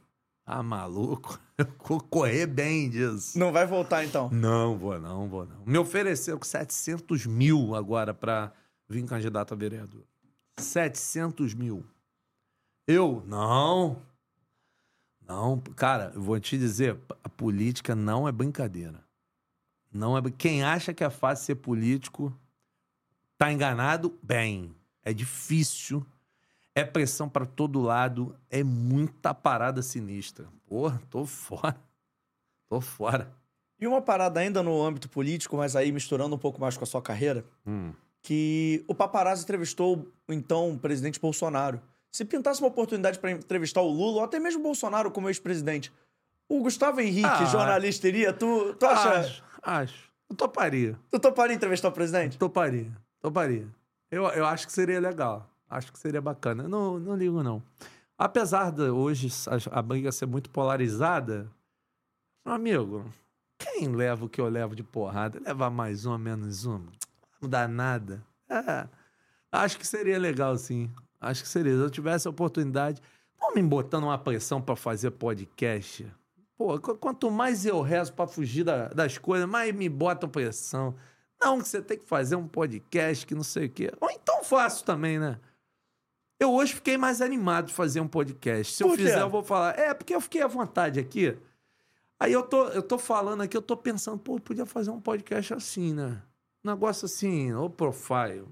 ah, 0.46 0.62
maluco, 0.62 1.38
eu 1.58 1.66
vou 1.84 2.00
correr 2.00 2.46
bem 2.46 2.88
disso. 2.88 3.38
Não 3.38 3.52
vai 3.52 3.66
voltar 3.66 4.04
então? 4.04 4.30
Não, 4.30 4.78
vou 4.78 5.00
não, 5.00 5.28
vou 5.28 5.46
não. 5.46 5.64
Me 5.66 5.78
ofereceram 5.78 6.40
700 6.40 7.26
mil 7.26 7.74
agora 7.74 8.14
pra 8.14 8.52
vir 8.88 9.04
candidato 9.06 9.54
a 9.54 9.56
vereador. 9.56 10.04
700 10.58 11.54
mil. 11.54 11.84
Eu, 12.86 13.22
não. 13.26 14.02
Não, 15.26 15.58
cara, 15.76 16.12
eu 16.14 16.20
vou 16.20 16.38
te 16.40 16.58
dizer, 16.58 16.98
a 17.22 17.28
política 17.28 17.94
não 17.94 18.26
é 18.26 18.32
brincadeira. 18.32 19.02
Não 19.92 20.16
é, 20.16 20.22
quem 20.36 20.62
acha 20.64 20.92
que 20.92 21.04
é 21.04 21.10
fácil 21.10 21.46
ser 21.46 21.54
político 21.56 22.32
tá 23.38 23.52
enganado, 23.52 24.18
bem. 24.22 24.74
É 25.04 25.12
difícil. 25.12 26.04
É 26.74 26.84
pressão 26.84 27.28
pra 27.28 27.44
todo 27.44 27.82
lado, 27.82 28.34
é 28.48 28.64
muita 28.64 29.34
parada 29.34 29.82
sinistra. 29.82 30.48
Porra, 30.66 31.00
tô 31.10 31.26
fora. 31.26 31.76
Tô 32.68 32.80
fora. 32.80 33.30
E 33.78 33.86
uma 33.86 34.00
parada 34.00 34.40
ainda 34.40 34.62
no 34.62 34.82
âmbito 34.82 35.06
político, 35.06 35.58
mas 35.58 35.76
aí 35.76 35.92
misturando 35.92 36.34
um 36.34 36.38
pouco 36.38 36.58
mais 36.58 36.74
com 36.74 36.84
a 36.84 36.86
sua 36.86 37.02
carreira, 37.02 37.44
Hum. 37.66 37.92
que 38.22 38.82
o 38.88 38.94
paparazzi 38.94 39.42
entrevistou 39.42 40.10
o 40.26 40.32
então 40.32 40.78
presidente 40.78 41.20
Bolsonaro. 41.20 41.82
Se 42.12 42.24
pintasse 42.26 42.60
uma 42.60 42.68
oportunidade 42.68 43.18
para 43.18 43.30
entrevistar 43.30 43.80
o 43.80 43.88
Lula, 43.90 44.18
ou 44.18 44.24
até 44.24 44.38
mesmo 44.38 44.60
o 44.60 44.62
Bolsonaro 44.62 45.10
como 45.10 45.28
ex-presidente, 45.30 45.90
o 46.46 46.60
Gustavo 46.60 47.00
Henrique, 47.00 47.26
Ah. 47.26 47.44
jornalista, 47.46 48.06
iria? 48.06 48.32
Tu, 48.34 48.74
tu 48.74 48.84
acha. 48.84 49.18
Acho, 49.18 49.42
acho. 49.62 50.12
Eu 50.28 50.36
toparia. 50.36 50.98
Tu 51.10 51.18
toparia 51.18 51.56
entrevistar 51.56 51.88
o 51.88 51.92
presidente? 51.92 52.36
Toparia. 52.38 52.92
Toparia. 53.20 53.66
Eu, 54.10 54.24
eu 54.28 54.44
acho 54.44 54.66
que 54.66 54.72
seria 54.72 55.00
legal. 55.00 55.48
Acho 55.70 55.90
que 55.90 55.98
seria 55.98 56.20
bacana. 56.20 56.68
Não, 56.68 56.98
não 56.98 57.16
ligo, 57.16 57.42
não. 57.42 57.62
Apesar 58.18 58.70
de 58.70 58.82
hoje 58.82 59.28
a, 59.48 59.78
a 59.78 59.82
briga 59.82 60.12
ser 60.12 60.26
muito 60.26 60.50
polarizada, 60.50 61.50
meu 62.44 62.54
amigo, 62.54 63.04
quem 63.58 63.88
leva 63.88 64.26
o 64.26 64.28
que 64.28 64.38
eu 64.40 64.48
levo 64.50 64.76
de 64.76 64.82
porrada? 64.82 65.40
Levar 65.40 65.70
mais 65.70 66.04
uma, 66.04 66.18
menos 66.18 66.66
uma? 66.66 66.84
Não 67.40 67.48
dá 67.48 67.66
nada. 67.66 68.22
É, 68.50 68.86
acho 69.50 69.78
que 69.78 69.86
seria 69.86 70.18
legal, 70.18 70.56
sim. 70.58 70.90
Acho 71.22 71.42
que 71.42 71.48
seria. 71.48 71.72
Se 71.76 71.78
eu 71.82 71.90
tivesse 71.90 72.26
a 72.26 72.30
oportunidade. 72.30 73.00
Não 73.40 73.54
me 73.54 73.62
botando 73.62 74.04
uma 74.04 74.18
pressão 74.18 74.60
pra 74.60 74.76
fazer 74.76 75.10
podcast. 75.12 76.06
Pô, 76.56 76.78
qu- 76.78 76.96
quanto 76.96 77.30
mais 77.30 77.66
eu 77.66 77.80
rezo 77.80 78.12
pra 78.12 78.26
fugir 78.26 78.62
da- 78.64 78.88
das 78.88 79.18
coisas, 79.18 79.48
mais 79.48 79.74
me 79.74 79.88
botam 79.88 80.28
pressão. 80.28 80.94
Não, 81.40 81.58
que 81.60 81.66
você 81.68 81.82
tem 81.82 81.98
que 81.98 82.06
fazer 82.06 82.36
um 82.36 82.46
podcast, 82.46 83.26
que 83.26 83.34
não 83.34 83.42
sei 83.42 83.66
o 83.66 83.70
quê. 83.70 83.92
Ou 84.00 84.10
então 84.10 84.44
faço 84.44 84.84
também, 84.84 85.18
né? 85.18 85.40
Eu 86.38 86.52
hoje 86.52 86.74
fiquei 86.74 86.96
mais 86.96 87.20
animado 87.20 87.66
de 87.66 87.72
fazer 87.72 88.00
um 88.00 88.06
podcast. 88.08 88.74
Se 88.74 88.82
eu 88.82 88.88
fizer, 88.96 89.20
eu 89.22 89.30
vou 89.30 89.42
falar. 89.42 89.78
É, 89.78 89.92
porque 89.94 90.14
eu 90.14 90.20
fiquei 90.20 90.42
à 90.42 90.46
vontade 90.46 90.98
aqui. 91.00 91.36
Aí 92.18 92.32
eu 92.32 92.42
tô, 92.44 92.68
eu 92.68 92.82
tô 92.82 92.96
falando 92.98 93.40
aqui, 93.42 93.56
eu 93.56 93.62
tô 93.62 93.76
pensando, 93.76 94.18
pô, 94.18 94.36
eu 94.36 94.40
podia 94.40 94.66
fazer 94.66 94.90
um 94.90 95.00
podcast 95.00 95.54
assim, 95.54 95.92
né? 95.92 96.22
Um 96.64 96.70
negócio 96.70 97.06
assim, 97.06 97.52
o 97.52 97.68
profile. 97.68 98.44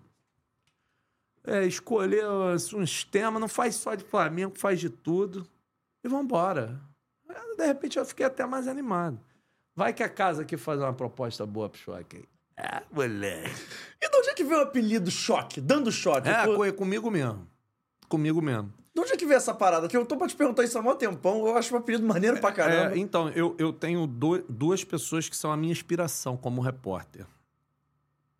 É, 1.44 1.64
escolher 1.66 2.24
os- 2.26 2.72
uns 2.72 3.02
temas, 3.04 3.40
não 3.40 3.48
faz 3.48 3.74
só 3.76 3.94
de 3.94 4.04
Flamengo, 4.04 4.58
faz 4.58 4.78
de 4.78 4.90
tudo. 4.90 5.46
E 6.04 6.08
vambora. 6.08 6.80
Aí, 7.28 7.56
De 7.56 7.66
repente 7.66 7.98
eu 7.98 8.04
fiquei 8.04 8.26
até 8.26 8.44
mais 8.46 8.66
animado. 8.68 9.18
Vai 9.76 9.92
que 9.92 10.02
a 10.02 10.08
casa 10.08 10.42
aqui 10.42 10.56
faz 10.56 10.80
uma 10.80 10.92
proposta 10.92 11.46
boa 11.46 11.68
pro 11.68 11.78
choque 11.80 12.16
aí. 12.18 12.24
Ah, 12.58 12.82
moleque. 12.92 13.50
E 14.02 14.08
de 14.10 14.16
onde 14.18 14.28
é 14.30 14.34
que 14.34 14.44
veio 14.44 14.60
o 14.60 14.62
apelido 14.64 15.10
Choque? 15.10 15.60
Dando 15.62 15.90
choque? 15.90 16.28
É, 16.28 16.44
co- 16.46 16.72
comigo 16.74 17.10
mesmo. 17.10 17.46
Comigo 18.08 18.42
mesmo. 18.42 18.72
De 18.94 19.00
onde 19.00 19.12
é 19.12 19.16
que 19.16 19.24
veio 19.24 19.36
essa 19.38 19.54
parada? 19.54 19.88
Que 19.88 19.96
eu 19.96 20.04
tô 20.04 20.16
pra 20.18 20.26
te 20.26 20.36
perguntar 20.36 20.64
isso 20.64 20.76
há 20.78 20.82
mó 20.82 20.94
tempão. 20.94 21.46
Eu 21.46 21.56
acho 21.56 21.72
um 21.74 21.78
apelido 21.78 22.06
maneiro 22.06 22.38
pra 22.40 22.52
caramba. 22.52 22.94
É, 22.94 22.98
então, 22.98 23.30
eu, 23.30 23.54
eu 23.58 23.72
tenho 23.72 24.06
do- 24.06 24.42
duas 24.48 24.84
pessoas 24.84 25.26
que 25.28 25.36
são 25.36 25.50
a 25.52 25.56
minha 25.56 25.72
inspiração 25.72 26.36
como 26.36 26.60
repórter. 26.60 27.24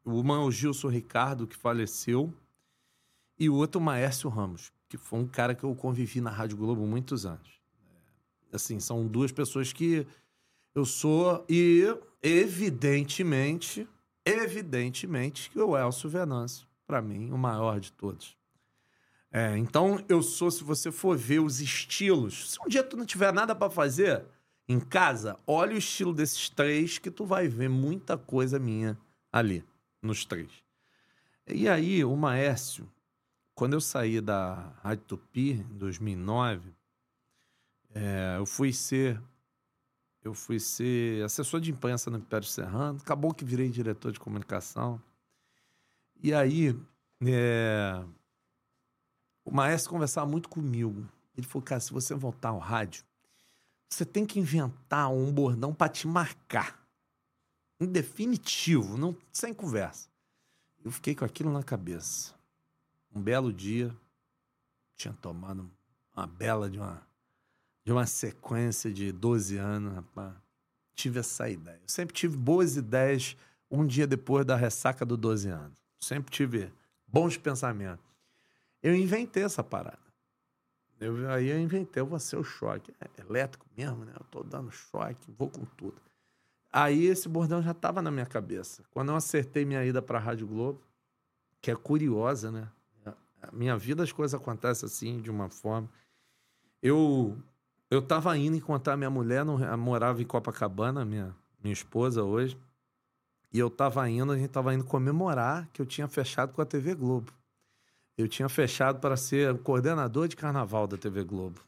Uma 0.04 0.36
é 0.36 0.38
o 0.40 0.50
Gilson 0.50 0.88
Ricardo, 0.88 1.46
que 1.46 1.56
faleceu, 1.56 2.34
e 3.40 3.48
o 3.48 3.54
outro 3.54 3.80
o 3.80 3.82
Maércio 3.82 4.28
Ramos, 4.28 4.70
que 4.86 4.98
foi 4.98 5.18
um 5.18 5.26
cara 5.26 5.54
que 5.54 5.64
eu 5.64 5.74
convivi 5.74 6.20
na 6.20 6.30
Rádio 6.30 6.58
Globo 6.58 6.86
muitos 6.86 7.24
anos. 7.24 7.58
É, 8.52 8.56
Assim, 8.56 8.78
são 8.78 9.06
duas 9.06 9.32
pessoas 9.32 9.72
que 9.72 10.06
eu 10.74 10.84
sou, 10.84 11.42
e 11.48 11.84
evidentemente, 12.22 13.88
evidentemente 14.26 15.48
que 15.48 15.58
o 15.58 15.76
Elcio 15.76 16.10
Venâncio, 16.10 16.68
para 16.86 17.00
mim, 17.00 17.30
o 17.30 17.38
maior 17.38 17.80
de 17.80 17.90
todos. 17.90 18.36
É, 19.32 19.56
então 19.56 20.04
eu 20.06 20.22
sou, 20.22 20.50
se 20.50 20.62
você 20.62 20.92
for 20.92 21.16
ver 21.16 21.38
os 21.38 21.60
estilos, 21.60 22.52
se 22.52 22.58
um 22.60 22.68
dia 22.68 22.82
tu 22.82 22.96
não 22.96 23.06
tiver 23.06 23.32
nada 23.32 23.54
pra 23.54 23.70
fazer 23.70 24.22
em 24.68 24.78
casa, 24.78 25.38
olha 25.46 25.74
o 25.74 25.78
estilo 25.78 26.12
desses 26.12 26.50
três 26.50 26.98
que 26.98 27.10
tu 27.10 27.24
vai 27.24 27.48
ver 27.48 27.70
muita 27.70 28.18
coisa 28.18 28.58
minha 28.58 28.98
ali, 29.32 29.64
nos 30.02 30.24
três. 30.26 30.50
E 31.46 31.68
aí, 31.68 32.04
o 32.04 32.14
Maércio, 32.16 32.88
quando 33.60 33.74
eu 33.74 33.80
saí 33.82 34.22
da 34.22 34.72
Rádio 34.82 35.04
Tupi, 35.04 35.50
em 35.50 35.76
2009, 35.76 36.72
é, 37.94 38.36
eu 38.38 38.46
fui 38.46 38.72
ser 38.72 39.20
eu 40.22 40.32
fui 40.32 40.58
ser 40.58 41.22
assessor 41.22 41.60
de 41.60 41.70
imprensa 41.70 42.10
no 42.10 42.16
Império 42.16 42.48
Serrano, 42.48 42.98
acabou 43.02 43.34
que 43.34 43.44
virei 43.44 43.68
diretor 43.68 44.12
de 44.12 44.18
comunicação. 44.18 44.98
E 46.22 46.32
aí, 46.32 46.74
é, 47.22 48.02
o 49.44 49.50
maestro 49.50 49.90
conversava 49.90 50.26
muito 50.26 50.48
comigo. 50.48 51.06
Ele 51.36 51.46
falou, 51.46 51.62
cara, 51.62 51.82
se 51.82 51.92
você 51.92 52.14
voltar 52.14 52.50
ao 52.50 52.58
rádio, 52.58 53.04
você 53.90 54.06
tem 54.06 54.24
que 54.24 54.40
inventar 54.40 55.12
um 55.12 55.30
bordão 55.30 55.74
para 55.74 55.92
te 55.92 56.08
marcar. 56.08 56.82
Em 57.78 57.84
definitivo, 57.84 58.96
não, 58.96 59.14
sem 59.30 59.52
conversa. 59.52 60.08
Eu 60.82 60.90
fiquei 60.90 61.14
com 61.14 61.26
aquilo 61.26 61.52
na 61.52 61.62
cabeça. 61.62 62.39
Um 63.14 63.20
belo 63.20 63.52
dia, 63.52 63.94
tinha 64.96 65.14
tomado 65.14 65.70
uma 66.14 66.26
bela 66.26 66.68
de 66.70 66.78
uma, 66.78 67.02
de 67.84 67.92
uma 67.92 68.06
sequência 68.06 68.92
de 68.92 69.10
12 69.10 69.56
anos, 69.56 69.94
rapaz. 69.94 70.34
Tive 70.94 71.20
essa 71.20 71.48
ideia. 71.48 71.80
Eu 71.82 71.88
sempre 71.88 72.14
tive 72.14 72.36
boas 72.36 72.76
ideias 72.76 73.36
um 73.70 73.86
dia 73.86 74.06
depois 74.06 74.44
da 74.44 74.56
ressaca 74.56 75.04
dos 75.04 75.18
12 75.18 75.48
anos. 75.48 75.78
Sempre 75.98 76.30
tive 76.30 76.72
bons 77.06 77.36
pensamentos. 77.36 78.04
Eu 78.82 78.94
inventei 78.94 79.42
essa 79.42 79.62
parada. 79.62 79.98
Eu, 81.00 81.30
aí 81.30 81.48
eu 81.48 81.58
inventei, 81.58 82.02
eu 82.02 82.06
vou 82.06 82.18
ser 82.18 82.36
o 82.36 82.44
choque. 82.44 82.92
É 83.00 83.22
elétrico 83.22 83.64
mesmo, 83.76 84.04
né? 84.04 84.12
Eu 84.14 84.26
tô 84.30 84.42
dando 84.42 84.70
choque, 84.70 85.32
vou 85.38 85.48
com 85.48 85.64
tudo. 85.64 85.96
Aí 86.72 87.06
esse 87.06 87.28
bordão 87.28 87.62
já 87.62 87.72
estava 87.72 88.02
na 88.02 88.10
minha 88.10 88.26
cabeça. 88.26 88.84
Quando 88.90 89.10
eu 89.10 89.16
acertei 89.16 89.64
minha 89.64 89.84
ida 89.84 90.02
para 90.02 90.18
a 90.18 90.20
Rádio 90.20 90.46
Globo, 90.46 90.80
que 91.60 91.70
é 91.70 91.76
curiosa, 91.76 92.50
né? 92.50 92.68
A 93.42 93.50
minha 93.52 93.76
vida 93.76 94.02
as 94.02 94.12
coisas 94.12 94.38
acontecem 94.38 94.86
assim, 94.86 95.20
de 95.20 95.30
uma 95.30 95.48
forma. 95.48 95.88
Eu 96.82 97.36
eu 97.90 98.00
tava 98.00 98.36
indo 98.38 98.56
encontrar 98.56 98.96
minha 98.96 99.10
mulher, 99.10 99.44
no, 99.44 99.58
morava 99.76 100.22
em 100.22 100.24
Copacabana, 100.24 101.04
minha, 101.04 101.34
minha 101.60 101.72
esposa 101.72 102.22
hoje. 102.22 102.56
E 103.52 103.58
eu 103.58 103.68
tava 103.68 104.08
indo, 104.08 104.30
a 104.30 104.38
gente 104.38 104.50
tava 104.50 104.72
indo 104.72 104.84
comemorar 104.84 105.68
que 105.72 105.82
eu 105.82 105.86
tinha 105.86 106.06
fechado 106.06 106.52
com 106.52 106.62
a 106.62 106.64
TV 106.64 106.94
Globo. 106.94 107.32
Eu 108.16 108.28
tinha 108.28 108.48
fechado 108.48 109.00
para 109.00 109.16
ser 109.16 109.58
coordenador 109.58 110.28
de 110.28 110.36
carnaval 110.36 110.86
da 110.86 110.96
TV 110.96 111.24
Globo. 111.24 111.60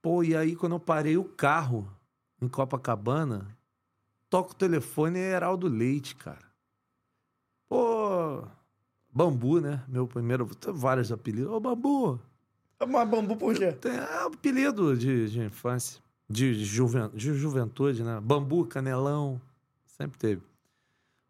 Pô, 0.00 0.22
e 0.22 0.36
aí 0.36 0.54
quando 0.54 0.76
eu 0.76 0.80
parei 0.80 1.16
o 1.16 1.24
carro 1.24 1.90
em 2.40 2.46
Copacabana, 2.46 3.48
toco 4.30 4.52
o 4.52 4.54
telefone 4.54 5.18
é 5.18 5.32
Heraldo 5.32 5.66
Leite, 5.66 6.14
cara. 6.14 6.53
Bambu, 9.14 9.60
né? 9.60 9.82
Meu 9.86 10.08
primeiro, 10.08 10.44
tem 10.56 10.72
vários 10.72 11.12
apelidos. 11.12 11.52
Ô, 11.52 11.60
Bambu! 11.60 12.20
Mas 12.86 13.08
bambu 13.08 13.36
por 13.36 13.54
quê? 13.54 13.72
Tem 13.72 13.92
é, 13.92 14.24
apelido 14.24 14.96
de, 14.96 15.30
de 15.30 15.40
infância, 15.40 16.02
de, 16.28 16.56
de, 16.56 16.64
juven, 16.64 17.08
de 17.14 17.32
juventude, 17.32 18.02
né? 18.02 18.20
Bambu, 18.20 18.66
Canelão, 18.66 19.40
sempre 19.86 20.18
teve. 20.18 20.42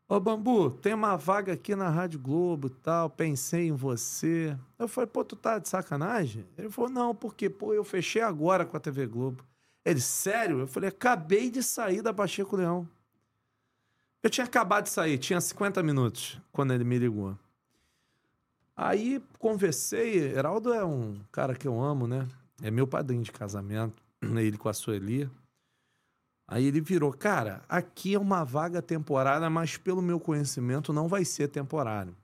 Ô, 0.08 0.18
Bambu, 0.18 0.70
tem 0.70 0.94
uma 0.94 1.16
vaga 1.16 1.52
aqui 1.52 1.76
na 1.76 1.88
Rádio 1.88 2.18
Globo 2.18 2.68
e 2.68 2.70
tal, 2.70 3.08
pensei 3.10 3.68
em 3.68 3.72
você. 3.72 4.56
Eu 4.78 4.88
falei, 4.88 5.08
pô, 5.08 5.24
tu 5.24 5.36
tá 5.36 5.58
de 5.58 5.68
sacanagem? 5.68 6.46
Ele 6.58 6.70
falou, 6.70 6.90
não, 6.90 7.14
porque, 7.14 7.48
pô, 7.48 7.72
eu 7.72 7.84
fechei 7.84 8.22
agora 8.22 8.64
com 8.64 8.76
a 8.76 8.80
TV 8.80 9.06
Globo. 9.06 9.44
Ele, 9.84 10.00
sério? 10.00 10.60
Eu 10.60 10.66
falei, 10.66 10.88
acabei 10.88 11.50
de 11.50 11.62
sair 11.62 12.02
da 12.02 12.12
Pacheco 12.12 12.56
Leão. 12.56 12.88
Eu 14.22 14.30
tinha 14.30 14.46
acabado 14.46 14.84
de 14.84 14.90
sair, 14.90 15.18
tinha 15.18 15.40
50 15.40 15.82
minutos 15.82 16.40
quando 16.50 16.72
ele 16.72 16.84
me 16.84 16.98
ligou. 16.98 17.36
Aí 18.76 19.22
conversei, 19.38 20.32
Heraldo 20.32 20.72
é 20.72 20.84
um 20.84 21.20
cara 21.30 21.54
que 21.54 21.66
eu 21.66 21.80
amo, 21.80 22.08
né? 22.08 22.26
É 22.62 22.70
meu 22.70 22.86
padrinho 22.86 23.22
de 23.22 23.30
casamento, 23.30 24.02
ele 24.22 24.58
com 24.58 24.68
a 24.68 24.72
Sueli. 24.72 25.30
Aí 26.46 26.66
ele 26.66 26.80
virou, 26.80 27.12
cara, 27.12 27.62
aqui 27.68 28.14
é 28.14 28.18
uma 28.18 28.44
vaga 28.44 28.82
temporária, 28.82 29.48
mas 29.48 29.76
pelo 29.76 30.02
meu 30.02 30.20
conhecimento 30.20 30.92
não 30.92 31.08
vai 31.08 31.24
ser 31.24 31.48
temporário. 31.48 32.14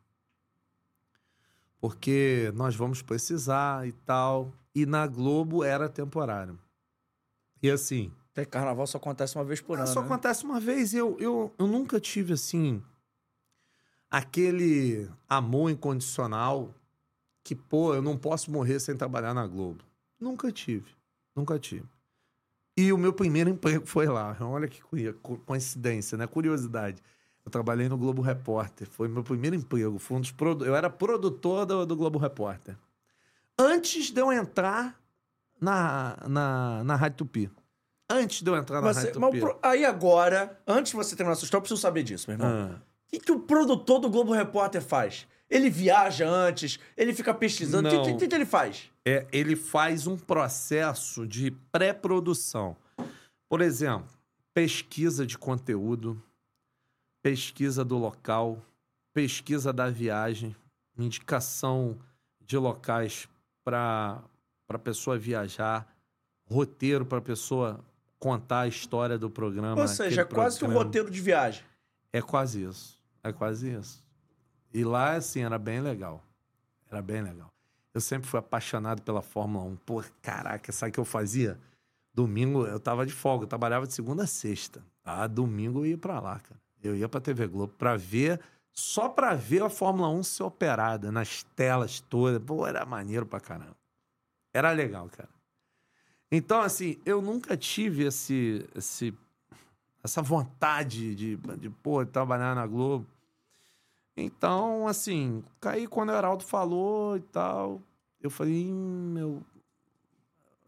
Porque 1.81 2.53
nós 2.55 2.77
vamos 2.77 3.01
precisar 3.01 3.89
e 3.89 3.93
tal. 3.93 4.53
E 4.75 4.85
na 4.85 5.07
Globo 5.07 5.65
era 5.65 5.89
temporário. 5.89 6.59
E 7.63 7.71
assim. 7.71 8.13
Até 8.33 8.45
carnaval 8.45 8.87
só 8.87 8.99
acontece 8.99 9.37
uma 9.37 9.45
vez 9.45 9.61
por 9.61 9.79
ano. 9.79 9.87
Só 9.87 10.01
né? 10.01 10.07
acontece 10.07 10.45
uma 10.45 10.61
vez. 10.61 10.93
Eu, 10.93 11.17
eu, 11.19 11.53
eu 11.59 11.67
nunca 11.67 11.99
tive 11.99 12.35
assim 12.35 12.83
aquele 14.11 15.09
amor 15.29 15.71
incondicional 15.71 16.75
que, 17.45 17.55
pô, 17.55 17.95
eu 17.95 18.03
não 18.03 18.17
posso 18.17 18.51
morrer 18.51 18.81
sem 18.81 18.97
trabalhar 18.97 19.33
na 19.33 19.47
Globo. 19.47 19.85
Nunca 20.19 20.51
tive. 20.51 20.91
Nunca 21.35 21.59
tive. 21.59 21.87
E 22.77 22.93
o 22.93 22.99
meu 22.99 23.13
primeiro 23.13 23.49
emprego 23.51 23.87
foi 23.87 24.07
lá. 24.07 24.37
Olha 24.41 24.69
que 24.69 24.83
coincidência, 25.47 26.19
né? 26.19 26.27
Curiosidade. 26.27 27.03
Eu 27.45 27.51
trabalhei 27.51 27.89
no 27.89 27.97
Globo 27.97 28.21
Repórter. 28.21 28.89
Foi 28.89 29.09
meu 29.09 29.23
primeiro 29.23 29.57
emprego. 29.57 29.99
Foi 29.99 30.17
um 30.17 30.21
dos 30.21 30.31
produ... 30.31 30.65
Eu 30.65 30.75
era 30.75 30.91
produtor 30.91 31.65
do, 31.65 31.87
do, 31.87 31.97
Globo 31.97 32.19
Repórter. 32.19 32.77
Antes 33.59 34.11
de 34.11 34.21
eu 34.21 34.33
entrar 34.33 34.99
na, 35.61 36.17
na, 36.29 36.85
na 36.85 36.97
Rádio 36.97 37.19
Tupi. 37.19 37.51
Antes 38.09 38.43
de 38.43 38.51
eu 38.51 38.57
entrar 38.57 38.81
na 38.81 38.89
Mas, 38.89 38.97
Rádio 38.99 39.21
Tupi. 39.21 39.41
aí 39.63 39.85
agora, 39.85 40.59
antes 40.67 40.91
de 40.91 40.97
você 40.97 41.15
terminar 41.17 41.37
sua 41.37 41.45
história, 41.45 41.61
eu 41.61 41.63
preciso 41.63 41.81
saber 41.81 42.03
disso, 42.03 42.29
meu 42.29 42.39
irmão. 42.39 42.73
Ah. 42.77 42.90
O 43.13 43.19
que, 43.19 43.21
que 43.21 43.33
o 43.33 43.41
produtor 43.41 43.99
do 43.99 44.09
Globo 44.09 44.33
Repórter 44.33 44.81
faz? 44.81 45.27
Ele 45.49 45.69
viaja 45.69 46.29
antes, 46.29 46.79
ele 46.97 47.13
fica 47.13 47.35
pesquisando. 47.35 47.89
O 47.89 48.03
que, 48.05 48.15
que, 48.15 48.29
que 48.29 48.35
ele 48.35 48.47
faz? 48.47 48.91
é, 49.05 49.27
ele 49.33 49.57
faz 49.57 50.07
um 50.07 50.17
processo 50.17 51.27
de 51.27 51.51
pré-produção. 51.73 52.77
Por 53.49 53.61
exemplo, 53.61 54.09
pesquisa 54.55 55.27
de 55.27 55.39
conteúdo, 55.39 56.23
pesquisa 57.23 57.85
do 57.85 57.97
local, 57.97 58.63
pesquisa 59.13 59.73
da 59.73 59.91
viagem, 59.91 60.55
indicação 60.97 61.99
de 62.41 62.57
locais 62.57 63.29
para 63.65 64.23
a 64.69 64.79
pessoa 64.79 65.19
viajar, 65.19 65.89
roteiro 66.49 67.07
para 67.07 67.19
a 67.19 67.23
pessoa 67.23 67.81
contar 68.19 68.61
a 68.61 68.69
história 68.69 69.19
do 69.19 69.31
programa. 69.31 69.81
Ou 69.81 69.89
seja, 69.89 70.21
é 70.21 70.25
quase 70.25 70.59
que 70.59 70.65
um 70.65 70.69
programa. 70.69 70.85
roteiro 70.85 71.11
de 71.11 71.21
viagem. 71.21 71.65
É 72.13 72.21
quase 72.21 72.65
isso. 72.65 73.00
É 73.23 73.33
quase 73.33 73.73
isso. 73.73 74.05
E 74.73 74.85
lá, 74.85 75.13
assim, 75.13 75.43
era 75.43 75.59
bem 75.59 75.81
legal. 75.81 76.23
Era 76.91 77.03
bem 77.03 77.23
legal. 77.23 77.53
Eu 77.93 78.01
sempre 78.01 78.29
fui 78.29 78.39
apaixonado 78.39 79.03
pela 79.03 79.21
Fórmula 79.21 79.65
1. 79.65 79.77
Pô, 79.77 80.03
caraca, 80.23 80.73
sabe 80.73 80.91
o 80.91 80.93
que 80.95 81.01
eu 81.01 81.05
fazia? 81.05 81.59
Domingo 82.15 82.67
eu 82.67 82.79
tava 82.79 83.07
de 83.07 83.13
folga, 83.13 83.45
eu 83.45 83.49
trabalhava 83.49 83.87
de 83.87 83.93
segunda 83.93 84.25
a 84.25 84.27
sexta. 84.27 84.83
Ah, 85.05 85.27
domingo 85.27 85.81
eu 85.81 85.87
ia 85.87 85.99
pra 85.99 86.21
lá, 86.21 86.39
cara. 86.39 86.61
Eu 86.83 86.97
ia 86.97 87.09
pra 87.09 87.21
TV 87.21 87.47
Globo 87.47 87.73
pra 87.77 87.97
ver, 87.97 88.41
só 88.73 89.09
pra 89.09 89.35
ver 89.35 89.63
a 89.63 89.71
Fórmula 89.71 90.09
1 90.09 90.23
ser 90.23 90.43
operada 90.45 91.13
nas 91.13 91.43
telas 91.55 92.01
todas. 92.01 92.43
Pô, 92.43 92.67
era 92.67 92.85
maneiro 92.87 93.27
pra 93.27 93.41
caramba. 93.41 93.77
Era 94.53 94.73
legal, 94.73 95.09
cara. 95.09 95.29
Então, 96.31 96.61
assim, 96.61 96.97
eu 97.05 97.21
nunca 97.21 97.57
tive 97.57 98.05
esse, 98.05 98.69
esse 98.75 99.13
essa 100.03 100.23
vontade 100.23 101.15
de, 101.15 101.37
de 101.37 101.71
pô, 101.71 102.05
trabalhar 102.05 102.55
na 102.55 102.67
Globo. 102.67 103.07
Então, 104.17 104.87
assim, 104.87 105.43
caí 105.61 105.87
quando 105.87 106.11
o 106.11 106.13
Heraldo 106.13 106.45
falou 106.45 107.17
e 107.17 107.21
tal. 107.21 107.81
Eu 108.21 108.31
falei, 108.31 108.71
hum, 108.71 109.15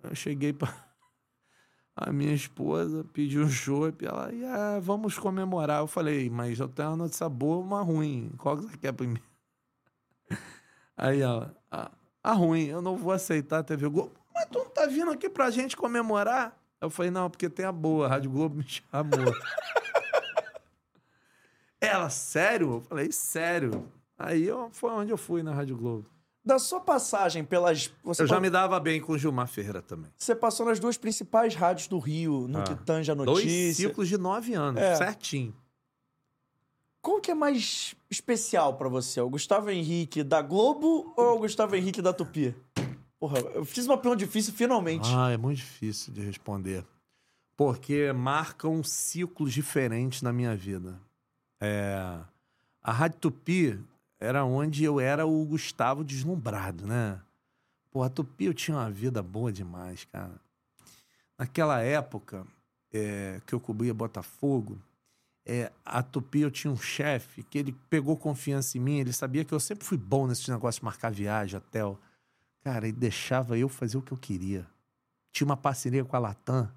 eu, 0.02 0.14
cheguei 0.14 0.52
pra 0.52 0.72
a 1.94 2.12
minha 2.12 2.32
esposa, 2.32 3.04
pedi 3.12 3.38
um 3.38 3.48
chopp, 3.48 4.04
ela, 4.04 4.32
e 4.32 4.44
ah, 4.44 4.78
vamos 4.80 5.18
comemorar. 5.18 5.80
Eu 5.80 5.86
falei, 5.86 6.30
mas 6.30 6.58
eu 6.58 6.68
tenho 6.68 6.88
uma 6.90 6.96
notícia 6.96 7.28
boa 7.28 7.58
uma 7.58 7.82
ruim. 7.82 8.32
Qual 8.38 8.56
que 8.56 8.64
você 8.64 8.76
quer 8.78 8.92
primeiro? 8.92 9.22
Aí 10.96 11.20
ela, 11.20 11.54
a, 11.70 11.90
a 12.22 12.32
ruim, 12.32 12.66
eu 12.66 12.80
não 12.80 12.96
vou 12.96 13.12
aceitar 13.12 13.58
a 13.58 13.62
TV 13.62 13.88
Globo. 13.88 14.12
Mas 14.34 14.46
tu 14.46 14.58
não 14.58 14.70
tá 14.70 14.86
vindo 14.86 15.10
aqui 15.10 15.28
pra 15.28 15.50
gente 15.50 15.76
comemorar? 15.76 16.61
Eu 16.82 16.90
falei, 16.90 17.10
não, 17.10 17.30
porque 17.30 17.48
tem 17.48 17.64
a 17.64 17.72
boa, 17.72 18.06
a 18.06 18.08
Rádio 18.10 18.30
Globo 18.30 18.56
me 18.56 18.64
chamou. 18.68 19.32
Ela, 21.80 22.10
sério? 22.10 22.74
Eu 22.74 22.80
falei, 22.82 23.10
sério. 23.12 23.88
Aí 24.18 24.44
eu, 24.44 24.68
foi 24.72 24.90
onde 24.90 25.10
eu 25.12 25.16
fui 25.16 25.42
na 25.42 25.52
Rádio 25.52 25.76
Globo. 25.76 26.06
Da 26.44 26.58
sua 26.58 26.80
passagem 26.80 27.44
pelas. 27.44 27.92
Você, 28.02 28.22
Eu 28.22 28.26
já 28.26 28.34
pa- 28.36 28.40
me 28.40 28.50
dava 28.50 28.78
bem 28.80 29.00
com 29.00 29.12
o 29.12 29.18
Gilmar 29.18 29.46
Ferreira 29.46 29.80
também. 29.80 30.10
você 30.18 30.34
passou 30.34 30.66
nas 30.66 30.80
duas 30.80 30.96
principais 30.96 31.54
rádios 31.54 31.86
do 31.86 31.98
Rio, 32.00 32.46
no 32.48 32.58
Ah. 32.60 32.64
que 32.64 32.74
tange 32.84 33.10
a 33.10 33.14
Dois 33.14 33.28
notícia. 33.44 33.88
ciclos 33.88 34.08
de 34.08 34.18
nove 34.18 34.54
anos, 34.54 34.80
É. 34.82 34.96
certinho. 34.96 35.54
Qual 37.00 37.20
que 37.20 37.30
é 37.30 37.34
mais 37.34 37.94
especial 38.10 38.74
pra 38.74 38.88
você? 38.88 39.20
O 39.20 39.28
Gustavo 39.30 39.70
Henrique 39.70 40.22
da 40.24 40.40
Globo 40.42 41.12
ou 41.16 41.36
o 41.36 41.38
Gustavo 41.40 41.74
Henrique 41.76 42.02
da 42.02 42.12
Tupi? 42.12 42.54
Porra, 43.22 43.38
eu 43.38 43.64
fiz 43.64 43.86
uma 43.86 43.96
pergunta 43.96 44.26
difícil 44.26 44.52
finalmente. 44.52 45.08
Ah, 45.14 45.30
é 45.30 45.36
muito 45.36 45.58
difícil 45.58 46.12
de 46.12 46.20
responder. 46.20 46.84
Porque 47.56 48.12
marcam 48.12 48.82
ciclos 48.82 49.52
diferentes 49.52 50.22
na 50.22 50.32
minha 50.32 50.56
vida. 50.56 50.98
É, 51.60 52.18
a 52.82 52.90
Rádio 52.90 53.20
Tupi 53.20 53.80
era 54.18 54.44
onde 54.44 54.82
eu 54.82 54.98
era 54.98 55.24
o 55.24 55.44
Gustavo 55.44 56.02
deslumbrado, 56.02 56.84
né? 56.84 57.20
Pô, 57.92 58.02
a 58.02 58.08
Tupi 58.08 58.46
eu 58.46 58.54
tinha 58.54 58.76
uma 58.76 58.90
vida 58.90 59.22
boa 59.22 59.52
demais, 59.52 60.04
cara. 60.06 60.34
Naquela 61.38 61.80
época 61.80 62.44
é, 62.92 63.40
que 63.46 63.54
eu 63.54 63.60
cobria 63.60 63.94
Botafogo, 63.94 64.76
é, 65.46 65.70
a 65.84 66.02
Tupi 66.02 66.40
eu 66.40 66.50
tinha 66.50 66.72
um 66.72 66.76
chefe 66.76 67.44
que 67.44 67.56
ele 67.56 67.72
pegou 67.88 68.16
confiança 68.16 68.76
em 68.76 68.80
mim, 68.80 68.98
ele 68.98 69.12
sabia 69.12 69.44
que 69.44 69.54
eu 69.54 69.60
sempre 69.60 69.84
fui 69.84 69.96
bom 69.96 70.26
nesse 70.26 70.50
negócio 70.50 70.80
de 70.80 70.84
marcar 70.84 71.12
viagem, 71.12 71.56
hotel. 71.56 71.96
Cara, 72.62 72.86
e 72.86 72.92
deixava 72.92 73.58
eu 73.58 73.68
fazer 73.68 73.98
o 73.98 74.02
que 74.02 74.12
eu 74.12 74.18
queria. 74.18 74.66
Tinha 75.32 75.44
uma 75.46 75.56
parceria 75.56 76.04
com 76.04 76.14
a 76.16 76.18
Latam. 76.18 76.70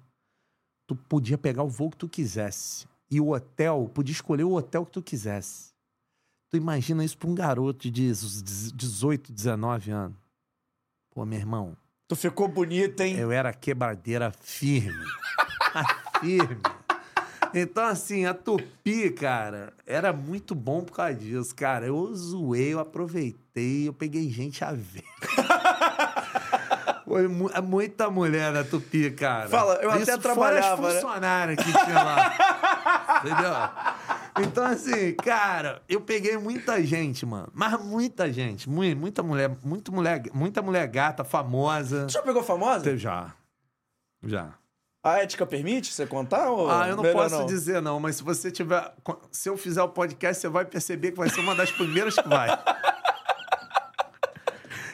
Tu 0.86 0.96
podia 0.96 1.38
pegar 1.38 1.62
o 1.62 1.68
voo 1.68 1.90
que 1.90 1.96
tu 1.96 2.08
quisesse. 2.08 2.86
E 3.10 3.20
o 3.20 3.30
hotel, 3.32 3.90
podia 3.94 4.12
escolher 4.12 4.44
o 4.44 4.52
hotel 4.54 4.84
que 4.84 4.92
tu 4.92 5.02
quisesse. 5.02 5.72
Tu 6.50 6.56
imagina 6.56 7.04
isso 7.04 7.16
pra 7.18 7.28
um 7.28 7.34
garoto 7.34 7.90
de 7.90 8.12
18, 8.12 9.32
19 9.32 9.90
anos. 9.90 10.16
Pô, 11.10 11.24
meu 11.24 11.38
irmão, 11.38 11.76
Tu 12.08 12.14
ficou 12.14 12.46
bonita, 12.46 13.04
hein? 13.04 13.16
eu 13.16 13.32
era 13.32 13.52
quebradeira 13.52 14.30
firme. 14.40 15.04
firme. 16.20 16.62
Então, 17.52 17.84
assim, 17.84 18.26
a 18.26 18.34
Tupi, 18.34 19.10
cara, 19.10 19.72
era 19.86 20.12
muito 20.12 20.54
bom 20.54 20.84
por 20.84 20.94
causa 20.94 21.14
disso, 21.14 21.54
cara. 21.54 21.86
Eu 21.86 22.14
zoei, 22.14 22.74
eu 22.74 22.78
aproveitei, 22.80 23.88
eu 23.88 23.92
peguei 23.92 24.28
gente 24.30 24.62
a 24.64 24.72
ver. 24.72 25.04
Foi 27.06 27.28
mu- 27.28 27.48
muita 27.62 28.10
mulher 28.10 28.52
na 28.52 28.64
Tupi, 28.64 29.12
cara. 29.12 29.48
Fala, 29.48 29.74
eu 29.76 29.90
até 29.92 30.02
Isso 30.02 30.18
trabalhava, 30.18 30.76
fora 30.76 30.88
né? 30.88 30.94
os 30.96 31.00
funcionários 31.04 31.64
que 31.64 31.72
tinha 31.72 32.02
lá. 32.02 33.20
Entendeu? 33.24 34.44
Então, 34.48 34.64
assim, 34.66 35.14
cara, 35.14 35.80
eu 35.88 36.00
peguei 36.00 36.36
muita 36.36 36.82
gente, 36.82 37.24
mano. 37.24 37.48
Mas 37.54 37.80
muita 37.80 38.30
gente. 38.32 38.68
mu- 38.68 38.82
Muita 38.96 39.22
mulher, 39.22 39.50
muito 39.62 39.92
mulher, 39.94 40.22
muita 40.34 40.60
mulher 40.60 40.86
gata, 40.88 41.22
famosa. 41.22 42.06
Tu 42.06 42.12
já 42.14 42.22
pegou 42.22 42.42
famosa? 42.42 42.96
Já. 42.98 43.32
Já. 44.24 44.48
A 45.04 45.18
ética 45.22 45.46
permite 45.46 45.92
você 45.94 46.04
contar? 46.04 46.50
Ou 46.50 46.68
Ah, 46.68 46.88
eu 46.88 46.96
não 46.96 47.04
posso 47.04 47.46
dizer 47.46 47.80
não, 47.80 48.00
mas 48.00 48.16
se 48.16 48.24
você 48.24 48.50
tiver. 48.50 48.92
Se 49.30 49.48
eu 49.48 49.56
fizer 49.56 49.80
o 49.82 49.88
podcast, 49.88 50.40
você 50.40 50.48
vai 50.48 50.64
perceber 50.64 51.12
que 51.12 51.16
vai 51.18 51.30
ser 51.30 51.38
uma 51.38 51.54
das 51.54 51.70
primeiras 51.70 52.16
que 52.16 52.28
vai. 52.28 52.48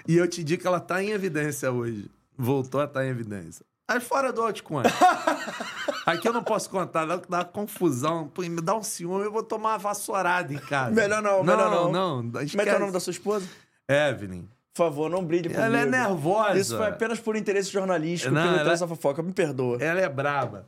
e 0.07 0.17
eu 0.17 0.27
te 0.29 0.43
digo 0.43 0.63
que 0.63 0.67
ela 0.69 0.81
tá 0.81 1.03
em 1.03 1.11
evidência 1.11 1.71
hoje. 1.71 2.11
Voltou 2.37 2.81
a 2.81 2.85
estar 2.85 3.05
em 3.05 3.09
evidência. 3.09 3.65
Aí 3.87 4.01
fora 4.01 4.33
do 4.33 4.43
Altcoin. 4.43 4.85
Aqui 6.07 6.27
eu 6.27 6.33
não 6.33 6.43
posso 6.43 6.69
contar, 6.71 7.05
dá, 7.05 7.17
dá 7.29 7.45
confusão. 7.45 8.29
Pô, 8.29 8.43
me 8.43 8.61
dá 8.61 8.75
um 8.77 8.83
ciúme, 8.83 9.25
eu 9.25 9.33
vou 9.33 9.43
tomar 9.43 9.71
uma 9.71 9.79
vassourada 9.79 10.53
em 10.53 10.59
casa. 10.59 10.93
Melhor 10.95 11.23
não, 11.23 11.43
melhor 11.45 11.71
não. 11.71 11.93
Não, 11.93 12.23
não. 12.23 12.33
Como 12.33 12.63
é 12.63 12.65
que 12.65 12.71
é 12.71 12.77
o 12.77 12.81
nome 12.81 12.93
da 12.93 13.01
sua 13.01 13.11
esposa? 13.11 13.47
Evelyn. 13.89 14.49
Por 14.73 14.85
favor, 14.87 15.11
não 15.11 15.23
brilhe 15.23 15.43
comigo. 15.51 15.61
Ela 15.63 15.81
é 15.81 15.85
nervosa. 15.87 16.59
Isso 16.59 16.77
foi 16.77 16.87
apenas 16.89 17.21
por 17.21 17.37
interesse 17.37 17.71
jornalístico, 17.71 18.33
Não, 18.33 18.43
pelo 18.43 18.57
ela- 18.61 18.75
da 18.77 18.89
fofoca. 18.89 19.23
Me 19.23 19.33
perdoa. 19.33 19.77
Ela 19.83 20.01
é 20.01 20.09
braba. 20.09 20.67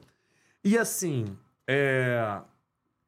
E 0.63 0.77
assim, 0.77 1.25
é, 1.67 2.39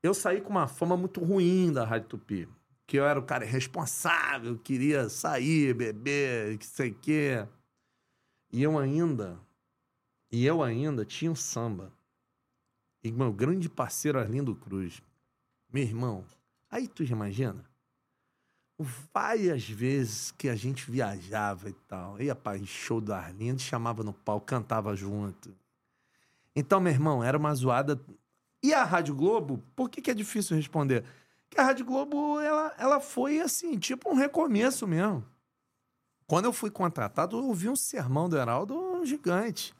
eu 0.02 0.14
saí 0.14 0.40
com 0.40 0.48
uma 0.50 0.66
fama 0.66 0.96
muito 0.96 1.22
ruim 1.22 1.70
da 1.72 1.84
Rádio 1.84 2.08
Tupi. 2.08 2.48
Que 2.86 2.98
eu 2.98 3.04
era 3.04 3.18
o 3.18 3.24
cara 3.24 3.44
irresponsável, 3.44 4.58
queria 4.58 5.08
sair, 5.08 5.74
beber, 5.74 6.56
que 6.58 6.66
sei 6.66 6.90
o 6.90 6.94
quê. 6.94 7.46
E 8.52 8.62
eu 8.62 8.78
ainda, 8.78 9.38
e 10.30 10.46
eu 10.46 10.62
ainda 10.62 11.04
tinha 11.04 11.30
um 11.30 11.34
samba. 11.34 11.92
E 13.02 13.10
meu 13.10 13.32
grande 13.32 13.68
parceiro 13.68 14.18
Arlindo 14.18 14.54
Cruz. 14.54 15.02
Meu 15.72 15.82
irmão, 15.82 16.24
aí 16.70 16.86
tu 16.88 17.02
imagina? 17.02 17.64
Várias 19.12 19.68
vezes 19.68 20.30
que 20.32 20.48
a 20.48 20.54
gente 20.54 20.90
viajava 20.90 21.68
e 21.70 21.72
tal, 21.72 22.20
ia 22.20 22.34
para 22.34 22.62
show 22.64 23.00
do 23.00 23.12
Arlindo, 23.12 23.60
chamava 23.60 24.02
no 24.04 24.12
palco, 24.12 24.46
cantava 24.46 24.94
junto. 24.94 25.54
Então, 26.54 26.80
meu 26.80 26.92
irmão, 26.92 27.22
era 27.22 27.36
uma 27.36 27.54
zoada. 27.54 28.00
E 28.62 28.72
a 28.72 28.84
Rádio 28.84 29.14
Globo, 29.14 29.62
por 29.74 29.90
que, 29.90 30.00
que 30.00 30.10
é 30.10 30.14
difícil 30.14 30.56
responder? 30.56 31.04
Porque 31.48 31.60
a 31.60 31.64
Rádio 31.64 31.86
Globo, 31.86 32.40
ela, 32.40 32.74
ela 32.78 33.00
foi 33.00 33.40
assim, 33.40 33.78
tipo 33.78 34.10
um 34.10 34.14
recomeço 34.14 34.86
mesmo. 34.86 35.24
Quando 36.26 36.46
eu 36.46 36.52
fui 36.52 36.70
contratado, 36.70 37.36
eu 37.38 37.44
ouvi 37.44 37.68
um 37.68 37.76
sermão 37.76 38.28
do 38.28 38.36
Heraldo 38.36 39.04
gigante. 39.04 39.72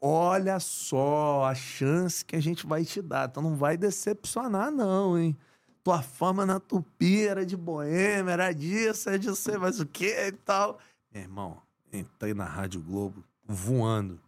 Olha 0.00 0.58
só 0.58 1.44
a 1.44 1.54
chance 1.54 2.24
que 2.24 2.34
a 2.34 2.40
gente 2.40 2.66
vai 2.66 2.84
te 2.84 3.00
dar. 3.00 3.28
Então 3.28 3.42
não 3.42 3.54
vai 3.54 3.76
decepcionar, 3.76 4.70
não, 4.70 5.18
hein? 5.18 5.36
Tua 5.84 6.02
fama 6.02 6.44
na 6.44 6.58
Tupi 6.58 7.26
era 7.26 7.46
de 7.46 7.56
boêmia, 7.56 8.32
era 8.32 8.52
disso, 8.52 9.08
é 9.10 9.16
de 9.16 9.34
sei 9.36 9.56
mais 9.58 9.78
o 9.78 9.86
que 9.86 10.06
e 10.06 10.32
tal. 10.32 10.78
Meu 11.12 11.22
irmão, 11.22 11.62
entrei 11.92 12.34
na 12.34 12.44
Rádio 12.44 12.80
Globo 12.80 13.24
voando 13.44 14.20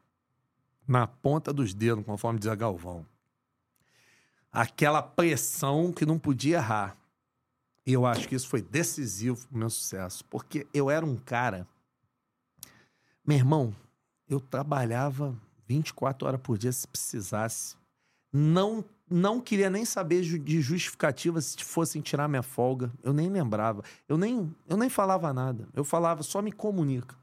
na 0.86 1.06
ponta 1.06 1.52
dos 1.52 1.74
dedos, 1.74 2.04
conforme 2.04 2.38
dizia 2.38 2.54
Galvão. 2.54 3.06
Aquela 4.52 5.02
pressão 5.02 5.92
que 5.92 6.04
não 6.04 6.18
podia 6.18 6.58
errar. 6.58 6.96
E 7.86 7.92
eu 7.92 8.06
acho 8.06 8.28
que 8.28 8.34
isso 8.34 8.48
foi 8.48 8.62
decisivo 8.62 9.46
pro 9.48 9.58
meu 9.58 9.70
sucesso, 9.70 10.24
porque 10.26 10.66
eu 10.72 10.90
era 10.90 11.04
um 11.04 11.16
cara. 11.16 11.66
Meu 13.26 13.36
irmão, 13.38 13.74
eu 14.28 14.38
trabalhava 14.38 15.36
24 15.66 16.26
horas 16.28 16.40
por 16.40 16.58
dia 16.58 16.70
se 16.72 16.86
precisasse. 16.86 17.76
Não 18.32 18.84
não 19.10 19.40
queria 19.42 19.68
nem 19.68 19.84
saber 19.84 20.22
de 20.22 20.60
justificativa 20.62 21.38
se 21.40 21.62
fossem 21.62 22.00
tirar 22.00 22.28
minha 22.28 22.42
folga. 22.42 22.90
Eu 23.02 23.12
nem 23.12 23.28
lembrava. 23.28 23.84
Eu 24.08 24.16
nem, 24.16 24.54
eu 24.66 24.76
nem 24.76 24.88
falava 24.88 25.32
nada. 25.34 25.68
Eu 25.74 25.84
falava, 25.84 26.22
só 26.22 26.40
me 26.40 26.50
comunica. 26.50 27.14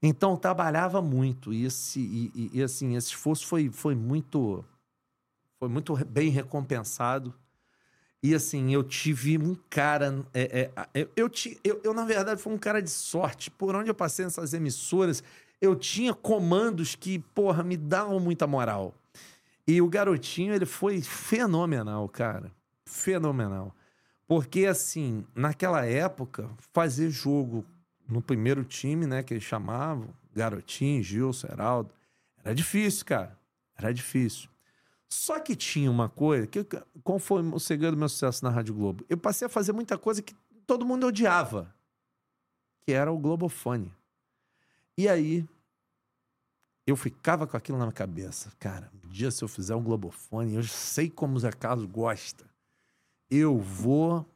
Então, 0.00 0.30
eu 0.32 0.36
trabalhava 0.36 1.02
muito. 1.02 1.52
E, 1.52 1.64
esse, 1.64 1.98
e- 1.98 2.50
e, 2.54 2.62
assim, 2.62 2.94
esse 2.94 3.08
esforço 3.08 3.44
foi, 3.46 3.70
foi 3.70 3.96
muito 3.96 4.64
foi 5.58 5.68
muito 5.68 5.96
bem 6.06 6.30
recompensado. 6.30 7.34
E 8.22 8.34
assim, 8.34 8.72
eu 8.72 8.82
tive 8.82 9.38
um 9.38 9.56
cara. 9.70 10.24
é, 10.34 10.70
é, 10.94 11.08
eu, 11.16 11.30
eu, 11.62 11.80
eu, 11.84 11.94
na 11.94 12.04
verdade, 12.04 12.40
fui 12.40 12.52
um 12.52 12.58
cara 12.58 12.82
de 12.82 12.90
sorte. 12.90 13.50
Por 13.50 13.74
onde 13.74 13.90
eu 13.90 13.94
passei 13.94 14.24
nessas 14.24 14.52
emissoras, 14.52 15.22
eu 15.60 15.76
tinha 15.76 16.14
comandos 16.14 16.94
que, 16.94 17.18
porra, 17.18 17.62
me 17.62 17.76
davam 17.76 18.18
muita 18.18 18.46
moral. 18.46 18.94
E 19.66 19.80
o 19.82 19.88
garotinho, 19.88 20.54
ele 20.54 20.66
foi 20.66 21.00
fenomenal, 21.00 22.08
cara. 22.08 22.50
Fenomenal. 22.84 23.74
Porque, 24.26 24.66
assim, 24.66 25.24
naquela 25.34 25.84
época, 25.84 26.50
fazer 26.72 27.10
jogo 27.10 27.64
no 28.08 28.22
primeiro 28.22 28.64
time, 28.64 29.06
né, 29.06 29.22
que 29.22 29.34
eles 29.34 29.44
chamavam, 29.44 30.08
Garotinho, 30.34 31.02
Gilson, 31.02 31.48
Heraldo, 31.48 31.90
era 32.42 32.54
difícil, 32.54 33.04
cara. 33.04 33.38
Era 33.76 33.92
difícil. 33.92 34.48
Só 35.08 35.40
que 35.40 35.56
tinha 35.56 35.90
uma 35.90 36.08
coisa, 36.08 36.46
que, 36.46 36.64
qual 37.02 37.18
foi 37.18 37.42
o 37.42 37.58
segredo 37.58 37.92
do 37.92 37.98
meu 37.98 38.08
sucesso 38.08 38.44
na 38.44 38.50
Rádio 38.50 38.74
Globo? 38.74 39.04
Eu 39.08 39.16
passei 39.16 39.46
a 39.46 39.48
fazer 39.48 39.72
muita 39.72 39.96
coisa 39.96 40.20
que 40.20 40.34
todo 40.66 40.84
mundo 40.84 41.06
odiava, 41.06 41.74
que 42.82 42.92
era 42.92 43.10
o 43.10 43.18
Globofone. 43.18 43.92
E 44.96 45.08
aí, 45.08 45.48
eu 46.86 46.96
ficava 46.96 47.46
com 47.46 47.56
aquilo 47.56 47.78
na 47.78 47.90
cabeça. 47.90 48.52
Cara, 48.58 48.90
um 49.04 49.08
dia 49.08 49.30
se 49.30 49.42
eu 49.42 49.48
fizer 49.48 49.74
um 49.74 49.82
Globofone, 49.82 50.54
eu 50.54 50.62
sei 50.62 51.08
como 51.08 51.36
o 51.36 51.38
Zé 51.38 51.52
Carlos 51.52 51.86
gosta. 51.86 52.44
Eu 53.30 53.58
vou 53.58 54.26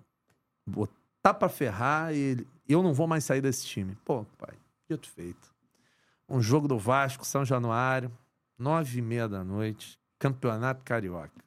botar 0.67 1.35
pra 1.35 1.49
ferrar 1.49 2.15
e 2.15 2.47
eu 2.69 2.83
não 2.83 2.95
vou 2.95 3.07
mais 3.07 3.25
sair 3.25 3.41
desse 3.41 3.67
time. 3.67 3.97
Pô, 4.05 4.25
pai, 4.39 4.55
dito 4.89 5.09
feito. 5.09 5.53
Um 6.29 6.41
jogo 6.41 6.67
do 6.67 6.79
Vasco, 6.79 7.27
São 7.27 7.45
Januário, 7.45 8.11
nove 8.59 8.99
e 8.99 9.03
meia 9.03 9.29
da 9.29 9.45
noite, 9.45 9.99
Campeonato 10.23 10.85
Carioca. 10.85 11.43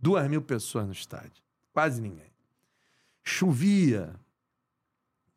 Duas 0.00 0.26
mil 0.30 0.40
pessoas 0.40 0.86
no 0.86 0.92
estádio. 0.94 1.42
Quase 1.74 2.00
ninguém. 2.00 2.32
Chovia. 3.22 4.18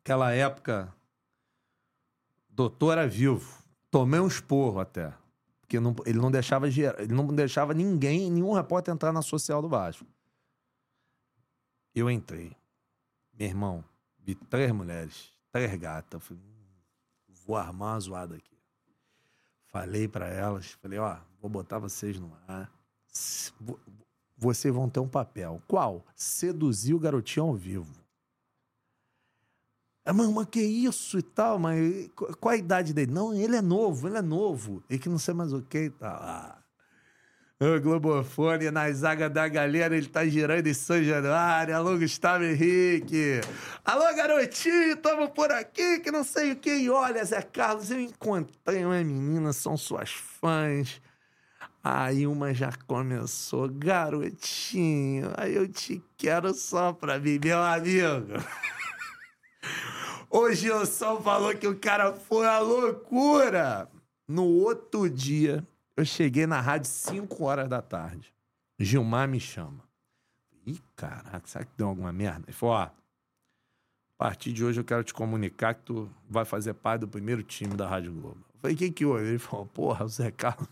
Aquela 0.00 0.32
época, 0.32 0.90
doutor 2.48 2.92
era 2.92 3.06
vivo. 3.06 3.62
Tomei 3.90 4.18
um 4.20 4.26
esporro 4.26 4.80
até. 4.80 5.12
Porque 5.60 5.78
não- 5.78 5.94
ele, 6.06 6.18
não 6.18 6.30
deixava, 6.30 6.66
ele 6.66 7.12
não 7.12 7.26
deixava 7.26 7.74
ninguém, 7.74 8.30
nenhum 8.30 8.54
repórter 8.54 8.94
entrar 8.94 9.12
na 9.12 9.20
social 9.20 9.60
do 9.60 9.68
Vasco. 9.68 10.06
Eu 11.94 12.10
entrei. 12.10 12.56
Meu 13.34 13.48
irmão, 13.48 13.84
vi 14.18 14.34
três 14.34 14.72
mulheres, 14.72 15.30
três 15.50 15.74
gatas. 15.78 16.14
Eu 16.14 16.20
Falei, 16.20 16.42
"Hum, 16.42 17.34
vou 17.46 17.54
armar 17.56 17.92
uma 17.92 18.00
zoada 18.00 18.36
aqui. 18.36 18.58
Falei 19.66 20.08
pra 20.08 20.26
elas, 20.28 20.70
falei, 20.72 20.98
ó, 20.98 21.18
vou 21.42 21.50
botar 21.50 21.78
vocês 21.80 22.18
no 22.18 22.32
ar. 22.46 22.72
Vocês 24.38 24.72
vão 24.72 24.88
ter 24.88 25.00
um 25.00 25.08
papel. 25.08 25.60
Qual? 25.66 26.06
Seduzir 26.14 26.94
o 26.94 26.98
garotinho 27.00 27.46
ao 27.46 27.54
vivo. 27.54 27.92
Ah, 30.04 30.12
mas, 30.12 30.28
mas 30.30 30.46
que 30.46 30.60
isso 30.62 31.18
e 31.18 31.22
tal? 31.22 31.58
Mas 31.58 32.08
qu- 32.16 32.36
qual 32.38 32.54
a 32.54 32.56
idade 32.56 32.92
dele? 32.94 33.12
Não, 33.12 33.34
ele 33.34 33.56
é 33.56 33.60
novo, 33.62 34.08
ele 34.08 34.18
é 34.18 34.22
novo. 34.22 34.82
E 34.88 34.98
que 34.98 35.08
não 35.08 35.18
sei 35.18 35.34
mais 35.34 35.52
o 35.52 35.62
que 35.62 35.84
e 35.84 35.90
tal. 35.90 36.10
Ah. 36.20 36.58
O 37.60 37.80
Globofone 37.80 38.72
na 38.72 38.90
zaga 38.90 39.30
da 39.30 39.46
galera, 39.46 39.96
ele 39.96 40.08
tá 40.08 40.26
girando 40.26 40.66
em 40.66 40.74
São 40.74 41.00
Januário. 41.00 41.76
Alô, 41.76 41.96
Gustavo 41.96 42.42
Henrique. 42.42 43.40
Alô, 43.84 44.12
garotinho, 44.16 44.96
tamo 44.96 45.28
por 45.30 45.52
aqui, 45.52 46.00
que 46.00 46.10
não 46.10 46.24
sei 46.24 46.50
o 46.52 46.56
que. 46.56 46.74
E 46.74 46.90
olha, 46.90 47.24
Zé 47.24 47.40
Carlos, 47.42 47.88
eu 47.92 48.00
encontrei 48.00 48.84
uma 48.84 49.04
menina, 49.04 49.52
são 49.52 49.76
suas 49.76 50.10
fãs. 50.10 51.00
Aí 51.84 52.26
uma 52.26 52.54
já 52.54 52.70
começou, 52.86 53.68
garotinho, 53.68 55.32
aí 55.36 55.54
eu 55.54 55.66
te 55.66 56.00
quero 56.16 56.54
só 56.54 56.92
pra 56.92 57.18
mim, 57.18 57.40
meu 57.42 57.60
amigo. 57.60 58.34
O 60.34 60.50
Gilson 60.50 61.20
falou 61.20 61.54
que 61.54 61.68
o 61.68 61.78
cara 61.78 62.14
foi 62.14 62.46
a 62.46 62.58
loucura. 62.58 63.86
No 64.26 64.46
outro 64.46 65.10
dia, 65.10 65.62
eu 65.94 66.06
cheguei 66.06 66.46
na 66.46 66.58
rádio 66.58 66.88
5 66.88 67.44
horas 67.44 67.68
da 67.68 67.82
tarde. 67.82 68.32
Gilmar 68.78 69.28
me 69.28 69.38
chama. 69.38 69.84
Ih, 70.66 70.80
caraca, 70.96 71.42
será 71.44 71.66
que 71.66 71.72
deu 71.76 71.86
alguma 71.86 72.10
merda? 72.14 72.44
Ele 72.46 72.56
falou, 72.56 72.76
ó, 72.76 72.78
a 72.78 72.92
partir 74.16 74.54
de 74.54 74.64
hoje 74.64 74.80
eu 74.80 74.84
quero 74.84 75.04
te 75.04 75.12
comunicar 75.12 75.74
que 75.74 75.82
tu 75.82 76.10
vai 76.26 76.46
fazer 76.46 76.72
parte 76.72 77.00
do 77.02 77.08
primeiro 77.08 77.42
time 77.42 77.74
da 77.74 77.86
Rádio 77.86 78.14
Globo. 78.14 78.40
Eu 78.54 78.60
falei, 78.62 78.74
o 78.74 78.78
que 78.78 78.90
que 78.90 79.04
houve? 79.04 79.26
Ele 79.26 79.38
falou, 79.38 79.66
porra, 79.66 80.06
o 80.06 80.08
Zé 80.08 80.30
Carlos... 80.30 80.66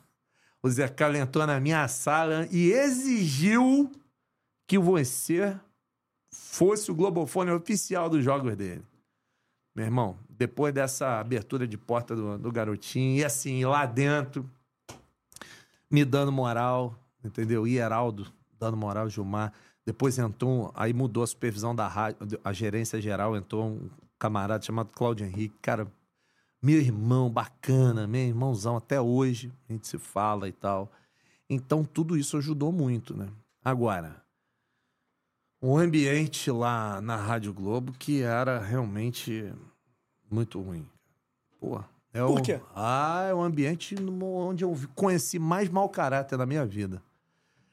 O 0.62 0.68
Carlos 0.94 1.18
entrou 1.18 1.46
na 1.46 1.58
minha 1.58 1.88
sala 1.88 2.46
e 2.50 2.70
exigiu 2.70 3.90
que 4.66 4.78
você 4.78 5.58
fosse 6.32 6.90
o 6.90 6.94
globofone 6.94 7.50
oficial 7.50 8.10
dos 8.10 8.22
jogos 8.22 8.54
dele. 8.56 8.84
Meu 9.74 9.86
irmão, 9.86 10.18
depois 10.28 10.74
dessa 10.74 11.18
abertura 11.18 11.66
de 11.66 11.78
porta 11.78 12.14
do, 12.14 12.38
do 12.38 12.52
garotinho, 12.52 13.18
e 13.18 13.24
assim, 13.24 13.64
lá 13.64 13.86
dentro, 13.86 14.48
me 15.90 16.04
dando 16.04 16.30
moral, 16.30 16.94
entendeu? 17.24 17.66
E 17.66 17.78
Heraldo 17.78 18.32
dando 18.58 18.76
moral, 18.76 19.08
Gilmar. 19.08 19.52
Depois 19.86 20.18
entrou, 20.18 20.70
aí 20.74 20.92
mudou 20.92 21.22
a 21.22 21.26
supervisão 21.26 21.74
da 21.74 21.88
rádio, 21.88 22.38
a 22.44 22.52
gerência 22.52 23.00
geral, 23.00 23.34
entrou 23.34 23.64
um 23.64 23.90
camarada 24.18 24.62
chamado 24.62 24.90
Cláudio 24.92 25.26
Henrique, 25.26 25.56
cara, 25.62 25.90
meu 26.62 26.78
irmão, 26.78 27.30
bacana, 27.30 28.06
meu 28.06 28.20
irmãozão, 28.20 28.76
até 28.76 29.00
hoje 29.00 29.52
a 29.68 29.72
gente 29.72 29.86
se 29.86 29.98
fala 29.98 30.48
e 30.48 30.52
tal. 30.52 30.90
Então 31.48 31.84
tudo 31.84 32.16
isso 32.16 32.36
ajudou 32.36 32.70
muito, 32.70 33.16
né? 33.16 33.28
Agora, 33.64 34.22
o 35.60 35.76
ambiente 35.76 36.50
lá 36.50 37.00
na 37.00 37.16
Rádio 37.16 37.52
Globo 37.52 37.92
que 37.92 38.22
era 38.22 38.58
realmente 38.58 39.52
muito 40.30 40.60
ruim. 40.60 40.86
Pô, 41.58 41.82
é 42.12 42.20
Por 42.20 42.40
o, 42.40 42.42
quê? 42.42 42.60
Ah, 42.74 43.26
é 43.28 43.34
o 43.34 43.40
ambiente 43.40 43.94
onde 44.22 44.64
eu 44.64 44.74
conheci 44.94 45.38
mais 45.38 45.68
mau 45.68 45.88
caráter 45.88 46.36
da 46.36 46.46
minha 46.46 46.66
vida. 46.66 47.02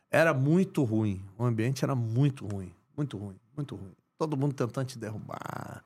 Era 0.09 0.33
muito 0.33 0.83
ruim. 0.83 1.23
O 1.37 1.43
ambiente 1.43 1.83
era 1.83 1.95
muito 1.95 2.45
ruim. 2.45 2.73
Muito 2.95 3.17
ruim, 3.17 3.39
muito 3.55 3.75
ruim. 3.75 3.91
Todo 4.17 4.37
mundo 4.37 4.53
tentando 4.53 4.87
te 4.87 4.97
derrubar. 4.97 5.83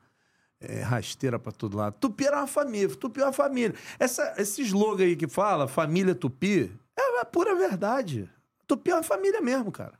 É, 0.62 0.80
rasteira 0.82 1.38
pra 1.38 1.52
todo 1.52 1.76
lado. 1.76 1.96
Tupi 1.98 2.26
era 2.26 2.38
uma 2.38 2.46
família. 2.46 2.94
Tupi 2.94 3.20
é 3.20 3.24
uma 3.24 3.32
família. 3.32 3.74
Essa, 3.98 4.34
esse 4.38 4.62
slogan 4.62 5.04
aí 5.04 5.16
que 5.16 5.28
fala, 5.28 5.66
família 5.66 6.14
Tupi, 6.14 6.70
é 6.96 7.20
a 7.20 7.24
pura 7.24 7.54
verdade. 7.54 8.30
Tupi 8.66 8.90
é 8.90 8.94
uma 8.94 9.02
família 9.02 9.40
mesmo, 9.40 9.72
cara. 9.72 9.94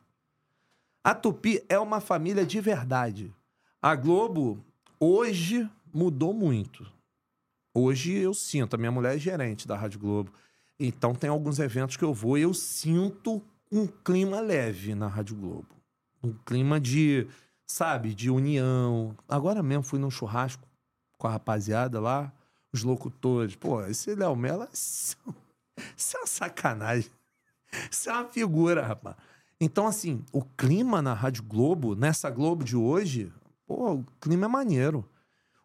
A 1.05 1.15
Tupi 1.15 1.63
é 1.69 1.79
uma 1.79 2.01
família 2.01 2.47
de 2.47 2.61
verdade. 2.61 3.35
A 3.81 3.97
Globo, 3.97 4.65
hoje, 5.01 5.69
mudou 5.93 6.33
muito. 6.33 6.87
Hoje 7.75 8.13
eu 8.13 8.33
sinto, 8.35 8.75
a 8.75 8.79
minha 8.79 8.93
mulher 8.93 9.17
é 9.17 9.19
gerente 9.19 9.67
da 9.67 9.77
Rádio 9.77 9.99
Globo. 9.99 10.33
Então 10.79 11.15
tem 11.15 11.31
alguns 11.31 11.59
eventos 11.59 11.97
que 11.97 12.05
eu 12.05 12.13
vou 12.13 12.37
e 12.37 12.43
eu 12.43 12.55
sinto 12.55 13.43
um 13.71 13.87
clima 13.87 14.41
leve 14.41 14.95
na 14.95 15.09
Rádio 15.09 15.37
Globo. 15.37 15.69
Um 16.23 16.33
clima 16.45 16.79
de, 16.79 17.27
sabe, 17.73 18.15
de 18.15 18.31
união. 18.31 19.17
Agora 19.27 19.63
mesmo 19.63 19.83
fui 19.83 19.99
num 19.99 20.11
churrasco 20.11 20.63
com 21.17 21.27
a 21.27 21.31
rapaziada 21.31 21.99
lá, 21.99 22.31
os 22.73 22.83
locutores. 22.83 23.57
Pô, 23.57 23.83
esse 23.87 24.15
Léo 24.15 24.37
Mello, 24.37 24.69
isso 24.73 25.17
isso 25.97 26.17
é 26.17 26.21
uma 26.21 26.27
sacanagem. 26.27 27.11
Isso 27.91 28.11
é 28.11 28.13
uma 28.13 28.27
figura, 28.27 28.87
rapaz. 28.87 29.17
Então, 29.59 29.87
assim, 29.87 30.23
o 30.33 30.43
clima 30.43 31.01
na 31.01 31.15
Rádio 31.15 31.45
Globo, 31.45 31.95
nessa 31.95 32.29
Globo 32.29 32.63
de 32.63 32.77
hoje, 32.77 33.33
pô, 33.67 33.95
o 33.95 34.05
clima 34.21 34.45
é 34.45 34.49
maneiro. 34.49 35.09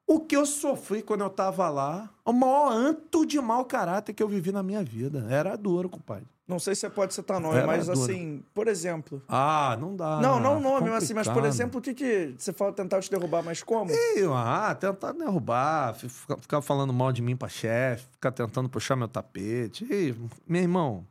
O 0.06 0.22
que 0.22 0.38
eu 0.38 0.46
sofri 0.46 1.02
quando 1.02 1.22
eu 1.22 1.30
tava 1.30 1.70
lá, 1.70 2.10
o 2.24 2.32
maior 2.32 2.72
anto 2.72 3.26
de 3.26 3.42
mau 3.42 3.66
caráter 3.66 4.14
que 4.14 4.24
eu 4.24 4.30
vivi 4.30 4.54
na 4.54 4.64
minha 4.64 4.82
vida. 4.82 5.28
Era 5.30 5.58
duro, 5.58 5.90
compadre. 5.90 6.37
Não 6.48 6.60
sei 6.60 6.74
se 6.76 6.82
você 6.82 6.90
pode 6.90 7.14
citar 7.14 7.42
nome, 7.42 7.58
Era 7.58 7.68
mas 7.68 7.88
duro. 7.88 8.02
assim, 8.02 8.42
por 8.54 8.68
exemplo. 8.70 9.22
Ah, 9.28 9.78
não 9.82 9.96
dá. 9.96 10.20
não, 10.22 10.40
não 10.40 10.62
nome, 10.62 10.90
mas 10.90 11.04
assim, 11.04 11.14
mas 11.14 11.28
por 11.28 11.44
exemplo, 11.44 11.80
o 11.80 11.82
que 11.82 11.94
que 11.94 12.36
você 12.38 12.54
fala 12.54 12.72
tentar 12.72 13.02
te 13.02 13.12
derrubar, 13.12 13.44
mas 13.44 13.62
como? 13.62 13.92
Ih, 13.92 14.24
Ah, 14.34 14.74
tentar 14.74 15.12
derrubar, 15.12 15.94
fi- 15.96 16.08
ficar, 16.08 16.38
ficar 16.38 16.62
falando 16.62 16.94
mal 16.94 17.12
de 17.12 17.22
mim 17.22 17.36
pra 17.36 17.50
chefe, 17.50 18.06
ficar 18.14 18.32
tentando 18.32 18.70
puxar 18.70 18.96
meu 18.96 19.10
tapete. 19.10 19.84
Ih, 19.92 20.16
meu 20.48 20.62
irmão. 20.62 21.06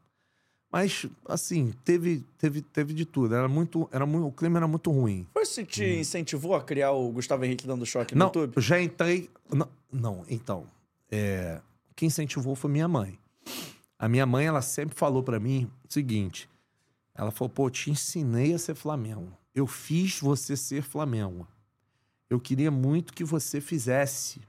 Mas, 0.73 1.07
assim, 1.29 1.73
teve, 1.85 2.25
teve, 2.39 2.61
teve 2.63 2.93
de 2.95 3.05
tudo. 3.05 3.35
Era 3.35 3.47
muito, 3.49 3.89
era 3.93 4.05
muito, 4.07 4.27
o 4.27 4.33
clima 4.33 4.59
era 4.59 4.67
muito 4.67 4.91
ruim. 4.91 5.27
Foi 5.35 5.45
se 5.47 5.65
te 5.65 5.85
incentivou 5.85 6.55
a 6.55 6.63
criar 6.63 6.93
o 6.93 7.11
Gustavo 7.11 7.45
Henrique 7.45 7.67
dando 7.67 7.85
choque 7.87 8.15
no 8.15 8.19
Não, 8.19 8.27
YouTube? 8.29 8.55
eu 8.57 8.63
já 8.63 8.81
entrei. 8.81 9.31
Não, 9.53 9.69
não, 9.93 10.25
então. 10.29 10.65
É, 11.11 11.61
quem 11.95 12.09
incentivou 12.09 12.55
foi 12.57 12.71
minha 12.71 12.89
mãe. 12.89 13.19
A 13.99 14.09
minha 14.09 14.27
mãe, 14.27 14.47
ela 14.47 14.63
sempre 14.63 14.97
falou 14.97 15.23
pra 15.23 15.41
mim 15.41 15.71
o 15.89 15.93
seguinte: 15.93 16.49
ela 17.15 17.31
falou, 17.31 17.49
pô, 17.49 17.71
te 17.71 17.91
ensinei 17.91 18.53
a 18.53 18.59
ser 18.59 18.75
Flamengo. 18.75 19.33
Eu 19.55 19.67
fiz 19.67 20.21
você 20.21 20.57
ser 20.57 20.83
Flamengo. 20.83 21.47
Eu 22.29 22.39
queria 22.39 22.71
muito 22.71 23.15
que 23.15 23.25
você 23.25 23.61
fizesse 23.61 24.43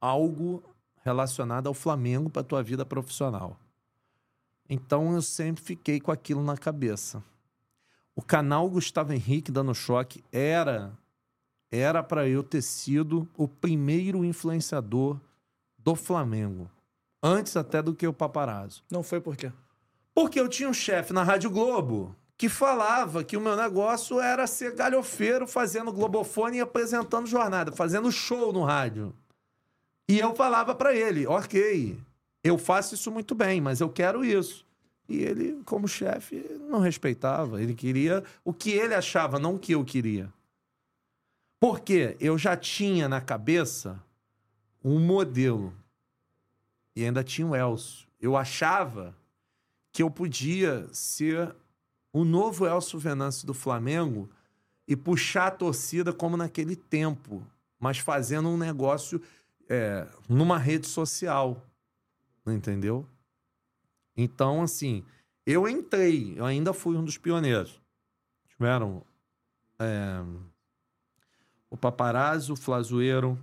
algo 0.00 0.62
relacionado 1.04 1.68
ao 1.68 1.74
Flamengo 1.74 2.28
pra 2.28 2.42
tua 2.42 2.62
vida 2.62 2.84
profissional. 2.84 3.58
Então 4.68 5.14
eu 5.14 5.22
sempre 5.22 5.62
fiquei 5.62 6.00
com 6.00 6.10
aquilo 6.10 6.42
na 6.42 6.56
cabeça. 6.56 7.22
O 8.14 8.22
canal 8.22 8.68
Gustavo 8.68 9.12
Henrique 9.12 9.52
dando 9.52 9.74
choque 9.74 10.24
era 10.32 10.92
era 11.70 12.02
para 12.02 12.26
eu 12.26 12.42
ter 12.42 12.62
sido 12.62 13.28
o 13.36 13.46
primeiro 13.46 14.24
influenciador 14.24 15.20
do 15.76 15.94
Flamengo. 15.94 16.70
Antes 17.22 17.56
até 17.56 17.82
do 17.82 17.94
que 17.94 18.06
o 18.06 18.12
paparazzo. 18.12 18.82
Não 18.90 19.02
foi 19.02 19.20
por 19.20 19.36
quê? 19.36 19.52
Porque 20.14 20.38
eu 20.38 20.48
tinha 20.48 20.68
um 20.68 20.74
chefe 20.74 21.12
na 21.12 21.22
Rádio 21.22 21.50
Globo 21.50 22.14
que 22.36 22.48
falava 22.48 23.24
que 23.24 23.36
o 23.36 23.40
meu 23.40 23.56
negócio 23.56 24.20
era 24.20 24.46
ser 24.46 24.74
galhofeiro 24.74 25.46
fazendo 25.46 25.92
globofone 25.92 26.58
e 26.58 26.60
apresentando 26.60 27.26
jornada, 27.26 27.72
fazendo 27.72 28.12
show 28.12 28.52
no 28.52 28.62
rádio. 28.62 29.12
E 30.08 30.20
eu 30.20 30.34
falava 30.34 30.74
para 30.74 30.94
ele, 30.94 31.26
ok, 31.26 31.98
eu 32.44 32.56
faço 32.56 32.94
isso 32.94 33.10
muito 33.10 33.34
bem, 33.34 33.60
mas 33.60 33.80
eu 33.80 33.90
quero 33.90 34.24
isso. 34.24 34.64
E 35.08 35.18
ele, 35.18 35.60
como 35.64 35.88
chefe, 35.88 36.44
não 36.68 36.78
respeitava. 36.78 37.60
Ele 37.62 37.74
queria 37.74 38.22
o 38.44 38.52
que 38.52 38.70
ele 38.70 38.94
achava, 38.94 39.38
não 39.38 39.54
o 39.54 39.58
que 39.58 39.72
eu 39.72 39.84
queria. 39.84 40.32
Porque 41.58 42.16
eu 42.20 42.38
já 42.38 42.56
tinha 42.56 43.08
na 43.08 43.20
cabeça 43.20 44.00
um 44.84 45.00
modelo. 45.00 45.74
E 46.94 47.04
ainda 47.04 47.22
tinha 47.22 47.46
o 47.46 47.54
Elcio. 47.54 48.08
Eu 48.20 48.36
achava 48.36 49.16
que 49.92 50.02
eu 50.02 50.10
podia 50.10 50.88
ser 50.92 51.54
o 52.12 52.24
novo 52.24 52.66
Elcio 52.66 52.98
Venâncio 52.98 53.46
do 53.46 53.54
Flamengo 53.54 54.28
e 54.86 54.96
puxar 54.96 55.48
a 55.48 55.50
torcida 55.50 56.12
como 56.12 56.36
naquele 56.36 56.74
tempo, 56.74 57.46
mas 57.78 57.98
fazendo 57.98 58.48
um 58.48 58.56
negócio 58.56 59.20
é, 59.68 60.06
numa 60.28 60.58
rede 60.58 60.86
social. 60.86 61.62
Entendeu? 62.46 63.06
Então, 64.16 64.62
assim, 64.62 65.04
eu 65.46 65.68
entrei, 65.68 66.34
eu 66.36 66.44
ainda 66.44 66.72
fui 66.72 66.96
um 66.96 67.04
dos 67.04 67.18
pioneiros. 67.18 67.80
Tiveram 68.48 69.04
é, 69.78 70.24
o 71.70 71.76
Paparazzo, 71.76 72.54
o 72.54 72.56
Flazoeiro, 72.56 73.38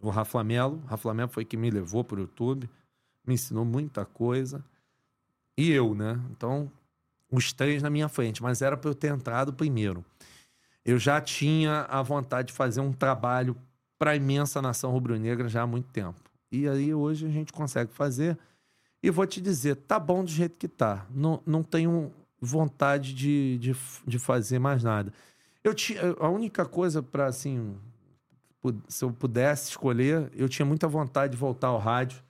o 0.00 0.10
Rafa 0.10 0.42
Melo. 0.44 0.82
Rafa 0.86 1.12
Melo 1.14 1.30
foi 1.30 1.44
que 1.44 1.56
me 1.56 1.70
levou 1.70 2.04
para 2.04 2.16
o 2.16 2.20
YouTube, 2.20 2.68
me 3.26 3.34
ensinou 3.34 3.64
muita 3.64 4.04
coisa. 4.04 4.64
E 5.56 5.70
eu, 5.70 5.94
né? 5.94 6.20
Então, 6.30 6.70
os 7.30 7.52
três 7.52 7.82
na 7.82 7.90
minha 7.90 8.08
frente, 8.08 8.42
mas 8.42 8.62
era 8.62 8.76
para 8.76 8.90
eu 8.90 8.94
ter 8.94 9.12
entrado 9.12 9.52
primeiro. 9.52 10.04
Eu 10.84 10.98
já 10.98 11.20
tinha 11.20 11.82
a 11.88 12.02
vontade 12.02 12.48
de 12.48 12.54
fazer 12.54 12.80
um 12.80 12.92
trabalho 12.92 13.56
para 13.98 14.12
a 14.12 14.16
imensa 14.16 14.62
nação 14.62 14.90
rubro-negra 14.90 15.48
já 15.48 15.62
há 15.62 15.66
muito 15.66 15.88
tempo. 15.90 16.20
E 16.50 16.68
aí 16.68 16.94
hoje 16.94 17.26
a 17.26 17.30
gente 17.30 17.52
consegue 17.52 17.92
fazer. 17.92 18.38
E 19.02 19.10
vou 19.10 19.26
te 19.26 19.40
dizer, 19.40 19.76
tá 19.76 19.98
bom 19.98 20.24
do 20.24 20.30
jeito 20.30 20.56
que 20.56 20.68
tá. 20.68 21.06
Não, 21.10 21.42
não 21.44 21.62
tenho 21.62 22.12
vontade 22.40 23.14
de, 23.14 23.58
de, 23.58 23.76
de 24.06 24.18
fazer 24.18 24.58
mais 24.58 24.82
nada. 24.82 25.12
Eu 25.64 25.74
tinha, 25.74 26.00
a 26.20 26.28
única 26.28 26.64
coisa 26.64 27.02
para 27.02 27.26
assim, 27.26 27.76
se 28.88 29.04
eu 29.04 29.12
pudesse 29.12 29.70
escolher, 29.70 30.30
eu 30.34 30.48
tinha 30.48 30.64
muita 30.64 30.86
vontade 30.88 31.32
de 31.32 31.38
voltar 31.38 31.68
ao 31.68 31.78
rádio 31.78 32.22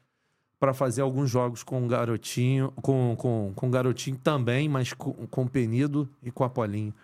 para 0.58 0.72
fazer 0.72 1.02
alguns 1.02 1.30
jogos 1.30 1.62
com 1.62 1.84
o 1.84 1.88
garotinho, 1.88 2.72
com, 2.82 3.14
com, 3.16 3.52
com 3.54 3.70
garotinho 3.70 4.16
também, 4.16 4.68
mas 4.68 4.92
com, 4.92 5.12
com 5.26 5.42
o 5.42 5.48
Penido 5.48 6.08
e 6.22 6.30
com 6.30 6.42
o 6.42 6.46
Apolinho. 6.46 6.94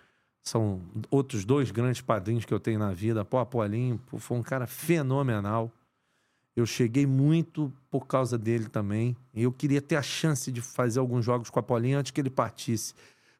São 0.42 0.80
outros 1.10 1.44
dois 1.44 1.70
grandes 1.70 2.00
padrinhos 2.00 2.44
que 2.44 2.52
eu 2.52 2.58
tenho 2.58 2.78
na 2.78 2.92
vida. 2.92 3.24
Pô, 3.24 3.38
Apolinho 3.38 4.00
pô, 4.06 4.18
foi 4.18 4.38
um 4.38 4.42
cara 4.42 4.66
fenomenal. 4.66 5.70
Eu 6.56 6.66
cheguei 6.66 7.06
muito 7.06 7.72
por 7.90 8.06
causa 8.06 8.36
dele 8.36 8.68
também. 8.68 9.16
Eu 9.34 9.52
queria 9.52 9.80
ter 9.80 9.96
a 9.96 10.02
chance 10.02 10.50
de 10.50 10.60
fazer 10.60 10.98
alguns 10.98 11.24
jogos 11.24 11.48
com 11.48 11.58
a 11.58 11.62
Paulinha 11.62 11.98
antes 11.98 12.10
que 12.10 12.20
ele 12.20 12.30
partisse. 12.30 12.94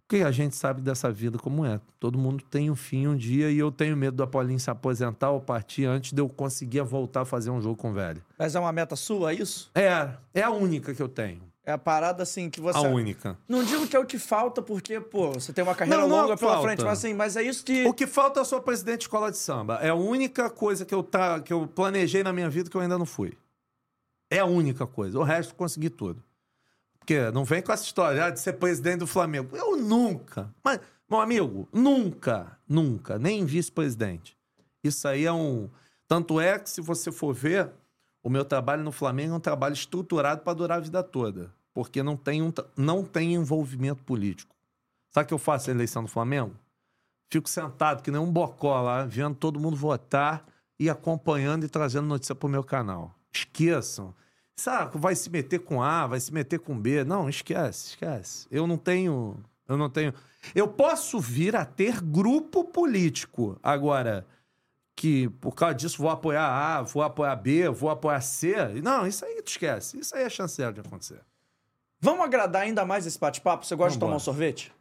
Porque 0.07 0.23
a 0.23 0.31
gente 0.31 0.55
sabe 0.55 0.83
dessa 0.83 1.11
vida 1.11 1.39
como 1.39 1.65
é. 1.65 1.81
Todo 1.99 2.19
mundo 2.19 2.45
tem 2.51 2.71
um 2.71 2.77
fim 2.77 3.07
um 3.07 3.17
dia 3.17 3.51
e 3.51 3.59
eu 3.59 3.73
tenho 3.73 3.97
medo 3.97 4.17
do 4.17 4.23
Apolinho 4.23 4.61
se 4.61 4.71
aposentar 4.71 5.31
ou 5.31 5.41
partir 5.41 5.87
antes 5.87 6.13
de 6.13 6.21
eu 6.21 6.29
conseguir 6.29 6.83
voltar 6.83 7.23
a 7.23 7.25
fazer 7.25 7.51
um 7.51 7.63
jogo 7.63 7.77
com 7.77 7.91
o 7.91 7.95
velho. 7.95 8.23
Mas 8.39 8.55
é 8.55 8.61
uma 8.61 8.73
meta 8.73 8.95
sua, 8.95 9.33
isso? 9.33 9.71
É, 9.75 10.11
é 10.35 10.43
a 10.43 10.51
única 10.51 10.95
que 10.95 11.03
eu 11.03 11.09
tenho. 11.09 11.41
É 11.65 11.71
a 11.73 11.79
parada 11.79 12.25
assim 12.25 12.51
que 12.51 12.61
você. 12.61 12.77
A 12.77 12.83
única. 12.83 13.39
Não 13.49 13.63
digo 13.63 13.87
que 13.87 13.95
é 13.95 13.99
o 13.99 14.05
que 14.05 14.19
falta, 14.19 14.61
porque, 14.61 15.01
pô, 15.01 15.31
você 15.33 15.53
tem 15.53 15.63
uma 15.63 15.77
carreira 15.77 16.01
Não, 16.03 16.09
não 16.09 16.17
é 16.19 16.23
longa 16.23 16.37
pela 16.37 16.55
falta. 16.55 16.67
frente, 16.67 16.83
mas 16.83 16.99
assim, 16.99 17.15
mas 17.15 17.37
é 17.37 17.43
isso 17.43 17.65
que. 17.65 17.87
O 17.87 17.95
que 17.95 18.07
falta 18.07 18.41
é 18.41 18.43
eu 18.43 18.45
sou 18.45 18.61
presidente 18.61 18.99
de 18.99 19.05
escola 19.05 19.31
de 19.31 19.39
samba. 19.39 19.79
É 19.81 19.89
a 19.91 19.95
única 19.95 20.51
coisa 20.51 20.85
que 20.85 20.93
eu, 20.93 21.05
tá, 21.05 21.41
que 21.41 21.53
eu 21.53 21.69
planejei 21.69 22.25
na 22.25 22.33
minha 22.33 22.51
vida 22.51 22.69
que 22.69 22.77
eu 22.77 22.81
ainda 22.81 22.99
não 22.99 23.07
fui. 23.07 23.39
É 24.29 24.41
a 24.41 24.45
única 24.45 24.89
coisa. 24.89 25.19
O 25.19 25.23
resto 25.23 25.55
consegui 25.55 25.89
tudo. 25.89 26.21
Porque 27.03 27.33
não 27.33 27.45
vem 27.45 27.61
com 27.61 27.73
essa 27.73 27.83
história 27.83 28.27
ah, 28.27 28.31
de 28.31 28.39
ser 28.39 28.53
presidente 28.55 29.01
do 29.01 29.09
Flamengo. 29.09 29.57
Eu 29.57 29.77
nunca. 29.77 30.55
Mas, 30.63 30.81
meu 31.11 31.21
amigo, 31.21 31.69
nunca, 31.73 32.57
nunca, 32.69 33.19
nem 33.19 33.45
vice-presidente. 33.45 34.37
Isso 34.85 35.07
aí 35.09 35.25
é 35.25 35.33
um. 35.33 35.69
Tanto 36.07 36.41
é 36.41 36.59
que, 36.61 36.71
se 36.71 36.81
você 36.81 37.11
for 37.11 37.35
ver, 37.35 37.71
o 38.23 38.31
meu 38.31 38.45
trabalho 38.45 38.85
no 38.85 38.93
Flamengo 38.93 39.35
é 39.35 39.37
um 39.37 39.41
trabalho 39.41 39.73
estruturado 39.73 40.43
para 40.43 40.55
durar 40.55 40.79
a 40.79 40.81
vida 40.81 41.03
toda. 41.03 41.53
Porque 41.75 42.05
não 42.05 42.17
tem, 42.17 42.41
um, 42.41 42.53
não 42.77 43.05
tem 43.05 43.35
envolvimento 43.35 44.05
político. 44.05 44.55
Sabe 45.11 45.25
o 45.25 45.29
que 45.29 45.35
eu 45.35 45.39
faço 45.39 45.69
na 45.71 45.75
eleição 45.75 46.05
do 46.05 46.09
Flamengo? 46.09 46.55
Fico 47.29 47.49
sentado, 47.49 48.03
que 48.03 48.13
nem 48.13 48.21
um 48.21 48.31
bocó 48.31 48.81
lá, 48.81 49.05
vendo 49.05 49.35
todo 49.35 49.59
mundo 49.59 49.77
votar 49.77 50.47
e 50.79 50.89
acompanhando 50.89 51.65
e 51.65 51.69
trazendo 51.69 52.07
notícia 52.07 52.35
pro 52.35 52.49
meu 52.49 52.63
canal. 52.63 53.13
Esqueçam. 53.33 54.15
Sabe, 54.57 54.99
vai 54.99 55.15
se 55.15 55.31
meter 55.31 55.61
com 55.61 55.83
A, 55.83 56.07
vai 56.07 56.21
se 56.21 56.33
meter 56.33 56.59
com 56.61 56.79
B. 56.79 57.05
Não, 57.05 57.29
esquece, 57.29 57.89
esquece. 57.91 58.47
Eu 58.51 58.67
não 58.67 58.77
tenho. 58.77 59.43
Eu 59.69 59.77
não 59.77 59.89
tenho. 59.89 60.13
Eu 60.55 60.69
posso 60.69 61.19
vir 61.19 61.57
a 61.57 61.65
ter 61.65 62.01
grupo 62.01 62.65
político. 62.65 63.59
Agora, 63.63 64.27
que 64.95 65.29
por 65.41 65.53
causa 65.55 65.75
disso 65.75 65.99
vou 65.99 66.11
apoiar 66.11 66.45
A, 66.47 66.83
vou 66.83 67.03
apoiar 67.03 67.35
B, 67.37 67.69
vou 67.71 67.91
apoiar 67.91 68.21
C. 68.21 68.55
Não, 68.83 69.07
isso 69.07 69.25
aí 69.25 69.41
tu 69.43 69.49
esquece. 69.49 69.99
Isso 69.99 70.15
aí 70.15 70.25
é 70.25 70.29
chance 70.29 70.55
zero 70.57 70.75
de 70.75 70.81
acontecer. 70.81 71.21
Vamos 72.01 72.25
agradar 72.25 72.63
ainda 72.63 72.85
mais 72.85 73.07
esse 73.07 73.19
bate-papo? 73.19 73.65
Você 73.65 73.75
gosta 73.77 73.93
de 73.93 73.99
tomar 73.99 74.11
Vambora. 74.11 74.17
um 74.17 74.25
sorvete? 74.25 74.73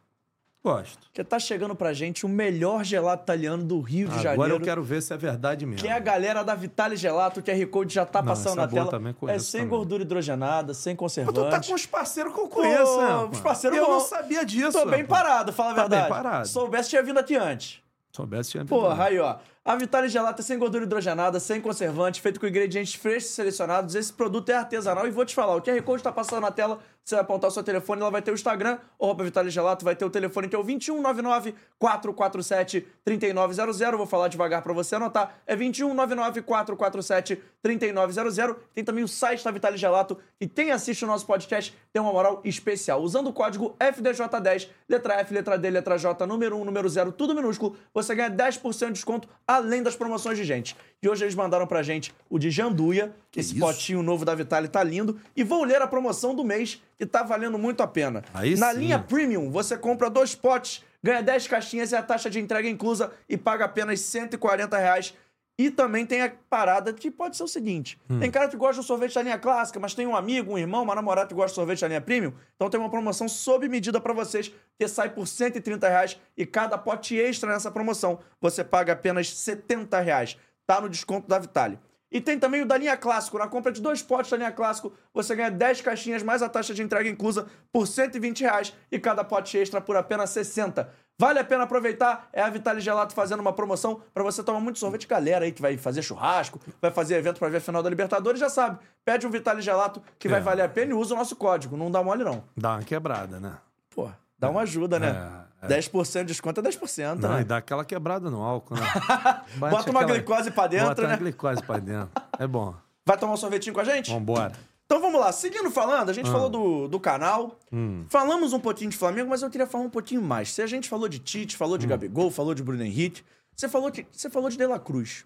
Gosto. 0.64 0.98
Porque 1.06 1.24
tá 1.24 1.40
chegando 1.40 1.74
pra 1.74 1.92
gente 1.92 2.24
o 2.24 2.28
melhor 2.28 2.84
gelato 2.84 3.24
italiano 3.24 3.64
do 3.64 3.80
Rio 3.80 4.06
de 4.06 4.14
Agora 4.14 4.22
Janeiro. 4.36 4.54
eu 4.54 4.60
quero 4.60 4.82
ver 4.82 5.02
se 5.02 5.12
é 5.12 5.16
verdade 5.16 5.66
mesmo. 5.66 5.80
Que 5.80 5.88
é 5.88 5.92
a 5.92 5.98
galera 5.98 6.44
da 6.44 6.54
Vitale 6.54 6.94
Gelato, 6.96 7.40
o 7.40 7.42
QR 7.42 7.66
Code 7.66 7.92
já 7.92 8.06
tá 8.06 8.20
Não, 8.22 8.28
passando 8.28 8.52
essa 8.60 8.60
na 8.60 8.68
tela. 8.68 8.88
também 8.90 9.12
é 9.26 9.38
sem 9.40 9.62
também. 9.62 9.76
gordura 9.76 10.02
hidrogenada, 10.04 10.72
sem 10.72 10.92
Mas 10.92 10.98
conservante. 11.00 11.34
tu 11.34 11.50
tá 11.50 11.60
com 11.60 11.74
os 11.74 11.84
parceiros 11.84 12.32
que 12.32 12.40
eu 12.40 12.46
conheço, 12.48 12.96
né? 13.02 13.28
os 13.32 13.40
parceiros 13.40 13.76
Eu 13.76 13.86
bom. 13.86 13.92
não 13.94 14.00
sabia 14.00 14.44
disso. 14.44 14.70
Tô 14.72 14.86
bem 14.86 15.02
rapaz. 15.02 15.22
parado, 15.24 15.52
fala 15.52 15.72
a 15.72 15.74
Tá 15.74 15.80
bem 15.88 15.98
verdade. 15.98 16.08
parado. 16.22 16.48
Soubesse, 16.48 16.90
tinha 16.90 17.02
vindo 17.02 17.18
aqui 17.18 17.34
antes. 17.34 17.80
Soubesse, 18.12 18.50
tinha 18.52 18.64
Porra, 18.64 19.06
aí 19.06 19.18
ó. 19.18 19.36
A 19.64 19.76
Vitale 19.76 20.08
é 20.08 20.42
sem 20.42 20.58
gordura 20.58 20.84
hidrogenada, 20.84 21.38
sem 21.38 21.60
conservante, 21.60 22.20
feito 22.20 22.40
com 22.40 22.48
ingredientes 22.48 22.94
frescos 22.94 23.32
selecionados. 23.32 23.94
Esse 23.94 24.12
produto 24.12 24.48
é 24.48 24.54
artesanal 24.54 25.06
e 25.06 25.10
vou 25.12 25.24
te 25.24 25.36
falar, 25.36 25.54
o 25.54 25.62
QR 25.62 25.80
Code 25.82 26.02
tá 26.02 26.10
passando 26.10 26.40
na 26.40 26.50
tela, 26.50 26.80
você 27.04 27.16
vai 27.16 27.22
apontar 27.22 27.50
o 27.50 27.52
seu 27.52 27.64
telefone, 27.64 28.00
ela 28.00 28.10
vai 28.10 28.22
ter 28.22 28.30
o 28.30 28.34
Instagram, 28.34 28.78
arroba 29.00 29.24
Vitale 29.24 29.50
Gelato, 29.50 29.84
vai 29.84 29.96
ter 29.96 30.04
o 30.04 30.10
telefone 30.10 30.48
que 30.48 30.54
é 30.54 30.58
o 30.58 30.62
2199 30.62 31.54
447 31.76 32.86
3900. 33.04 33.96
Vou 33.98 34.06
falar 34.06 34.28
devagar 34.28 34.62
pra 34.62 34.72
você 34.72 34.94
anotar. 34.94 35.34
É 35.44 35.56
2199 35.56 36.42
447 36.42 37.42
3900. 37.60 38.56
Tem 38.72 38.84
também 38.84 39.02
o 39.02 39.08
site 39.08 39.44
da 39.44 39.50
Vitale 39.50 39.76
Gelato 39.76 40.16
e 40.40 40.46
quem 40.46 40.70
assiste 40.70 41.04
o 41.04 41.08
nosso 41.08 41.26
podcast 41.26 41.76
tem 41.92 42.00
uma 42.00 42.12
moral 42.12 42.40
especial. 42.44 43.02
Usando 43.02 43.28
o 43.28 43.32
código 43.32 43.74
FDJ10, 43.80 44.68
letra 44.88 45.14
F, 45.14 45.34
letra 45.34 45.58
D, 45.58 45.70
letra 45.70 45.98
J, 45.98 46.24
número 46.24 46.56
1, 46.56 46.64
número 46.64 46.88
0, 46.88 47.10
tudo 47.10 47.34
minúsculo, 47.34 47.76
você 47.92 48.14
ganha 48.14 48.30
10% 48.30 48.86
de 48.86 48.92
desconto, 48.92 49.28
além 49.56 49.82
das 49.82 49.96
promoções 49.96 50.36
de 50.38 50.44
gente. 50.44 50.76
E 51.02 51.08
hoje 51.08 51.24
eles 51.24 51.34
mandaram 51.34 51.66
pra 51.66 51.82
gente 51.82 52.14
o 52.30 52.38
de 52.38 52.50
Janduia, 52.50 53.12
esse 53.36 53.52
isso? 53.52 53.60
potinho 53.60 54.02
novo 54.02 54.24
da 54.24 54.34
Vitale 54.34 54.68
tá 54.68 54.82
lindo, 54.82 55.20
e 55.36 55.42
vou 55.42 55.64
ler 55.64 55.82
a 55.82 55.86
promoção 55.86 56.34
do 56.34 56.44
mês, 56.44 56.80
que 56.98 57.04
tá 57.04 57.22
valendo 57.22 57.58
muito 57.58 57.82
a 57.82 57.86
pena. 57.86 58.22
Aí 58.32 58.56
Na 58.56 58.72
sim. 58.72 58.78
linha 58.78 58.98
Premium, 58.98 59.50
você 59.50 59.76
compra 59.76 60.08
dois 60.08 60.34
potes, 60.34 60.82
ganha 61.02 61.22
10 61.22 61.48
caixinhas 61.48 61.90
e 61.92 61.96
a 61.96 62.02
taxa 62.02 62.30
de 62.30 62.38
entrega 62.38 62.68
inclusa 62.68 63.10
e 63.28 63.36
paga 63.36 63.64
apenas 63.64 64.00
140 64.00 64.78
reais. 64.78 65.14
E 65.58 65.70
também 65.70 66.06
tem 66.06 66.22
a 66.22 66.32
parada 66.48 66.92
que 66.92 67.10
pode 67.10 67.36
ser 67.36 67.42
o 67.42 67.48
seguinte: 67.48 68.00
Hum. 68.08 68.18
tem 68.20 68.30
cara 68.30 68.48
que 68.48 68.56
gosta 68.56 68.80
do 68.80 68.86
sorvete 68.86 69.14
da 69.14 69.22
linha 69.22 69.38
clássica, 69.38 69.78
mas 69.78 69.94
tem 69.94 70.06
um 70.06 70.16
amigo, 70.16 70.52
um 70.52 70.58
irmão, 70.58 70.82
uma 70.82 70.94
namorada 70.94 71.28
que 71.28 71.34
gosta 71.34 71.50
de 71.50 71.54
sorvete 71.56 71.80
da 71.80 71.88
linha 71.88 72.00
premium. 72.00 72.32
Então 72.56 72.70
tem 72.70 72.80
uma 72.80 72.90
promoção 72.90 73.28
sob 73.28 73.68
medida 73.68 74.00
pra 74.00 74.12
vocês, 74.12 74.52
que 74.78 74.88
sai 74.88 75.10
por 75.10 75.26
130 75.26 75.88
reais 75.88 76.18
e 76.36 76.46
cada 76.46 76.78
pote 76.78 77.16
extra 77.16 77.52
nessa 77.52 77.70
promoção 77.70 78.18
você 78.40 78.64
paga 78.64 78.94
apenas 78.94 79.28
70 79.28 80.00
reais. 80.00 80.38
Tá 80.66 80.80
no 80.80 80.88
desconto 80.88 81.28
da 81.28 81.38
Vitale. 81.38 81.78
E 82.10 82.20
tem 82.20 82.38
também 82.38 82.60
o 82.60 82.66
da 82.66 82.76
linha 82.76 82.94
clássico. 82.94 83.38
Na 83.38 83.48
compra 83.48 83.72
de 83.72 83.80
dois 83.80 84.02
potes 84.02 84.30
da 84.30 84.36
linha 84.36 84.52
clássico, 84.52 84.92
você 85.14 85.34
ganha 85.34 85.50
10 85.50 85.80
caixinhas 85.80 86.22
mais 86.22 86.42
a 86.42 86.48
taxa 86.48 86.74
de 86.74 86.82
entrega 86.82 87.08
inclusa 87.08 87.46
por 87.72 87.86
120 87.86 88.42
reais 88.42 88.74
e 88.90 88.98
cada 88.98 89.24
pote 89.24 89.56
extra 89.56 89.80
por 89.80 89.96
apenas 89.96 90.28
60. 90.28 90.92
Vale 91.18 91.38
a 91.38 91.44
pena 91.44 91.64
aproveitar. 91.64 92.28
É 92.32 92.42
a 92.42 92.48
Vitale 92.50 92.80
Gelato 92.80 93.14
fazendo 93.14 93.40
uma 93.40 93.52
promoção 93.52 94.00
para 94.12 94.22
você 94.24 94.42
tomar 94.42 94.58
muito 94.60 94.78
sorvete. 94.78 95.06
Galera 95.06 95.44
aí 95.44 95.52
que 95.52 95.62
vai 95.62 95.76
fazer 95.76 96.02
churrasco, 96.02 96.58
vai 96.80 96.90
fazer 96.90 97.14
evento 97.16 97.38
para 97.38 97.48
ver 97.48 97.58
a 97.58 97.60
final 97.60 97.82
da 97.82 97.88
Libertadores, 97.90 98.40
já 98.40 98.48
sabe. 98.48 98.78
Pede 99.04 99.26
um 99.26 99.30
Vitale 99.30 99.62
Gelato 99.62 100.02
que 100.18 100.28
vai 100.28 100.40
É. 100.40 100.42
valer 100.42 100.62
a 100.62 100.68
pena 100.68 100.90
e 100.90 100.94
usa 100.94 101.14
o 101.14 101.16
nosso 101.16 101.36
código. 101.36 101.76
Não 101.76 101.90
dá 101.90 102.02
mole, 102.02 102.24
não. 102.24 102.42
Dá 102.56 102.72
uma 102.72 102.82
quebrada, 102.82 103.38
né? 103.38 103.52
Pô, 103.94 104.08
dá 104.38 104.50
uma 104.50 104.62
ajuda, 104.62 104.98
né? 104.98 105.46
É, 105.62 105.66
é. 105.66 105.68
10% 105.68 106.20
de 106.20 106.24
desconto 106.32 106.60
é 106.60 106.62
10%, 106.64 107.20
Não, 107.20 107.34
né? 107.34 107.40
e 107.42 107.44
dá 107.44 107.58
aquela 107.58 107.84
quebrada 107.84 108.28
no 108.30 108.42
álcool, 108.42 108.74
né? 108.74 108.80
Bota 109.58 109.90
uma 109.90 110.00
aquela- 110.00 110.14
glicose 110.18 110.50
pra 110.50 110.66
dentro, 110.66 110.88
Bota 110.88 111.02
né? 111.02 111.08
uma 111.08 111.16
glicose 111.18 111.62
pra 111.62 111.78
dentro. 111.78 112.10
É 112.38 112.46
bom. 112.46 112.74
Vai 113.06 113.16
tomar 113.16 113.34
um 113.34 113.36
sorvetinho 113.36 113.74
com 113.74 113.80
a 113.80 113.84
gente? 113.84 114.10
Vambora. 114.10 114.52
Então 114.92 115.00
vamos 115.00 115.18
lá, 115.18 115.32
seguindo 115.32 115.70
falando, 115.70 116.10
a 116.10 116.12
gente 116.12 116.28
Ah. 116.28 116.32
falou 116.32 116.50
do, 116.50 116.86
do 116.86 117.00
canal, 117.00 117.58
Hum. 117.72 118.04
falamos 118.10 118.52
um 118.52 118.60
pouquinho 118.60 118.90
de 118.90 118.96
Flamengo, 118.98 119.30
mas 119.30 119.40
eu 119.40 119.48
queria 119.48 119.66
falar 119.66 119.84
um 119.84 119.88
pouquinho 119.88 120.20
mais. 120.20 120.52
Se 120.52 120.60
a 120.60 120.66
gente 120.66 120.86
falou 120.86 121.08
de 121.08 121.18
Tite, 121.18 121.56
falou 121.56 121.76
Hum. 121.76 121.78
de 121.78 121.86
Gabigol, 121.86 122.30
falou 122.30 122.52
de 122.54 122.62
Bruno 122.62 122.82
Henrique, 122.84 123.22
você 123.56 123.70
falou, 123.70 123.90
que, 123.90 124.06
você 124.12 124.28
falou 124.28 124.50
de 124.50 124.58
De 124.58 124.66
La 124.66 124.78
Cruz. 124.78 125.24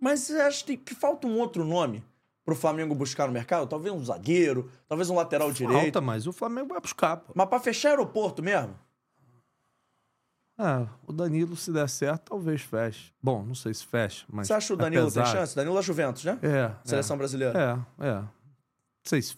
Mas 0.00 0.20
você 0.20 0.32
acha 0.40 0.64
que, 0.64 0.78
que 0.78 0.94
falta 0.94 1.26
um 1.26 1.38
outro 1.38 1.62
nome 1.62 2.02
pro 2.42 2.54
Flamengo 2.56 2.94
buscar 2.94 3.26
no 3.26 3.34
mercado? 3.34 3.66
Talvez 3.66 3.94
um 3.94 4.02
zagueiro, 4.02 4.70
talvez 4.88 5.10
um 5.10 5.14
lateral 5.14 5.52
direito. 5.52 5.82
Falta, 5.82 6.00
mas 6.00 6.26
o 6.26 6.32
Flamengo 6.32 6.68
vai 6.68 6.80
buscar, 6.80 7.18
pô. 7.18 7.34
Mas 7.34 7.48
pra 7.50 7.60
fechar 7.60 7.90
aeroporto 7.90 8.42
mesmo? 8.42 8.74
É, 10.58 10.86
o 11.06 11.12
Danilo, 11.12 11.54
se 11.54 11.70
der 11.70 11.86
certo, 11.88 12.30
talvez 12.30 12.62
feche. 12.62 13.12
Bom, 13.22 13.42
não 13.42 13.54
sei 13.54 13.74
se 13.74 13.84
fecha, 13.84 14.24
mas. 14.26 14.46
Você 14.46 14.54
acha 14.54 14.72
o 14.72 14.76
Danilo 14.78 15.02
apesar- 15.02 15.24
tem 15.24 15.32
chance? 15.32 15.54
Danilo 15.54 15.74
da 15.74 15.82
Juventus, 15.82 16.24
né? 16.24 16.38
É. 16.42 16.70
Seleção 16.82 17.18
brasileira. 17.18 17.84
É, 18.00 18.06
é. 18.06 18.24
Se. 19.04 19.36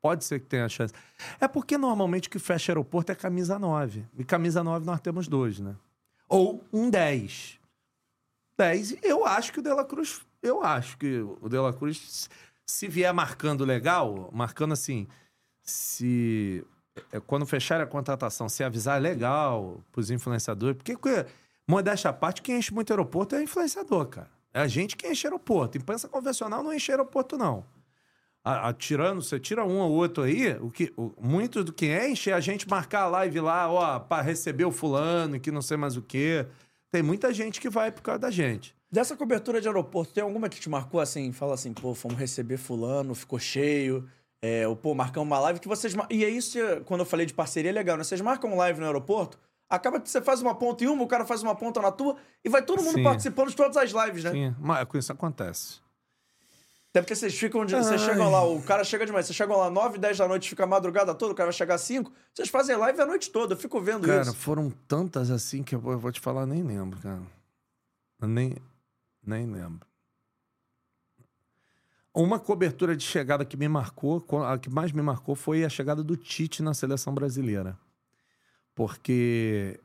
Pode 0.00 0.24
ser 0.24 0.40
que 0.40 0.46
tenha 0.46 0.68
chance. 0.68 0.92
É 1.40 1.46
porque 1.46 1.78
normalmente 1.78 2.26
o 2.26 2.30
que 2.30 2.38
fecha 2.38 2.72
aeroporto 2.72 3.12
é 3.12 3.14
camisa 3.14 3.58
9. 3.58 4.04
E 4.18 4.24
camisa 4.24 4.64
9 4.64 4.84
nós 4.84 5.00
temos 5.00 5.28
dois, 5.28 5.60
né? 5.60 5.76
Ou 6.28 6.64
um 6.72 6.90
10. 6.90 7.60
10. 8.58 8.96
Eu 9.02 9.24
acho 9.24 9.52
que 9.52 9.60
o 9.60 9.62
De 9.62 9.72
La 9.72 9.84
Cruz. 9.84 10.20
Eu 10.42 10.62
acho 10.64 10.98
que 10.98 11.20
o 11.40 11.48
De 11.48 11.56
La 11.56 11.72
Cruz, 11.72 12.28
se 12.66 12.88
vier 12.88 13.14
marcando 13.14 13.64
legal, 13.64 14.28
marcando 14.32 14.72
assim. 14.72 15.06
Se. 15.62 16.64
é, 17.12 17.20
Quando 17.20 17.46
fechar 17.46 17.80
a 17.80 17.86
contratação, 17.86 18.48
se 18.48 18.64
avisar 18.64 19.00
legal 19.00 19.80
pros 19.92 20.10
influenciadores. 20.10 20.76
Porque, 20.76 20.96
modéstia 21.68 22.10
à 22.10 22.12
parte, 22.12 22.42
quem 22.42 22.58
enche 22.58 22.74
muito 22.74 22.92
aeroporto 22.92 23.36
é 23.36 23.42
influenciador, 23.42 24.06
cara. 24.06 24.30
É 24.52 24.60
a 24.60 24.66
gente 24.66 24.96
que 24.96 25.06
enche 25.06 25.26
aeroporto. 25.28 25.78
Imprensa 25.78 26.08
convencional 26.08 26.62
não 26.62 26.74
enche 26.74 26.90
aeroporto, 26.90 27.38
não. 27.38 27.64
A- 28.44 28.68
a- 28.68 28.72
tirando, 28.72 29.22
você 29.22 29.38
tira 29.38 29.64
um 29.64 29.78
ou 29.78 29.90
outro 29.92 30.24
aí, 30.24 30.56
o 30.60 30.68
que, 30.70 30.92
o- 30.96 31.12
muito 31.20 31.62
do 31.62 31.72
que 31.72 31.86
enche 31.86 32.30
é 32.30 32.32
a 32.34 32.40
gente 32.40 32.68
marcar 32.68 33.02
a 33.02 33.06
live 33.06 33.38
lá, 33.40 33.70
ó, 33.70 33.98
pra 34.00 34.20
receber 34.20 34.64
o 34.64 34.72
fulano, 34.72 35.38
que 35.38 35.52
não 35.52 35.62
sei 35.62 35.76
mais 35.76 35.96
o 35.96 36.02
quê. 36.02 36.46
Tem 36.90 37.02
muita 37.02 37.32
gente 37.32 37.60
que 37.60 37.70
vai 37.70 37.92
por 37.92 38.02
causa 38.02 38.18
da 38.18 38.30
gente. 38.30 38.74
Dessa 38.90 39.16
cobertura 39.16 39.60
de 39.60 39.68
aeroporto, 39.68 40.12
tem 40.12 40.22
alguma 40.22 40.48
que 40.48 40.60
te 40.60 40.68
marcou 40.68 41.00
assim? 41.00 41.30
Fala 41.32 41.54
assim, 41.54 41.72
pô, 41.72 41.94
fomos 41.94 42.18
receber 42.18 42.56
fulano, 42.58 43.14
ficou 43.14 43.38
cheio. 43.38 44.06
É, 44.44 44.66
o 44.66 44.74
pô, 44.74 44.92
marcamos 44.92 45.28
uma 45.28 45.38
live 45.38 45.60
que 45.60 45.68
vocês. 45.68 45.94
E 46.10 46.24
é 46.24 46.28
isso, 46.28 46.58
que, 46.58 46.80
quando 46.80 47.00
eu 47.00 47.06
falei 47.06 47.24
de 47.24 47.32
parceria, 47.32 47.70
é 47.70 47.72
legal, 47.72 47.96
né? 47.96 48.02
Vocês 48.02 48.20
marcam 48.20 48.56
live 48.56 48.80
no 48.80 48.86
aeroporto, 48.86 49.38
acaba 49.70 50.00
que 50.00 50.10
você 50.10 50.20
faz 50.20 50.42
uma 50.42 50.54
ponta 50.54 50.82
em 50.82 50.88
uma, 50.88 51.04
o 51.04 51.06
cara 51.06 51.24
faz 51.24 51.44
uma 51.44 51.54
ponta 51.54 51.80
na 51.80 51.92
tua, 51.92 52.16
e 52.44 52.48
vai 52.48 52.60
todo 52.60 52.82
mundo 52.82 52.96
Sim. 52.96 53.04
participando 53.04 53.50
de 53.50 53.56
todas 53.56 53.76
as 53.76 53.92
lives, 53.92 54.24
né? 54.24 54.32
Sim, 54.32 54.54
mas 54.58 54.84
com 54.88 54.98
isso 54.98 55.12
acontece. 55.12 55.80
Até 56.92 57.00
porque 57.00 57.14
vocês 57.16 57.34
ficam. 57.34 57.64
De, 57.64 57.74
vocês 57.74 58.00
chegam 58.02 58.30
lá, 58.30 58.44
o 58.44 58.62
cara 58.62 58.84
chega 58.84 59.06
demais, 59.06 59.24
vocês 59.24 59.34
chegam 59.34 59.56
lá 59.56 59.70
9, 59.70 59.96
10 59.96 60.18
da 60.18 60.28
noite, 60.28 60.50
fica 60.50 60.64
a 60.64 60.66
madrugada 60.66 61.14
toda, 61.14 61.32
o 61.32 61.34
cara 61.34 61.46
vai 61.46 61.54
chegar 61.56 61.76
às 61.76 61.80
5. 61.80 62.12
Vocês 62.34 62.50
fazem 62.50 62.76
live 62.76 63.00
a 63.00 63.06
noite 63.06 63.30
toda, 63.30 63.54
eu 63.54 63.58
fico 63.58 63.80
vendo 63.80 64.06
Cara, 64.06 64.20
isso. 64.20 64.34
foram 64.34 64.68
tantas 64.86 65.30
assim 65.30 65.62
que 65.62 65.74
eu 65.74 65.80
vou 65.80 65.92
eu 65.92 65.98
vou 65.98 66.12
te 66.12 66.20
falar, 66.20 66.44
nem 66.44 66.62
lembro, 66.62 66.98
cara. 67.00 67.22
Eu 68.20 68.28
nem, 68.28 68.56
nem 69.24 69.46
lembro. 69.50 69.86
Uma 72.14 72.38
cobertura 72.38 72.94
de 72.94 73.04
chegada 73.04 73.42
que 73.42 73.56
me 73.56 73.66
marcou, 73.68 74.22
a 74.46 74.58
que 74.58 74.68
mais 74.68 74.92
me 74.92 75.00
marcou 75.00 75.34
foi 75.34 75.64
a 75.64 75.68
chegada 75.70 76.02
do 76.04 76.14
Tite 76.14 76.62
na 76.62 76.74
seleção 76.74 77.14
brasileira. 77.14 77.74
porque 78.74 79.80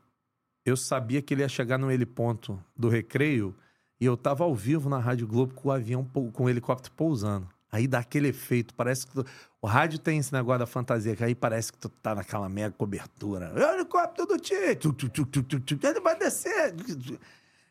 eu 0.64 0.76
sabia 0.76 1.22
que 1.22 1.32
ele 1.32 1.40
ia 1.40 1.48
chegar 1.48 1.78
no 1.78 1.90
heliponto 1.90 2.62
do 2.76 2.90
recreio 2.90 3.54
e 4.00 4.04
eu 4.04 4.16
tava 4.16 4.44
ao 4.44 4.54
vivo 4.54 4.88
na 4.88 4.98
Rádio 4.98 5.26
Globo 5.26 5.54
com 5.54 5.68
o 5.68 5.72
avião, 5.72 6.04
com 6.04 6.44
o 6.44 6.48
helicóptero 6.48 6.94
pousando. 6.94 7.48
Aí 7.70 7.86
dá 7.86 7.98
aquele 7.98 8.28
efeito, 8.28 8.72
parece 8.74 9.06
que 9.06 9.12
tu- 9.12 9.26
o 9.60 9.66
rádio 9.66 9.98
tem 9.98 10.18
esse 10.18 10.32
negócio 10.32 10.60
da 10.60 10.66
fantasia, 10.66 11.14
que 11.14 11.22
aí 11.22 11.34
parece 11.34 11.70
que 11.72 11.78
tu 11.78 11.88
tá 11.88 12.14
naquela 12.14 12.48
mega 12.48 12.74
cobertura. 12.74 13.52
É 13.54 13.74
helicóptero 13.74 14.26
do 14.26 14.38
Tite, 14.38 15.86
ele 15.86 16.00
vai 16.00 16.18
descer. 16.18 16.74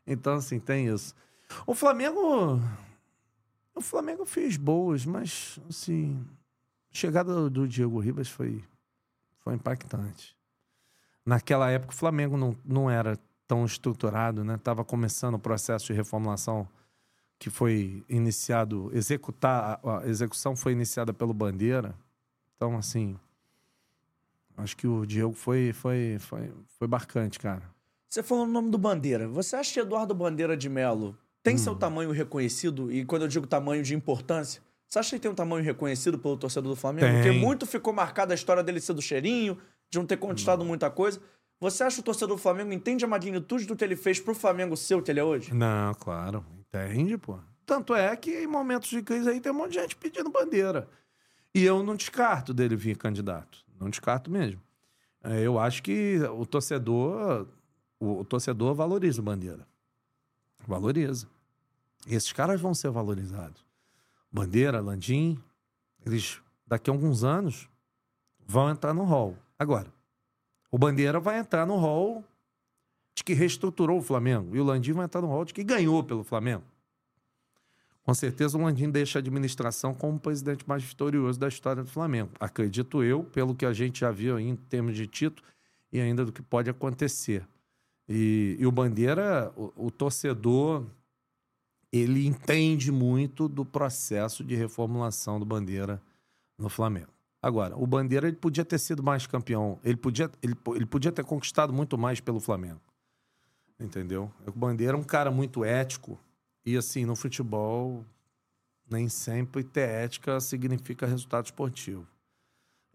Então, 0.05 0.35
assim, 0.35 0.59
tem 0.59 0.87
isso. 0.87 1.15
O 1.65 1.73
Flamengo. 1.73 2.61
O 3.73 3.81
Flamengo 3.81 4.25
fez 4.25 4.57
boas, 4.57 5.05
mas, 5.05 5.59
assim. 5.69 6.23
A 6.91 6.95
chegada 6.95 7.49
do 7.49 7.67
Diego 7.67 7.99
Ribas 7.99 8.27
foi, 8.29 8.63
foi 9.39 9.55
impactante. 9.55 10.35
Naquela 11.25 11.69
época, 11.69 11.93
o 11.93 11.95
Flamengo 11.95 12.37
não, 12.37 12.55
não 12.63 12.89
era 12.89 13.17
tão 13.47 13.65
estruturado, 13.65 14.43
né? 14.43 14.59
Tava 14.61 14.83
começando 14.83 15.35
o 15.35 15.39
processo 15.39 15.87
de 15.87 15.93
reformulação 15.93 16.67
que 17.39 17.49
foi 17.49 18.03
iniciado, 18.09 18.89
executar, 18.93 19.79
a 19.83 20.07
execução 20.07 20.55
foi 20.55 20.71
iniciada 20.73 21.13
pelo 21.13 21.33
Bandeira. 21.33 21.95
Então, 22.55 22.75
assim, 22.77 23.15
acho 24.57 24.75
que 24.75 24.87
o 24.87 25.05
Diego 25.05 25.33
foi, 25.33 25.71
foi, 25.71 26.17
foi, 26.19 26.51
foi 26.79 26.87
marcante, 26.87 27.39
cara. 27.39 27.63
Você 28.09 28.23
falou 28.23 28.45
o 28.45 28.47
nome 28.47 28.71
do 28.71 28.77
Bandeira. 28.77 29.27
Você 29.27 29.55
acha 29.55 29.73
que 29.73 29.79
Eduardo 29.79 30.15
Bandeira 30.15 30.57
de 30.57 30.67
Melo 30.67 31.17
tem 31.43 31.57
seu 31.57 31.75
tamanho 31.75 32.11
reconhecido? 32.11 32.91
E 32.91 33.05
quando 33.05 33.23
eu 33.23 33.27
digo 33.27 33.45
tamanho 33.45 33.83
de 33.83 33.93
importância, 33.93 34.61
você 34.87 34.99
acha 34.99 35.15
que 35.15 35.21
tem 35.21 35.29
um 35.29 35.35
tamanho 35.35 35.63
reconhecido 35.63 36.17
pelo 36.17 36.37
torcedor 36.37 36.73
do 36.73 36.75
Flamengo? 36.75 37.05
Tem. 37.05 37.15
Porque 37.21 37.31
muito 37.31 37.65
ficou 37.65 37.93
marcada 37.93 38.33
a 38.33 38.35
história 38.35 38.63
dele 38.63 38.79
ser 38.79 38.93
do 38.93 39.01
cheirinho, 39.01 39.57
de 39.89 39.99
não 39.99 40.05
ter 40.05 40.17
conquistado 40.17 40.63
muita 40.65 40.89
coisa. 40.89 41.21
Você 41.59 41.83
acha 41.83 41.95
que 41.95 42.01
o 42.01 42.05
torcedor 42.05 42.35
do 42.35 42.41
Flamengo 42.41 42.71
entende 42.71 43.03
a 43.03 43.07
magnitude 43.07 43.65
do 43.65 43.75
que 43.75 43.83
ele 43.83 43.95
fez 43.95 44.19
pro 44.19 44.35
Flamengo 44.35 44.77
ser 44.77 44.95
o 44.95 45.01
que 45.01 45.09
ele 45.09 45.19
é 45.19 45.23
hoje? 45.23 45.53
Não, 45.53 45.93
claro, 45.95 46.45
entende, 46.59 47.17
pô. 47.17 47.39
Tanto 47.65 47.95
é 47.95 48.15
que 48.15 48.43
em 48.43 48.47
momentos 48.47 48.89
de 48.89 49.01
crise 49.01 49.29
aí 49.29 49.41
tem 49.41 49.51
um 49.51 49.55
monte 49.55 49.73
de 49.73 49.79
gente 49.79 49.95
pedindo 49.95 50.29
bandeira. 50.29 50.87
E 51.53 51.63
eu 51.63 51.81
não 51.83 51.95
descarto 51.95 52.53
dele 52.53 52.75
vir 52.75 52.95
candidato. 52.97 53.65
Não 53.79 53.89
descarto 53.89 54.29
mesmo. 54.29 54.61
É, 55.23 55.41
Eu 55.41 55.59
acho 55.59 55.81
que 55.81 56.19
o 56.37 56.45
torcedor, 56.45 57.47
o, 57.99 58.23
torcedor 58.23 58.75
valoriza 58.75 59.21
bandeira. 59.21 59.67
Valoriza. 60.67 61.27
E 62.05 62.15
esses 62.15 62.31
caras 62.31 62.61
vão 62.61 62.73
ser 62.73 62.91
valorizados. 62.91 63.65
Bandeira, 64.31 64.79
Landim, 64.79 65.37
eles 66.05 66.39
daqui 66.65 66.89
a 66.89 66.93
alguns 66.93 67.23
anos 67.23 67.67
vão 68.45 68.69
entrar 68.69 68.93
no 68.93 69.03
hall. 69.03 69.35
Agora, 69.57 69.91
o 70.71 70.77
Bandeira 70.77 71.19
vai 71.19 71.39
entrar 71.39 71.65
no 71.65 71.75
hall 71.77 72.23
de 73.15 73.23
que 73.23 73.33
reestruturou 73.33 73.97
o 73.97 74.01
Flamengo. 74.01 74.55
E 74.55 74.59
o 74.59 74.63
Landim 74.63 74.93
vai 74.93 75.05
entrar 75.05 75.21
no 75.21 75.27
hall 75.27 75.45
de 75.45 75.53
que 75.53 75.63
ganhou 75.63 76.03
pelo 76.03 76.23
Flamengo. 76.23 76.63
Com 78.03 78.13
certeza 78.13 78.57
o 78.57 78.61
Landim 78.61 78.89
deixa 78.89 79.19
a 79.19 79.21
administração 79.21 79.93
como 79.93 80.17
o 80.17 80.19
presidente 80.19 80.67
mais 80.67 80.83
vitorioso 80.83 81.39
da 81.39 81.47
história 81.47 81.83
do 81.83 81.89
Flamengo. 81.89 82.31
Acredito 82.39 83.03
eu, 83.03 83.23
pelo 83.23 83.53
que 83.53 83.65
a 83.65 83.73
gente 83.73 83.99
já 83.99 84.11
viu 84.11 84.39
em 84.39 84.55
termos 84.55 84.95
de 84.95 85.07
título 85.07 85.45
e 85.91 85.99
ainda 85.99 86.23
do 86.23 86.31
que 86.31 86.41
pode 86.41 86.69
acontecer. 86.69 87.45
E, 88.07 88.55
e 88.59 88.65
o 88.65 88.71
Bandeira, 88.71 89.51
o, 89.57 89.87
o 89.87 89.91
torcedor, 89.91 90.85
ele 91.91 92.25
entende 92.25 92.91
muito 92.91 93.49
do 93.49 93.65
processo 93.65 94.43
de 94.43 94.55
reformulação 94.55 95.39
do 95.39 95.45
Bandeira 95.45 96.01
no 96.57 96.69
Flamengo. 96.69 97.16
Agora, 97.41 97.77
o 97.77 97.85
Bandeira 97.85 98.27
ele 98.27 98.35
podia 98.35 98.65
ter 98.65 98.79
sido 98.79 99.03
mais 99.03 99.27
campeão, 99.27 99.79
ele 99.83 99.95
podia, 99.95 100.29
ele, 100.41 100.55
ele 100.75 100.85
podia 100.85 101.11
ter 101.11 101.23
conquistado 101.23 101.71
muito 101.71 101.97
mais 101.97 102.19
pelo 102.19 102.39
Flamengo. 102.39 102.81
Entendeu? 103.79 104.31
O 104.45 104.51
Bandeira 104.51 104.97
é 104.97 104.99
um 104.99 105.03
cara 105.03 105.29
muito 105.29 105.63
ético. 105.63 106.19
E 106.65 106.75
assim, 106.75 107.05
no 107.05 107.15
futebol, 107.15 108.03
nem 108.89 109.07
sempre 109.07 109.63
ter 109.63 109.87
ética 109.87 110.39
significa 110.39 111.05
resultado 111.05 111.45
esportivo. 111.45 112.07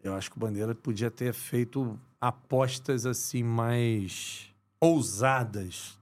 Eu 0.02 0.14
acho 0.14 0.30
que 0.30 0.36
o 0.36 0.40
Bandeira 0.40 0.74
podia 0.74 1.10
ter 1.10 1.32
feito 1.32 1.98
apostas 2.20 3.06
assim 3.06 3.44
mais 3.44 4.52
ousadas 4.80 5.96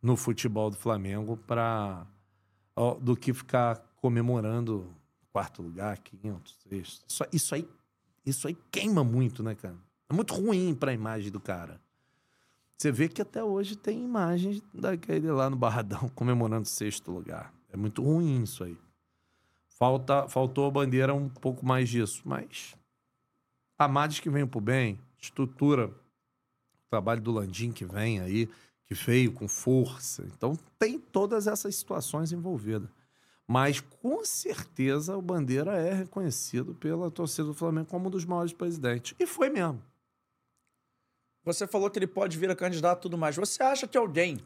no 0.00 0.16
futebol 0.16 0.70
do 0.70 0.76
Flamengo 0.76 1.36
para 1.36 2.06
do 3.00 3.16
que 3.16 3.34
ficar 3.34 3.76
comemorando 3.96 4.94
quarto 5.32 5.62
lugar, 5.62 5.98
quinto, 5.98 6.50
sexto. 6.68 7.04
Isso, 7.08 7.24
isso 7.32 7.54
aí, 7.54 7.68
isso 8.24 8.48
aí 8.48 8.56
queima 8.70 9.04
muito, 9.04 9.42
né, 9.42 9.54
cara? 9.54 9.76
É 10.08 10.12
muito 10.12 10.34
ruim 10.34 10.74
para 10.74 10.90
a 10.90 10.94
imagem 10.94 11.30
do 11.30 11.40
cara. 11.40 11.80
Você 12.76 12.90
vê 12.90 13.08
que 13.08 13.20
até 13.20 13.44
hoje 13.44 13.76
tem 13.76 14.02
imagens 14.02 14.62
daquele 14.72 15.30
lá 15.30 15.50
no 15.50 15.56
Barradão 15.56 16.08
comemorando 16.14 16.66
sexto 16.66 17.10
lugar. 17.12 17.52
É 17.68 17.76
muito 17.76 18.02
ruim 18.02 18.42
isso 18.42 18.64
aí. 18.64 18.76
Falta, 19.68 20.28
faltou 20.28 20.66
a 20.66 20.70
bandeira 20.70 21.14
um 21.14 21.28
pouco 21.28 21.64
mais 21.64 21.88
disso. 21.88 22.22
Mas 22.24 22.74
amados 23.78 24.18
que 24.18 24.28
vêm 24.28 24.46
pro 24.46 24.60
bem, 24.60 24.98
estrutura, 25.18 25.88
o 25.88 26.90
trabalho 26.90 27.20
do 27.20 27.30
Landim 27.30 27.70
que 27.70 27.84
vem 27.84 28.20
aí, 28.20 28.48
que 28.84 28.94
veio 28.94 29.32
com 29.32 29.46
força. 29.46 30.24
Então 30.34 30.58
tem 30.78 30.98
todas 30.98 31.46
essas 31.46 31.76
situações 31.76 32.32
envolvidas. 32.32 32.88
Mas 33.52 33.80
com 33.80 34.24
certeza 34.24 35.16
o 35.16 35.20
Bandeira 35.20 35.72
é 35.76 35.92
reconhecido 35.92 36.72
pela 36.72 37.10
torcida 37.10 37.48
do 37.48 37.52
Flamengo 37.54 37.88
como 37.88 38.06
um 38.06 38.10
dos 38.10 38.24
maiores 38.24 38.52
presidentes. 38.52 39.16
E 39.18 39.26
foi 39.26 39.50
mesmo. 39.50 39.82
Você 41.44 41.66
falou 41.66 41.90
que 41.90 41.98
ele 41.98 42.06
pode 42.06 42.38
vir 42.38 42.48
a 42.48 42.54
candidato 42.54 43.00
e 43.00 43.02
tudo 43.02 43.18
mais. 43.18 43.34
Você 43.34 43.60
acha 43.60 43.88
que 43.88 43.98
alguém 43.98 44.38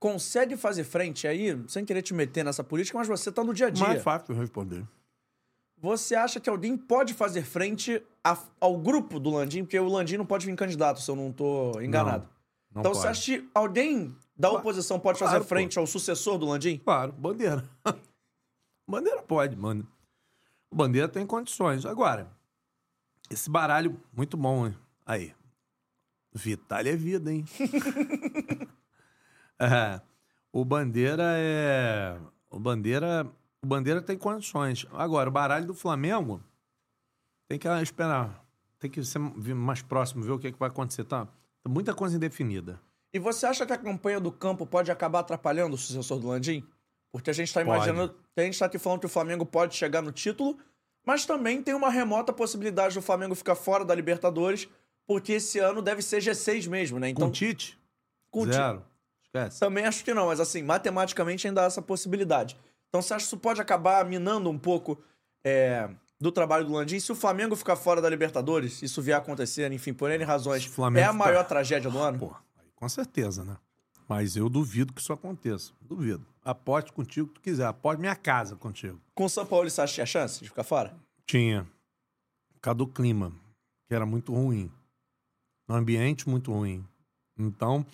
consegue 0.00 0.56
fazer 0.56 0.84
frente 0.84 1.28
aí, 1.28 1.62
sem 1.68 1.84
querer 1.84 2.00
te 2.00 2.14
meter 2.14 2.42
nessa 2.42 2.64
política, 2.64 2.96
mas 2.96 3.06
você 3.06 3.30
tá 3.30 3.44
no 3.44 3.52
dia 3.52 3.66
a 3.66 3.70
dia. 3.70 3.86
Mais 3.86 4.02
fácil 4.02 4.32
de 4.34 4.40
responder. 4.40 4.82
Você 5.76 6.14
acha 6.14 6.40
que 6.40 6.48
alguém 6.48 6.74
pode 6.74 7.12
fazer 7.12 7.42
frente 7.42 8.02
a- 8.24 8.42
ao 8.58 8.78
grupo 8.78 9.20
do 9.20 9.28
Landim? 9.28 9.62
Porque 9.62 9.78
o 9.78 9.88
Landim 9.88 10.16
não 10.16 10.24
pode 10.24 10.46
vir 10.46 10.56
candidato, 10.56 11.02
se 11.02 11.10
eu 11.10 11.16
não 11.16 11.30
tô 11.30 11.78
enganado. 11.82 12.26
Não 12.74 12.80
então 12.80 12.92
pode. 12.92 13.02
você 13.02 13.08
acha 13.08 13.24
que 13.42 13.48
alguém 13.52 14.16
da 14.36 14.50
oposição 14.50 14.98
pode 15.00 15.18
fazer 15.18 15.30
Claro, 15.32 15.44
pô. 15.44 15.48
frente 15.48 15.78
ao 15.78 15.86
sucessor 15.86 16.38
do 16.38 16.46
Landim? 16.46 16.78
Claro, 16.78 17.12
bandeira. 17.12 17.68
bandeira 18.88 19.22
pode, 19.22 19.56
mano. 19.56 19.86
O 20.70 20.76
bandeira 20.76 21.08
tem 21.08 21.26
condições. 21.26 21.86
Agora, 21.86 22.30
esse 23.30 23.48
baralho, 23.48 24.00
muito 24.12 24.36
bom, 24.36 24.66
hein? 24.66 24.76
Aí. 25.04 25.34
Vital 26.32 26.80
é 26.80 26.96
vida, 26.96 27.32
hein? 27.32 27.44
É, 29.58 30.02
o 30.52 30.66
bandeira 30.66 31.22
é. 31.38 32.20
O 32.50 32.58
bandeira. 32.58 33.26
O 33.62 33.66
bandeira 33.66 34.02
tem 34.02 34.18
condições. 34.18 34.86
Agora, 34.92 35.30
o 35.30 35.32
baralho 35.32 35.66
do 35.66 35.72
Flamengo 35.72 36.42
tem 37.48 37.58
que 37.58 37.66
esperar. 37.66 38.44
Tem 38.78 38.90
que 38.90 39.02
ser 39.02 39.18
mais 39.18 39.80
próximo, 39.80 40.22
ver 40.22 40.32
o 40.32 40.38
que, 40.38 40.52
que 40.52 40.58
vai 40.58 40.68
acontecer. 40.68 41.04
Tá? 41.04 41.26
Muita 41.66 41.94
coisa 41.94 42.16
indefinida. 42.16 42.78
E 43.16 43.18
você 43.18 43.46
acha 43.46 43.64
que 43.64 43.72
a 43.72 43.78
campanha 43.78 44.20
do 44.20 44.30
campo 44.30 44.66
pode 44.66 44.90
acabar 44.90 45.20
atrapalhando 45.20 45.74
o 45.74 45.78
sucessor 45.78 46.18
do 46.18 46.28
Landim? 46.28 46.62
Porque 47.10 47.30
a 47.30 47.32
gente 47.32 47.50
tá 47.52 47.64
Pode. 47.64 47.76
imaginando. 47.76 48.14
A 48.36 48.40
gente 48.42 48.58
tá 48.58 48.66
aqui 48.66 48.78
falando 48.78 49.00
que 49.00 49.06
o 49.06 49.08
Flamengo 49.08 49.46
pode 49.46 49.74
chegar 49.74 50.02
no 50.02 50.12
título, 50.12 50.58
mas 51.02 51.24
também 51.24 51.62
tem 51.62 51.72
uma 51.72 51.88
remota 51.88 52.30
possibilidade 52.30 52.94
do 52.94 53.00
Flamengo 53.00 53.34
ficar 53.34 53.54
fora 53.54 53.86
da 53.86 53.94
Libertadores, 53.94 54.68
porque 55.06 55.32
esse 55.32 55.58
ano 55.58 55.80
deve 55.80 56.02
ser 56.02 56.18
G6 56.20 56.68
mesmo, 56.68 56.98
né? 56.98 57.06
Com 57.06 57.12
Então, 57.12 57.28
o 57.28 57.32
Tite? 57.32 57.80
com 58.30 58.44
Zero. 58.44 58.84
Esquece. 59.22 59.60
Também 59.60 59.86
acho 59.86 60.04
que 60.04 60.12
não, 60.12 60.26
mas 60.26 60.38
assim, 60.38 60.62
matematicamente 60.62 61.46
ainda 61.48 61.62
há 61.62 61.64
essa 61.64 61.80
possibilidade. 61.80 62.54
Então 62.90 63.00
você 63.00 63.14
acha 63.14 63.22
que 63.22 63.28
isso 63.28 63.38
pode 63.38 63.62
acabar 63.62 64.04
minando 64.04 64.50
um 64.50 64.58
pouco 64.58 65.02
é, 65.42 65.88
do 66.20 66.30
trabalho 66.30 66.66
do 66.66 66.72
Landim? 66.74 67.00
Se 67.00 67.10
o 67.10 67.14
Flamengo 67.14 67.56
ficar 67.56 67.76
fora 67.76 68.02
da 68.02 68.10
Libertadores, 68.10 68.82
isso 68.82 69.00
vier 69.00 69.16
a 69.16 69.20
acontecer, 69.20 69.72
enfim, 69.72 69.94
por 69.94 70.10
N 70.10 70.22
razões, 70.22 70.70
é 70.94 71.04
a 71.04 71.14
maior 71.14 71.44
tragédia 71.46 71.90
do 71.90 71.98
ano? 71.98 72.18
Pô, 72.18 72.26
aí 72.26 72.34
com 72.76 72.88
certeza, 72.88 73.44
né? 73.44 73.56
Mas 74.08 74.36
eu 74.36 74.48
duvido 74.48 74.92
que 74.92 75.00
isso 75.00 75.12
aconteça. 75.12 75.72
Duvido. 75.80 76.24
Aposte 76.44 76.92
contigo 76.92 77.28
que 77.28 77.34
tu 77.34 77.40
quiser. 77.40 77.66
Aposte 77.66 78.00
minha 78.00 78.14
casa 78.14 78.54
contigo. 78.54 79.00
Com 79.14 79.24
o 79.24 79.28
São 79.28 79.44
Paulo, 79.44 79.68
você 79.68 79.80
acha 79.80 79.90
que 79.90 79.94
tinha 79.96 80.06
chance 80.06 80.40
de 80.40 80.48
ficar 80.48 80.62
fora? 80.62 80.96
Tinha. 81.26 81.64
Por 82.54 82.60
causa 82.60 82.76
do 82.76 82.86
clima, 82.86 83.32
que 83.88 83.94
era 83.94 84.06
muito 84.06 84.32
ruim. 84.32 84.70
Um 85.68 85.74
ambiente 85.74 86.28
muito 86.28 86.52
ruim. 86.52 86.86
Então, 87.36 87.84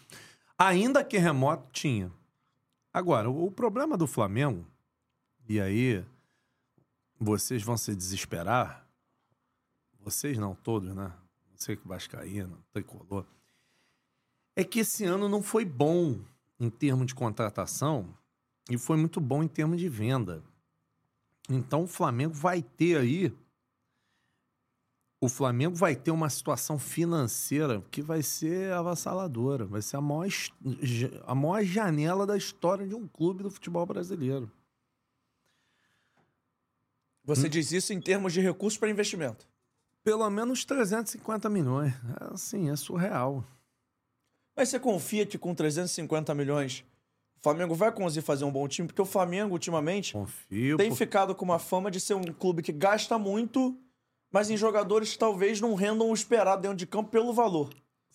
ainda 0.58 1.02
que 1.02 1.16
remoto, 1.16 1.66
tinha. 1.72 2.12
Agora, 2.92 3.30
o, 3.30 3.50
problema 3.50 3.96
do 3.96 4.06
Flamengo, 4.06 4.66
e 5.48 5.58
aí 5.58 6.04
vocês 7.18 7.62
vão 7.62 7.76
se 7.76 7.96
desesperar, 7.96 8.86
vocês 9.98 10.36
não 10.36 10.54
todos, 10.54 10.94
né? 10.94 11.10
Você 11.56 11.74
que 11.74 11.88
vascaíno, 11.88 12.62
tricolor, 12.70 13.24
é 14.54 14.64
que 14.64 14.80
esse 14.80 15.04
ano 15.04 15.28
não 15.28 15.42
foi 15.42 15.64
bom 15.64 16.18
em 16.58 16.70
termos 16.70 17.06
de 17.06 17.14
contratação 17.14 18.16
e 18.70 18.78
foi 18.78 18.96
muito 18.96 19.20
bom 19.20 19.42
em 19.42 19.48
termos 19.48 19.80
de 19.80 19.88
venda. 19.88 20.42
Então 21.48 21.84
o 21.84 21.88
Flamengo 21.88 22.34
vai 22.34 22.62
ter 22.62 22.98
aí 22.98 23.34
o 25.22 25.28
Flamengo 25.28 25.76
vai 25.76 25.94
ter 25.94 26.10
uma 26.10 26.28
situação 26.28 26.80
financeira 26.80 27.80
que 27.92 28.02
vai 28.02 28.24
ser 28.24 28.72
avassaladora. 28.72 29.64
Vai 29.64 29.80
ser 29.80 29.96
a 29.96 30.00
maior, 30.00 30.28
a 31.24 31.32
maior 31.32 31.62
janela 31.62 32.26
da 32.26 32.36
história 32.36 32.84
de 32.84 32.96
um 32.96 33.06
clube 33.06 33.44
do 33.44 33.50
futebol 33.50 33.86
brasileiro. 33.86 34.50
Você 37.24 37.48
diz 37.48 37.70
isso 37.70 37.92
em 37.92 38.00
termos 38.00 38.32
de 38.32 38.40
recursos 38.40 38.76
para 38.76 38.90
investimento. 38.90 39.46
Pelo 40.02 40.28
menos 40.28 40.64
350 40.64 41.48
milhões. 41.48 41.94
É, 42.20 42.34
Assim, 42.34 42.68
é 42.68 42.74
surreal. 42.74 43.44
Mas 44.56 44.68
você 44.68 44.78
confia 44.78 45.24
que 45.26 45.38
com 45.38 45.54
350 45.54 46.34
milhões 46.34 46.84
o 47.38 47.42
Flamengo 47.42 47.74
vai 47.74 47.90
conseguir 47.90 48.24
fazer 48.24 48.44
um 48.44 48.52
bom 48.52 48.68
time? 48.68 48.86
Porque 48.86 49.02
o 49.02 49.06
Flamengo, 49.06 49.52
ultimamente, 49.52 50.12
Confio. 50.12 50.76
tem 50.76 50.88
por- 50.90 50.96
ficado 50.96 51.34
com 51.34 51.44
uma 51.44 51.58
fama 51.58 51.90
de 51.90 51.98
ser 52.00 52.14
um 52.14 52.22
clube 52.24 52.62
que 52.62 52.70
gasta 52.72 53.18
muito, 53.18 53.76
mas 54.30 54.50
em 54.50 54.56
jogadores 54.56 55.12
que 55.12 55.18
talvez 55.18 55.60
não 55.60 55.74
rendam 55.74 56.10
o 56.10 56.14
esperado 56.14 56.62
dentro 56.62 56.76
de 56.76 56.86
campo 56.86 57.10
pelo 57.10 57.32
valor. 57.32 57.70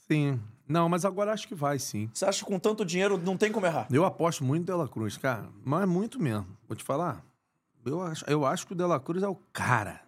Sim. 0.07 0.39
Não, 0.67 0.87
mas 0.89 1.05
agora 1.05 1.31
acho 1.31 1.47
que 1.47 1.55
vai, 1.55 1.79
sim. 1.79 2.09
Você 2.13 2.25
acha 2.25 2.39
que 2.43 2.51
com 2.51 2.59
tanto 2.59 2.83
dinheiro 2.85 3.17
não 3.17 3.37
tem 3.37 3.51
como 3.51 3.65
errar? 3.65 3.87
Eu 3.91 4.03
aposto 4.05 4.43
muito 4.43 4.61
no 4.61 4.65
Dela 4.67 4.87
Cruz, 4.87 5.17
cara. 5.17 5.47
Mas 5.63 5.87
muito 5.87 6.21
mesmo. 6.21 6.45
Vou 6.67 6.75
te 6.75 6.83
falar. 6.83 7.23
Eu 7.85 8.01
acho, 8.01 8.25
eu 8.29 8.45
acho 8.45 8.67
que 8.67 8.73
o 8.73 8.75
Dela 8.75 8.99
Cruz 8.99 9.23
é 9.23 9.27
o 9.29 9.37
cara 9.53 10.01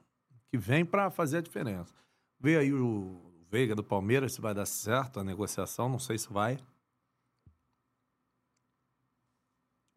que 0.50 0.58
vem 0.58 0.84
pra 0.84 1.10
fazer 1.10 1.38
a 1.38 1.42
diferença. 1.42 1.94
Veio 2.40 2.60
aí 2.60 2.74
o 2.74 3.22
Veiga 3.50 3.74
do 3.76 3.84
Palmeiras, 3.84 4.34
se 4.34 4.42
vai 4.42 4.54
dar 4.54 4.66
certo 4.66 5.20
a 5.20 5.24
negociação, 5.24 5.90
não 5.90 6.00
sei 6.00 6.18
se 6.18 6.32
vai. 6.32 6.60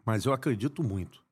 Mas 0.05 0.25
eu 0.25 0.33
acredito 0.33 0.83
muito. 0.83 1.23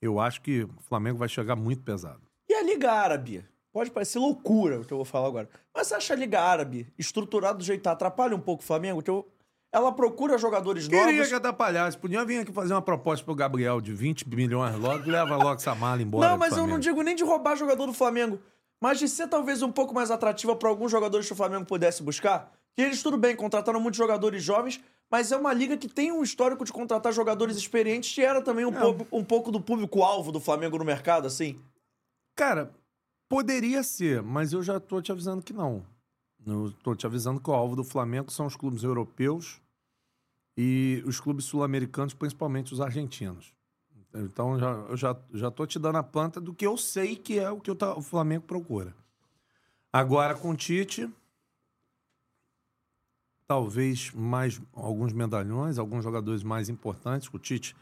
Eu 0.00 0.20
acho 0.20 0.40
que 0.42 0.64
o 0.64 0.82
Flamengo 0.82 1.18
vai 1.18 1.28
chegar 1.28 1.56
muito 1.56 1.82
pesado. 1.82 2.20
E 2.48 2.54
a 2.54 2.62
Liga 2.62 2.92
Árabe? 2.92 3.44
Pode 3.72 3.90
parecer 3.90 4.18
loucura 4.18 4.80
o 4.80 4.84
que 4.84 4.92
eu 4.92 4.96
vou 4.98 5.04
falar 5.04 5.28
agora. 5.28 5.48
Mas 5.74 5.86
você 5.86 5.94
acha 5.94 6.12
a 6.12 6.16
Liga 6.16 6.40
Árabe 6.40 6.92
estruturada 6.98 7.58
do 7.58 7.64
jeito 7.64 7.80
que 7.80 7.84
tá, 7.84 7.92
atrapalha 7.92 8.34
um 8.34 8.40
pouco 8.40 8.62
o 8.62 8.66
Flamengo? 8.66 9.02
Que 9.02 9.10
eu- 9.10 9.26
Ela 9.72 9.92
procura 9.92 10.36
jogadores 10.36 10.88
Queria 10.88 11.12
novos. 11.12 11.28
que 11.28 11.34
atrapalhasse. 11.34 11.96
Podia 11.96 12.24
vir 12.24 12.40
aqui 12.40 12.52
fazer 12.52 12.74
uma 12.74 12.82
proposta 12.82 13.24
pro 13.24 13.36
Gabriel 13.36 13.80
de 13.80 13.94
20 13.94 14.28
milhões 14.28 14.76
logo 14.76 15.04
e 15.06 15.10
leva 15.10 15.36
logo 15.36 15.54
essa 15.54 15.76
mala 15.76 16.02
embora. 16.02 16.28
Não, 16.28 16.36
mas 16.36 16.56
eu 16.56 16.66
não 16.66 16.78
digo 16.80 17.00
nem 17.02 17.14
de 17.14 17.22
roubar 17.22 17.54
jogador 17.56 17.86
do 17.86 17.92
Flamengo, 17.92 18.40
mas 18.80 18.98
de 18.98 19.08
ser 19.08 19.28
talvez 19.28 19.62
um 19.62 19.70
pouco 19.70 19.94
mais 19.94 20.10
atrativa 20.10 20.56
para 20.56 20.68
alguns 20.68 20.90
jogadores 20.90 21.26
que 21.26 21.32
o 21.32 21.36
Flamengo 21.36 21.66
pudesse 21.66 22.02
buscar. 22.02 22.52
Que 22.74 22.82
eles, 22.82 23.02
tudo 23.02 23.18
bem, 23.18 23.36
contrataram 23.36 23.80
muitos 23.80 23.98
jogadores 23.98 24.42
jovens, 24.42 24.80
mas 25.10 25.30
é 25.32 25.36
uma 25.36 25.52
liga 25.52 25.76
que 25.76 25.88
tem 25.88 26.10
um 26.12 26.22
histórico 26.22 26.64
de 26.64 26.72
contratar 26.72 27.12
jogadores 27.12 27.56
experientes, 27.56 28.14
que 28.14 28.22
era 28.22 28.40
também 28.40 28.64
um, 28.64 28.74
É. 28.74 28.80
pouco, 28.80 29.06
um 29.12 29.24
pouco 29.24 29.50
do 29.52 29.60
público-alvo 29.60 30.32
do 30.32 30.40
Flamengo 30.40 30.78
no 30.78 30.84
mercado, 30.84 31.26
assim. 31.26 31.60
Cara, 32.36 32.72
poderia 33.28 33.82
ser, 33.82 34.22
mas 34.22 34.52
eu 34.52 34.62
já 34.62 34.78
tô 34.80 35.02
te 35.02 35.12
avisando 35.12 35.42
que 35.42 35.52
não. 35.52 35.84
Eu 36.46 36.72
tô 36.82 36.94
te 36.94 37.04
avisando 37.04 37.40
que 37.40 37.50
o 37.50 37.52
alvo 37.52 37.76
do 37.76 37.84
Flamengo 37.84 38.30
são 38.30 38.46
os 38.46 38.56
clubes 38.56 38.82
europeus 38.82 39.60
e 40.56 41.02
os 41.04 41.20
clubes 41.20 41.44
sul-americanos, 41.44 42.14
principalmente 42.14 42.72
os 42.72 42.80
argentinos. 42.80 43.52
Então 44.14 44.58
já, 44.58 44.70
eu 44.88 44.96
já, 44.96 45.16
já 45.32 45.50
tô 45.50 45.66
te 45.66 45.78
dando 45.78 45.96
a 45.96 46.02
planta 46.02 46.40
do 46.40 46.54
que 46.54 46.66
eu 46.66 46.76
sei 46.76 47.16
que 47.16 47.38
é 47.38 47.50
o 47.50 47.60
que 47.60 47.70
o, 47.70 48.02
Flamengo 48.02 48.44
procura. 48.44 48.94
Agora 49.92 50.34
com 50.34 50.50
o 50.50 50.56
Tite, 50.56 51.08
talvez 53.46 54.12
mais 54.12 54.60
alguns 54.72 55.12
medalhões, 55.12 55.78
alguns 55.78 56.04
jogadores 56.04 56.42
mais 56.42 56.68
importantes. 56.68 57.28
O 57.32 57.38
Tite 57.38 57.74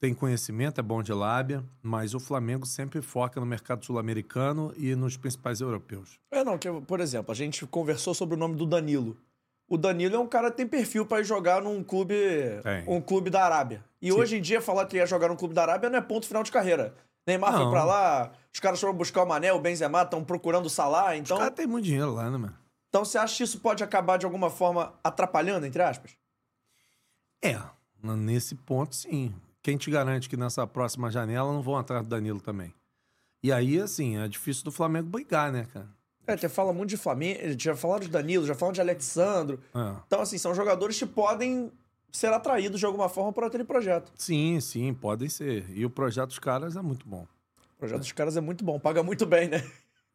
tem 0.00 0.14
conhecimento, 0.14 0.80
é 0.80 0.82
bom 0.82 1.02
de 1.02 1.12
lábia, 1.12 1.62
mas 1.82 2.14
o 2.14 2.20
Flamengo 2.20 2.64
sempre 2.64 3.02
foca 3.02 3.38
no 3.38 3.46
mercado 3.46 3.84
sul-americano 3.84 4.72
e 4.76 4.94
nos 4.94 5.16
principais 5.16 5.60
europeus. 5.60 6.18
É, 6.30 6.42
não, 6.42 6.56
que, 6.56 6.68
por 6.82 7.00
exemplo, 7.00 7.30
a 7.30 7.34
gente 7.34 7.66
conversou 7.66 8.14
sobre 8.14 8.34
o 8.34 8.38
nome 8.38 8.56
do 8.56 8.64
Danilo. 8.64 9.16
O 9.70 9.78
Danilo 9.78 10.16
é 10.16 10.18
um 10.18 10.26
cara 10.26 10.50
que 10.50 10.56
tem 10.56 10.66
perfil 10.66 11.06
para 11.06 11.22
jogar 11.22 11.62
num 11.62 11.84
clube, 11.84 12.16
Tem. 12.60 12.84
um 12.88 13.00
clube 13.00 13.30
da 13.30 13.44
Arábia. 13.44 13.84
E 14.02 14.10
Sim. 14.10 14.18
hoje 14.18 14.36
em 14.36 14.42
dia, 14.42 14.60
falar 14.60 14.84
que 14.86 14.96
ia 14.96 15.06
jogar 15.06 15.28
num 15.28 15.36
clube 15.36 15.54
da 15.54 15.62
Arábia 15.62 15.88
não 15.88 15.96
é 15.96 16.00
ponto 16.02 16.26
final 16.26 16.42
de 16.42 16.50
carreira. 16.50 16.92
Neymar 17.24 17.52
foi 17.52 17.62
Não. 17.62 17.70
pra 17.70 17.84
lá, 17.84 18.32
os 18.52 18.58
caras 18.58 18.80
foram 18.80 18.92
buscar 18.94 19.22
o 19.22 19.26
Mané, 19.26 19.52
o 19.52 19.60
Benzema, 19.60 20.02
estão 20.02 20.24
procurando 20.24 20.66
o 20.66 20.70
Salah, 20.70 21.16
então... 21.16 21.36
Os 21.36 21.42
caras 21.42 21.54
têm 21.54 21.68
muito 21.68 21.84
dinheiro 21.84 22.12
lá, 22.12 22.24
né, 22.28 22.36
mano? 22.36 22.58
Então 22.88 23.04
você 23.04 23.16
acha 23.16 23.36
que 23.36 23.44
isso 23.44 23.60
pode 23.60 23.84
acabar 23.84 24.16
de 24.16 24.26
alguma 24.26 24.50
forma 24.50 24.92
atrapalhando, 25.04 25.64
entre 25.64 25.80
aspas? 25.80 26.16
É, 27.40 27.56
nesse 28.02 28.56
ponto, 28.56 28.96
sim. 28.96 29.32
Quem 29.62 29.76
te 29.76 29.88
garante 29.88 30.28
que 30.28 30.36
nessa 30.36 30.66
próxima 30.66 31.12
janela 31.12 31.52
não 31.52 31.62
vão 31.62 31.76
atrás 31.76 32.02
do 32.02 32.08
Danilo 32.08 32.40
também? 32.40 32.74
E 33.40 33.52
aí, 33.52 33.80
assim, 33.80 34.18
é 34.18 34.26
difícil 34.26 34.64
do 34.64 34.72
Flamengo 34.72 35.08
brigar, 35.08 35.52
né, 35.52 35.64
cara? 35.72 35.88
É, 36.32 36.36
você 36.36 36.48
fala 36.48 36.72
muito 36.72 36.90
de 36.90 36.96
Flamengo, 36.96 37.40
já 37.58 37.74
falaram 37.76 38.00
de 38.02 38.08
Danilo, 38.08 38.46
já 38.46 38.54
falaram 38.54 38.74
de 38.74 38.80
Alexandro. 38.80 39.60
É. 39.74 39.96
Então, 40.06 40.20
assim, 40.20 40.38
são 40.38 40.54
jogadores 40.54 40.98
que 40.98 41.06
podem 41.06 41.70
ser 42.12 42.32
atraídos 42.32 42.80
de 42.80 42.86
alguma 42.86 43.08
forma 43.08 43.32
por 43.32 43.44
aquele 43.44 43.64
projeto. 43.64 44.10
Sim, 44.16 44.60
sim, 44.60 44.92
podem 44.94 45.28
ser. 45.28 45.64
E 45.70 45.84
o 45.84 45.90
projeto 45.90 46.28
dos 46.28 46.38
caras 46.38 46.76
é 46.76 46.82
muito 46.82 47.06
bom. 47.06 47.26
O 47.74 47.78
projeto 47.78 48.00
dos 48.00 48.12
caras 48.12 48.36
é 48.36 48.40
muito 48.40 48.64
bom, 48.64 48.78
paga 48.78 49.02
muito 49.02 49.24
bem, 49.26 49.48
né? 49.48 49.64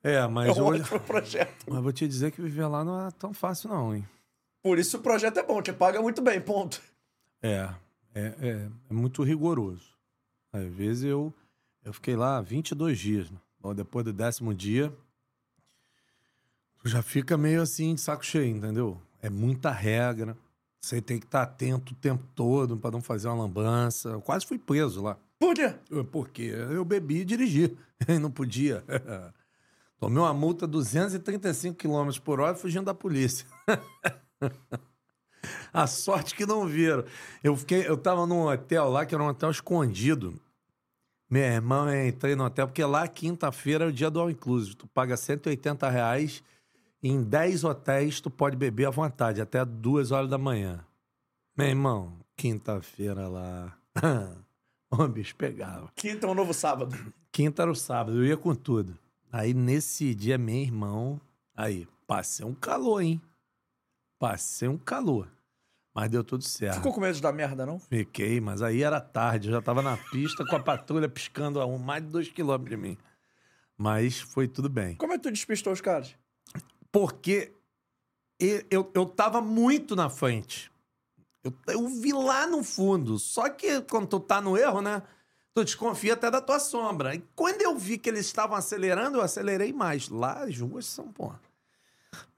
É, 0.03 0.15
É 0.15 0.27
mas, 0.27 0.55
um 0.57 0.65
hoje, 0.65 0.81
ótimo 0.83 0.99
projeto. 0.99 1.65
mas 1.67 1.81
vou 1.81 1.91
te 1.91 2.07
dizer 2.07 2.31
que 2.31 2.41
viver 2.41 2.67
lá 2.67 2.83
não 2.83 3.07
é 3.07 3.11
tão 3.11 3.33
fácil, 3.33 3.69
não, 3.69 3.95
hein? 3.95 4.07
Por 4.61 4.77
isso 4.77 4.97
o 4.97 4.99
projeto 4.99 5.39
é 5.39 5.43
bom, 5.43 5.61
te 5.61 5.73
paga 5.73 6.01
muito 6.01 6.21
bem, 6.21 6.39
ponto. 6.39 6.81
É, 7.41 7.69
é, 8.13 8.21
é, 8.39 8.69
é 8.89 8.93
muito 8.93 9.23
rigoroso. 9.23 9.95
Às 10.53 10.65
vezes 10.67 11.03
eu, 11.05 11.33
eu 11.83 11.91
fiquei 11.93 12.15
lá 12.15 12.39
22 12.41 12.97
dias. 12.99 13.31
Né? 13.31 13.37
Bom, 13.59 13.73
depois 13.73 14.05
do 14.05 14.13
décimo 14.13 14.53
dia, 14.53 14.93
já 16.89 17.01
fica 17.01 17.37
meio 17.37 17.61
assim 17.61 17.95
de 17.95 18.01
saco 18.01 18.25
cheio, 18.25 18.55
entendeu? 18.55 19.01
É 19.21 19.29
muita 19.29 19.71
regra. 19.71 20.37
Você 20.81 21.01
tem 21.01 21.19
que 21.19 21.25
estar 21.25 21.41
atento 21.41 21.93
o 21.93 21.95
tempo 21.95 22.23
todo 22.35 22.77
para 22.77 22.91
não 22.91 23.01
fazer 23.01 23.27
uma 23.27 23.43
lambança. 23.43 24.09
Eu 24.09 24.21
quase 24.21 24.45
fui 24.45 24.59
preso 24.59 25.01
lá. 25.01 25.17
Por 25.39 25.55
quê? 25.55 25.73
Porque 26.11 26.43
eu 26.43 26.85
bebi 26.85 27.21
e 27.21 27.25
dirigi. 27.25 27.75
Não 28.21 28.29
podia. 28.29 28.83
Tomei 29.99 30.19
uma 30.19 30.33
multa 30.33 30.67
235 30.67 31.77
km 31.77 32.19
por 32.23 32.39
hora 32.39 32.55
fugindo 32.55 32.85
da 32.85 32.93
polícia. 32.93 33.47
A 35.73 35.87
sorte 35.87 36.35
que 36.35 36.45
não 36.45 36.65
viram. 36.65 37.03
Eu 37.43 37.55
fiquei, 37.55 37.87
eu 37.87 37.97
tava 37.97 38.25
num 38.25 38.47
hotel 38.47 38.89
lá, 38.89 39.05
que 39.05 39.13
era 39.13 39.23
um 39.23 39.27
hotel 39.27 39.51
escondido. 39.51 40.39
Meu 41.29 41.43
irmão, 41.43 41.89
eu 41.89 42.07
entrei 42.07 42.35
no 42.35 42.45
hotel, 42.45 42.67
porque 42.67 42.83
lá 42.83 43.07
quinta-feira 43.07 43.85
é 43.85 43.87
o 43.87 43.91
dia 43.91 44.09
do 44.09 44.19
All 44.19 44.29
Inclusive. 44.29 44.75
Tu 44.75 44.87
paga 44.87 45.17
180 45.17 45.89
reais 45.89 46.43
em 47.07 47.23
10 47.23 47.63
hotéis 47.63 48.19
tu 48.19 48.31
pode 48.31 48.55
beber 48.55 48.87
à 48.87 48.89
vontade, 48.89 49.39
até 49.39 49.63
duas 49.63 50.11
horas 50.11 50.27
da 50.27 50.39
manhã. 50.39 50.83
Meu 51.55 51.67
irmão, 51.67 52.17
quinta-feira 52.35 53.27
lá. 53.27 53.77
o 54.89 55.07
bicho 55.07 55.35
pegava. 55.35 55.91
Quinta 55.95 56.25
é 56.25 56.29
um 56.29 56.33
novo 56.33 56.51
sábado. 56.51 56.95
Quinta 57.31 57.61
era 57.61 57.71
o 57.71 57.75
sábado, 57.75 58.17
eu 58.17 58.25
ia 58.25 58.35
com 58.35 58.55
tudo. 58.55 58.97
Aí 59.31 59.53
nesse 59.53 60.15
dia, 60.15 60.37
meu 60.37 60.55
irmão, 60.55 61.21
aí, 61.55 61.87
passei 62.07 62.43
um 62.43 62.55
calor, 62.55 63.01
hein? 63.01 63.21
Passei 64.17 64.67
um 64.67 64.77
calor. 64.77 65.29
Mas 65.93 66.09
deu 66.09 66.23
tudo 66.23 66.43
certo. 66.43 66.77
Ficou 66.77 66.91
com 66.91 67.01
medo 67.01 67.21
dar 67.21 67.31
merda, 67.31 67.67
não? 67.67 67.79
Fiquei, 67.79 68.41
mas 68.41 68.63
aí 68.63 68.81
era 68.81 68.99
tarde, 68.99 69.47
eu 69.49 69.53
já 69.53 69.61
tava 69.61 69.83
na 69.83 69.95
pista 69.95 70.43
com 70.43 70.55
a 70.55 70.59
patrulha 70.59 71.07
piscando 71.07 71.61
a 71.61 71.67
um, 71.67 71.77
mais 71.77 72.03
de 72.03 72.09
dois 72.09 72.29
quilômetros 72.29 72.75
de 72.75 72.77
mim. 72.77 72.97
Mas 73.77 74.19
foi 74.19 74.47
tudo 74.47 74.69
bem. 74.69 74.95
Como 74.95 75.13
é 75.13 75.17
que 75.17 75.23
tu 75.23 75.31
despistou 75.31 75.71
os 75.71 75.81
caras? 75.81 76.15
Porque 76.95 77.51
eu, 78.39 78.89
eu 78.93 79.05
tava 79.05 79.41
muito 79.41 79.97
na 79.97 80.09
frente. 80.09 80.71
Eu, 81.43 81.53
eu 81.67 81.89
vi 81.89 82.13
lá 82.13 82.47
no 82.47 82.63
fundo. 82.63 83.19
Só 83.19 83.49
que 83.49 83.81
quando 83.81 84.07
tu 84.07 84.17
tá 84.17 84.39
no 84.39 84.55
erro, 84.55 84.79
né? 84.79 85.03
Tu 85.53 85.65
desconfia 85.65 86.13
até 86.13 86.31
da 86.31 86.39
tua 86.39 86.57
sombra. 86.57 87.13
E 87.13 87.21
quando 87.35 87.61
eu 87.61 87.77
vi 87.77 87.97
que 87.97 88.07
eles 88.07 88.25
estavam 88.25 88.55
acelerando, 88.55 89.17
eu 89.17 89.21
acelerei 89.21 89.73
mais. 89.73 90.07
Lá 90.07 90.45
as 90.45 90.57
ruas 90.57 90.85
são, 90.85 91.11
pô. 91.11 91.33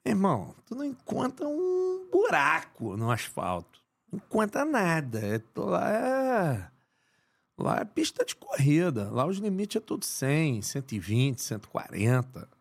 Irmão, 0.03 0.55
tu 0.65 0.73
não 0.73 0.85
encontra 0.85 1.47
um 1.47 2.07
buraco 2.11 2.97
no 2.97 3.11
asfalto. 3.11 3.79
Não 4.11 4.17
encontra 4.17 4.65
nada. 4.65 5.19
É, 5.19 5.37
tu 5.37 5.65
lá 5.65 5.91
é. 5.91 6.71
Lá 7.59 7.81
é 7.81 7.85
pista 7.85 8.25
de 8.25 8.35
corrida. 8.35 9.07
Lá 9.11 9.27
os 9.27 9.37
limites 9.37 9.75
é 9.75 9.79
tudo 9.79 10.03
100, 10.03 10.63
120, 10.63 11.39
140. 11.43 12.56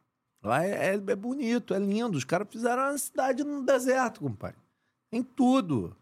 Lá 0.47 0.65
é, 0.65 0.95
é- 0.95 0.95
é 0.95 1.17
bonito, 1.17 1.75
é 1.75 1.79
lindo. 1.79 2.17
Os 2.17 2.25
caras 2.25 2.47
fizeram 2.51 2.83
uma 2.85 2.99
cidade 2.99 3.43
no 3.43 3.63
deserto, 3.65 4.21
compadre. 4.21 4.57
Em 5.11 5.23
tudo. 5.23 5.97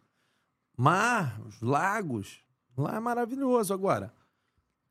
Mar, 0.76 1.40
os 1.46 1.60
lagos. 1.60 2.40
Lá 2.76 2.96
é 2.96 3.00
maravilhoso. 3.00 3.72
Agora, 3.72 4.12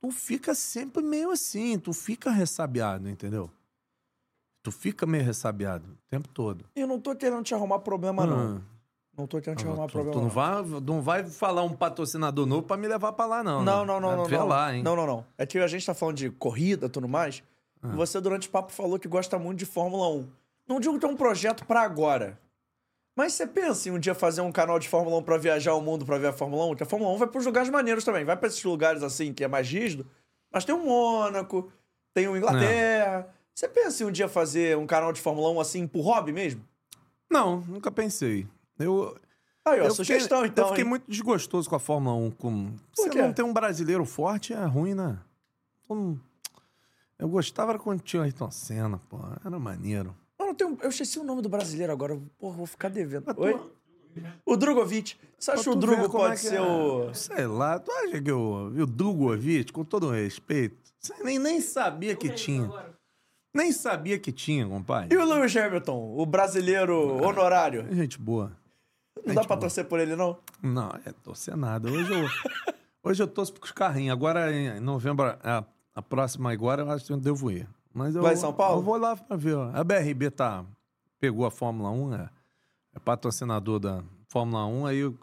tu 0.01 0.09
fica 0.11 0.55
sempre 0.55 1.03
meio 1.03 1.31
assim, 1.31 1.77
tu 1.77 1.93
fica 1.93 2.31
ressabiado, 2.31 3.07
entendeu? 3.09 3.49
Tu 4.63 4.71
fica 4.71 5.05
meio 5.05 5.23
ressabiado 5.25 5.85
o 5.85 5.97
tempo 6.09 6.27
todo. 6.29 6.65
Eu 6.75 6.87
não 6.87 6.99
tô 6.99 7.13
querendo 7.15 7.43
te 7.43 7.53
arrumar 7.53 7.79
problema, 7.79 8.25
não. 8.25 8.57
Ah, 8.57 8.61
Não 9.17 9.27
tô 9.27 9.41
querendo 9.41 9.59
te 9.59 9.67
arrumar 9.67 9.87
tu, 9.87 9.91
problema, 9.91 10.13
tu 10.13 10.21
não, 10.21 10.29
vai, 10.29 10.63
não 10.81 11.01
vai 11.01 11.23
falar 11.25 11.63
um 11.63 11.75
patrocinador 11.75 12.45
novo 12.45 12.63
pra 12.63 12.77
me 12.77 12.87
levar 12.87 13.11
pra 13.11 13.25
lá, 13.25 13.43
não. 13.43 13.61
Não, 13.61 13.81
né? 13.81 13.85
não, 13.85 13.99
não, 13.99 14.17
não. 14.17 14.25
Vê 14.25 14.37
não. 14.37 14.47
lá, 14.47 14.73
hein? 14.73 14.81
Não, 14.81 14.95
não, 14.95 15.05
não. 15.05 15.25
É 15.37 15.45
que 15.45 15.59
a 15.59 15.67
gente 15.67 15.85
tá 15.85 15.93
falando 15.93 16.15
de 16.15 16.29
corrida 16.31 16.85
e 16.85 16.89
tudo 16.89 17.07
mais. 17.09 17.43
Você, 17.91 18.19
durante 18.21 18.47
o 18.47 18.51
papo, 18.51 18.71
falou 18.71 18.97
que 18.97 19.07
gosta 19.07 19.37
muito 19.37 19.59
de 19.59 19.65
Fórmula 19.65 20.09
1. 20.09 20.27
Não 20.67 20.79
digo 20.79 20.97
que 20.97 21.05
é 21.05 21.09
um 21.09 21.15
projeto 21.15 21.65
pra 21.65 21.81
agora. 21.81 22.39
Mas 23.15 23.33
você 23.33 23.45
pensa 23.45 23.89
em 23.89 23.91
um 23.91 23.99
dia 23.99 24.15
fazer 24.15 24.41
um 24.41 24.51
canal 24.51 24.79
de 24.79 24.87
Fórmula 24.87 25.17
1 25.17 25.23
pra 25.23 25.37
viajar 25.37 25.73
o 25.75 25.81
mundo 25.81 26.05
pra 26.05 26.17
ver 26.17 26.27
a 26.27 26.33
Fórmula 26.33 26.65
1? 26.65 26.67
Porque 26.69 26.83
a 26.83 26.85
Fórmula 26.85 27.11
1 27.13 27.17
vai 27.17 27.27
pros 27.27 27.45
lugares 27.45 27.69
maneiros 27.69 28.03
também. 28.03 28.25
Vai 28.25 28.35
pra 28.37 28.47
esses 28.47 28.63
lugares 28.63 29.03
assim 29.03 29.33
que 29.33 29.43
é 29.43 29.47
mais 29.47 29.69
rígido. 29.69 30.07
Mas 30.51 30.65
tem 30.65 30.73
o 30.73 30.79
Mônaco, 30.79 31.71
tem 32.13 32.27
o 32.27 32.35
Inglaterra. 32.35 33.27
Você 33.53 33.67
pensa 33.67 34.03
em 34.03 34.07
um 34.07 34.11
dia 34.11 34.27
fazer 34.27 34.77
um 34.77 34.87
canal 34.87 35.13
de 35.13 35.21
Fórmula 35.21 35.51
1 35.51 35.59
assim 35.59 35.87
pro 35.87 36.01
hobby 36.01 36.31
mesmo? 36.31 36.63
Não, 37.29 37.61
nunca 37.61 37.91
pensei. 37.91 38.47
Eu, 38.79 39.15
Aí, 39.65 39.79
ó, 39.79 39.85
eu 39.85 39.91
sugestão 39.91 40.39
fiquei, 40.39 40.51
então. 40.51 40.65
Eu 40.65 40.69
fiquei 40.69 40.83
hein? 40.83 40.89
muito 40.89 41.05
desgostoso 41.07 41.69
com 41.69 41.75
a 41.75 41.79
Fórmula 41.79 42.15
1. 42.15 42.31
Com... 42.31 42.73
Por 42.95 43.09
quê? 43.09 43.21
não 43.21 43.31
ter 43.31 43.43
um 43.43 43.53
brasileiro 43.53 44.05
forte 44.05 44.53
é 44.53 44.65
ruim, 44.65 44.93
né? 44.93 45.17
Hum, 45.89 46.17
Eu 47.19 47.27
gostava 47.29 47.71
era 47.71 47.79
quando 47.79 48.01
tinha 48.01 48.21
o 48.21 48.23
Ayrton 48.23 48.49
Senna, 48.51 48.99
pô. 49.09 49.19
Era 49.45 49.57
maneiro. 49.59 50.15
Mano, 50.39 50.53
tem 50.53 50.67
um- 50.67 50.77
eu 50.81 50.89
esqueci 50.89 51.19
o 51.19 51.23
nome 51.23 51.41
do 51.41 51.49
brasileiro 51.49 51.91
agora. 51.93 52.19
Porra, 52.37 52.57
vou 52.57 52.65
ficar 52.65 52.89
devendo. 52.89 53.23
Mas 53.27 53.35
tu- 53.35 53.41
Oi? 53.41 53.71
O 54.45 54.55
Drogovic. 54.55 55.15
Você 55.39 55.51
acha 55.51 55.63
que 55.63 55.69
o 55.69 55.75
Drugo 55.75 56.05
é 56.05 56.09
pode 56.09 56.35
que 56.35 56.47
ser 56.47 56.55
é. 56.57 56.61
o. 56.61 57.13
Sei 57.13 57.47
lá, 57.47 57.79
tu 57.79 57.91
acha 57.91 58.21
que 58.21 58.31
o, 58.31 58.67
o 58.67 58.85
Dugovic, 58.85 59.71
com 59.73 59.83
todo 59.83 60.07
o 60.07 60.11
respeito, 60.11 60.77
você 60.99 61.13
nem, 61.23 61.39
nem 61.39 61.59
sabia 61.61 62.15
que 62.15 62.29
tinha. 62.29 62.69
Nem 63.53 63.71
sabia 63.71 64.17
que 64.19 64.31
tinha, 64.31 64.65
E 64.65 64.69
compadre. 64.69 65.15
o 65.17 65.25
Lewis 65.25 65.55
Hamilton, 65.55 66.15
o 66.17 66.25
brasileiro 66.25 67.23
honorário? 67.23 67.87
Gente 67.93 68.17
boa. 68.19 68.51
Não 69.25 69.33
dá 69.35 69.43
pra 69.43 69.57
torcer 69.57 69.85
por 69.85 69.99
ele, 69.99 70.15
não? 70.15 70.37
Não, 70.61 70.89
é 71.05 71.11
torcer 71.23 71.55
nada. 71.55 71.89
Hoje 71.89 72.11
eu, 72.11 72.27
hoje 73.03 73.23
eu 73.23 73.27
torço 73.27 73.53
pros 73.53 73.71
carrinhos. 73.71 74.11
Agora, 74.13 74.51
em 74.51 74.79
novembro, 74.79 75.25
a, 75.43 75.63
a 75.95 76.01
próxima 76.01 76.51
agora, 76.51 76.81
eu 76.83 76.91
acho 76.91 77.05
que 77.05 77.13
eu 77.13 77.17
devo 77.17 77.51
ir. 77.51 77.67
Mas 77.93 78.15
eu, 78.15 78.21
Vai 78.21 78.33
em 78.33 78.37
São 78.37 78.53
Paulo? 78.53 78.79
Eu 78.79 78.83
vou 78.83 78.97
lá 78.97 79.15
pra 79.15 79.35
ver. 79.37 79.55
ó. 79.55 79.69
A 79.73 79.83
BRB 79.83 80.31
tá, 80.31 80.65
pegou 81.19 81.45
a 81.45 81.51
Fórmula 81.51 81.89
1, 81.91 82.15
é, 82.15 82.29
é 82.95 82.99
patrocinador 82.99 83.79
da 83.79 84.03
Fórmula 84.27 84.65
1. 84.65 84.85
Aí 84.87 84.97
eu 84.99 85.15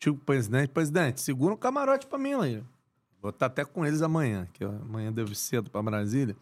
digo 0.00 0.16
pro 0.16 0.24
presidente, 0.26 0.70
presidente, 0.70 1.20
segura 1.20 1.54
um 1.54 1.56
camarote 1.56 2.06
pra 2.06 2.18
mim 2.18 2.34
aí. 2.34 2.64
Vou 3.20 3.30
estar 3.30 3.46
até 3.46 3.64
com 3.64 3.84
eles 3.84 4.02
amanhã, 4.02 4.46
que 4.52 4.64
amanhã 4.64 5.12
devo 5.12 5.32
ir 5.32 5.36
cedo 5.36 5.70
pra 5.70 5.82
Brasília. 5.82 6.36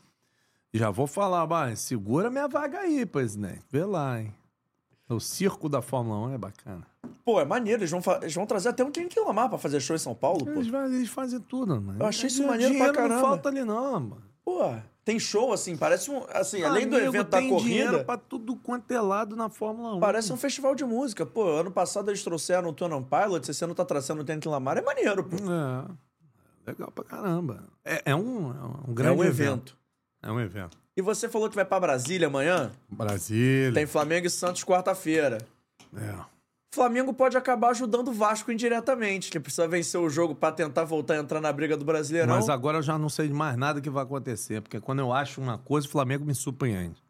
Já 0.72 0.90
vou 0.90 1.06
falar, 1.06 1.44
vai, 1.46 1.76
segura 1.76 2.30
minha 2.30 2.48
vaga 2.48 2.80
aí, 2.80 3.06
presidente. 3.06 3.62
Vê 3.70 3.84
lá, 3.84 4.20
hein. 4.20 4.34
O 5.08 5.20
circo 5.20 5.68
da 5.68 5.80
Fórmula 5.82 6.28
1 6.28 6.34
é 6.34 6.38
bacana. 6.38 6.86
Pô, 7.24 7.40
é 7.40 7.44
maneiro. 7.44 7.80
Eles 7.82 7.90
vão, 7.90 8.00
eles 8.20 8.34
vão 8.34 8.46
trazer 8.46 8.68
até 8.68 8.84
um 8.84 8.90
Kendrick 8.90 9.18
Lamar 9.20 9.48
pra 9.48 9.58
fazer 9.58 9.80
show 9.80 9.96
em 9.96 9.98
São 9.98 10.14
Paulo, 10.14 10.44
pô. 10.44 10.50
Eles, 10.52 10.68
fazem- 10.68 10.96
eles 10.98 11.08
fazem 11.08 11.40
tudo, 11.40 11.80
mano. 11.80 11.98
Eu 12.00 12.06
achei 12.06 12.26
isso 12.26 12.46
maneiro 12.46 12.74
pra 12.76 12.92
caramba. 12.92 13.14
não 13.14 13.20
falta 13.20 13.48
ali, 13.48 13.64
não, 13.64 13.92
mano. 14.00 14.22
Pô, 14.44 14.60
tem 15.06 15.18
show 15.18 15.54
assim, 15.54 15.74
parece 15.74 16.10
um. 16.10 16.22
Assim, 16.30 16.62
além 16.62 16.86
do 16.86 16.96
evento 16.98 17.30
da 17.30 17.40
corrida, 17.48 18.04
pra 18.04 18.18
tudo 18.18 18.54
quanto 18.56 18.90
é 18.92 19.00
lado 19.00 19.34
na 19.34 19.48
Fórmula 19.48 19.94
1. 19.96 20.00
parece 20.00 20.30
um 20.32 20.36
festival 20.36 20.74
de 20.74 20.84
música. 20.84 21.24
Pô, 21.24 21.44
ano 21.48 21.70
passado 21.70 22.10
eles 22.10 22.22
trouxeram 22.22 22.68
o 22.68 22.72
Tony 22.74 22.94
Pilot, 23.04 23.50
esse 23.50 23.64
ano 23.64 23.74
tá 23.74 23.86
trazendo 23.86 24.20
o 24.20 24.24
Kendrick 24.24 24.46
Lamar. 24.46 24.76
É 24.76 24.82
maneiro, 24.82 25.24
pô. 25.24 25.36
É. 25.36 25.90
Legal 26.66 26.90
pra 26.90 27.04
caramba. 27.04 27.64
É, 27.84 28.02
é 28.06 28.14
um, 28.14 28.50
é 28.50 28.64
um 28.88 28.90
É 28.90 28.94
grande 28.94 29.20
um 29.20 29.24
evento. 29.24 29.76
É 30.22 30.30
um 30.30 30.40
evento. 30.40 30.76
E 30.96 31.00
você 31.02 31.28
falou 31.28 31.48
que 31.48 31.54
vai 31.56 31.64
pra 31.64 31.80
Brasília 31.80 32.26
amanhã? 32.28 32.70
Brasília. 32.88 33.72
Tem 33.72 33.86
Flamengo 33.86 34.26
e 34.26 34.30
Santos 34.30 34.62
quarta-feira. 34.64 35.38
É. 35.96 36.14
Flamengo 36.74 37.12
pode 37.14 37.36
acabar 37.36 37.70
ajudando 37.70 38.08
o 38.08 38.12
Vasco 38.12 38.50
indiretamente, 38.50 39.30
que 39.30 39.38
precisa 39.38 39.66
vencer 39.68 40.00
o 40.00 40.10
jogo 40.10 40.34
pra 40.34 40.50
tentar 40.52 40.84
voltar 40.84 41.14
a 41.14 41.18
entrar 41.18 41.40
na 41.40 41.52
briga 41.52 41.76
do 41.76 41.84
Brasileirão. 41.84 42.34
Mas 42.34 42.48
agora 42.48 42.78
eu 42.78 42.82
já 42.82 42.98
não 42.98 43.08
sei 43.08 43.28
de 43.28 43.34
mais 43.34 43.56
nada 43.56 43.80
que 43.80 43.88
vai 43.88 44.02
acontecer, 44.02 44.60
porque 44.60 44.80
quando 44.80 44.98
eu 44.98 45.12
acho 45.12 45.40
uma 45.40 45.56
coisa, 45.56 45.86
o 45.86 45.90
Flamengo 45.90 46.24
me 46.24 46.34
surpreende. 46.34 47.02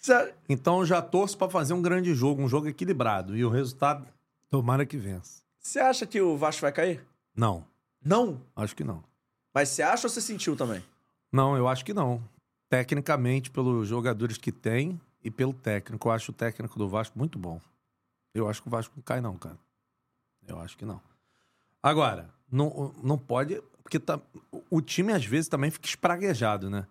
Cê- 0.00 0.32
Então 0.48 0.80
eu 0.80 0.86
já 0.86 1.00
torço 1.02 1.36
pra 1.38 1.48
fazer 1.48 1.74
um 1.74 1.82
grande 1.82 2.14
jogo, 2.14 2.42
um 2.42 2.48
jogo 2.48 2.66
equilibrado. 2.68 3.36
E 3.36 3.44
o 3.44 3.50
resultado, 3.50 4.06
tomara 4.50 4.84
que 4.86 4.96
vença. 4.96 5.42
Você 5.60 5.78
acha 5.78 6.06
que 6.06 6.20
o 6.20 6.36
Vasco 6.36 6.62
vai 6.62 6.72
cair? 6.72 7.04
Não, 7.36 7.64
Não. 8.04 8.40
acho 8.56 8.74
que 8.74 8.82
não. 8.82 9.04
Mas 9.54 9.68
você 9.68 9.82
acha 9.82 10.06
ou 10.06 10.10
você 10.10 10.20
sentiu 10.20 10.56
também? 10.56 10.82
Não, 11.30 11.56
eu 11.56 11.68
acho 11.68 11.84
que 11.84 11.92
não. 11.94 12.20
Tecnicamente, 12.68 13.50
pelos 13.50 13.86
jogadores 13.86 14.38
que 14.38 14.50
tem 14.50 14.98
e 15.22 15.30
pelo 15.30 15.52
técnico. 15.52 16.08
Eu 16.08 16.12
acho 16.12 16.32
o 16.32 16.34
técnico 16.34 16.78
do 16.78 16.88
Vasco 16.88 17.18
muito 17.18 17.38
bom. 17.38 17.60
Eu 18.34 18.48
acho 18.48 18.62
que 18.62 18.68
o 18.68 18.70
Vasco 18.70 18.94
não 18.96 19.02
cai, 19.02 19.20
não, 19.20 19.36
cara. 19.36 19.58
Eu 20.46 20.58
acho 20.58 20.76
que 20.76 20.84
não. 20.84 21.00
Agora, 21.82 22.30
não, 22.50 22.94
não 23.02 23.18
pode. 23.18 23.60
Porque 23.82 23.98
tá, 23.98 24.20
o 24.70 24.80
time 24.80 25.12
às 25.12 25.24
vezes 25.24 25.48
também 25.48 25.70
fica 25.70 25.86
espraguejado, 25.86 26.70
né? 26.70 26.86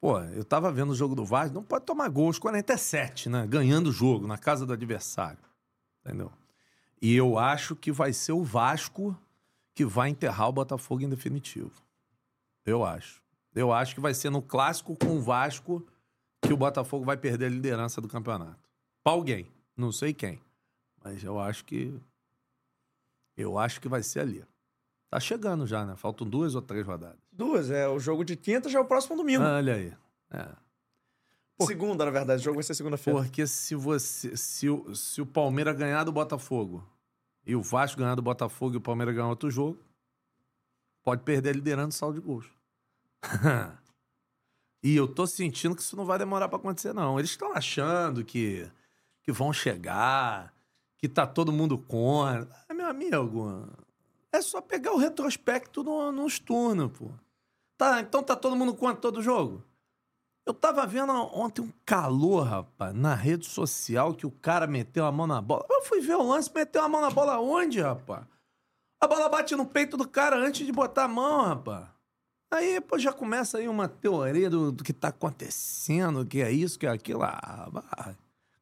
Pô, 0.00 0.18
eu 0.20 0.44
tava 0.44 0.72
vendo 0.72 0.90
o 0.90 0.94
jogo 0.94 1.14
do 1.14 1.24
Vasco, 1.24 1.54
não 1.54 1.62
pode 1.62 1.84
tomar 1.84 2.08
gol 2.08 2.26
aos 2.26 2.38
47, 2.38 3.28
né? 3.28 3.46
Ganhando 3.46 3.88
o 3.88 3.92
jogo 3.92 4.26
na 4.26 4.38
casa 4.38 4.64
do 4.64 4.72
adversário. 4.72 5.38
Entendeu? 6.04 6.32
E 7.02 7.14
eu 7.14 7.38
acho 7.38 7.76
que 7.76 7.92
vai 7.92 8.12
ser 8.12 8.32
o 8.32 8.42
Vasco 8.42 9.16
que 9.74 9.84
vai 9.84 10.08
enterrar 10.08 10.48
o 10.48 10.52
Botafogo 10.52 11.02
em 11.02 11.08
definitivo. 11.08 11.72
Eu 12.64 12.84
acho. 12.84 13.22
Eu 13.54 13.72
acho 13.72 13.94
que 13.94 14.00
vai 14.00 14.14
ser 14.14 14.30
no 14.30 14.40
clássico 14.40 14.96
com 14.96 15.16
o 15.16 15.20
Vasco 15.20 15.84
que 16.42 16.52
o 16.52 16.56
Botafogo 16.56 17.04
vai 17.04 17.16
perder 17.16 17.46
a 17.46 17.50
liderança 17.50 18.00
do 18.00 18.08
campeonato. 18.08 18.58
Pra 19.02 19.12
alguém. 19.12 19.46
Não 19.76 19.92
sei 19.92 20.12
quem. 20.12 20.40
Mas 21.02 21.22
eu 21.24 21.38
acho 21.40 21.64
que. 21.64 21.98
Eu 23.36 23.58
acho 23.58 23.80
que 23.80 23.88
vai 23.88 24.02
ser 24.02 24.20
ali. 24.20 24.44
Tá 25.08 25.18
chegando 25.18 25.66
já, 25.66 25.84
né? 25.84 25.96
Faltam 25.96 26.28
duas 26.28 26.54
ou 26.54 26.62
três 26.62 26.86
rodadas. 26.86 27.18
Duas, 27.32 27.70
é 27.70 27.88
o 27.88 27.98
jogo 27.98 28.24
de 28.24 28.36
quinta 28.36 28.68
já 28.68 28.78
é 28.78 28.82
o 28.82 28.84
próximo 28.86 29.16
domingo. 29.16 29.42
Olha 29.42 29.74
aí. 29.74 29.92
É. 30.30 30.48
por- 31.56 31.66
Segunda, 31.66 32.04
na 32.04 32.10
verdade, 32.10 32.40
o 32.40 32.44
jogo 32.44 32.56
vai 32.56 32.62
ser 32.62 32.74
segunda-feira. 32.74 33.18
Porque 33.20 33.46
se 33.46 33.74
você. 33.74 34.36
Se 34.36 34.68
o, 34.68 34.94
se 34.94 35.20
o 35.20 35.26
Palmeiras 35.26 35.76
ganhar 35.76 36.04
do 36.04 36.12
Botafogo 36.12 36.86
e 37.44 37.56
o 37.56 37.62
Vasco 37.62 37.98
ganhar 37.98 38.14
do 38.14 38.22
Botafogo 38.22 38.74
e 38.74 38.76
o 38.76 38.80
Palmeiras 38.80 39.14
ganhar 39.14 39.28
outro 39.28 39.50
jogo, 39.50 39.82
pode 41.02 41.22
perder 41.22 41.54
liderando 41.56 41.92
saldo 41.94 42.20
de 42.20 42.26
gols. 42.26 42.46
e 44.82 44.94
eu 44.96 45.08
tô 45.08 45.26
sentindo 45.26 45.74
que 45.74 45.82
isso 45.82 45.96
não 45.96 46.04
vai 46.04 46.18
demorar 46.18 46.48
pra 46.48 46.58
acontecer, 46.58 46.92
não. 46.92 47.18
Eles 47.18 47.30
estão 47.30 47.52
achando 47.52 48.24
que, 48.24 48.70
que 49.22 49.32
vão 49.32 49.52
chegar, 49.52 50.54
que 51.00 51.08
tá 51.08 51.26
todo 51.26 51.52
mundo 51.52 51.78
contra. 51.78 52.48
Ah, 52.68 52.74
meu 52.74 52.86
amigo, 52.86 53.66
é 54.32 54.40
só 54.42 54.60
pegar 54.60 54.92
o 54.92 54.98
retrospecto 54.98 55.82
no, 55.82 56.12
nos 56.12 56.38
turnos, 56.38 56.92
pô. 56.96 57.10
Tá, 57.76 58.00
então 58.00 58.22
tá 58.22 58.36
todo 58.36 58.54
mundo 58.54 58.74
contra 58.74 59.00
todo 59.00 59.22
jogo? 59.22 59.64
Eu 60.46 60.52
tava 60.52 60.86
vendo 60.86 61.12
ontem 61.12 61.62
um 61.62 61.72
calor, 61.84 62.42
rapaz, 62.44 62.94
na 62.94 63.14
rede 63.14 63.46
social 63.46 64.14
que 64.14 64.26
o 64.26 64.30
cara 64.30 64.66
meteu 64.66 65.06
a 65.06 65.12
mão 65.12 65.26
na 65.26 65.40
bola. 65.40 65.64
Eu 65.70 65.82
fui 65.82 66.00
ver 66.00 66.16
o 66.16 66.22
lance, 66.22 66.50
meteu 66.54 66.82
a 66.82 66.88
mão 66.88 67.00
na 67.00 67.10
bola 67.10 67.40
onde, 67.40 67.80
rapaz? 67.80 68.24
A 69.00 69.06
bola 69.06 69.28
bate 69.28 69.56
no 69.56 69.64
peito 69.64 69.96
do 69.96 70.06
cara 70.06 70.36
antes 70.36 70.66
de 70.66 70.72
botar 70.72 71.04
a 71.04 71.08
mão, 71.08 71.42
rapaz. 71.46 71.88
Aí, 72.50 72.80
pô, 72.80 72.98
já 72.98 73.12
começa 73.12 73.58
aí 73.58 73.68
uma 73.68 73.88
teoria 73.88 74.50
do, 74.50 74.72
do 74.72 74.82
que 74.82 74.92
tá 74.92 75.08
acontecendo, 75.08 76.26
que 76.26 76.42
é 76.42 76.50
isso, 76.50 76.78
que 76.78 76.86
é 76.86 76.90
aquilo. 76.90 77.22
Ah, 77.22 77.68
vai 77.70 78.16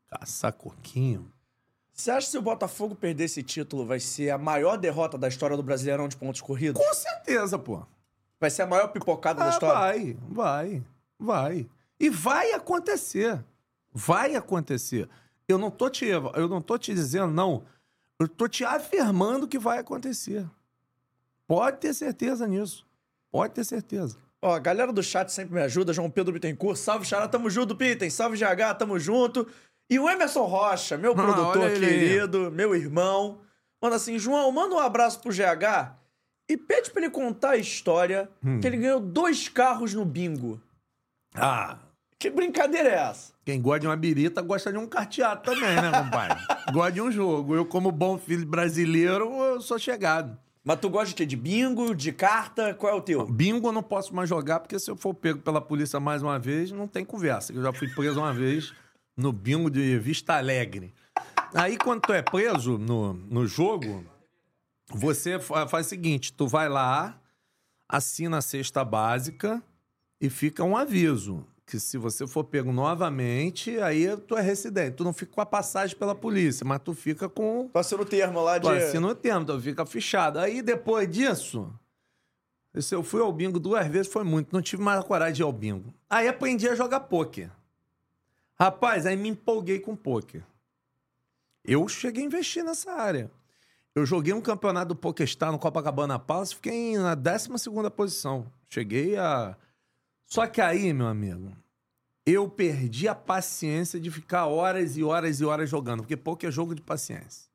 caçar 0.09 0.53
coquinho. 0.53 1.33
Você 1.99 2.13
acha 2.13 2.27
que 2.27 2.31
se 2.31 2.39
o 2.39 2.43
Botafogo 2.43 2.95
perder 2.95 3.25
esse 3.25 3.43
título, 3.43 3.85
vai 3.85 3.99
ser 3.99 4.31
a 4.31 4.39
maior 4.39 4.77
derrota 4.77 5.19
da 5.19 5.27
história 5.27 5.57
do 5.57 5.65
Brasileirão 5.65 6.07
de 6.07 6.17
pontos 6.17 6.41
corridos? 6.41 6.81
Com 6.81 6.95
certeza, 6.95 7.59
pô. 7.59 7.85
Vai 8.41 8.51
ser 8.51 8.63
a 8.63 8.67
maior 8.69 8.87
pipocada 8.89 9.41
da 9.41 9.47
Ah, 9.47 9.51
história? 9.51 9.75
vai, 9.75 10.17
vai, 10.31 10.83
vai. 11.19 11.71
E 11.99 12.09
vai 12.09 12.53
acontecer. 12.53 13.45
Vai 13.93 14.37
acontecer. 14.37 15.09
Eu 15.49 15.59
não 15.59 15.73
tô 15.73 15.91
te, 15.91 16.05
eu 16.07 16.49
não 16.49 16.63
tô 16.63 16.79
te 16.79 16.95
dizendo, 16.95 17.33
não. 17.33 17.65
Eu 18.17 18.29
tô 18.29 18.47
te 18.47 18.65
afirmando 18.65 19.49
que 19.49 19.59
vai 19.59 19.79
acontecer. 19.79 20.47
Pode 21.49 21.79
ter 21.79 21.93
certeza 21.95 22.47
nisso. 22.47 22.87
Pode 23.29 23.55
ter 23.55 23.65
certeza. 23.65 24.17
Ó, 24.41 24.55
a 24.55 24.59
galera 24.61 24.93
do 24.93 25.03
chat 25.03 25.33
sempre 25.33 25.55
me 25.57 25.63
ajuda. 25.63 25.93
João 25.93 26.09
Pedro 26.09 26.33
Bittencourt, 26.33 26.79
salve 26.79 27.05
Xará, 27.05 27.27
tamo 27.27 27.51
junto, 27.51 27.75
Pitten. 27.75 28.09
Salve 28.09 28.37
GH, 28.39 28.79
tamo 28.79 29.01
junto. 29.01 29.49
E 29.91 29.99
o 29.99 30.09
Emerson 30.09 30.45
Rocha, 30.45 30.97
meu 30.99 31.13
Ah, 31.13 31.15
produtor 31.15 31.71
querido, 31.73 32.51
meu 32.51 32.75
irmão. 32.75 33.39
Manda 33.83 33.97
assim, 33.97 34.19
João, 34.19 34.51
manda 34.53 34.75
um 34.75 34.79
abraço 34.79 35.21
pro 35.21 35.33
GH 35.33 35.95
e 36.49 36.57
pede 36.57 36.91
pra 36.91 37.03
ele 37.03 37.11
contar 37.11 37.51
a 37.51 37.57
história 37.57 38.29
Hum. 38.45 38.61
que 38.61 38.67
ele 38.67 38.77
ganhou 38.79 39.01
dois 39.01 39.49
carros 39.49 39.95
no 39.95 40.05
bingo. 40.05 40.61
Ah, 41.35 41.79
Que 42.19 42.29
brincadeira 42.31 42.89
é 42.89 42.95
essa? 42.95 43.33
quem 43.45 43.63
gosta 43.63 43.81
de 43.81 43.87
uma 43.87 43.97
birita 43.97 44.43
gosta 44.43 44.71
de 44.73 44.77
um 44.79 44.87
carteado 44.87 45.43
também, 45.43 45.77
né, 45.77 45.91
compadre? 45.93 46.39
gosta 46.73 46.93
de 46.93 47.01
um 47.01 47.11
jogo. 47.13 47.55
Eu, 47.55 47.65
como 47.65 47.91
bom 47.93 48.19
filho 48.19 48.45
brasileiro, 48.45 49.31
eu 49.43 49.61
sou 49.61 49.79
chegado. 49.79 50.37
Mas 50.65 50.81
tu 50.81 50.91
gosta 50.91 51.07
de 51.09 51.15
quê? 51.15 51.25
De 51.25 51.37
bingo, 51.37 51.95
de 51.95 52.13
carta? 52.13 52.75
Qual 52.75 52.93
é 52.93 52.97
o 52.97 53.01
teu? 53.01 53.25
Bingo 53.27 53.69
eu 53.69 53.73
não 53.73 53.83
posso 53.83 54.15
mais 54.15 54.29
jogar, 54.29 54.61
porque 54.61 54.79
se 54.79 54.91
eu 54.91 54.97
for 54.97 55.15
pego 55.15 55.39
pela 55.39 55.61
polícia 55.63 55.99
mais 56.01 56.23
uma 56.23 56.39
vez, 56.39 56.71
não 56.73 56.87
tem 56.87 57.05
conversa. 57.07 57.53
Eu 57.55 57.63
já 57.63 57.73
fui 57.73 57.89
preso 57.95 58.19
uma 58.21 58.35
vez 58.35 58.75
no 59.19 59.33
bingo 59.33 59.69
de 59.69 59.99
Vista 59.99 60.37
Alegre. 60.37 60.95
Aí, 61.53 61.77
quando 61.77 62.03
tu 62.03 62.13
é 62.13 62.23
preso 62.23 62.79
no, 62.79 63.13
no 63.15 63.47
jogo, 63.47 64.05
você 64.89 65.39
fa- 65.41 65.67
faz 65.67 65.87
o 65.87 65.89
seguinte: 65.89 66.33
tu 66.33 66.47
vai 66.47 66.69
lá, 66.69 67.21
assina 67.89 68.39
a 68.39 68.43
cesta 68.43 68.85
básica 68.85 69.63
e 70.21 70.31
fica 70.31 70.63
um 70.63 70.77
aviso 70.77 71.45
que 71.67 71.79
se 71.79 71.99
você 71.99 72.27
for 72.27 72.45
pego 72.45 72.73
novamente, 72.73 73.79
aí 73.81 74.17
tu 74.17 74.35
é 74.37 74.41
residente. 74.41 74.97
Tu 74.97 75.05
não 75.05 75.13
fica 75.13 75.33
com 75.33 75.41
a 75.41 75.47
passagem 75.47 75.95
pela 75.97 76.15
polícia, 76.15 76.65
mas 76.65 76.81
tu 76.83 76.95
fica 76.95 77.29
com. 77.29 77.69
Tu 77.73 77.79
assina 77.79 78.01
o 78.03 78.07
termo 78.07 78.41
lá 78.41 78.57
de. 78.57 78.65
Tu 78.65 78.71
assina 78.71 79.07
o 79.09 79.15
termo, 79.15 79.45
tu 79.45 79.61
fica 79.61 79.85
fichado. 79.85 80.39
Aí 80.39 80.63
depois 80.63 81.11
disso, 81.11 81.71
se 82.79 82.95
eu 82.95 83.03
fui 83.03 83.21
ao 83.21 83.33
bingo 83.33 83.59
duas 83.59 83.87
vezes, 83.89 84.11
foi 84.13 84.23
muito. 84.25 84.51
Não 84.53 84.63
tive 84.63 84.83
mais 84.83 85.03
coragem 85.05 85.35
de 85.35 85.43
ir 85.43 85.45
ao 85.45 85.53
bingo. 85.53 85.93
Aí 86.09 86.27
aprendi 86.29 86.69
a 86.69 86.75
jogar 86.75 87.01
pôquer. 87.01 87.51
Rapaz, 88.61 89.07
aí 89.07 89.17
me 89.17 89.29
empolguei 89.29 89.79
com 89.79 89.95
pôquer. 89.95 90.45
Eu 91.65 91.87
cheguei 91.87 92.25
a 92.25 92.27
investir 92.27 92.65
nessa 92.65 92.91
área. 92.93 93.31
Eu 93.95 94.05
joguei 94.05 94.33
um 94.33 94.41
campeonato 94.41 94.89
do 94.89 94.97
PokerStar 94.97 95.53
no 95.53 95.59
Copacabana 95.59 96.19
Palace, 96.19 96.55
fiquei 96.55 96.97
na 96.99 97.15
12 97.15 97.49
posição. 97.95 98.51
Cheguei 98.69 99.17
a. 99.17 99.57
Só 100.25 100.47
que 100.47 100.61
aí, 100.61 100.93
meu 100.93 101.07
amigo, 101.07 101.53
eu 102.27 102.49
perdi 102.49 103.09
a 103.09 103.15
paciência 103.15 103.99
de 103.99 104.11
ficar 104.11 104.47
horas 104.47 104.97
e 104.97 105.05
horas 105.05 105.41
e 105.41 105.45
horas 105.45 105.71
jogando, 105.71 106.01
porque 106.01 106.17
poker 106.17 106.49
é 106.49 106.53
jogo 106.53 106.75
de 106.75 106.83
paciência. 106.83 107.49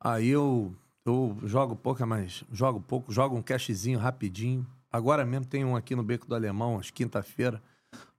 Aí 0.00 0.28
eu, 0.28 0.74
eu 1.04 1.36
jogo 1.42 1.74
poker, 1.76 2.06
mas 2.06 2.44
jogo 2.52 2.80
pouco, 2.80 3.12
jogo 3.12 3.36
um 3.36 3.42
cashzinho 3.42 3.98
rapidinho. 3.98 4.66
Agora 4.90 5.24
mesmo 5.24 5.44
tem 5.44 5.64
um 5.64 5.76
aqui 5.76 5.94
no 5.94 6.02
Beco 6.02 6.26
do 6.26 6.34
Alemão, 6.34 6.78
às 6.78 6.90
quinta-feira. 6.90 7.62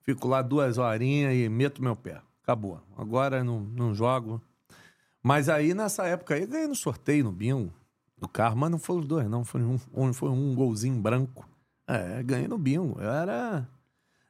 Fico 0.10 0.27
lá 0.27 0.41
duas 0.41 0.80
horinhas 0.80 1.36
e 1.36 1.48
meto 1.48 1.84
meu 1.84 1.95
pé. 1.95 2.19
Acabou. 2.41 2.81
Agora 2.98 3.44
não, 3.44 3.60
não 3.60 3.94
jogo. 3.94 4.41
Mas 5.22 5.48
aí, 5.48 5.76
nessa 5.76 6.07
época 6.07 6.34
aí, 6.34 6.48
ganhei 6.48 6.68
no 6.68 6.73
sorteio, 6.73 7.26
no 7.26 7.31
bingo, 7.31 7.72
do 8.18 8.27
carro. 8.27 8.57
Mas 8.57 8.72
não 8.72 8.80
foram 8.80 9.02
os 9.02 9.07
dois, 9.07 9.30
não. 9.30 9.45
Foi 9.45 9.61
um, 9.61 10.11
foi 10.11 10.30
um 10.30 10.56
golzinho 10.56 10.99
branco. 10.99 11.48
É, 11.88 12.23
ganhei 12.23 12.48
no 12.48 12.57
bingo. 12.57 12.99
Eu 12.99 13.07
era... 13.07 13.69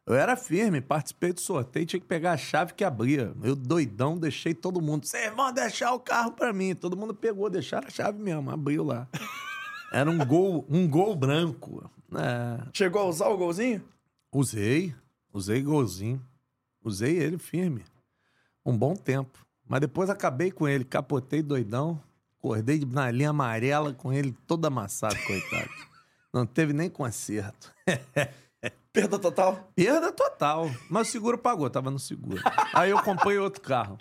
Eu 0.06 0.16
era 0.16 0.36
firme, 0.36 0.82
participei 0.82 1.32
do 1.32 1.40
sorteio, 1.40 1.86
tinha 1.86 2.00
que 2.00 2.06
pegar 2.06 2.34
a 2.34 2.38
chave 2.38 2.74
que 2.74 2.84
abria. 2.84 3.34
Eu 3.42 3.56
doidão, 3.56 4.18
deixei 4.18 4.54
todo 4.54 4.82
mundo. 4.82 5.06
Vocês 5.06 5.34
vão 5.34 5.54
deixar 5.54 5.94
o 5.94 6.00
carro 6.00 6.34
pra 6.34 6.52
mim. 6.52 6.76
Todo 6.76 6.98
mundo 6.98 7.14
pegou, 7.14 7.50
deixaram 7.50 7.88
a 7.88 7.92
chave 7.92 8.22
mesmo, 8.22 8.52
abriu 8.52 8.84
lá. 8.84 9.08
Era 9.94 10.12
um 10.12 10.18
gol, 10.26 10.66
um 10.70 10.90
gol 10.90 11.16
branco. 11.16 11.90
É. 12.14 12.68
Chegou 12.74 13.04
a 13.04 13.06
usar 13.06 13.30
o 13.30 13.38
golzinho? 13.38 13.82
Usei, 14.30 14.94
usei 15.34 15.62
golzinho. 15.62 16.22
Usei 16.84 17.18
ele 17.18 17.38
firme. 17.38 17.84
Um 18.66 18.78
bom 18.78 18.96
tempo. 18.96 19.46
Mas 19.68 19.82
depois 19.82 20.10
acabei 20.10 20.52
com 20.52 20.68
ele, 20.68 20.84
capotei 20.84 21.42
doidão. 21.42 22.02
Acordei 22.40 22.80
na 22.86 23.12
linha 23.12 23.32
amarela 23.32 23.94
com 23.94 24.14
ele 24.14 24.36
todo 24.48 24.66
amassado, 24.66 25.16
coitado. 25.28 25.70
Não 26.34 26.46
teve 26.46 26.72
nem 26.74 26.90
conserto. 26.90 27.74
Perda 28.94 29.20
total? 29.20 29.72
Perda 29.76 30.12
total. 30.12 30.70
Mas 30.90 31.08
o 31.08 31.12
seguro 31.12 31.38
pagou, 31.38 31.70
tava 31.70 31.92
no 31.92 32.00
seguro. 32.00 32.42
Aí 32.74 32.90
eu 32.92 33.02
comprei 33.04 33.38
outro 33.38 33.62
carro. 33.62 33.98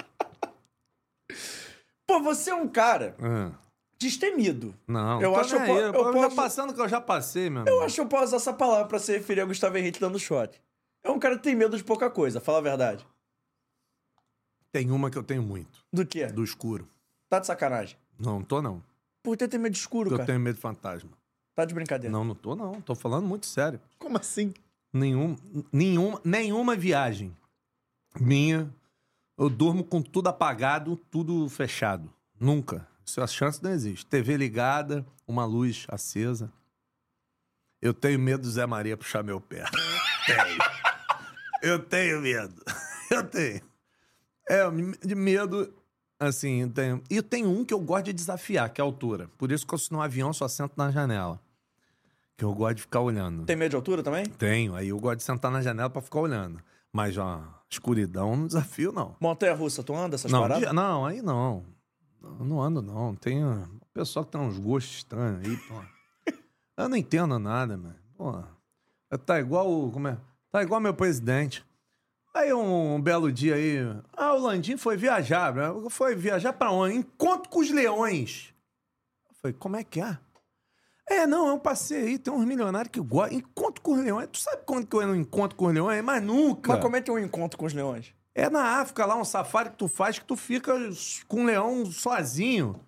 Pô, 2.07 2.21
você 2.23 2.51
é 2.51 2.55
um 2.55 2.69
cara 2.69 3.15
Ah, 3.21 3.53
destemido. 3.99 4.75
não, 4.87 5.21
Eu 5.21 5.37
acho 5.37 5.51
que 5.57 5.71
eu 5.71 5.77
eu 5.77 5.93
já 5.93 6.13
posso- 6.13 6.37
passando 6.37 6.75
que 6.75 6.81
eu 6.81 6.89
já 6.89 7.01
passei, 7.01 7.51
meu 7.51 7.65
Eu 7.65 7.69
amigo. 7.73 7.85
acho 7.85 7.95
que 7.97 8.01
eu 8.01 8.07
posso 8.07 8.25
usar 8.25 8.37
essa 8.37 8.53
palavra 8.53 8.87
pra 8.87 8.99
se 8.99 9.13
referir 9.13 9.43
a 9.43 9.45
Gustavo 9.45 9.77
Henrique 9.77 10.01
dando 10.01 10.19
shot. 10.19 10.59
É 11.09 11.11
um 11.11 11.19
cara 11.19 11.39
que 11.39 11.43
tem 11.43 11.55
medo 11.55 11.75
de 11.75 11.83
pouca 11.83 12.11
coisa, 12.11 12.39
fala 12.39 12.59
a 12.59 12.61
verdade. 12.61 13.07
Tem 14.71 14.91
uma 14.91 15.11
que 15.11 15.17
eu 15.17 15.23
tenho 15.23 15.43
muito. 15.43 15.83
Do 15.91 16.05
quê? 16.05 16.27
Do 16.27 16.45
escuro. 16.45 16.87
Tá 17.31 17.39
de 17.39 17.47
sacanagem. 17.47 17.97
Não, 18.19 18.35
não 18.35 18.43
tô 18.45 18.61
não. 18.61 18.83
Por 19.23 19.35
que 19.35 19.49
tem 19.49 19.59
medo 19.59 19.73
de 19.73 19.79
escuro, 19.79 20.11
Porque 20.11 20.15
eu 20.15 20.19
cara? 20.19 20.27
tenho 20.27 20.41
medo 20.41 20.57
de 20.57 20.61
fantasma. 20.61 21.11
Tá 21.55 21.65
de 21.65 21.73
brincadeira. 21.73 22.13
Não, 22.13 22.25
não 22.25 22.35
tô 22.35 22.55
não. 22.55 22.81
Tô 22.83 22.95
falando 22.95 23.27
muito 23.27 23.47
sério. 23.47 23.81
Como 23.99 24.19
assim? 24.19 24.53
Nenhum, 24.93 25.35
nenhuma, 25.73 26.21
nenhuma 26.23 26.77
viagem 26.77 27.35
minha, 28.21 28.71
eu 29.39 29.49
durmo 29.49 29.85
com 29.85 30.03
tudo 30.03 30.29
apagado, 30.29 30.95
tudo 31.11 31.49
fechado. 31.49 32.13
Nunca. 32.39 32.87
Isso 33.05 33.23
a 33.23 33.27
chance 33.27 33.63
não 33.63 33.71
existe. 33.71 34.05
TV 34.05 34.37
ligada, 34.37 35.07
uma 35.27 35.47
luz 35.47 35.87
acesa. 35.89 36.53
Eu 37.81 37.95
tenho 37.95 38.19
medo 38.19 38.43
do 38.43 38.51
Zé 38.51 38.67
Maria 38.67 38.97
puxar 38.97 39.23
meu 39.23 39.41
pé. 39.41 39.65
tenho. 40.27 40.78
Eu 41.63 41.79
tenho 41.79 42.21
medo. 42.21 42.63
Eu 43.11 43.25
tenho. 43.25 43.61
É, 44.51 44.63
de 45.05 45.15
medo, 45.15 45.73
assim, 46.21 46.61
eu 46.63 46.71
tenho. 46.71 47.03
E 47.11 47.23
tem 47.23 47.47
um 47.47 47.65
que 47.65 47.73
eu 47.73 47.81
gosto 47.81 48.05
de 48.07 48.13
desafiar, 48.13 48.69
que 48.71 48.81
é 48.81 48.83
a 48.83 48.87
altura. 48.87 49.31
Por 49.39 49.51
isso 49.51 49.67
que 49.67 49.75
eu, 49.75 49.79
no 49.91 50.01
avião, 50.03 50.31
só 50.33 50.47
sento 50.49 50.73
na 50.77 50.91
janela. 50.91 51.41
Que 52.37 52.45
eu 52.45 52.53
gosto 52.55 52.77
de 52.77 52.83
ficar 52.83 53.01
olhando. 53.01 53.45
Tem 53.47 53.57
medo 53.57 53.71
de 53.71 53.77
altura 53.77 54.03
também? 54.03 54.25
Tenho, 54.27 54.75
aí 54.75 54.89
eu 54.89 54.99
gosto 55.01 55.19
de 55.19 55.23
sentar 55.25 55.51
na 55.51 55.61
janela 55.63 55.89
pra 55.91 56.03
ficar 56.03 56.21
olhando. 56.21 56.63
Mas, 56.93 57.17
ó, 57.17 57.43
escuridão 57.71 58.37
não 58.37 58.47
desafio, 58.47 58.93
não. 58.93 59.17
Montanha 59.21 59.55
russa, 59.55 59.83
tu 59.83 59.95
anda 59.95 60.15
essas 60.17 60.31
Não, 60.31 60.41
paradas? 60.43 60.73
não, 60.73 61.05
aí 61.07 61.21
não. 61.23 61.65
Não, 62.21 62.45
não 62.45 62.63
ando, 62.63 62.81
não. 62.83 63.15
Tem 63.15 63.43
uh, 63.45 63.67
pessoal 63.95 64.25
que 64.25 64.33
tem 64.33 64.41
uns 64.41 64.59
gostos 64.59 64.97
estranhos 64.99 65.47
aí, 65.47 65.57
pô. 65.57 65.75
Eu 66.77 66.89
não 66.91 66.97
entendo 66.97 67.39
nada, 67.39 67.77
mano. 67.77 67.97
Pô, 68.17 68.43
tá 69.27 69.41
igual. 69.41 69.71
o- 69.71 69.91
Como 69.91 70.09
é? 70.09 70.19
Tá 70.51 70.63
igual 70.63 70.81
meu 70.81 70.95
presidente. 70.95 71.65
Aí 72.35 72.53
um, 72.53 72.95
um 72.95 73.01
belo 73.01 73.33
dia 73.33 73.57
aí. 73.57 73.79
Ah, 74.17 74.35
o 74.35 74.39
Landim 74.39 74.77
foi 74.77 74.97
viajar. 74.97 75.55
né? 75.55 75.69
Foi 75.91 76.15
viajar 76.15 76.53
pra 76.53 76.71
onde? 76.71 76.97
Encontro 76.97 77.49
com 77.49 77.61
os 77.61 77.71
leões. 77.71 78.55
Eu 79.29 79.37
falei, 79.43 79.57
como 79.59 79.77
é 79.77 79.85
que 79.85 80.01
é? 80.01 80.19
É, 81.11 81.27
não, 81.27 81.49
é 81.49 81.53
um 81.53 81.59
passeio 81.59 82.07
aí, 82.07 82.19
tem 82.19 82.33
uns 82.33 82.45
milionários 82.45 82.93
que 82.93 83.01
gostam. 83.01 83.39
Encontro 83.39 83.81
com 83.83 83.93
os 83.95 84.01
leões. 84.05 84.29
Tu 84.31 84.39
sabe 84.39 84.63
quando 84.67 84.87
que 84.87 84.95
eu 84.95 85.07
não 85.07 85.17
encontro 85.17 85.57
com 85.57 85.67
os 85.67 85.75
leões? 85.75 86.03
Mas 86.05 86.23
nunca. 86.23 86.73
Mas 86.75 86.83
como 86.83 86.97
é 86.97 87.01
que 87.01 87.11
é 87.11 87.15
um 87.15 87.19
encontro 87.19 87.59
com 87.59 87.65
os 87.65 87.73
leões? 87.73 88.13
É 88.35 88.49
na 88.49 88.81
África 88.81 89.05
lá, 89.05 89.17
um 89.17 89.25
safari 89.25 89.71
que 89.71 89.77
tu 89.77 89.89
faz 89.89 90.19
que 90.19 90.25
tu 90.25 90.37
fica 90.37 90.73
com 91.27 91.41
um 91.41 91.45
leão 91.47 91.85
sozinho. 91.87 92.79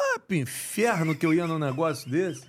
Ah, 0.00 0.18
pro 0.18 0.34
inferno 0.36 1.14
que 1.14 1.26
eu 1.26 1.34
ia 1.34 1.46
num 1.46 1.58
negócio 1.58 2.10
desse. 2.10 2.46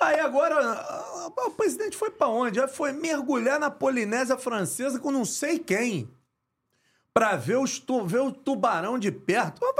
Aí 0.00 0.18
agora, 0.18 0.56
ah, 0.56 1.26
o 1.46 1.50
presidente 1.50 1.96
foi 1.96 2.10
pra 2.10 2.26
onde? 2.26 2.60
Aí 2.60 2.68
foi 2.68 2.92
mergulhar 2.92 3.60
na 3.60 3.70
Polinésia 3.70 4.38
Francesa 4.38 4.98
com 4.98 5.10
não 5.10 5.24
sei 5.24 5.58
quem. 5.58 6.10
Pra 7.12 7.36
ver, 7.36 7.58
os 7.58 7.84
ver 8.06 8.20
o 8.20 8.32
tubarão 8.32 8.98
de 8.98 9.12
perto. 9.12 9.60
Vai 9.60 9.72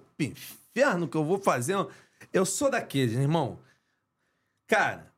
pro 0.00 0.26
inferno 0.26 1.06
que 1.06 1.16
eu 1.16 1.24
vou 1.24 1.38
fazer. 1.38 1.76
Eu 2.32 2.44
sou 2.44 2.70
daqueles, 2.70 3.14
irmão. 3.14 3.58
Cara, 4.66 5.12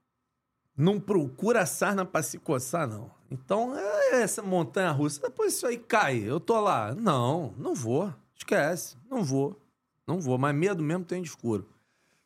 não 0.77 1.01
procura 1.01 1.65
sarna 1.65 2.05
pra 2.05 2.23
se 2.23 2.39
coçar, 2.39 2.89
não. 2.89 3.11
Então, 3.31 3.77
é 3.79 4.23
essa 4.23 4.43
montanha 4.43 4.91
russa. 4.91 5.21
Depois 5.23 5.55
isso 5.55 5.67
aí 5.67 5.79
cai. 5.79 6.19
Eu 6.19 6.39
tô 6.39 6.61
lá. 6.61 6.95
Não, 6.95 7.55
não 7.57 7.75
vou. 7.75 8.13
Esquece. 8.37 8.97
Não 9.09 9.23
vou. 9.23 9.59
Não 10.07 10.21
vou. 10.21 10.37
Mas 10.37 10.55
medo 10.55 10.83
mesmo 10.83 11.05
tem 11.05 11.23
de 11.23 11.29
escuro. 11.29 11.69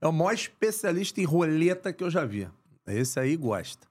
é 0.00 0.06
o 0.08 0.12
maior 0.12 0.32
especialista 0.32 1.20
em 1.20 1.24
roleta 1.24 1.92
que 1.92 2.02
eu 2.02 2.10
já 2.10 2.24
vi. 2.24 2.48
Esse 2.86 3.18
aí 3.20 3.36
gosta. 3.36 3.86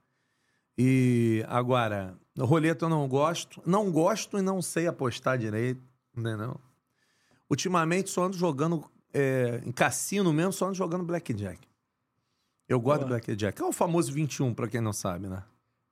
E 0.78 1.46
agora, 1.48 2.18
roleta 2.38 2.86
eu 2.86 2.90
não 2.90 3.08
gosto. 3.08 3.62
Não 3.66 3.90
gosto 3.92 4.38
e 4.38 4.42
não 4.42 4.62
sei 4.62 4.88
apostar 4.88 5.38
direito. 5.38 5.82
Né, 6.16 6.36
não? 6.36 6.60
Ultimamente 7.50 8.10
só 8.10 8.26
ando 8.26 8.38
jogando 8.38 8.84
é, 9.14 9.62
em 9.66 9.72
cassino 9.72 10.32
mesmo, 10.34 10.52
só 10.52 10.66
ando 10.66 10.76
jogando 10.76 11.04
blackjack. 11.06 11.60
Eu 12.68 12.80
gosto 12.80 13.00
Boa. 13.02 13.06
do 13.06 13.10
blackjack. 13.26 13.62
É 13.62 13.66
o 13.66 13.72
famoso 13.72 14.12
21, 14.12 14.54
pra 14.54 14.68
quem 14.68 14.82
não 14.82 14.92
sabe, 14.94 15.28
né? 15.28 15.44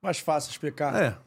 Mais 0.01 0.19
fácil 0.19 0.49
explicar. 0.51 0.95
É. 1.01 1.17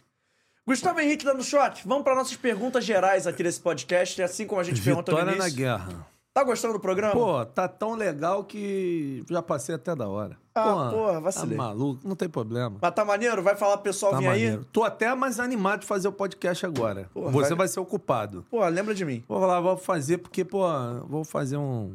Gustavo 0.67 1.01
Henrique 1.01 1.25
dando 1.25 1.45
shot. 1.45 1.83
Vamos 1.87 2.03
para 2.03 2.15
nossas 2.17 2.37
perguntas 2.37 2.85
gerais 2.85 3.27
aqui 3.27 3.43
desse 3.43 3.61
podcast. 3.61 4.21
Assim 4.23 4.47
como 4.47 4.61
a 4.61 4.65
gente 4.65 4.83
pergunta 4.83 5.13
no 5.13 5.19
Vitória 5.19 5.39
na 5.39 5.45
início. 5.45 5.59
guerra. 5.59 6.07
Tá 6.35 6.45
gostando 6.45 6.75
do 6.75 6.81
programa? 6.81 7.15
Pô, 7.15 7.47
tá 7.47 7.67
tão 7.67 7.95
legal 7.95 8.45
que 8.45 9.25
já 9.31 9.41
passei 9.41 9.75
até 9.75 9.95
da 9.97 10.07
hora. 10.07 10.37
Ah, 10.55 10.91
Pô, 10.91 10.97
porra, 10.97 11.21
vacilei. 11.21 11.57
Tá 11.57 11.63
maluco, 11.65 12.07
não 12.07 12.15
tem 12.15 12.29
problema. 12.29 12.77
Mas 12.83 12.95
tá 12.95 13.05
maneiro? 13.07 13.43
Vai 13.43 13.57
falar 13.57 13.77
pro 13.79 13.85
pessoal 13.85 14.13
Tá 14.13 14.19
vir 14.19 14.29
aí? 14.29 14.59
Tô 14.71 14.83
até 14.85 15.15
mais 15.15 15.41
animado 15.41 15.81
de 15.81 15.87
fazer 15.87 16.09
o 16.09 16.13
podcast 16.13 16.67
agora. 16.67 17.09
Porra, 17.15 17.31
Você 17.31 17.49
vai- 17.51 17.59
vai... 17.59 17.69
ser 17.69 17.81
ocupado. 17.81 18.45
Pô, 18.51 18.67
lembra 18.69 18.95
de 18.95 19.05
mim. 19.05 19.25
Vou 19.27 19.39
lá, 19.47 19.61
vou 19.61 19.79
fazer 19.79 20.19
porque, 20.19 20.45
pô, 20.45 20.61
vou 21.09 21.25
fazer 21.25 21.57
um 21.57 21.95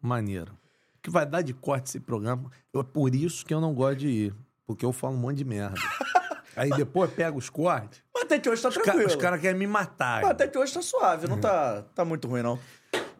maneiro. 0.00 0.52
Que 1.02 1.10
vai 1.10 1.26
dar 1.26 1.42
de 1.42 1.52
corte 1.54 1.88
esse 1.88 1.98
programa. 1.98 2.48
Eu- 2.72 2.82
É 2.82 2.84
por 2.84 3.12
isso 3.12 3.44
que 3.44 3.52
eu 3.52 3.60
não 3.60 3.74
gosto 3.74 3.96
de 4.00 4.08
ir. 4.08 4.34
Porque 4.68 4.84
eu 4.84 4.92
falo 4.92 5.14
um 5.14 5.18
monte 5.18 5.38
de 5.38 5.44
merda. 5.44 5.74
Aí 6.60 6.70
depois 6.70 7.10
pega 7.12 7.36
os 7.36 7.48
cortes. 7.48 8.02
Mas 8.14 8.24
até 8.24 8.38
que 8.38 8.48
hoje 8.48 8.60
tá 8.62 8.68
Os, 8.68 8.76
ca- 8.76 8.82
tranquilo. 8.82 9.06
os 9.08 9.16
caras 9.16 9.40
querem 9.40 9.58
me 9.58 9.66
matar. 9.66 10.22
Mas 10.22 10.30
até 10.30 10.46
que 10.46 10.58
hoje 10.58 10.72
tá 10.74 10.82
suave. 10.82 11.24
Uhum. 11.26 11.32
Não 11.32 11.40
tá, 11.40 11.82
tá 11.94 12.04
muito 12.04 12.28
ruim, 12.28 12.42
não. 12.42 12.58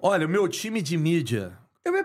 Olha, 0.00 0.26
o 0.26 0.28
meu 0.28 0.46
time 0.48 0.80
de 0.82 0.96
mídia. 0.96 1.58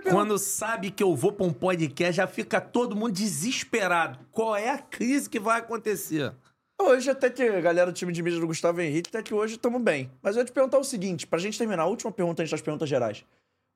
Quando 0.10 0.38
sabe 0.38 0.90
que 0.90 1.04
eu 1.04 1.16
vou 1.16 1.32
pra 1.34 1.46
um 1.46 1.52
podcast, 1.54 2.14
já 2.18 2.26
fica 2.28 2.60
todo 2.62 2.96
mundo 2.96 3.12
desesperado. 3.12 4.20
Qual 4.32 4.56
é 4.56 4.70
a 4.70 4.78
crise 4.78 5.30
que 5.30 5.40
vai 5.40 5.60
acontecer? 5.60 6.34
Hoje, 6.82 7.10
até 7.10 7.30
que 7.30 7.44
a 7.44 7.62
galera 7.62 7.92
do 7.92 7.96
time 7.96 8.12
de 8.12 8.22
mídia 8.24 8.40
do 8.40 8.48
Gustavo 8.48 8.82
Henrique, 8.82 9.10
até 9.10 9.22
que 9.22 9.34
hoje 9.34 9.56
estamos 9.56 9.82
bem. 9.82 10.10
Mas 10.22 10.36
eu 10.36 10.42
ia 10.42 10.46
te 10.46 10.52
perguntar 10.52 10.78
o 10.78 10.84
seguinte, 10.84 11.26
pra 11.28 11.40
gente 11.40 11.58
terminar, 11.58 11.84
a 11.84 11.88
última 11.88 12.12
pergunta 12.12 12.42
antes 12.42 12.52
das 12.52 12.62
perguntas 12.62 12.88
gerais. 12.90 13.24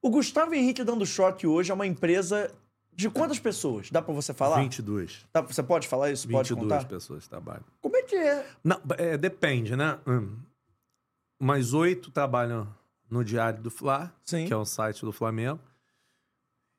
O 0.01 0.09
Gustavo 0.09 0.53
Henrique 0.55 0.83
dando 0.83 1.05
choque 1.05 1.45
hoje 1.45 1.71
é 1.71 1.73
uma 1.73 1.85
empresa 1.87 2.51
de 2.99 3.09
quantas 3.09 3.39
pessoas? 3.39 3.89
Dá 3.89 4.01
pra 4.01 4.13
você 4.13 4.33
falar? 4.33 4.61
22. 4.61 5.25
Dá- 5.33 5.41
você 5.41 5.63
pode 5.63 5.87
falar 5.87 6.11
isso? 6.11 6.27
Pode 6.27 6.49
22 6.49 6.73
contar? 6.83 6.87
pessoas 6.89 7.27
trabalham. 7.27 7.63
Como 7.81 7.95
é 7.95 8.01
que 8.03 8.15
é? 8.15 8.45
Não, 8.63 8.81
é, 8.97 9.17
depende, 9.17 9.75
né? 9.75 9.97
Hum. 10.05 10.35
Mais 11.41 11.73
oito 11.73 12.11
trabalham 12.11 12.67
no 13.09 13.23
Diário 13.23 13.61
do 13.61 13.71
Fla, 13.71 14.13
Sim. 14.25 14.45
que 14.45 14.51
é 14.53 14.57
o 14.57 14.65
site 14.65 15.05
do 15.05 15.13
Flamengo. 15.13 15.59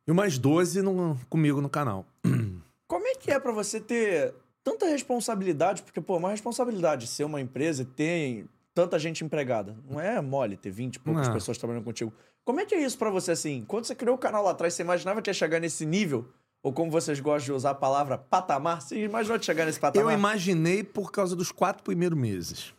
E 0.06 0.12
mais 0.12 0.36
12 0.38 0.82
no- 0.82 1.18
comigo 1.30 1.60
no 1.60 1.70
canal. 1.70 2.04
Como 2.86 3.06
é 3.06 3.14
que 3.14 3.30
é 3.30 3.38
pra 3.40 3.52
você 3.52 3.80
ter 3.80 4.34
tanta 4.62 4.86
responsabilidade? 4.86 5.82
Porque, 5.82 6.00
pô, 6.00 6.16
é 6.16 6.18
uma 6.18 6.30
responsabilidade 6.30 7.06
ser 7.06 7.24
uma 7.24 7.40
empresa 7.40 7.82
e 7.82 7.86
ter 7.86 8.46
tanta 8.74 8.98
gente 8.98 9.24
empregada. 9.24 9.74
Não 9.88 9.98
é 9.98 10.20
mole 10.20 10.56
ter 10.56 10.70
20 10.70 10.96
e 10.96 11.00
poucas 11.00 11.26
Não. 11.28 11.34
pessoas 11.34 11.56
trabalhando 11.56 11.84
contigo. 11.84 12.12
Como 12.44 12.60
é 12.60 12.66
que 12.66 12.74
é 12.74 12.82
isso 12.82 12.98
pra 12.98 13.10
você, 13.10 13.32
assim? 13.32 13.64
Quando 13.66 13.84
você 13.84 13.94
criou 13.94 14.16
o 14.16 14.18
canal 14.18 14.42
lá 14.44 14.50
atrás, 14.50 14.74
você 14.74 14.82
imaginava 14.82 15.22
que 15.22 15.30
ia 15.30 15.34
chegar 15.34 15.60
nesse 15.60 15.84
nível? 15.86 16.28
Ou 16.62 16.72
como 16.72 16.90
vocês 16.90 17.20
gostam 17.20 17.46
de 17.46 17.52
usar 17.52 17.70
a 17.70 17.74
palavra 17.74 18.18
patamar? 18.18 18.82
Você 18.82 19.04
imaginou 19.04 19.38
de 19.38 19.46
chegar 19.46 19.64
nesse 19.64 19.80
patamar? 19.80 20.12
Eu 20.12 20.16
imaginei 20.16 20.84
por 20.84 21.10
causa 21.10 21.34
dos 21.34 21.50
quatro 21.50 21.82
primeiros 21.82 22.18
meses. 22.18 22.74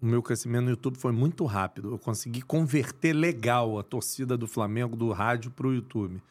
O 0.00 0.06
meu 0.06 0.22
crescimento 0.22 0.64
no 0.64 0.70
YouTube 0.70 0.96
foi 0.96 1.10
muito 1.10 1.44
rápido. 1.44 1.92
Eu 1.92 1.98
consegui 1.98 2.42
converter 2.42 3.12
legal 3.12 3.78
a 3.78 3.82
torcida 3.82 4.36
do 4.36 4.46
Flamengo 4.46 4.96
do 4.96 5.10
rádio 5.10 5.50
pro 5.50 5.74
YouTube. 5.74 6.22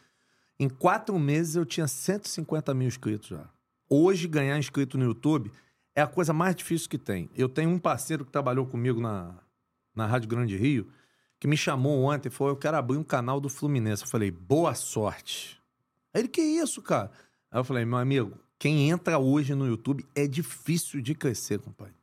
Em 0.59 0.69
quatro 0.69 1.17
meses 1.19 1.55
eu 1.55 1.65
tinha 1.65 1.87
150 1.87 2.73
mil 2.73 2.87
inscritos 2.87 3.29
já. 3.29 3.49
Hoje, 3.89 4.27
ganhar 4.27 4.57
inscrito 4.57 4.97
no 4.97 5.05
YouTube 5.05 5.51
é 5.95 6.01
a 6.01 6.07
coisa 6.07 6.31
mais 6.31 6.55
difícil 6.55 6.89
que 6.89 6.97
tem. 6.97 7.29
Eu 7.35 7.49
tenho 7.49 7.69
um 7.69 7.79
parceiro 7.79 8.23
que 8.23 8.31
trabalhou 8.31 8.65
comigo 8.65 9.01
na, 9.01 9.35
na 9.95 10.05
Rádio 10.05 10.29
Grande 10.29 10.55
Rio, 10.55 10.87
que 11.39 11.47
me 11.47 11.57
chamou 11.57 12.03
ontem 12.03 12.29
falou: 12.29 12.53
Eu 12.53 12.57
quero 12.57 12.77
abrir 12.77 12.97
um 12.97 13.03
canal 13.03 13.39
do 13.39 13.49
Fluminense. 13.49 14.03
Eu 14.03 14.09
falei: 14.09 14.31
Boa 14.31 14.73
sorte. 14.73 15.61
Aí 16.13 16.21
ele: 16.21 16.27
Que 16.27 16.41
isso, 16.41 16.81
cara? 16.81 17.11
Aí 17.51 17.59
eu 17.59 17.63
falei: 17.63 17.85
Meu 17.85 17.97
amigo, 17.97 18.37
quem 18.59 18.89
entra 18.89 19.19
hoje 19.19 19.53
no 19.53 19.67
YouTube 19.67 20.05
é 20.15 20.27
difícil 20.27 21.01
de 21.01 21.13
crescer, 21.13 21.59
compadre. 21.59 21.95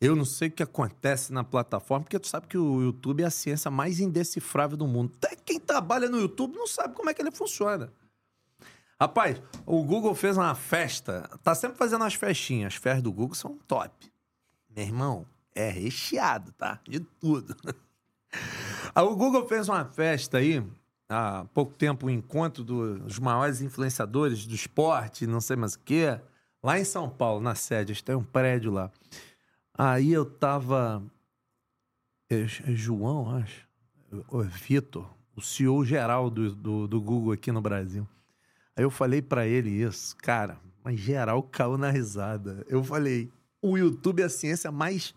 Eu 0.00 0.14
não 0.14 0.24
sei 0.24 0.48
o 0.48 0.50
que 0.50 0.62
acontece 0.62 1.32
na 1.32 1.42
plataforma, 1.42 2.04
porque 2.04 2.18
tu 2.18 2.26
sabe 2.26 2.46
que 2.46 2.58
o 2.58 2.82
YouTube 2.82 3.22
é 3.22 3.26
a 3.26 3.30
ciência 3.30 3.70
mais 3.70 3.98
indecifrável 3.98 4.76
do 4.76 4.86
mundo. 4.86 5.12
Até 5.16 5.34
quem 5.36 5.58
trabalha 5.58 6.08
no 6.08 6.20
YouTube 6.20 6.54
não 6.54 6.66
sabe 6.66 6.94
como 6.94 7.08
é 7.08 7.14
que 7.14 7.22
ele 7.22 7.30
funciona. 7.30 7.90
Rapaz, 9.00 9.40
o 9.64 9.82
Google 9.82 10.14
fez 10.14 10.36
uma 10.36 10.54
festa, 10.54 11.30
tá 11.42 11.54
sempre 11.54 11.78
fazendo 11.78 12.02
umas 12.02 12.14
festinhas. 12.14 12.74
As 12.74 12.78
festas 12.78 13.02
do 13.02 13.12
Google 13.12 13.34
são 13.34 13.58
top. 13.66 14.12
Meu 14.74 14.84
irmão, 14.84 15.26
é 15.54 15.70
recheado, 15.70 16.52
tá? 16.52 16.80
De 16.86 17.00
tudo. 17.00 17.56
Aí 18.96 19.04
o 19.04 19.14
Google 19.14 19.46
fez 19.46 19.68
uma 19.68 19.84
festa 19.84 20.38
aí, 20.38 20.64
há 21.06 21.44
pouco 21.52 21.74
tempo, 21.74 22.06
um 22.06 22.10
encontro 22.10 22.64
dos 22.64 23.18
maiores 23.18 23.60
influenciadores 23.60 24.46
do 24.46 24.54
esporte, 24.54 25.26
não 25.26 25.38
sei 25.38 25.54
mais 25.54 25.74
o 25.74 25.80
quê, 25.80 26.18
lá 26.62 26.80
em 26.80 26.84
São 26.84 27.06
Paulo, 27.06 27.42
na 27.42 27.54
sede, 27.54 28.02
têm 28.02 28.14
um 28.14 28.24
prédio 28.24 28.72
lá. 28.72 28.90
Aí 29.76 30.10
eu 30.10 30.24
tava. 30.24 31.02
é, 32.30 32.44
é 32.44 32.74
João, 32.74 33.36
acho. 33.36 33.68
O 34.28 34.42
Vitor, 34.42 35.06
o 35.36 35.42
CEO 35.42 35.84
geral 35.84 36.30
do, 36.30 36.54
do, 36.54 36.88
do 36.88 36.98
Google 36.98 37.32
aqui 37.32 37.52
no 37.52 37.60
Brasil. 37.60 38.08
Aí 38.74 38.82
eu 38.82 38.90
falei 38.90 39.20
pra 39.20 39.46
ele 39.46 39.68
isso, 39.68 40.16
cara, 40.16 40.58
mas 40.82 40.98
geral 40.98 41.42
caiu 41.42 41.76
na 41.76 41.90
risada. 41.90 42.64
Eu 42.66 42.82
falei: 42.82 43.30
o 43.60 43.76
YouTube 43.76 44.22
é 44.22 44.24
a 44.24 44.30
ciência 44.30 44.72
mais 44.72 45.14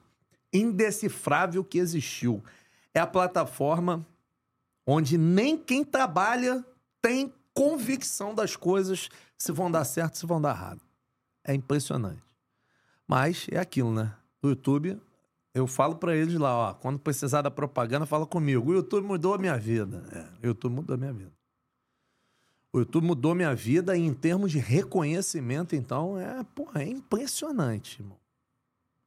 indecifrável 0.52 1.64
que 1.64 1.78
existiu. 1.78 2.44
É 2.94 3.00
a 3.00 3.08
plataforma 3.08 4.06
onde 4.86 5.18
nem 5.18 5.58
quem 5.58 5.84
trabalha 5.84 6.66
tem 7.02 7.34
convicção 7.54 8.34
das 8.34 8.56
coisas 8.56 9.10
se 9.38 9.52
vão 9.52 9.70
dar 9.70 9.86
certo, 9.86 10.18
se 10.18 10.26
vão 10.26 10.42
dar 10.42 10.56
errado. 10.56 10.82
É 11.44 11.54
impressionante. 11.54 12.24
Mas 13.08 13.48
é 13.52 13.60
aquilo, 13.60 13.94
né? 13.94 14.14
O 14.42 14.50
YouTube, 14.50 15.00
eu 15.54 15.68
falo 15.68 15.96
pra 15.96 16.16
eles 16.16 16.36
lá, 16.36 16.56
ó, 16.56 16.74
quando 16.74 17.00
precisar 17.00 17.42
da 17.42 17.52
propaganda, 17.52 18.06
fala 18.06 18.26
comigo. 18.26 18.72
O 18.72 18.74
YouTube 18.74 19.06
mudou 19.06 19.34
a 19.34 19.38
minha 19.38 19.58
vida. 19.58 20.04
É, 20.12 20.46
o 20.46 20.48
YouTube 20.48 20.74
mudou 20.74 20.94
a 20.94 20.98
minha 20.98 21.14
vida. 21.14 21.32
O 22.72 22.80
YouTube 22.80 23.06
mudou 23.06 23.34
minha 23.34 23.56
vida 23.56 23.98
e 23.98 24.02
em 24.02 24.14
termos 24.14 24.52
de 24.52 24.60
reconhecimento, 24.60 25.76
então, 25.76 26.20
é, 26.20 26.44
porra, 26.56 26.84
é 26.84 26.88
impressionante, 26.88 28.02
irmão. 28.02 28.18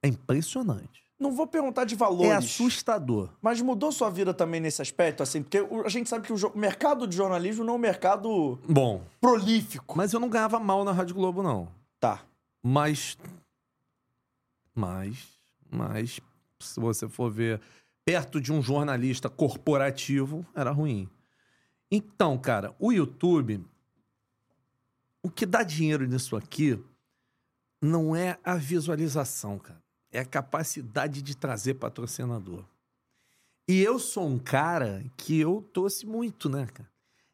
É 0.02 0.08
impressionante. 0.08 1.01
Não 1.22 1.32
vou 1.32 1.46
perguntar 1.46 1.84
de 1.84 1.94
valores. 1.94 2.30
É 2.30 2.34
assustador. 2.34 3.30
Mas 3.40 3.60
mudou 3.60 3.92
sua 3.92 4.10
vida 4.10 4.34
também 4.34 4.60
nesse 4.60 4.82
aspecto, 4.82 5.22
assim? 5.22 5.42
Porque 5.42 5.60
o- 5.60 5.86
a 5.86 5.88
gente 5.88 6.08
sabe 6.08 6.26
que 6.26 6.32
o 6.32 6.52
mercado 6.56 7.06
de 7.06 7.16
jornalismo 7.16 7.64
não 7.64 7.74
é 7.74 7.76
um 7.76 7.80
mercado 7.80 8.58
Bom, 8.68 9.02
prolífico. 9.20 9.96
mas 9.96 10.12
eu 10.12 10.20
não 10.20 10.28
ganhava 10.28 10.58
mal 10.58 10.84
na 10.84 10.92
Rádio 10.92 11.14
Globo, 11.14 11.42
não. 11.42 11.68
Tá. 12.00 12.22
Mas. 12.62 13.16
Mas. 14.74 15.28
Mas. 15.70 16.20
Se 16.58 16.78
você 16.78 17.08
for 17.08 17.30
ver 17.30 17.60
perto 18.04 18.40
de 18.40 18.52
um 18.52 18.62
jornalista 18.62 19.28
corporativo, 19.28 20.44
era 20.54 20.70
ruim. 20.70 21.08
Então, 21.90 22.38
cara, 22.38 22.74
o 22.78 22.92
YouTube. 22.92 23.64
O 25.22 25.30
que 25.30 25.46
dá 25.46 25.62
dinheiro 25.62 26.04
nisso 26.06 26.36
aqui 26.36 26.82
não 27.80 28.14
é 28.16 28.38
a 28.44 28.54
visualização, 28.56 29.58
cara. 29.58 29.81
É 30.12 30.20
a 30.20 30.24
capacidade 30.24 31.22
de 31.22 31.36
trazer 31.36 31.74
patrocinador. 31.74 32.64
E 33.66 33.80
eu 33.80 33.98
sou 33.98 34.28
um 34.28 34.38
cara 34.38 35.04
que 35.16 35.40
eu 35.40 35.62
torce 35.72 36.04
muito, 36.04 36.48
né, 36.48 36.66
cara? 36.66 36.90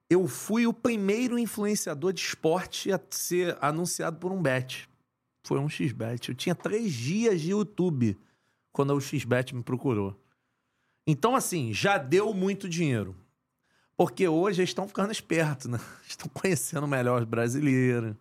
Eu 0.08 0.26
fui 0.26 0.66
o 0.66 0.72
primeiro 0.72 1.38
influenciador 1.38 2.12
de 2.12 2.20
esporte 2.20 2.90
a 2.92 3.00
ser 3.10 3.58
anunciado 3.60 4.18
por 4.18 4.32
um 4.32 4.40
bet. 4.40 4.88
Foi 5.42 5.58
um 5.58 5.68
XBet. 5.68 6.28
Eu 6.28 6.34
tinha 6.34 6.54
três 6.54 6.92
dias 6.92 7.40
de 7.40 7.50
YouTube 7.50 8.18
quando 8.72 8.94
o 8.94 9.00
XBet 9.00 9.54
me 9.54 9.62
procurou. 9.62 10.18
Então, 11.06 11.34
assim, 11.34 11.72
já 11.72 11.98
deu 11.98 12.32
muito 12.32 12.68
dinheiro. 12.68 13.16
Porque 13.96 14.28
hoje 14.28 14.60
eles 14.60 14.70
estão 14.70 14.86
ficando 14.86 15.10
espertos, 15.10 15.66
né? 15.66 15.80
Estão 16.06 16.28
conhecendo 16.28 16.86
melhor 16.86 17.20
os 17.20 17.26
brasileiros. 17.26 18.14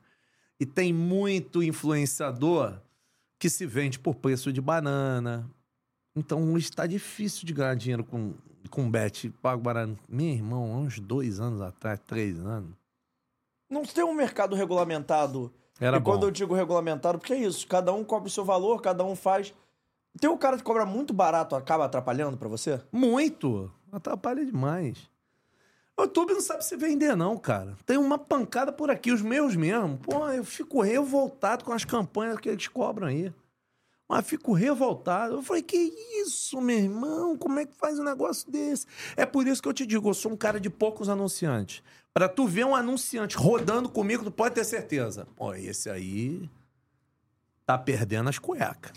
E 0.59 0.65
tem 0.65 0.91
muito 0.91 1.61
influenciador 1.61 2.81
que 3.39 3.49
se 3.49 3.65
vende 3.65 3.99
por 3.99 4.15
preço 4.15 4.51
de 4.51 4.61
banana. 4.61 5.49
Então 6.15 6.57
está 6.57 6.87
difícil 6.87 7.45
de 7.45 7.53
ganhar 7.53 7.75
dinheiro 7.75 8.03
com, 8.03 8.33
com 8.69 8.89
bet 8.89 9.29
pago 9.41 9.61
barato. 9.61 9.97
Meu 10.09 10.27
irmão, 10.27 10.73
há 10.73 10.77
uns 10.77 10.99
dois 10.99 11.39
anos 11.39 11.61
atrás, 11.61 11.99
três 12.07 12.39
anos. 12.39 12.75
Não 13.69 13.83
tem 13.83 14.03
um 14.03 14.13
mercado 14.13 14.55
regulamentado. 14.55 15.53
Era 15.79 15.97
e 15.97 16.01
quando 16.01 16.21
bom. 16.21 16.27
eu 16.27 16.31
digo 16.31 16.55
regulamentado, 16.55 17.19
porque 17.19 17.33
é 17.33 17.37
isso. 17.37 17.67
Cada 17.67 17.93
um 17.93 18.03
cobre 18.03 18.29
o 18.29 18.31
seu 18.31 18.43
valor, 18.43 18.81
cada 18.81 19.03
um 19.03 19.15
faz. 19.15 19.53
Tem 20.19 20.29
um 20.29 20.37
cara 20.37 20.57
que 20.57 20.63
cobra 20.63 20.85
muito 20.85 21.13
barato, 21.13 21.55
acaba 21.55 21.85
atrapalhando 21.85 22.37
pra 22.37 22.47
você? 22.47 22.81
Muito. 22.91 23.71
Atrapalha 23.91 24.43
demais. 24.43 25.07
O 25.97 26.03
YouTube 26.03 26.33
não 26.33 26.41
sabe 26.41 26.63
se 26.63 26.77
vender, 26.77 27.15
não, 27.15 27.35
cara. 27.35 27.75
Tem 27.83 27.97
uma 27.97 28.19
pancada 28.19 28.71
por 28.71 28.91
aqui, 28.91 29.11
os 29.11 29.21
meus 29.23 29.55
mesmo. 29.55 29.97
Pô, 29.97 30.29
eu 30.29 30.43
fico 30.43 30.79
revoltado 30.79 31.65
com 31.65 31.73
as 31.73 31.83
campanhas 31.83 32.39
que 32.39 32.47
eles 32.47 32.67
cobram 32.67 33.07
aí. 33.07 33.33
Mas 34.07 34.27
fico 34.27 34.53
revoltado. 34.53 35.35
Eu 35.35 35.41
falei, 35.41 35.63
que 35.63 35.75
isso, 36.21 36.61
meu 36.61 36.77
irmão? 36.77 37.35
Como 37.35 37.59
é 37.59 37.65
que 37.65 37.75
faz 37.75 37.97
um 37.97 38.03
negócio 38.03 38.49
desse? 38.49 38.85
É 39.15 39.25
por 39.25 39.47
isso 39.47 39.61
que 39.61 39.67
eu 39.67 39.73
te 39.73 39.87
digo, 39.87 40.07
eu 40.07 40.13
sou 40.13 40.31
um 40.31 40.37
cara 40.37 40.59
de 40.59 40.69
poucos 40.69 41.09
anunciantes. 41.09 41.81
Pra 42.13 42.29
tu 42.29 42.45
ver 42.47 42.65
um 42.65 42.75
anunciante 42.75 43.35
rodando 43.35 43.89
comigo, 43.89 44.23
tu 44.23 44.31
pode 44.31 44.53
ter 44.53 44.63
certeza. 44.63 45.27
Pô, 45.35 45.55
esse 45.55 45.89
aí 45.89 46.47
tá 47.65 47.75
perdendo 47.75 48.29
as 48.29 48.37
cuecas. 48.37 48.91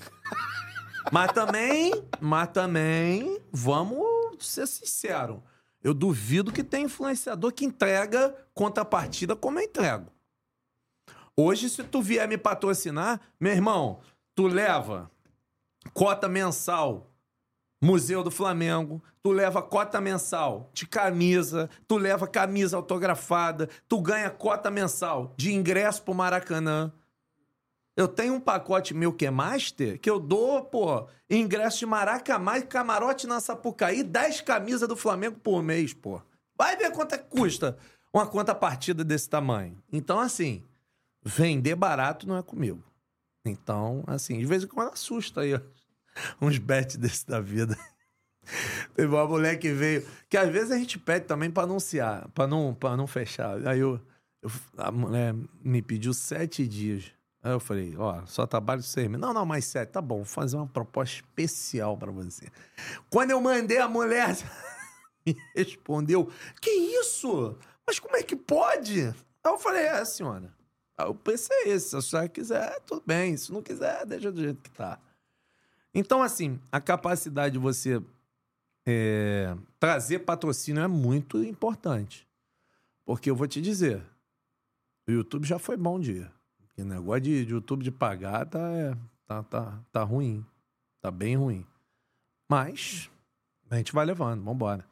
mas 1.10 1.32
também, 1.32 1.92
mas 2.20 2.48
também, 2.48 3.40
vamos 3.50 4.06
ser 4.46 4.66
sinceros. 4.66 5.40
Eu 5.82 5.94
duvido 5.94 6.52
que 6.52 6.62
tem 6.62 6.84
influenciador 6.84 7.52
que 7.52 7.64
entrega 7.64 8.34
contrapartida 8.54 9.34
como 9.34 9.58
eu 9.58 9.64
entrego. 9.64 10.12
Hoje, 11.36 11.70
se 11.70 11.82
tu 11.82 12.02
vier 12.02 12.28
me 12.28 12.36
patrocinar, 12.36 13.20
meu 13.38 13.52
irmão, 13.52 14.00
tu 14.34 14.46
leva 14.46 15.10
cota 15.94 16.28
mensal 16.28 17.10
Museu 17.82 18.22
do 18.22 18.30
Flamengo, 18.30 19.02
tu 19.22 19.32
leva 19.32 19.62
cota 19.62 20.02
mensal 20.02 20.70
de 20.74 20.86
camisa, 20.86 21.70
tu 21.88 21.96
leva 21.96 22.28
camisa 22.28 22.76
autografada, 22.76 23.70
tu 23.88 24.02
ganha 24.02 24.28
cota 24.28 24.70
mensal 24.70 25.32
de 25.34 25.54
ingresso 25.54 26.02
pro 26.02 26.14
Maracanã. 26.14 26.92
Eu 28.00 28.08
tenho 28.08 28.32
um 28.32 28.40
pacote 28.40 28.94
que 29.18 29.26
é 29.26 29.30
Master, 29.30 30.00
que 30.00 30.08
eu 30.08 30.18
dou, 30.18 30.64
pô, 30.64 31.06
ingresso 31.28 31.80
de 31.80 31.84
Maracanã 31.84 32.56
e 32.56 32.62
camarote 32.62 33.26
na 33.26 33.40
Sapucaí, 33.40 34.02
10 34.02 34.40
camisas 34.40 34.88
do 34.88 34.96
Flamengo 34.96 35.38
por 35.38 35.62
mês, 35.62 35.92
pô. 35.92 36.18
Vai 36.56 36.78
ver 36.78 36.92
quanto 36.92 37.14
é 37.14 37.18
que 37.18 37.28
custa 37.28 37.76
uma 38.10 38.26
conta 38.26 38.54
partida 38.54 39.04
desse 39.04 39.28
tamanho. 39.28 39.76
Então, 39.92 40.18
assim, 40.18 40.64
vender 41.22 41.74
barato 41.74 42.26
não 42.26 42.38
é 42.38 42.42
comigo. 42.42 42.82
Então, 43.44 44.02
assim, 44.06 44.38
de 44.38 44.46
vez 44.46 44.64
em 44.64 44.66
quando 44.66 44.94
assusta 44.94 45.42
aí. 45.42 45.60
Uns 46.40 46.56
bets 46.56 46.96
desse 46.96 47.26
da 47.26 47.38
vida. 47.38 47.76
Teve 48.96 49.14
uma 49.14 49.26
mulher 49.26 49.58
que 49.58 49.74
veio, 49.74 50.08
que 50.26 50.38
às 50.38 50.48
vezes 50.48 50.70
a 50.70 50.78
gente 50.78 50.98
pede 50.98 51.26
também 51.26 51.50
pra 51.50 51.64
anunciar, 51.64 52.30
pra 52.30 52.46
não, 52.46 52.72
pra 52.74 52.96
não 52.96 53.06
fechar. 53.06 53.58
Aí 53.68 53.80
eu, 53.80 54.00
eu- 54.42 54.50
a 54.78 54.90
mulher 54.90 55.34
me 55.62 55.82
pediu 55.82 56.14
sete 56.14 56.66
dias. 56.66 57.12
Aí 57.42 57.52
eu 57.52 57.60
falei, 57.60 57.96
ó, 57.96 58.24
só 58.26 58.46
trabalho 58.46 58.82
seis 58.82 59.08
meses. 59.08 59.20
Não, 59.20 59.32
não, 59.32 59.46
mais 59.46 59.64
sete. 59.64 59.90
Tá 59.90 60.02
bom, 60.02 60.16
vou 60.16 60.24
fazer 60.24 60.56
uma 60.56 60.66
proposta 60.66 61.16
especial 61.16 61.96
pra 61.96 62.12
você. 62.12 62.48
Quando 63.08 63.30
eu 63.30 63.40
mandei 63.40 63.78
a 63.78 63.88
mulher, 63.88 64.36
me 65.24 65.34
respondeu, 65.54 66.30
que 66.60 66.70
isso? 66.70 67.56
Mas 67.86 67.98
como 67.98 68.16
é 68.16 68.22
que 68.22 68.36
pode? 68.36 69.02
Aí 69.02 69.14
eu 69.44 69.58
falei, 69.58 69.84
é, 69.84 70.04
senhora, 70.04 70.52
o 71.08 71.14
preço 71.14 71.48
é 71.50 71.68
esse. 71.70 71.90
Se 71.90 71.96
a 71.96 72.02
senhora 72.02 72.28
quiser, 72.28 72.78
tudo 72.80 73.02
bem. 73.06 73.36
Se 73.36 73.50
não 73.52 73.62
quiser, 73.62 74.04
deixa 74.04 74.30
do 74.30 74.40
jeito 74.40 74.60
que 74.60 74.70
tá. 74.70 74.98
Então, 75.94 76.22
assim, 76.22 76.60
a 76.70 76.80
capacidade 76.80 77.54
de 77.54 77.58
você 77.58 78.02
é, 78.86 79.56
trazer 79.78 80.20
patrocínio 80.20 80.82
é 80.82 80.88
muito 80.88 81.42
importante. 81.42 82.28
Porque 83.04 83.30
eu 83.30 83.34
vou 83.34 83.48
te 83.48 83.60
dizer, 83.60 84.02
o 85.08 85.10
YouTube 85.10 85.46
já 85.46 85.58
foi 85.58 85.76
bom 85.76 85.98
dia. 85.98 86.30
Porque 86.80 86.84
negócio 86.84 87.20
de, 87.20 87.44
de 87.44 87.52
YouTube 87.52 87.82
de 87.82 87.90
pagar 87.90 88.46
tá, 88.46 88.58
é, 88.58 88.94
tá, 89.26 89.42
tá, 89.42 89.78
tá 89.92 90.02
ruim. 90.02 90.44
Tá 91.02 91.10
bem 91.10 91.36
ruim. 91.36 91.66
Mas 92.48 93.10
a 93.70 93.76
gente 93.76 93.92
vai 93.92 94.04
levando, 94.04 94.42
vambora. 94.42 94.84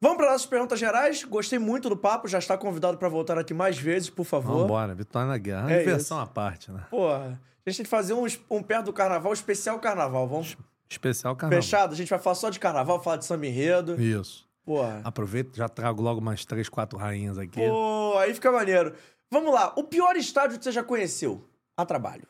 Vamos 0.00 0.16
para 0.18 0.32
nossas 0.32 0.46
perguntas 0.46 0.78
gerais. 0.78 1.24
Gostei 1.24 1.58
muito 1.58 1.88
do 1.88 1.96
papo, 1.96 2.28
já 2.28 2.38
está 2.38 2.56
convidado 2.56 2.98
para 2.98 3.08
voltar 3.08 3.36
aqui 3.38 3.52
mais 3.52 3.78
vezes, 3.78 4.10
por 4.10 4.24
favor. 4.24 4.60
Vambora, 4.60 4.94
Vitória 4.94 5.28
na 5.28 5.38
guerra. 5.38 5.70
É 5.72 5.78
Diversão 5.80 6.20
à 6.20 6.26
parte, 6.26 6.70
né? 6.70 6.84
Porra, 6.90 7.40
a 7.66 7.70
gente 7.70 7.78
tem 7.78 7.84
que 7.84 7.90
fazer 7.90 8.14
um, 8.14 8.26
um 8.50 8.62
perto 8.62 8.86
do 8.86 8.92
carnaval, 8.92 9.32
especial 9.32 9.78
carnaval. 9.80 10.26
Vamos 10.28 10.56
Especial 10.88 11.34
carnaval. 11.36 11.62
fechado? 11.62 11.92
A 11.92 11.96
gente 11.96 12.08
vai 12.08 12.18
falar 12.18 12.34
só 12.36 12.48
de 12.48 12.58
carnaval, 12.58 13.02
falar 13.02 13.16
de 13.16 13.24
samba 13.24 13.46
enredo. 13.46 14.00
Isso. 14.00 14.48
Porra. 14.64 15.00
Aproveita, 15.04 15.56
já 15.56 15.68
trago 15.68 16.02
logo 16.02 16.20
mais 16.20 16.44
três, 16.44 16.68
quatro 16.68 16.98
rainhas 16.98 17.38
aqui. 17.38 17.60
Pô, 17.60 18.16
aí 18.18 18.32
fica 18.34 18.52
maneiro. 18.52 18.94
Vamos 19.30 19.52
lá, 19.52 19.74
o 19.76 19.84
pior 19.84 20.16
estádio 20.16 20.58
que 20.58 20.64
você 20.64 20.72
já 20.72 20.82
conheceu 20.82 21.46
a 21.76 21.84
trabalho. 21.84 22.26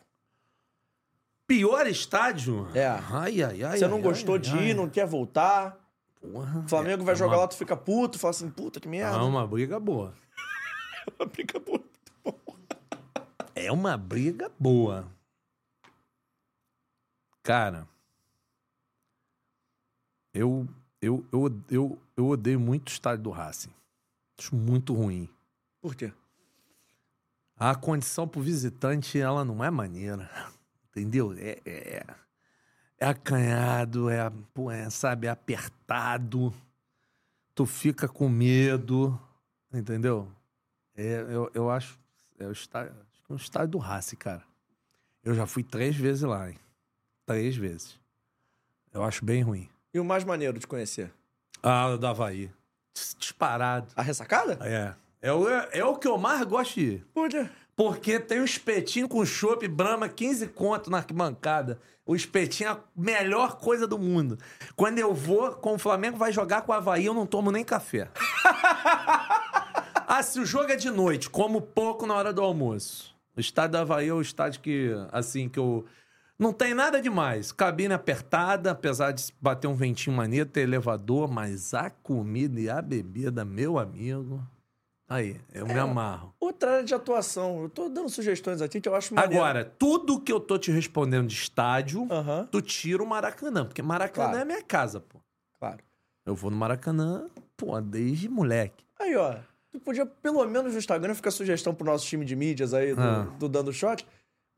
Pior 1.46 1.86
estádio? 1.86 2.68
É. 2.74 2.86
Ai, 2.86 3.42
ai, 3.42 3.62
ai. 3.62 3.78
Você 3.78 3.84
ai, 3.84 3.90
não 3.90 4.02
gostou 4.02 4.34
ai, 4.34 4.40
de 4.40 4.50
ai. 4.50 4.64
ir, 4.70 4.74
não 4.74 4.88
quer 4.90 5.06
voltar. 5.06 5.78
Porra. 6.20 6.60
O 6.60 6.68
Flamengo 6.68 7.02
É- 7.02 7.06
vai 7.06 7.14
é 7.14 7.16
jogar 7.16 7.34
uma- 7.36 7.42
lá, 7.42 7.48
tu 7.48 7.56
fica 7.56 7.76
puto, 7.76 8.18
fala 8.18 8.30
assim, 8.32 8.50
puta 8.50 8.80
que 8.80 8.88
merda. 8.88 9.16
É 9.16 9.20
uma 9.20 9.46
briga 9.46 9.78
boa. 9.80 10.14
Fica 11.32 11.58
puto. 11.58 11.86
É 13.54 13.72
uma 13.72 13.96
briga 13.96 14.50
boa. 14.58 15.08
Cara, 17.42 17.88
eu, 20.34 20.68
eu, 21.00 21.24
eu, 21.32 21.62
eu, 21.70 21.98
eu 22.16 22.26
odeio 22.28 22.60
muito 22.60 22.88
o 22.88 22.92
estádio 22.92 23.24
do 23.24 23.30
Racing. 23.30 23.70
Acho 24.38 24.54
muito 24.54 24.92
ruim. 24.92 25.28
Por 25.80 25.94
quê? 25.94 26.12
A 27.58 27.74
condição 27.74 28.26
pro 28.28 28.40
visitante, 28.40 29.18
ela 29.18 29.44
não 29.44 29.62
é 29.64 29.70
maneira. 29.70 30.30
Entendeu? 30.90 31.32
É, 31.36 31.58
é, 31.64 32.04
é 32.98 33.06
acanhado, 33.06 34.08
é, 34.10 34.18
é, 34.72 34.90
sabe, 34.90 35.26
é 35.26 35.30
apertado. 35.30 36.52
Tu 37.54 37.66
fica 37.66 38.06
com 38.08 38.28
medo, 38.28 39.18
entendeu? 39.72 40.30
É, 40.96 41.20
eu, 41.28 41.50
eu 41.54 41.70
acho, 41.70 41.98
é 42.38 42.46
o 42.46 42.52
estádio, 42.52 42.92
acho 42.92 43.22
que 43.26 43.32
é 43.32 43.34
o 43.34 43.36
estádio 43.36 43.68
do 43.70 43.78
Racing, 43.78 44.16
cara. 44.16 44.42
Eu 45.24 45.34
já 45.34 45.46
fui 45.46 45.62
três 45.62 45.96
vezes 45.96 46.22
lá, 46.22 46.48
hein? 46.50 46.58
Três 47.26 47.56
vezes. 47.56 47.98
Eu 48.92 49.02
acho 49.02 49.24
bem 49.24 49.42
ruim. 49.42 49.68
E 49.92 49.98
o 50.00 50.04
mais 50.04 50.24
maneiro 50.24 50.58
de 50.58 50.66
conhecer? 50.66 51.12
Ah, 51.62 51.88
o 51.88 51.98
do 51.98 52.06
Havaí. 52.06 52.50
Dis- 52.94 53.16
Disparado. 53.18 53.88
A 53.96 54.02
ressacada? 54.02 54.58
É. 54.66 54.94
É 55.20 55.32
o, 55.32 55.48
é 55.48 55.84
o 55.84 55.96
que 55.96 56.06
eu 56.06 56.16
mais 56.16 56.42
gosto 56.44 56.74
de 56.74 56.80
ir. 56.80 57.06
Por 57.12 57.28
quê? 57.28 57.48
Porque 57.78 58.18
tem 58.18 58.40
um 58.40 58.44
espetinho 58.44 59.08
com 59.08 59.24
chopp 59.24 59.66
Brahma, 59.68 60.08
15 60.08 60.48
conto 60.48 60.90
na 60.90 60.98
arquibancada. 60.98 61.78
O 62.04 62.16
espetinho 62.16 62.70
é 62.70 62.72
a 62.72 62.80
melhor 62.96 63.56
coisa 63.58 63.86
do 63.86 63.98
mundo. 63.98 64.38
Quando 64.74 64.98
eu 64.98 65.14
vou, 65.14 65.52
com 65.52 65.74
o 65.74 65.78
Flamengo 65.78 66.16
vai 66.16 66.32
jogar 66.32 66.62
com 66.62 66.72
o 66.72 66.74
Havaí, 66.74 67.06
eu 67.06 67.14
não 67.14 67.26
tomo 67.26 67.52
nem 67.52 67.64
café. 67.64 68.08
ah, 70.08 70.22
se 70.22 70.40
o 70.40 70.46
jogo 70.46 70.72
é 70.72 70.76
de 70.76 70.90
noite, 70.90 71.30
como 71.30 71.60
pouco 71.60 72.06
na 72.06 72.14
hora 72.14 72.32
do 72.32 72.42
almoço. 72.42 73.14
O 73.36 73.40
estádio 73.40 73.72
do 73.72 73.78
Havaí 73.78 74.08
é 74.08 74.12
o 74.12 74.20
estádio 74.20 74.60
que, 74.60 74.90
assim, 75.12 75.48
que 75.48 75.58
eu... 75.58 75.84
Não 76.36 76.52
tem 76.52 76.74
nada 76.74 77.00
demais. 77.00 77.52
Cabine 77.52 77.94
apertada, 77.94 78.70
apesar 78.70 79.12
de 79.12 79.32
bater 79.40 79.68
um 79.68 79.74
ventinho 79.74 80.16
maneiro, 80.16 80.48
ter 80.48 80.62
elevador, 80.62 81.30
mas 81.30 81.74
a 81.74 81.90
comida 81.90 82.60
e 82.60 82.68
a 82.68 82.82
bebida, 82.82 83.44
meu 83.44 83.78
amigo... 83.78 84.42
Aí, 85.08 85.40
eu 85.54 85.66
me 85.66 85.78
amarro. 85.78 86.34
Outra 86.38 86.72
área 86.72 86.84
de 86.84 86.94
atuação. 86.94 87.62
Eu 87.62 87.68
tô 87.70 87.88
dando 87.88 88.10
sugestões 88.10 88.60
aqui 88.60 88.78
que 88.80 88.88
eu 88.88 88.94
acho 88.94 89.14
maneiro. 89.14 89.42
Agora, 89.42 89.64
tudo 89.78 90.20
que 90.20 90.30
eu 90.30 90.38
tô 90.38 90.58
te 90.58 90.70
respondendo 90.70 91.26
de 91.26 91.34
estádio, 91.34 92.06
tu 92.50 92.60
tira 92.60 93.02
o 93.02 93.06
Maracanã, 93.06 93.64
porque 93.64 93.80
Maracanã 93.82 94.28
Claro. 94.32 94.42
é 94.42 94.44
minha 94.44 94.62
casa, 94.62 95.00
pô. 95.00 95.18
claro. 95.58 95.78
Eu 96.26 96.34
vou 96.34 96.50
no 96.50 96.56
Maracanã, 96.58 97.26
pô, 97.56 97.80
desde 97.80 98.28
moleque. 98.28 98.84
Aí, 99.00 99.16
ó. 99.16 99.36
Tu 99.72 99.80
podia, 99.80 100.04
pelo 100.04 100.44
menos 100.46 100.72
no 100.74 100.78
Instagram, 100.78 101.14
fica 101.14 101.30
a 101.30 101.32
sugestão 101.32 101.74
pro 101.74 101.86
nosso 101.86 102.04
time 102.06 102.22
de 102.26 102.36
mídias 102.36 102.74
aí 102.74 102.94
do, 102.94 103.00
Ah. 103.00 103.26
do 103.38 103.48
Dando 103.48 103.72
Shot. 103.72 104.06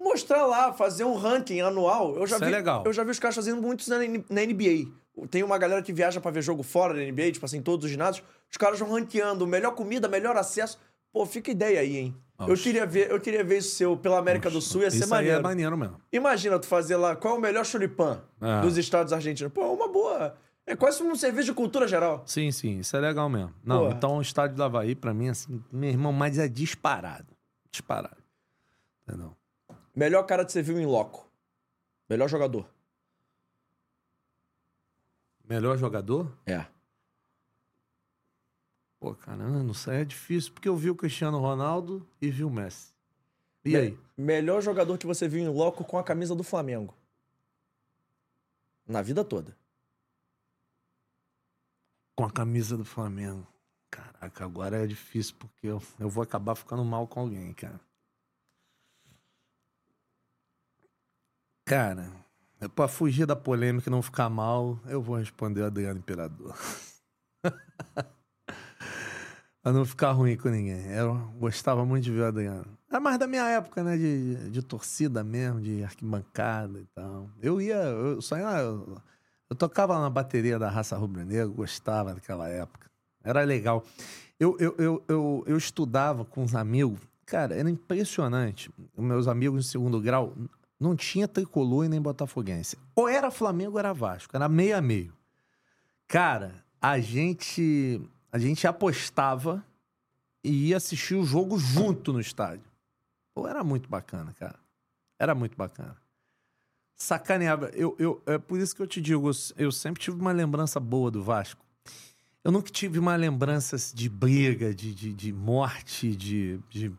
Mostrar 0.00 0.46
lá, 0.46 0.72
fazer 0.72 1.04
um 1.04 1.14
ranking 1.14 1.60
anual. 1.60 2.16
Eu 2.16 2.26
já 2.26 2.36
Isso 2.36 2.44
vi, 2.44 2.52
é 2.52 2.56
legal. 2.56 2.82
Eu 2.84 2.92
já 2.92 3.04
vi 3.04 3.10
os 3.12 3.18
caras 3.20 3.36
fazendo 3.36 3.62
muitos 3.62 3.86
na, 3.86 3.98
na 3.98 4.42
NBA. 4.46 4.90
Tem 5.28 5.42
uma 5.42 5.58
galera 5.58 5.82
que 5.82 5.92
viaja 5.92 6.20
pra 6.20 6.30
ver 6.30 6.42
jogo 6.42 6.62
fora 6.62 6.94
da 6.94 7.00
NBA, 7.00 7.32
tipo 7.32 7.44
assim, 7.46 7.60
todos 7.62 7.84
os 7.84 7.90
ginásios. 7.90 8.24
Os 8.50 8.56
caras 8.56 8.78
vão 8.78 8.90
ranqueando 8.90 9.46
melhor 9.46 9.72
comida, 9.74 10.08
melhor 10.08 10.36
acesso. 10.36 10.78
Pô, 11.12 11.26
fica 11.26 11.50
ideia 11.50 11.80
aí, 11.80 11.96
hein? 11.96 12.16
Eu 12.46 12.54
queria, 12.56 12.86
ver, 12.86 13.10
eu 13.10 13.20
queria 13.20 13.44
ver 13.44 13.58
isso 13.58 13.74
seu 13.76 13.96
pela 13.96 14.18
América 14.18 14.48
do 14.48 14.62
Sul, 14.62 14.80
ia 14.82 14.90
ser 14.90 14.98
Isso 14.98 15.04
aí 15.06 15.10
maneiro. 15.10 15.38
é 15.38 15.42
maneiro 15.42 15.76
mesmo. 15.76 16.00
Imagina 16.10 16.58
tu 16.58 16.66
fazer 16.66 16.96
lá 16.96 17.14
qual 17.14 17.34
é 17.34 17.38
o 17.38 17.40
melhor 17.40 17.66
choripan 17.66 18.22
É. 18.40 18.62
dos 18.62 18.78
estados 18.78 19.12
argentinos. 19.12 19.52
Pô, 19.52 19.60
é 19.62 19.66
uma 19.66 19.88
boa. 19.88 20.34
É 20.66 20.74
quase 20.74 21.02
um 21.02 21.14
serviço 21.14 21.46
de 21.46 21.52
cultura 21.52 21.86
geral. 21.86 22.22
Sim, 22.26 22.50
sim, 22.50 22.78
isso 22.78 22.96
é 22.96 23.00
legal 23.00 23.28
mesmo. 23.28 23.52
Não, 23.62 23.90
então 23.90 24.16
o 24.16 24.22
estádio 24.22 24.56
do 24.56 24.62
Havaí, 24.62 24.94
pra 24.94 25.12
mim, 25.12 25.28
assim, 25.28 25.62
meu 25.70 25.90
irmão, 25.90 26.12
mas 26.12 26.38
é 26.38 26.48
disparado. 26.48 27.26
Disparado. 27.70 28.16
Entendeu? 29.06 29.36
Melhor 29.94 30.22
cara 30.22 30.44
que 30.44 30.52
você 30.52 30.62
viu 30.62 30.78
em 30.80 30.86
loco. 30.86 31.28
Melhor 32.08 32.28
jogador. 32.28 32.66
Melhor 35.50 35.76
jogador? 35.76 36.32
É. 36.46 36.64
Pô, 39.00 39.16
caramba, 39.16 39.64
não 39.64 39.74
sei, 39.74 40.02
é 40.02 40.04
difícil, 40.04 40.52
porque 40.52 40.68
eu 40.68 40.76
vi 40.76 40.90
o 40.90 40.94
Cristiano 40.94 41.40
Ronaldo 41.40 42.06
e 42.22 42.30
vi 42.30 42.44
o 42.44 42.50
Messi. 42.50 42.94
E 43.64 43.76
aí? 43.76 43.98
Melhor 44.16 44.62
jogador 44.62 44.96
que 44.96 45.08
você 45.08 45.26
viu 45.26 45.40
em 45.40 45.48
loco 45.48 45.84
com 45.84 45.98
a 45.98 46.04
camisa 46.04 46.36
do 46.36 46.44
Flamengo. 46.44 46.94
Na 48.86 49.02
vida 49.02 49.24
toda. 49.24 49.56
Com 52.14 52.24
a 52.24 52.30
camisa 52.30 52.76
do 52.76 52.84
Flamengo. 52.84 53.44
Caraca, 53.90 54.44
agora 54.44 54.84
é 54.84 54.86
difícil, 54.86 55.34
porque 55.36 55.66
eu, 55.66 55.82
eu 55.98 56.08
vou 56.08 56.22
acabar 56.22 56.54
ficando 56.54 56.84
mal 56.84 57.08
com 57.08 57.18
alguém, 57.18 57.52
cara. 57.54 57.80
Cara, 61.64 62.19
pra 62.68 62.88
fugir 62.88 63.26
da 63.26 63.34
polêmica 63.34 63.88
e 63.88 63.90
não 63.90 64.02
ficar 64.02 64.28
mal, 64.28 64.78
eu 64.86 65.00
vou 65.00 65.16
responder 65.16 65.62
o 65.62 65.66
Adriano 65.66 65.98
Imperador. 65.98 66.54
pra 69.62 69.72
não 69.72 69.84
ficar 69.84 70.12
ruim 70.12 70.36
com 70.36 70.48
ninguém. 70.48 70.86
Eu 70.92 71.16
gostava 71.38 71.84
muito 71.84 72.04
de 72.04 72.12
ver 72.12 72.20
o 72.20 72.26
Adriano. 72.26 72.66
É 72.90 72.98
mais 72.98 73.18
da 73.18 73.26
minha 73.26 73.48
época, 73.48 73.82
né? 73.82 73.96
De, 73.96 74.50
de 74.50 74.62
torcida 74.62 75.22
mesmo, 75.22 75.60
de 75.60 75.84
arquibancada 75.84 76.80
e 76.80 76.86
tal. 76.94 77.30
Eu 77.40 77.60
ia, 77.60 77.76
eu 77.76 78.20
só 78.20 78.36
eu, 78.36 78.98
eu 79.48 79.56
tocava 79.56 79.98
na 80.00 80.10
bateria 80.10 80.58
da 80.58 80.68
raça 80.68 80.96
rubro-negra, 80.96 81.46
gostava 81.46 82.14
daquela 82.14 82.48
época. 82.48 82.90
Era 83.22 83.42
legal. 83.42 83.84
Eu, 84.38 84.56
eu, 84.58 84.74
eu, 84.78 85.04
eu, 85.06 85.44
eu 85.46 85.56
estudava 85.56 86.24
com 86.24 86.42
os 86.42 86.54
amigos. 86.54 87.00
Cara, 87.26 87.54
era 87.54 87.70
impressionante. 87.70 88.70
Meus 88.96 89.28
amigos 89.28 89.64
de 89.64 89.70
segundo 89.70 90.00
grau 90.00 90.34
não 90.80 90.96
tinha 90.96 91.28
tricolor 91.28 91.84
e 91.84 91.88
nem 91.88 92.00
botafoguense. 92.00 92.78
Ou 92.96 93.06
era 93.06 93.30
Flamengo 93.30 93.72
ou 93.72 93.78
era 93.78 93.92
Vasco. 93.92 94.34
Era 94.34 94.48
meio 94.48 94.76
a 94.76 94.80
meio. 94.80 95.12
Cara, 96.08 96.64
a 96.80 96.98
gente, 96.98 98.00
a 98.32 98.38
gente 98.38 98.66
apostava 98.66 99.64
e 100.42 100.68
ia 100.68 100.78
assistir 100.78 101.14
o 101.14 101.24
jogo 101.24 101.58
junto 101.58 102.12
no 102.12 102.20
estádio. 102.20 102.64
Pô, 103.34 103.46
era 103.46 103.62
muito 103.62 103.88
bacana, 103.88 104.32
cara. 104.32 104.58
Era 105.18 105.34
muito 105.34 105.56
bacana. 105.56 105.96
Sacaneava. 106.96 107.70
Eu, 107.74 107.94
eu, 107.98 108.22
é 108.26 108.38
por 108.38 108.58
isso 108.58 108.74
que 108.74 108.80
eu 108.80 108.86
te 108.86 109.00
digo, 109.00 109.30
eu 109.56 109.70
sempre 109.70 110.02
tive 110.02 110.18
uma 110.18 110.32
lembrança 110.32 110.80
boa 110.80 111.10
do 111.10 111.22
Vasco. 111.22 111.64
Eu 112.42 112.50
nunca 112.50 112.70
tive 112.70 112.98
uma 112.98 113.14
lembrança 113.16 113.76
de 113.94 114.08
briga, 114.08 114.74
de, 114.74 114.94
de, 114.94 115.12
de 115.12 115.32
morte, 115.32 116.16
de, 116.16 116.58
de. 116.70 116.90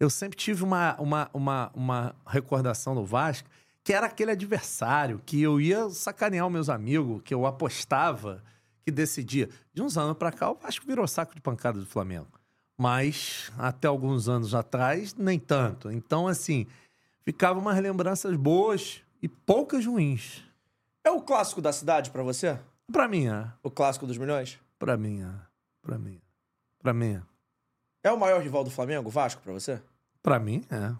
Eu 0.00 0.08
sempre 0.08 0.36
tive 0.36 0.62
uma, 0.62 0.96
uma, 1.00 1.30
uma, 1.32 1.70
uma 1.74 2.14
recordação 2.26 2.94
do 2.94 3.04
Vasco 3.04 3.48
que 3.82 3.92
era 3.92 4.06
aquele 4.06 4.32
adversário 4.32 5.20
que 5.24 5.40
eu 5.40 5.58
ia 5.58 5.88
sacanear 5.88 6.46
os 6.46 6.52
meus 6.52 6.68
amigos, 6.68 7.22
que 7.24 7.32
eu 7.32 7.46
apostava, 7.46 8.44
que 8.84 8.90
decidia. 8.90 9.48
De 9.72 9.80
uns 9.80 9.96
anos 9.96 10.16
pra 10.16 10.30
cá, 10.30 10.50
o 10.50 10.54
Vasco 10.54 10.86
virou 10.86 11.08
saco 11.08 11.34
de 11.34 11.40
pancada 11.40 11.78
do 11.80 11.86
Flamengo. 11.86 12.28
Mas 12.76 13.50
até 13.56 13.88
alguns 13.88 14.28
anos 14.28 14.54
atrás, 14.54 15.14
nem 15.14 15.38
tanto. 15.38 15.90
Então, 15.90 16.28
assim, 16.28 16.66
ficavam 17.24 17.62
umas 17.62 17.80
lembranças 17.80 18.36
boas 18.36 19.00
e 19.22 19.28
poucas 19.28 19.86
ruins. 19.86 20.44
É 21.02 21.10
o 21.10 21.22
clássico 21.22 21.62
da 21.62 21.72
cidade 21.72 22.10
pra 22.10 22.22
você? 22.22 22.58
Pra 22.92 23.08
mim, 23.08 23.26
é. 23.26 23.50
O 23.62 23.70
clássico 23.70 24.06
dos 24.06 24.18
milhões? 24.18 24.58
Pra 24.78 24.96
mim, 24.96 25.22
é. 25.22 25.30
Pra 25.80 25.98
mim. 25.98 26.20
Pra 26.78 26.92
mim, 26.92 27.22
é. 28.02 28.10
O 28.10 28.18
maior 28.18 28.42
rival 28.42 28.64
do 28.64 28.70
Flamengo, 28.70 29.10
Vasco, 29.10 29.42
pra 29.42 29.52
você? 29.52 29.82
Pra 30.22 30.38
mim, 30.38 30.64
é. 30.70 30.94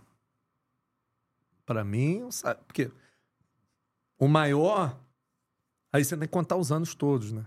Pra 1.65 1.85
mim, 1.85 2.31
sabe? 2.31 2.61
Porque 2.67 2.91
o 4.19 4.27
maior. 4.27 4.99
Aí 5.93 6.05
você 6.05 6.17
tem 6.17 6.27
que 6.27 6.33
contar 6.33 6.57
os 6.57 6.73
anos 6.73 6.95
todos, 6.95 7.33
né? 7.33 7.47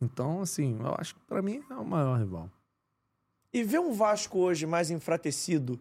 Então, 0.00 0.40
assim, 0.42 0.78
eu 0.80 0.94
acho 0.98 1.14
que 1.14 1.20
pra 1.20 1.40
mim 1.40 1.62
é 1.70 1.74
o 1.74 1.84
maior 1.84 2.18
rival. 2.18 2.50
E 3.52 3.62
ver 3.62 3.78
um 3.78 3.92
Vasco 3.92 4.38
hoje 4.38 4.66
mais 4.66 4.90
enfratecido, 4.90 5.78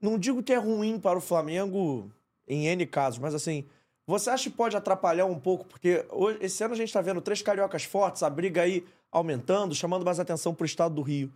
não 0.00 0.18
digo 0.18 0.42
que 0.42 0.52
é 0.52 0.56
ruim 0.56 0.98
para 0.98 1.18
o 1.18 1.20
Flamengo 1.20 2.10
em 2.46 2.66
N 2.66 2.86
casos, 2.86 3.18
mas 3.18 3.34
assim, 3.34 3.66
você 4.06 4.30
acha 4.30 4.50
que 4.50 4.56
pode 4.56 4.76
atrapalhar 4.76 5.26
um 5.26 5.38
pouco? 5.38 5.64
Porque 5.64 6.04
hoje, 6.10 6.38
esse 6.40 6.62
ano 6.64 6.74
a 6.74 6.76
gente 6.76 6.88
está 6.88 7.00
vendo 7.00 7.20
três 7.20 7.42
cariocas 7.42 7.84
fortes, 7.84 8.22
a 8.22 8.30
briga 8.30 8.62
aí 8.62 8.84
aumentando, 9.10 9.74
chamando 9.74 10.04
mais 10.04 10.18
atenção 10.18 10.54
para 10.54 10.64
o 10.64 10.66
estado 10.66 10.94
do 10.94 11.02
Rio. 11.02 11.32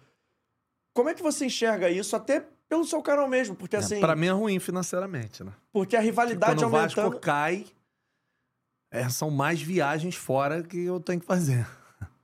Como 0.96 1.10
é 1.10 1.14
que 1.14 1.22
você 1.22 1.44
enxerga 1.44 1.90
isso, 1.90 2.16
até 2.16 2.42
pelo 2.70 2.82
seu 2.82 3.02
canal 3.02 3.28
mesmo? 3.28 3.54
Porque 3.54 3.76
assim. 3.76 4.00
Pra 4.00 4.16
mim 4.16 4.28
é 4.28 4.30
ruim 4.30 4.58
financeiramente, 4.58 5.44
né? 5.44 5.52
Porque 5.70 5.94
a 5.94 6.00
rivalidade 6.00 6.54
quando 6.54 6.66
o 6.66 6.70
Vasco 6.70 6.98
aumentando. 6.98 7.20
cai, 7.20 7.66
é, 8.90 9.06
são 9.10 9.30
mais 9.30 9.60
viagens 9.60 10.14
fora 10.14 10.62
que 10.62 10.82
eu 10.86 10.98
tenho 10.98 11.20
que 11.20 11.26
fazer. 11.26 11.66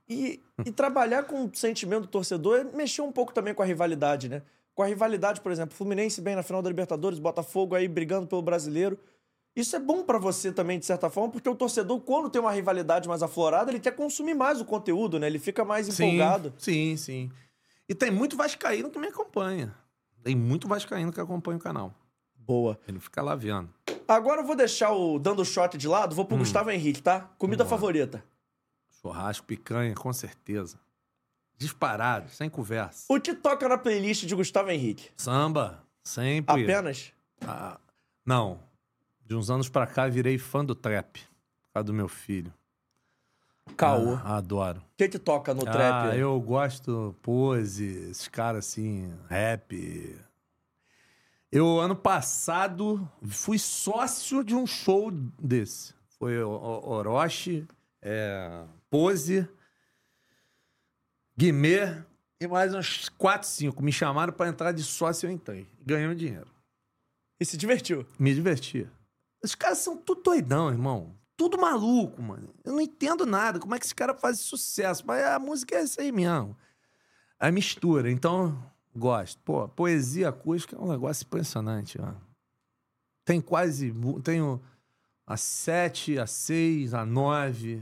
E, 0.09 0.41
e 0.65 0.71
trabalhar 0.71 1.23
com 1.23 1.45
o 1.45 1.51
sentimento 1.53 2.01
do 2.01 2.07
torcedor 2.07 2.61
é 2.61 2.63
mexer 2.63 3.03
um 3.03 3.11
pouco 3.11 3.31
também 3.31 3.53
com 3.53 3.61
a 3.61 3.65
rivalidade, 3.65 4.27
né? 4.27 4.41
Com 4.73 4.81
a 4.81 4.87
rivalidade, 4.87 5.39
por 5.39 5.51
exemplo, 5.51 5.75
Fluminense 5.75 6.19
bem 6.19 6.35
na 6.35 6.41
final 6.41 6.63
da 6.63 6.69
Libertadores, 6.69 7.19
Botafogo 7.19 7.75
aí 7.75 7.87
brigando 7.87 8.25
pelo 8.25 8.41
brasileiro. 8.41 8.97
Isso 9.55 9.75
é 9.75 9.79
bom 9.79 10.01
pra 10.01 10.17
você 10.17 10.51
também, 10.51 10.79
de 10.79 10.85
certa 10.87 11.11
forma, 11.11 11.29
porque 11.31 11.47
o 11.47 11.53
torcedor, 11.53 11.99
quando 12.01 12.27
tem 12.27 12.41
uma 12.41 12.51
rivalidade 12.51 13.07
mais 13.07 13.21
aflorada, 13.21 13.69
ele 13.69 13.79
quer 13.79 13.95
consumir 13.95 14.33
mais 14.33 14.59
o 14.59 14.65
conteúdo, 14.65 15.19
né? 15.19 15.27
Ele 15.27 15.37
fica 15.37 15.63
mais 15.63 15.87
empolgado. 15.87 16.51
Sim, 16.57 16.97
sim. 16.97 17.31
E 17.87 17.93
tem 17.95 18.09
muito 18.11 18.37
vascaíno 18.37 18.89
que 18.89 18.99
me 18.99 19.07
acompanha. 19.07 19.75
Tem 20.23 20.35
muito 20.35 20.67
vascaíno 20.67 21.11
que 21.11 21.19
acompanha 21.19 21.57
o 21.57 21.61
canal. 21.61 21.93
Boa. 22.35 22.79
Ele 22.87 22.99
fica 22.99 23.21
lá 23.21 23.35
vendo. 23.35 23.73
Agora 24.07 24.41
eu 24.41 24.45
vou 24.45 24.55
deixar 24.55 24.91
o 24.91 25.17
dando 25.19 25.43
shot 25.45 25.77
de 25.77 25.87
lado, 25.87 26.15
vou 26.15 26.25
pro 26.25 26.37
Gustavo 26.37 26.71
Henrique, 26.71 27.01
tá? 27.01 27.21
Comida 27.37 27.65
favorita. 27.65 28.23
Churrasco, 29.01 29.45
picanha, 29.45 29.93
com 29.95 30.11
certeza. 30.13 30.79
Disparado, 31.57 32.29
sem 32.29 32.49
conversa. 32.49 33.05
O 33.09 33.19
que 33.19 33.33
toca 33.33 33.67
na 33.67 33.77
playlist 33.77 34.25
de 34.25 34.35
Gustavo 34.35 34.71
Henrique? 34.71 35.09
Samba, 35.15 35.83
sempre. 36.03 36.63
Apenas? 36.63 37.13
Ah, 37.45 37.79
não. 38.25 38.59
De 39.21 39.35
uns 39.35 39.49
anos 39.49 39.69
pra 39.69 39.87
cá, 39.87 40.07
virei 40.07 40.37
fã 40.37 40.63
do 40.63 40.75
trap. 40.75 41.19
Por 41.61 41.73
causa 41.73 41.85
do 41.85 41.93
meu 41.93 42.07
filho. 42.07 42.53
Caô. 43.77 44.15
Ah, 44.23 44.37
adoro. 44.37 44.79
O 44.79 44.97
que 44.97 45.09
que 45.09 45.19
toca 45.19 45.53
no 45.53 45.61
trap? 45.61 46.11
Ah, 46.11 46.17
eu 46.17 46.39
gosto 46.39 47.15
pose, 47.21 47.85
esses 48.09 48.27
caras 48.27 48.65
assim, 48.65 49.13
rap. 49.29 50.19
Eu, 51.51 51.79
ano 51.79 51.95
passado, 51.95 53.07
fui 53.27 53.59
sócio 53.59 54.43
de 54.43 54.55
um 54.55 54.65
show 54.65 55.11
desse. 55.11 55.93
Foi 56.17 56.41
Orochi, 56.41 57.67
é, 58.01 58.65
Pose, 58.89 59.47
Guimê 61.37 62.03
e 62.39 62.47
mais 62.47 62.73
uns 62.73 63.09
4, 63.09 63.47
5. 63.47 63.83
Me 63.83 63.91
chamaram 63.91 64.33
pra 64.33 64.47
entrar 64.47 64.71
de 64.71 64.83
sócio 64.83 65.25
e 65.25 65.29
eu 65.29 65.33
entrei. 65.33 65.67
Ganhei 65.85 66.13
dinheiro. 66.15 66.51
E 67.39 67.45
se 67.45 67.57
divertiu. 67.57 68.05
Me 68.17 68.33
divertia. 68.33 68.91
Os 69.43 69.53
caras 69.53 69.79
são 69.79 69.97
tudo 69.97 70.21
doidão, 70.23 70.69
irmão. 70.69 71.15
Tudo 71.35 71.57
maluco, 71.57 72.21
mano. 72.21 72.49
Eu 72.63 72.73
não 72.73 72.81
entendo 72.81 73.25
nada. 73.25 73.59
Como 73.59 73.73
é 73.73 73.79
que 73.79 73.85
esse 73.85 73.95
cara 73.95 74.13
faz 74.13 74.39
sucesso? 74.39 75.03
Mas 75.05 75.23
a 75.25 75.39
música 75.39 75.75
é 75.75 75.83
isso 75.83 75.99
aí 75.99 76.11
mesmo. 76.11 76.55
A 77.39 77.51
mistura. 77.51 78.11
Então, 78.11 78.57
gosto. 78.95 79.39
Pô, 79.43 79.67
poesia 79.67 80.29
acústica 80.29 80.75
é 80.75 80.79
um 80.79 80.91
negócio 80.91 81.25
impressionante, 81.25 81.99
ó. 81.99 82.13
Tem 83.25 83.41
quase. 83.41 83.93
Tenho 84.23 84.61
a 85.25 85.37
7, 85.37 86.19
a 86.19 86.27
6, 86.27 86.93
a 86.93 87.05
9. 87.05 87.81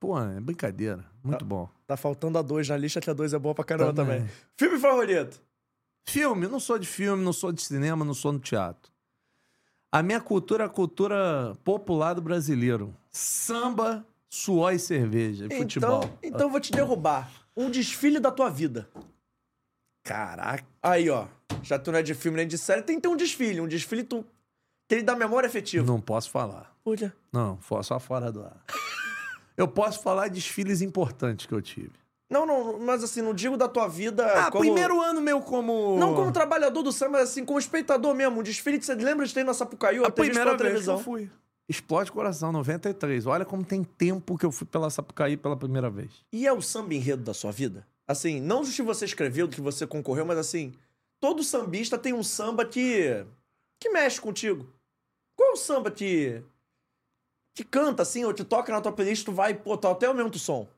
Pô, 0.00 0.18
é 0.18 0.40
brincadeira. 0.40 1.04
Muito 1.22 1.44
bom. 1.44 1.68
Tá 1.86 1.96
faltando 1.96 2.38
a 2.38 2.42
dois 2.42 2.68
na 2.68 2.76
lista, 2.76 3.00
que 3.00 3.10
a 3.10 3.14
dois 3.14 3.32
é 3.32 3.38
boa 3.38 3.54
pra 3.54 3.64
caramba 3.64 3.92
também. 3.92 4.20
Também. 4.20 4.34
Filme 4.56 4.78
favorito? 4.78 5.40
Filme, 6.06 6.46
eu 6.46 6.50
não 6.50 6.60
sou 6.60 6.78
de 6.78 6.86
filme, 6.86 7.22
não 7.22 7.32
sou 7.32 7.52
de 7.52 7.62
cinema, 7.62 8.04
não 8.04 8.14
sou 8.14 8.32
no 8.32 8.38
teatro. 8.38 8.87
A 9.90 10.02
minha 10.02 10.20
cultura 10.20 10.64
é 10.64 10.66
a 10.66 10.70
cultura 10.70 11.56
popular 11.64 12.12
do 12.12 12.20
brasileiro. 12.20 12.94
Samba, 13.10 14.06
suor 14.28 14.74
e 14.74 14.78
cerveja, 14.78 15.46
e 15.50 15.56
futebol. 15.56 16.04
Então, 16.04 16.18
então 16.22 16.40
eu 16.42 16.50
vou 16.50 16.60
te 16.60 16.70
derrubar. 16.70 17.30
Um 17.56 17.70
desfile 17.70 18.20
da 18.20 18.30
tua 18.30 18.50
vida. 18.50 18.88
Caraca. 20.04 20.66
Aí, 20.82 21.08
ó. 21.08 21.26
Já 21.62 21.78
tu 21.78 21.90
não 21.90 21.98
é 21.98 22.02
de 22.02 22.14
filme 22.14 22.36
nem 22.36 22.46
de 22.46 22.58
série, 22.58 22.82
tem 22.82 22.96
que 22.96 23.02
ter 23.02 23.08
um 23.08 23.16
desfile. 23.16 23.60
Um 23.60 23.66
desfile 23.66 24.04
tu... 24.04 24.24
que 24.86 24.94
ele 24.94 25.02
dá 25.02 25.16
memória 25.16 25.48
afetiva. 25.48 25.86
Não 25.86 26.00
posso 26.00 26.30
falar. 26.30 26.76
Olha. 26.84 27.14
Não, 27.32 27.58
só 27.82 27.98
fora 27.98 28.30
do 28.30 28.42
ar. 28.42 28.64
Eu 29.56 29.66
posso 29.66 30.02
falar 30.02 30.28
de 30.28 30.34
desfiles 30.34 30.82
importantes 30.82 31.46
que 31.46 31.52
eu 31.52 31.62
tive. 31.62 31.92
Não, 32.30 32.44
não, 32.44 32.78
mas 32.78 33.02
assim, 33.02 33.22
não 33.22 33.32
digo 33.32 33.56
da 33.56 33.66
tua 33.66 33.88
vida 33.88 34.26
Ah, 34.26 34.50
como... 34.50 34.62
primeiro 34.62 35.00
ano 35.00 35.20
meu 35.20 35.40
como. 35.40 35.98
Não 35.98 36.14
como 36.14 36.30
trabalhador 36.30 36.82
do 36.82 36.92
samba, 36.92 37.12
mas 37.12 37.30
assim, 37.30 37.44
como 37.44 37.58
espectador 37.58 38.14
mesmo. 38.14 38.40
Um 38.40 38.42
desfile 38.42 38.78
que 38.78 38.84
você 38.84 38.94
lembra 38.94 39.24
de 39.24 39.32
ter 39.32 39.44
na 39.44 39.54
Sapucaí 39.54 39.98
A 40.04 40.10
primeira 40.10 40.44
vez 40.44 40.56
que 40.56 40.62
eu 40.62 40.66
televisão. 40.66 40.98
fui. 40.98 41.30
Explode 41.68 42.12
Coração, 42.12 42.52
93. 42.52 43.26
Olha 43.26 43.44
como 43.44 43.64
tem 43.64 43.82
tempo 43.82 44.36
que 44.36 44.44
eu 44.44 44.52
fui 44.52 44.66
pela 44.66 44.90
Sapucaí 44.90 45.36
pela 45.36 45.56
primeira 45.56 45.88
vez. 45.88 46.10
E 46.32 46.46
é 46.46 46.52
o 46.52 46.60
samba 46.60 46.94
enredo 46.94 47.22
da 47.22 47.32
sua 47.32 47.50
vida? 47.50 47.86
Assim, 48.06 48.40
não 48.40 48.62
do 48.62 48.70
que 48.70 48.82
você 48.82 49.04
escreveu, 49.04 49.46
do 49.46 49.54
que 49.54 49.60
você 49.60 49.86
concorreu, 49.86 50.24
mas 50.24 50.38
assim, 50.38 50.74
todo 51.20 51.42
sambista 51.42 51.98
tem 51.98 52.12
um 52.12 52.22
samba 52.22 52.64
que. 52.64 53.24
que 53.80 53.90
mexe 53.90 54.20
contigo. 54.20 54.66
Qual 55.36 55.50
é 55.50 55.52
o 55.52 55.56
samba 55.56 55.90
que. 55.90 56.42
que 57.54 57.64
canta 57.64 58.02
assim, 58.02 58.24
ou 58.24 58.32
te 58.32 58.44
toca 58.44 58.72
na 58.72 58.80
tua 58.80 58.92
playlist, 58.92 59.24
tu 59.24 59.32
vai, 59.32 59.54
pô, 59.54 59.76
tu 59.76 59.88
até 59.88 60.10
o 60.10 60.38
som? 60.38 60.68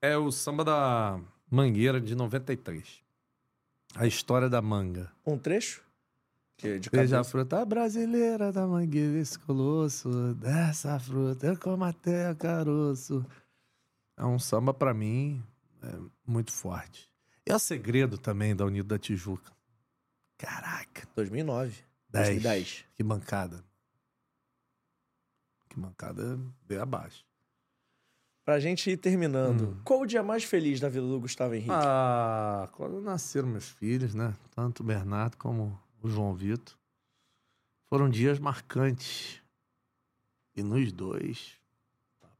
É 0.00 0.16
o 0.16 0.30
samba 0.30 0.64
da 0.64 1.20
Mangueira 1.50 2.00
de 2.00 2.14
93. 2.14 3.02
A 3.96 4.06
história 4.06 4.48
da 4.48 4.62
manga. 4.62 5.10
Um 5.26 5.38
trecho? 5.38 5.82
Que 6.56 6.78
de 6.78 6.90
Veja 6.90 7.20
a 7.20 7.24
fruta 7.24 7.64
brasileira 7.64 8.52
da 8.52 8.66
mangueira, 8.66 9.18
esse 9.18 9.38
colosso. 9.38 10.34
Dessa 10.34 10.98
fruta 10.98 11.46
eu 11.46 11.58
como 11.58 11.84
até 11.84 12.34
caroço. 12.34 13.24
É 14.16 14.24
um 14.24 14.38
samba, 14.38 14.74
pra 14.74 14.92
mim, 14.92 15.42
é 15.82 15.96
muito 16.26 16.52
forte. 16.52 17.08
E 17.46 17.52
é 17.52 17.54
o 17.54 17.58
segredo 17.58 18.18
também 18.18 18.54
da 18.54 18.64
Unido 18.64 18.88
da 18.88 18.98
Tijuca. 18.98 19.52
Caraca, 20.36 21.08
2009. 21.14 21.76
10. 22.10 22.26
2010. 22.28 22.84
Que 22.94 23.02
bancada. 23.02 23.64
Que 25.68 25.78
bancada 25.78 26.38
veio 26.66 26.82
abaixo. 26.82 27.24
Pra 28.48 28.58
gente 28.58 28.90
ir 28.90 28.96
terminando, 28.96 29.72
Hum. 29.72 29.80
qual 29.84 30.00
o 30.00 30.06
dia 30.06 30.22
mais 30.22 30.42
feliz 30.42 30.80
da 30.80 30.88
vida 30.88 31.06
do 31.06 31.20
Gustavo 31.20 31.52
Henrique? 31.54 31.70
Ah, 31.70 32.66
quando 32.72 32.98
nasceram 32.98 33.46
meus 33.46 33.68
filhos, 33.68 34.14
né? 34.14 34.32
Tanto 34.56 34.82
o 34.82 34.86
Bernardo 34.86 35.36
como 35.36 35.78
o 36.02 36.08
João 36.08 36.34
Vitor. 36.34 36.74
Foram 37.90 38.08
dias 38.08 38.38
marcantes. 38.38 39.42
E 40.56 40.62
nos 40.62 40.90
dois, 40.92 41.58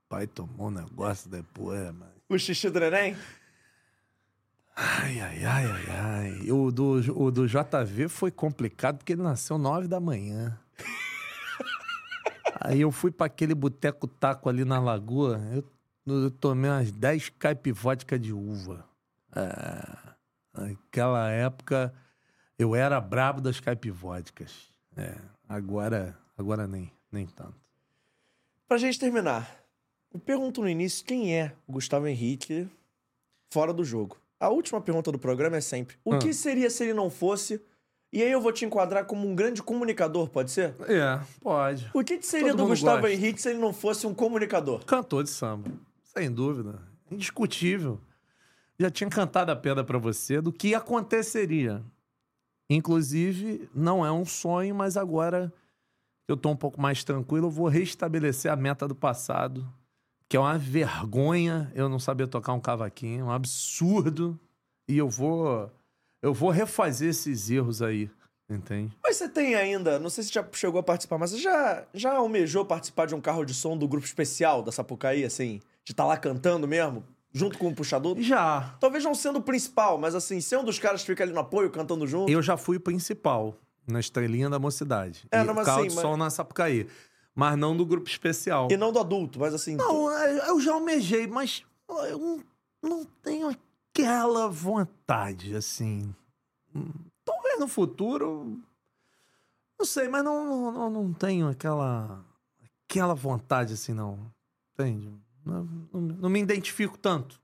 papai 0.08 0.26
tomou 0.26 0.68
um 0.68 0.70
negócio 0.70 1.28
depois, 1.28 1.78
mano. 1.92 2.10
O 2.26 2.38
xixi 2.38 2.70
do 2.70 2.80
neném? 2.80 3.14
Ai, 4.74 5.20
ai, 5.20 5.44
ai, 5.44 5.66
ai, 5.66 5.86
ai. 5.90 6.50
O 6.50 6.70
do, 6.72 7.22
o 7.22 7.30
do 7.30 7.46
JV 7.46 8.08
foi 8.08 8.30
complicado 8.30 8.96
porque 8.96 9.12
ele 9.12 9.20
nasceu 9.20 9.58
nove 9.58 9.86
da 9.86 10.00
manhã. 10.00 10.58
Aí 12.58 12.80
eu 12.80 12.90
fui 12.90 13.10
pra 13.10 13.26
aquele 13.26 13.54
boteco 13.54 14.06
taco 14.06 14.48
ali 14.48 14.64
na 14.64 14.80
lagoa. 14.80 15.38
Eu, 15.52 15.62
eu 16.14 16.30
tomei 16.30 16.70
umas 16.70 16.90
10 16.90 17.30
caipivótica 17.30 18.18
de 18.18 18.32
uva. 18.32 18.84
É, 19.34 19.96
naquela 20.52 21.30
época 21.30 21.92
eu 22.58 22.74
era 22.74 23.00
brabo 23.00 23.40
das 23.40 23.60
caipivóticas. 23.60 24.68
É, 24.96 25.14
agora, 25.48 26.16
agora 26.36 26.66
nem, 26.66 26.90
nem 27.12 27.26
tanto. 27.26 27.54
Pra 28.66 28.76
gente 28.78 28.98
terminar, 28.98 29.56
eu 30.12 30.18
pergunto 30.20 30.60
no 30.60 30.68
início 30.68 31.04
quem 31.04 31.34
é 31.36 31.52
o 31.66 31.72
Gustavo 31.72 32.06
Henrique 32.06 32.68
fora 33.50 33.72
do 33.72 33.84
jogo. 33.84 34.16
A 34.40 34.48
última 34.48 34.80
pergunta 34.80 35.10
do 35.10 35.18
programa 35.18 35.56
é 35.56 35.60
sempre: 35.60 35.96
o 36.04 36.14
Ah. 36.14 36.18
que 36.18 36.32
seria 36.34 36.68
se 36.70 36.84
ele 36.84 36.94
não 36.94 37.10
fosse? 37.10 37.60
E 38.10 38.22
aí 38.22 38.30
eu 38.32 38.40
vou 38.40 38.50
te 38.52 38.64
enquadrar 38.64 39.04
como 39.04 39.28
um 39.28 39.34
grande 39.34 39.62
comunicador, 39.62 40.30
pode 40.30 40.50
ser? 40.50 40.74
É, 40.88 41.20
pode. 41.42 41.90
O 41.92 42.02
que, 42.02 42.16
que 42.16 42.24
seria 42.26 42.52
Todo 42.52 42.62
do 42.62 42.68
Gustavo 42.68 43.02
gosta. 43.02 43.12
Henrique 43.14 43.40
se 43.40 43.50
ele 43.50 43.58
não 43.58 43.70
fosse 43.72 44.06
um 44.06 44.14
comunicador? 44.14 44.82
Cantor 44.86 45.24
de 45.24 45.30
samba, 45.30 45.70
sem 46.18 46.32
dúvida. 46.32 46.82
Indiscutível. 47.10 48.00
Já 48.78 48.90
tinha 48.90 49.08
cantado 49.08 49.52
a 49.52 49.56
pedra 49.56 49.84
pra 49.84 49.98
você 49.98 50.40
do 50.40 50.52
que 50.52 50.74
aconteceria. 50.74 51.82
Inclusive, 52.68 53.68
não 53.74 54.04
é 54.04 54.12
um 54.12 54.24
sonho, 54.24 54.74
mas 54.74 54.96
agora 54.96 55.52
eu 56.28 56.36
tô 56.36 56.50
um 56.50 56.56
pouco 56.56 56.80
mais 56.80 57.02
tranquilo, 57.02 57.46
eu 57.46 57.50
vou 57.50 57.68
restabelecer 57.68 58.52
a 58.52 58.56
meta 58.56 58.86
do 58.86 58.94
passado, 58.94 59.66
que 60.28 60.36
é 60.36 60.40
uma 60.40 60.58
vergonha 60.58 61.72
eu 61.74 61.88
não 61.88 61.98
saber 61.98 62.26
tocar 62.26 62.52
um 62.52 62.60
cavaquinho, 62.60 63.26
um 63.26 63.30
absurdo. 63.30 64.38
E 64.86 64.98
eu 64.98 65.08
vou 65.08 65.70
eu 66.20 66.34
vou 66.34 66.50
refazer 66.50 67.10
esses 67.10 67.48
erros 67.48 67.80
aí, 67.80 68.10
entende? 68.50 68.96
Mas 69.02 69.16
você 69.16 69.28
tem 69.28 69.54
ainda, 69.54 69.98
não 69.98 70.10
sei 70.10 70.24
se 70.24 70.32
já 70.32 70.46
chegou 70.52 70.80
a 70.80 70.82
participar, 70.82 71.16
mas 71.16 71.30
você 71.30 71.38
já, 71.38 71.86
já 71.94 72.16
almejou 72.16 72.64
participar 72.64 73.06
de 73.06 73.14
um 73.14 73.20
carro 73.20 73.44
de 73.44 73.54
som 73.54 73.76
do 73.76 73.88
grupo 73.88 74.04
especial 74.04 74.62
da 74.62 74.72
Sapucaí, 74.72 75.24
assim? 75.24 75.60
De 75.88 75.92
estar 75.94 76.04
lá 76.04 76.18
cantando 76.18 76.68
mesmo, 76.68 77.02
junto 77.32 77.56
com 77.56 77.68
o 77.68 77.74
puxador? 77.74 78.20
Já. 78.20 78.76
Talvez 78.78 79.02
não 79.02 79.14
sendo 79.14 79.38
o 79.38 79.42
principal, 79.42 79.96
mas 79.96 80.14
assim, 80.14 80.38
ser 80.38 80.58
um 80.58 80.62
dos 80.64 80.78
caras 80.78 81.00
que 81.00 81.06
fica 81.06 81.24
ali 81.24 81.32
no 81.32 81.40
apoio, 81.40 81.70
cantando 81.70 82.06
junto. 82.06 82.30
Eu 82.30 82.42
já 82.42 82.58
fui 82.58 82.76
o 82.76 82.80
principal 82.80 83.54
na 83.86 83.98
estrelinha 83.98 84.50
da 84.50 84.58
mocidade. 84.58 85.26
É, 85.32 85.40
e 85.40 85.44
não, 85.44 85.54
mas 85.54 85.64
carro 85.64 85.78
assim, 85.78 85.88
de 85.88 85.94
mas- 85.94 86.02
som 86.02 86.14
na 86.14 86.28
Sapucaí. 86.28 86.86
Mas 87.34 87.56
não 87.56 87.74
do 87.74 87.86
grupo 87.86 88.06
especial. 88.06 88.68
E 88.70 88.76
não 88.76 88.92
do 88.92 88.98
adulto, 88.98 89.40
mas 89.40 89.54
assim. 89.54 89.76
Não, 89.76 90.12
é, 90.12 90.50
eu 90.50 90.60
já 90.60 90.74
almejei, 90.74 91.26
mas 91.26 91.64
eu 91.88 92.18
não, 92.18 92.42
não 92.82 93.04
tenho 93.22 93.48
aquela 93.48 94.46
vontade, 94.46 95.56
assim. 95.56 96.14
Talvez 97.24 97.58
no 97.58 97.66
futuro. 97.66 98.60
Não 99.78 99.86
sei, 99.86 100.06
mas 100.06 100.22
não, 100.22 100.70
não, 100.70 100.90
não 100.90 101.12
tenho 101.14 101.48
aquela. 101.48 102.22
aquela 102.86 103.14
vontade, 103.14 103.72
assim, 103.72 103.94
não. 103.94 104.18
Entende? 104.74 105.10
Não, 105.48 105.64
não- 105.92 106.16
não 106.16 106.28
me 106.30 106.40
identifico 106.40 106.98
tanto. 106.98 107.40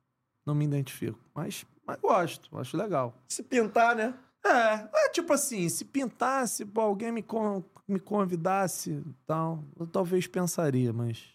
Não 0.47 0.55
me 0.55 0.65
identifico. 0.65 1.19
Mas, 1.35 1.65
mas 1.87 1.99
gosto, 2.01 2.57
acho 2.59 2.77
legal. 2.77 3.15
Se 3.29 3.43
pintar, 3.43 3.97
né? 3.97 4.15
É, 4.45 5.07
é 5.07 5.09
tipo 5.09 5.33
assim, 5.33 5.69
se 5.71 5.85
pintasse, 5.87 6.67
pô, 6.67 6.83
alguém 6.83 7.11
me, 7.11 7.23
con- 7.23 7.65
me 7.89 7.99
convidasse 7.99 8.91
e 8.91 9.15
tal, 9.27 9.65
eu 9.81 9.87
talvez 9.87 10.27
pensaria, 10.27 10.93
mas. 10.93 11.33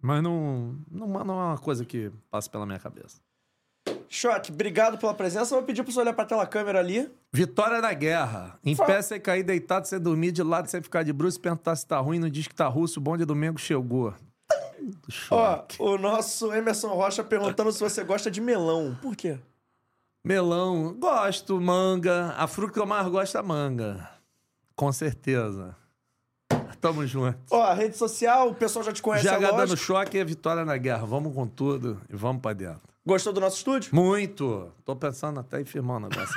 Mas 0.00 0.22
não, 0.22 0.78
não, 0.90 1.08
não 1.08 1.40
é 1.40 1.44
uma 1.46 1.58
coisa 1.58 1.84
que 1.84 2.12
passa 2.30 2.48
pela 2.48 2.66
minha 2.66 2.78
cabeça. 2.78 3.20
Shot, 4.08 4.52
obrigado 4.52 4.96
pela 4.96 5.12
presença. 5.14 5.52
Eu 5.54 5.58
vou 5.58 5.66
pedir 5.66 5.82
pra 5.82 5.92
você 5.92 5.98
olhar 5.98 6.12
pra 6.12 6.24
tela 6.24 6.46
câmera 6.46 6.78
ali. 6.78 7.10
Vitória 7.32 7.80
da 7.82 7.92
guerra. 7.92 8.58
Em 8.64 8.76
Fa- 8.76 8.84
pé, 8.84 9.02
sem 9.02 9.20
cair 9.20 9.42
deitado, 9.42 9.88
sem 9.88 9.98
dormir, 9.98 10.30
de 10.30 10.42
lado, 10.42 10.68
sem 10.70 10.80
ficar 10.80 11.02
de 11.02 11.12
bruxo, 11.12 11.40
perguntar 11.40 11.74
se 11.74 11.84
tá 11.86 11.98
ruim, 11.98 12.20
não 12.20 12.28
diz 12.28 12.46
que 12.46 12.54
tá 12.54 12.68
russo, 12.68 13.00
o 13.00 13.02
bom 13.02 13.16
de 13.16 13.24
domingo 13.24 13.58
chegou. 13.58 14.14
Ó, 15.30 15.64
o 15.78 15.98
nosso 15.98 16.52
Emerson 16.52 16.88
Rocha 16.88 17.22
perguntando 17.24 17.72
se 17.72 17.80
você 17.80 18.02
gosta 18.04 18.30
de 18.30 18.40
melão. 18.40 18.98
Por 19.00 19.16
quê? 19.16 19.38
Melão, 20.24 20.94
gosto, 20.94 21.60
manga. 21.60 22.34
A 22.36 22.46
fruta 22.46 22.72
que 22.72 22.78
eu 22.78 22.86
mais 22.86 23.06
gosto 23.08 23.36
é 23.36 23.42
manga. 23.42 24.08
Com 24.74 24.90
certeza. 24.92 25.76
Tamo 26.80 27.06
junto. 27.06 27.38
Ó, 27.50 27.62
a 27.62 27.74
rede 27.74 27.96
social, 27.96 28.50
o 28.50 28.54
pessoal 28.54 28.84
já 28.84 28.92
te 28.92 29.02
conhece, 29.02 29.26
GH 29.26 29.32
é 29.32 29.56
dando 29.56 29.76
choque 29.76 30.18
e 30.18 30.20
a 30.20 30.24
vitória 30.24 30.64
na 30.64 30.76
guerra. 30.76 31.06
Vamos 31.06 31.34
com 31.34 31.46
tudo 31.46 32.00
e 32.10 32.16
vamos 32.16 32.42
pra 32.42 32.52
dentro. 32.52 32.93
Gostou 33.06 33.34
do 33.34 33.40
nosso 33.40 33.58
estúdio? 33.58 33.94
Muito! 33.94 34.72
Tô 34.82 34.96
pensando 34.96 35.38
até 35.38 35.60
em 35.60 35.64
firmar 35.66 35.98
um 35.98 36.08
negócio. 36.08 36.34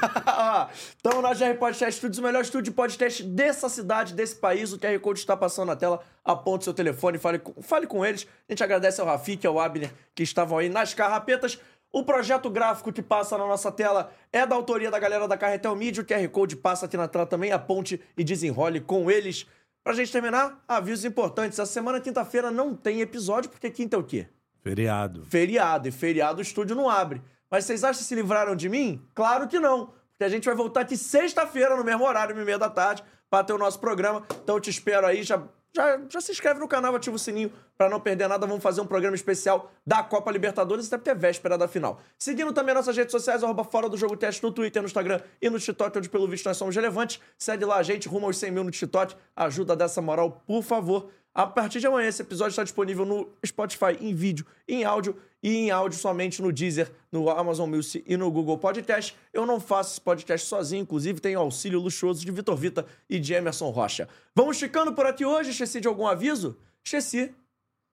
Estamos 0.97 1.23
na 1.23 1.33
GR 1.33 1.57
Podcast 1.57 1.95
Studios, 1.95 2.17
o 2.17 2.21
melhor 2.21 2.41
estúdio 2.41 2.63
de 2.63 2.71
podcast 2.71 3.23
dessa 3.23 3.69
cidade, 3.69 4.13
desse 4.13 4.35
país. 4.35 4.73
O 4.73 4.77
QR 4.77 4.99
Code 4.99 5.19
está 5.19 5.37
passando 5.37 5.69
na 5.69 5.77
tela. 5.77 6.03
Aponte 6.25 6.65
seu 6.65 6.73
telefone, 6.73 7.17
fale 7.17 7.39
com, 7.39 7.61
fale 7.61 7.87
com 7.87 8.05
eles. 8.05 8.27
A 8.49 8.51
gente 8.51 8.61
agradece 8.65 8.99
ao 8.99 9.07
Rafik 9.07 9.45
e 9.45 9.47
ao 9.47 9.57
Abner 9.57 9.93
que 10.13 10.23
estavam 10.23 10.57
aí 10.57 10.67
nas 10.67 10.93
carrapetas. 10.93 11.57
O 11.89 12.03
projeto 12.03 12.49
gráfico 12.49 12.91
que 12.91 13.01
passa 13.01 13.37
na 13.37 13.47
nossa 13.47 13.71
tela 13.71 14.11
é 14.33 14.45
da 14.45 14.53
autoria 14.53 14.91
da 14.91 14.99
galera 14.99 15.25
da 15.25 15.37
Carretel 15.37 15.73
Media. 15.73 16.03
O 16.03 16.05
QR 16.05 16.27
Code 16.27 16.57
passa 16.57 16.85
aqui 16.85 16.97
na 16.97 17.07
tela 17.07 17.25
também. 17.25 17.53
Aponte 17.53 18.01
e 18.17 18.25
desenrole 18.25 18.81
com 18.81 19.09
eles. 19.09 19.47
Pra 19.85 19.93
gente 19.93 20.11
terminar, 20.11 20.61
avisos 20.67 21.05
importantes. 21.05 21.57
Essa 21.57 21.71
semana, 21.71 22.01
quinta-feira, 22.01 22.51
não 22.51 22.75
tem 22.75 22.99
episódio, 22.99 23.49
porque 23.49 23.69
quinta 23.71 23.95
é 23.95 23.99
o 23.99 24.03
quê? 24.03 24.27
Feriado. 24.69 25.25
feriado. 25.25 25.87
E 25.87 25.91
feriado 25.91 26.39
o 26.39 26.41
estúdio 26.41 26.75
não 26.75 26.89
abre. 26.89 27.21
Mas 27.49 27.65
vocês 27.65 27.83
acham 27.83 27.99
que 27.99 28.07
se 28.07 28.15
livraram 28.15 28.55
de 28.55 28.67
mim? 28.67 29.01
Claro 29.13 29.47
que 29.47 29.59
não. 29.59 29.93
Porque 30.11 30.23
a 30.23 30.29
gente 30.29 30.45
vai 30.45 30.55
voltar 30.55 30.81
aqui 30.81 30.97
sexta-feira, 30.97 31.75
no 31.75 31.83
mesmo 31.83 32.05
horário, 32.05 32.35
meia 32.35 32.57
da 32.57 32.69
tarde, 32.69 33.03
para 33.29 33.43
ter 33.43 33.53
o 33.53 33.57
nosso 33.57 33.79
programa. 33.79 34.23
Então 34.43 34.55
eu 34.55 34.59
te 34.59 34.69
espero 34.69 35.05
aí. 35.05 35.23
Já, 35.23 35.41
já, 35.77 35.99
já 36.09 36.19
se 36.19 36.31
inscreve 36.31 36.59
no 36.59 36.67
canal, 36.67 36.95
ativa 36.95 37.15
o 37.15 37.19
sininho 37.19 37.51
para 37.77 37.87
não 37.89 37.99
perder 37.99 38.27
nada. 38.27 38.45
Vamos 38.47 38.63
fazer 38.63 38.81
um 38.81 38.85
programa 38.85 39.15
especial 39.15 39.71
da 39.85 40.03
Copa 40.03 40.31
Libertadores, 40.31 40.87
até 40.87 40.97
porque 40.97 41.11
é 41.11 41.15
véspera 41.15 41.57
da 41.57 41.67
final. 41.67 42.01
Seguindo 42.17 42.51
também 42.51 42.73
nossas 42.73 42.97
redes 42.97 43.11
sociais, 43.11 43.43
arroba 43.43 43.63
Fora 43.63 43.87
do 43.87 43.95
Jogo 43.95 44.17
Teste 44.17 44.43
no 44.43 44.51
Twitter, 44.51 44.81
no 44.81 44.87
Instagram 44.87 45.21
e 45.39 45.49
no 45.49 45.59
TikTok, 45.59 45.97
onde 45.97 46.09
pelo 46.09 46.27
visto 46.27 46.45
nós 46.47 46.57
somos 46.57 46.75
relevantes. 46.75 47.21
Segue 47.37 47.63
lá 47.63 47.77
a 47.77 47.83
gente, 47.83 48.07
rumo 48.07 48.25
aos 48.25 48.37
100 48.37 48.51
mil 48.51 48.63
no 48.63 48.71
TikTok. 48.71 49.15
Ajuda 49.35 49.75
dessa 49.75 50.01
moral, 50.01 50.43
por 50.45 50.63
favor. 50.63 51.11
A 51.33 51.45
partir 51.45 51.79
de 51.79 51.85
amanhã, 51.85 52.07
esse 52.07 52.23
episódio 52.23 52.49
está 52.49 52.63
disponível 52.63 53.05
no 53.05 53.29
Spotify 53.45 53.95
em 54.01 54.15
vídeo, 54.15 54.43
em 54.67 54.83
áudio 54.83 55.15
e 55.41 55.55
em 55.55 55.71
áudio 55.71 55.97
somente 55.99 56.41
no 56.41 56.51
Deezer, 56.51 56.91
no 57.11 57.29
Amazon 57.29 57.69
Music 57.69 58.03
e 58.07 58.17
no 58.17 58.29
Google 58.31 58.57
Podcast. 58.57 59.15
Eu 59.31 59.45
não 59.45 59.59
faço 59.59 59.91
esse 59.91 60.01
podcast 60.01 60.47
sozinho, 60.47 60.81
inclusive 60.81 61.19
tenho 61.19 61.39
auxílio 61.39 61.79
luxuoso 61.79 62.25
de 62.25 62.31
Vitor 62.31 62.55
Vita 62.55 62.85
e 63.09 63.19
de 63.19 63.33
Emerson 63.33 63.69
Rocha. 63.69 64.09
Vamos 64.35 64.59
ficando 64.59 64.93
por 64.93 65.05
aqui 65.05 65.25
hoje. 65.25 65.51
Esqueci 65.51 65.79
de 65.79 65.87
algum 65.87 66.07
aviso? 66.07 66.57
Esqueci. 66.83 67.33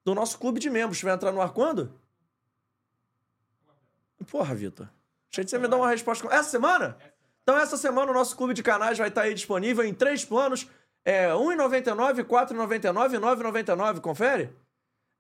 Do 0.05 0.15
nosso 0.15 0.39
clube 0.39 0.59
de 0.61 0.69
membros. 0.71 1.01
Vai 1.03 1.15
entrar 1.15 1.33
no 1.33 1.41
ar 1.41 1.53
quando? 1.53 1.93
Porra, 4.31 4.55
Vitor. 4.55 4.89
Achei 5.31 5.45
que 5.45 5.51
você 5.51 5.59
me 5.59 5.69
dar 5.69 5.77
uma 5.77 5.89
resposta. 5.89 6.27
Essa 6.33 6.51
semana? 6.51 6.97
Então, 7.43 7.57
essa 7.59 7.77
semana 7.77 8.11
o 8.11 8.15
nosso 8.15 8.37
clube 8.37 8.55
de 8.55 8.63
canais 8.63 8.97
vai 8.97 9.09
estar 9.09 9.23
aí 9.23 9.35
disponível 9.35 9.85
em 9.85 9.93
três 9.93 10.25
planos. 10.25 10.67
É 11.05 11.27
R$ 11.27 11.33
1,99, 11.35 12.17
R$ 12.17 12.25
4,99 12.25 13.13
e 13.13 13.17
R$ 13.17 13.23
9,99. 13.23 14.01
Confere? 14.01 14.51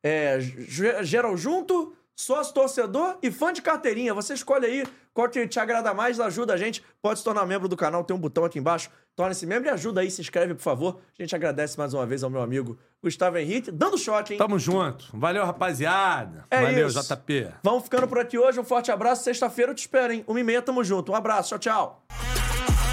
É, 0.03 0.41
ge- 0.41 1.03
geral 1.05 1.36
junto, 1.36 1.94
sócio 2.17 2.55
torcedor 2.55 3.18
e 3.23 3.31
fã 3.31 3.52
de 3.52 3.62
carteirinha. 3.62 4.15
Você 4.15 4.34
escolhe 4.34 4.67
aí 4.67 4.86
qual 5.12 5.28
que 5.28 5.47
te 5.47 5.60
agrada 5.60 5.94
mais, 5.94 6.18
ajuda 6.18 6.55
a 6.55 6.57
gente. 6.57 6.84
Pode 7.01 7.20
se 7.20 7.25
tornar 7.25 7.47
membro 7.47 7.68
do 7.68 7.76
canal, 7.76 8.02
tem 8.05 8.17
um 8.17 8.18
botão 8.18 8.44
aqui 8.44 8.59
embaixo. 8.59 8.91
Torne-se 9.15 9.47
membro 9.47 9.68
e 9.68 9.70
ajuda 9.70 10.01
aí, 10.01 10.10
se 10.10 10.20
inscreve, 10.20 10.55
por 10.55 10.62
favor. 10.62 11.01
A 11.17 11.23
gente 11.23 11.34
agradece 11.36 11.78
mais 11.78 11.94
uma 11.94 12.05
vez 12.05 12.25
ao 12.25 12.31
meu 12.31 12.43
amigo 12.43 12.76
Gustavo 13.01 13.39
Henrique, 13.39 13.70
dando 13.70 13.97
choque, 13.97 14.33
hein? 14.33 14.39
Tamo 14.39 14.59
junto. 14.59 15.07
Valeu, 15.12 15.44
rapaziada. 15.44 16.44
É 16.51 16.62
Valeu, 16.62 16.89
isso. 16.89 17.01
JP. 17.01 17.49
Vamos 17.62 17.84
ficando 17.84 18.09
por 18.09 18.18
aqui 18.18 18.36
hoje. 18.36 18.59
Um 18.59 18.65
forte 18.65 18.91
abraço. 18.91 19.23
Sexta-feira 19.23 19.70
eu 19.70 19.75
te 19.75 19.81
espero, 19.81 20.12
hein? 20.12 20.25
Uma 20.26 20.41
e 20.41 20.44
meia, 20.44 20.60
tamo 20.60 20.83
junto. 20.83 21.12
Um 21.12 21.15
abraço. 21.15 21.57
Tchau, 21.57 22.02
tchau. 22.09 22.84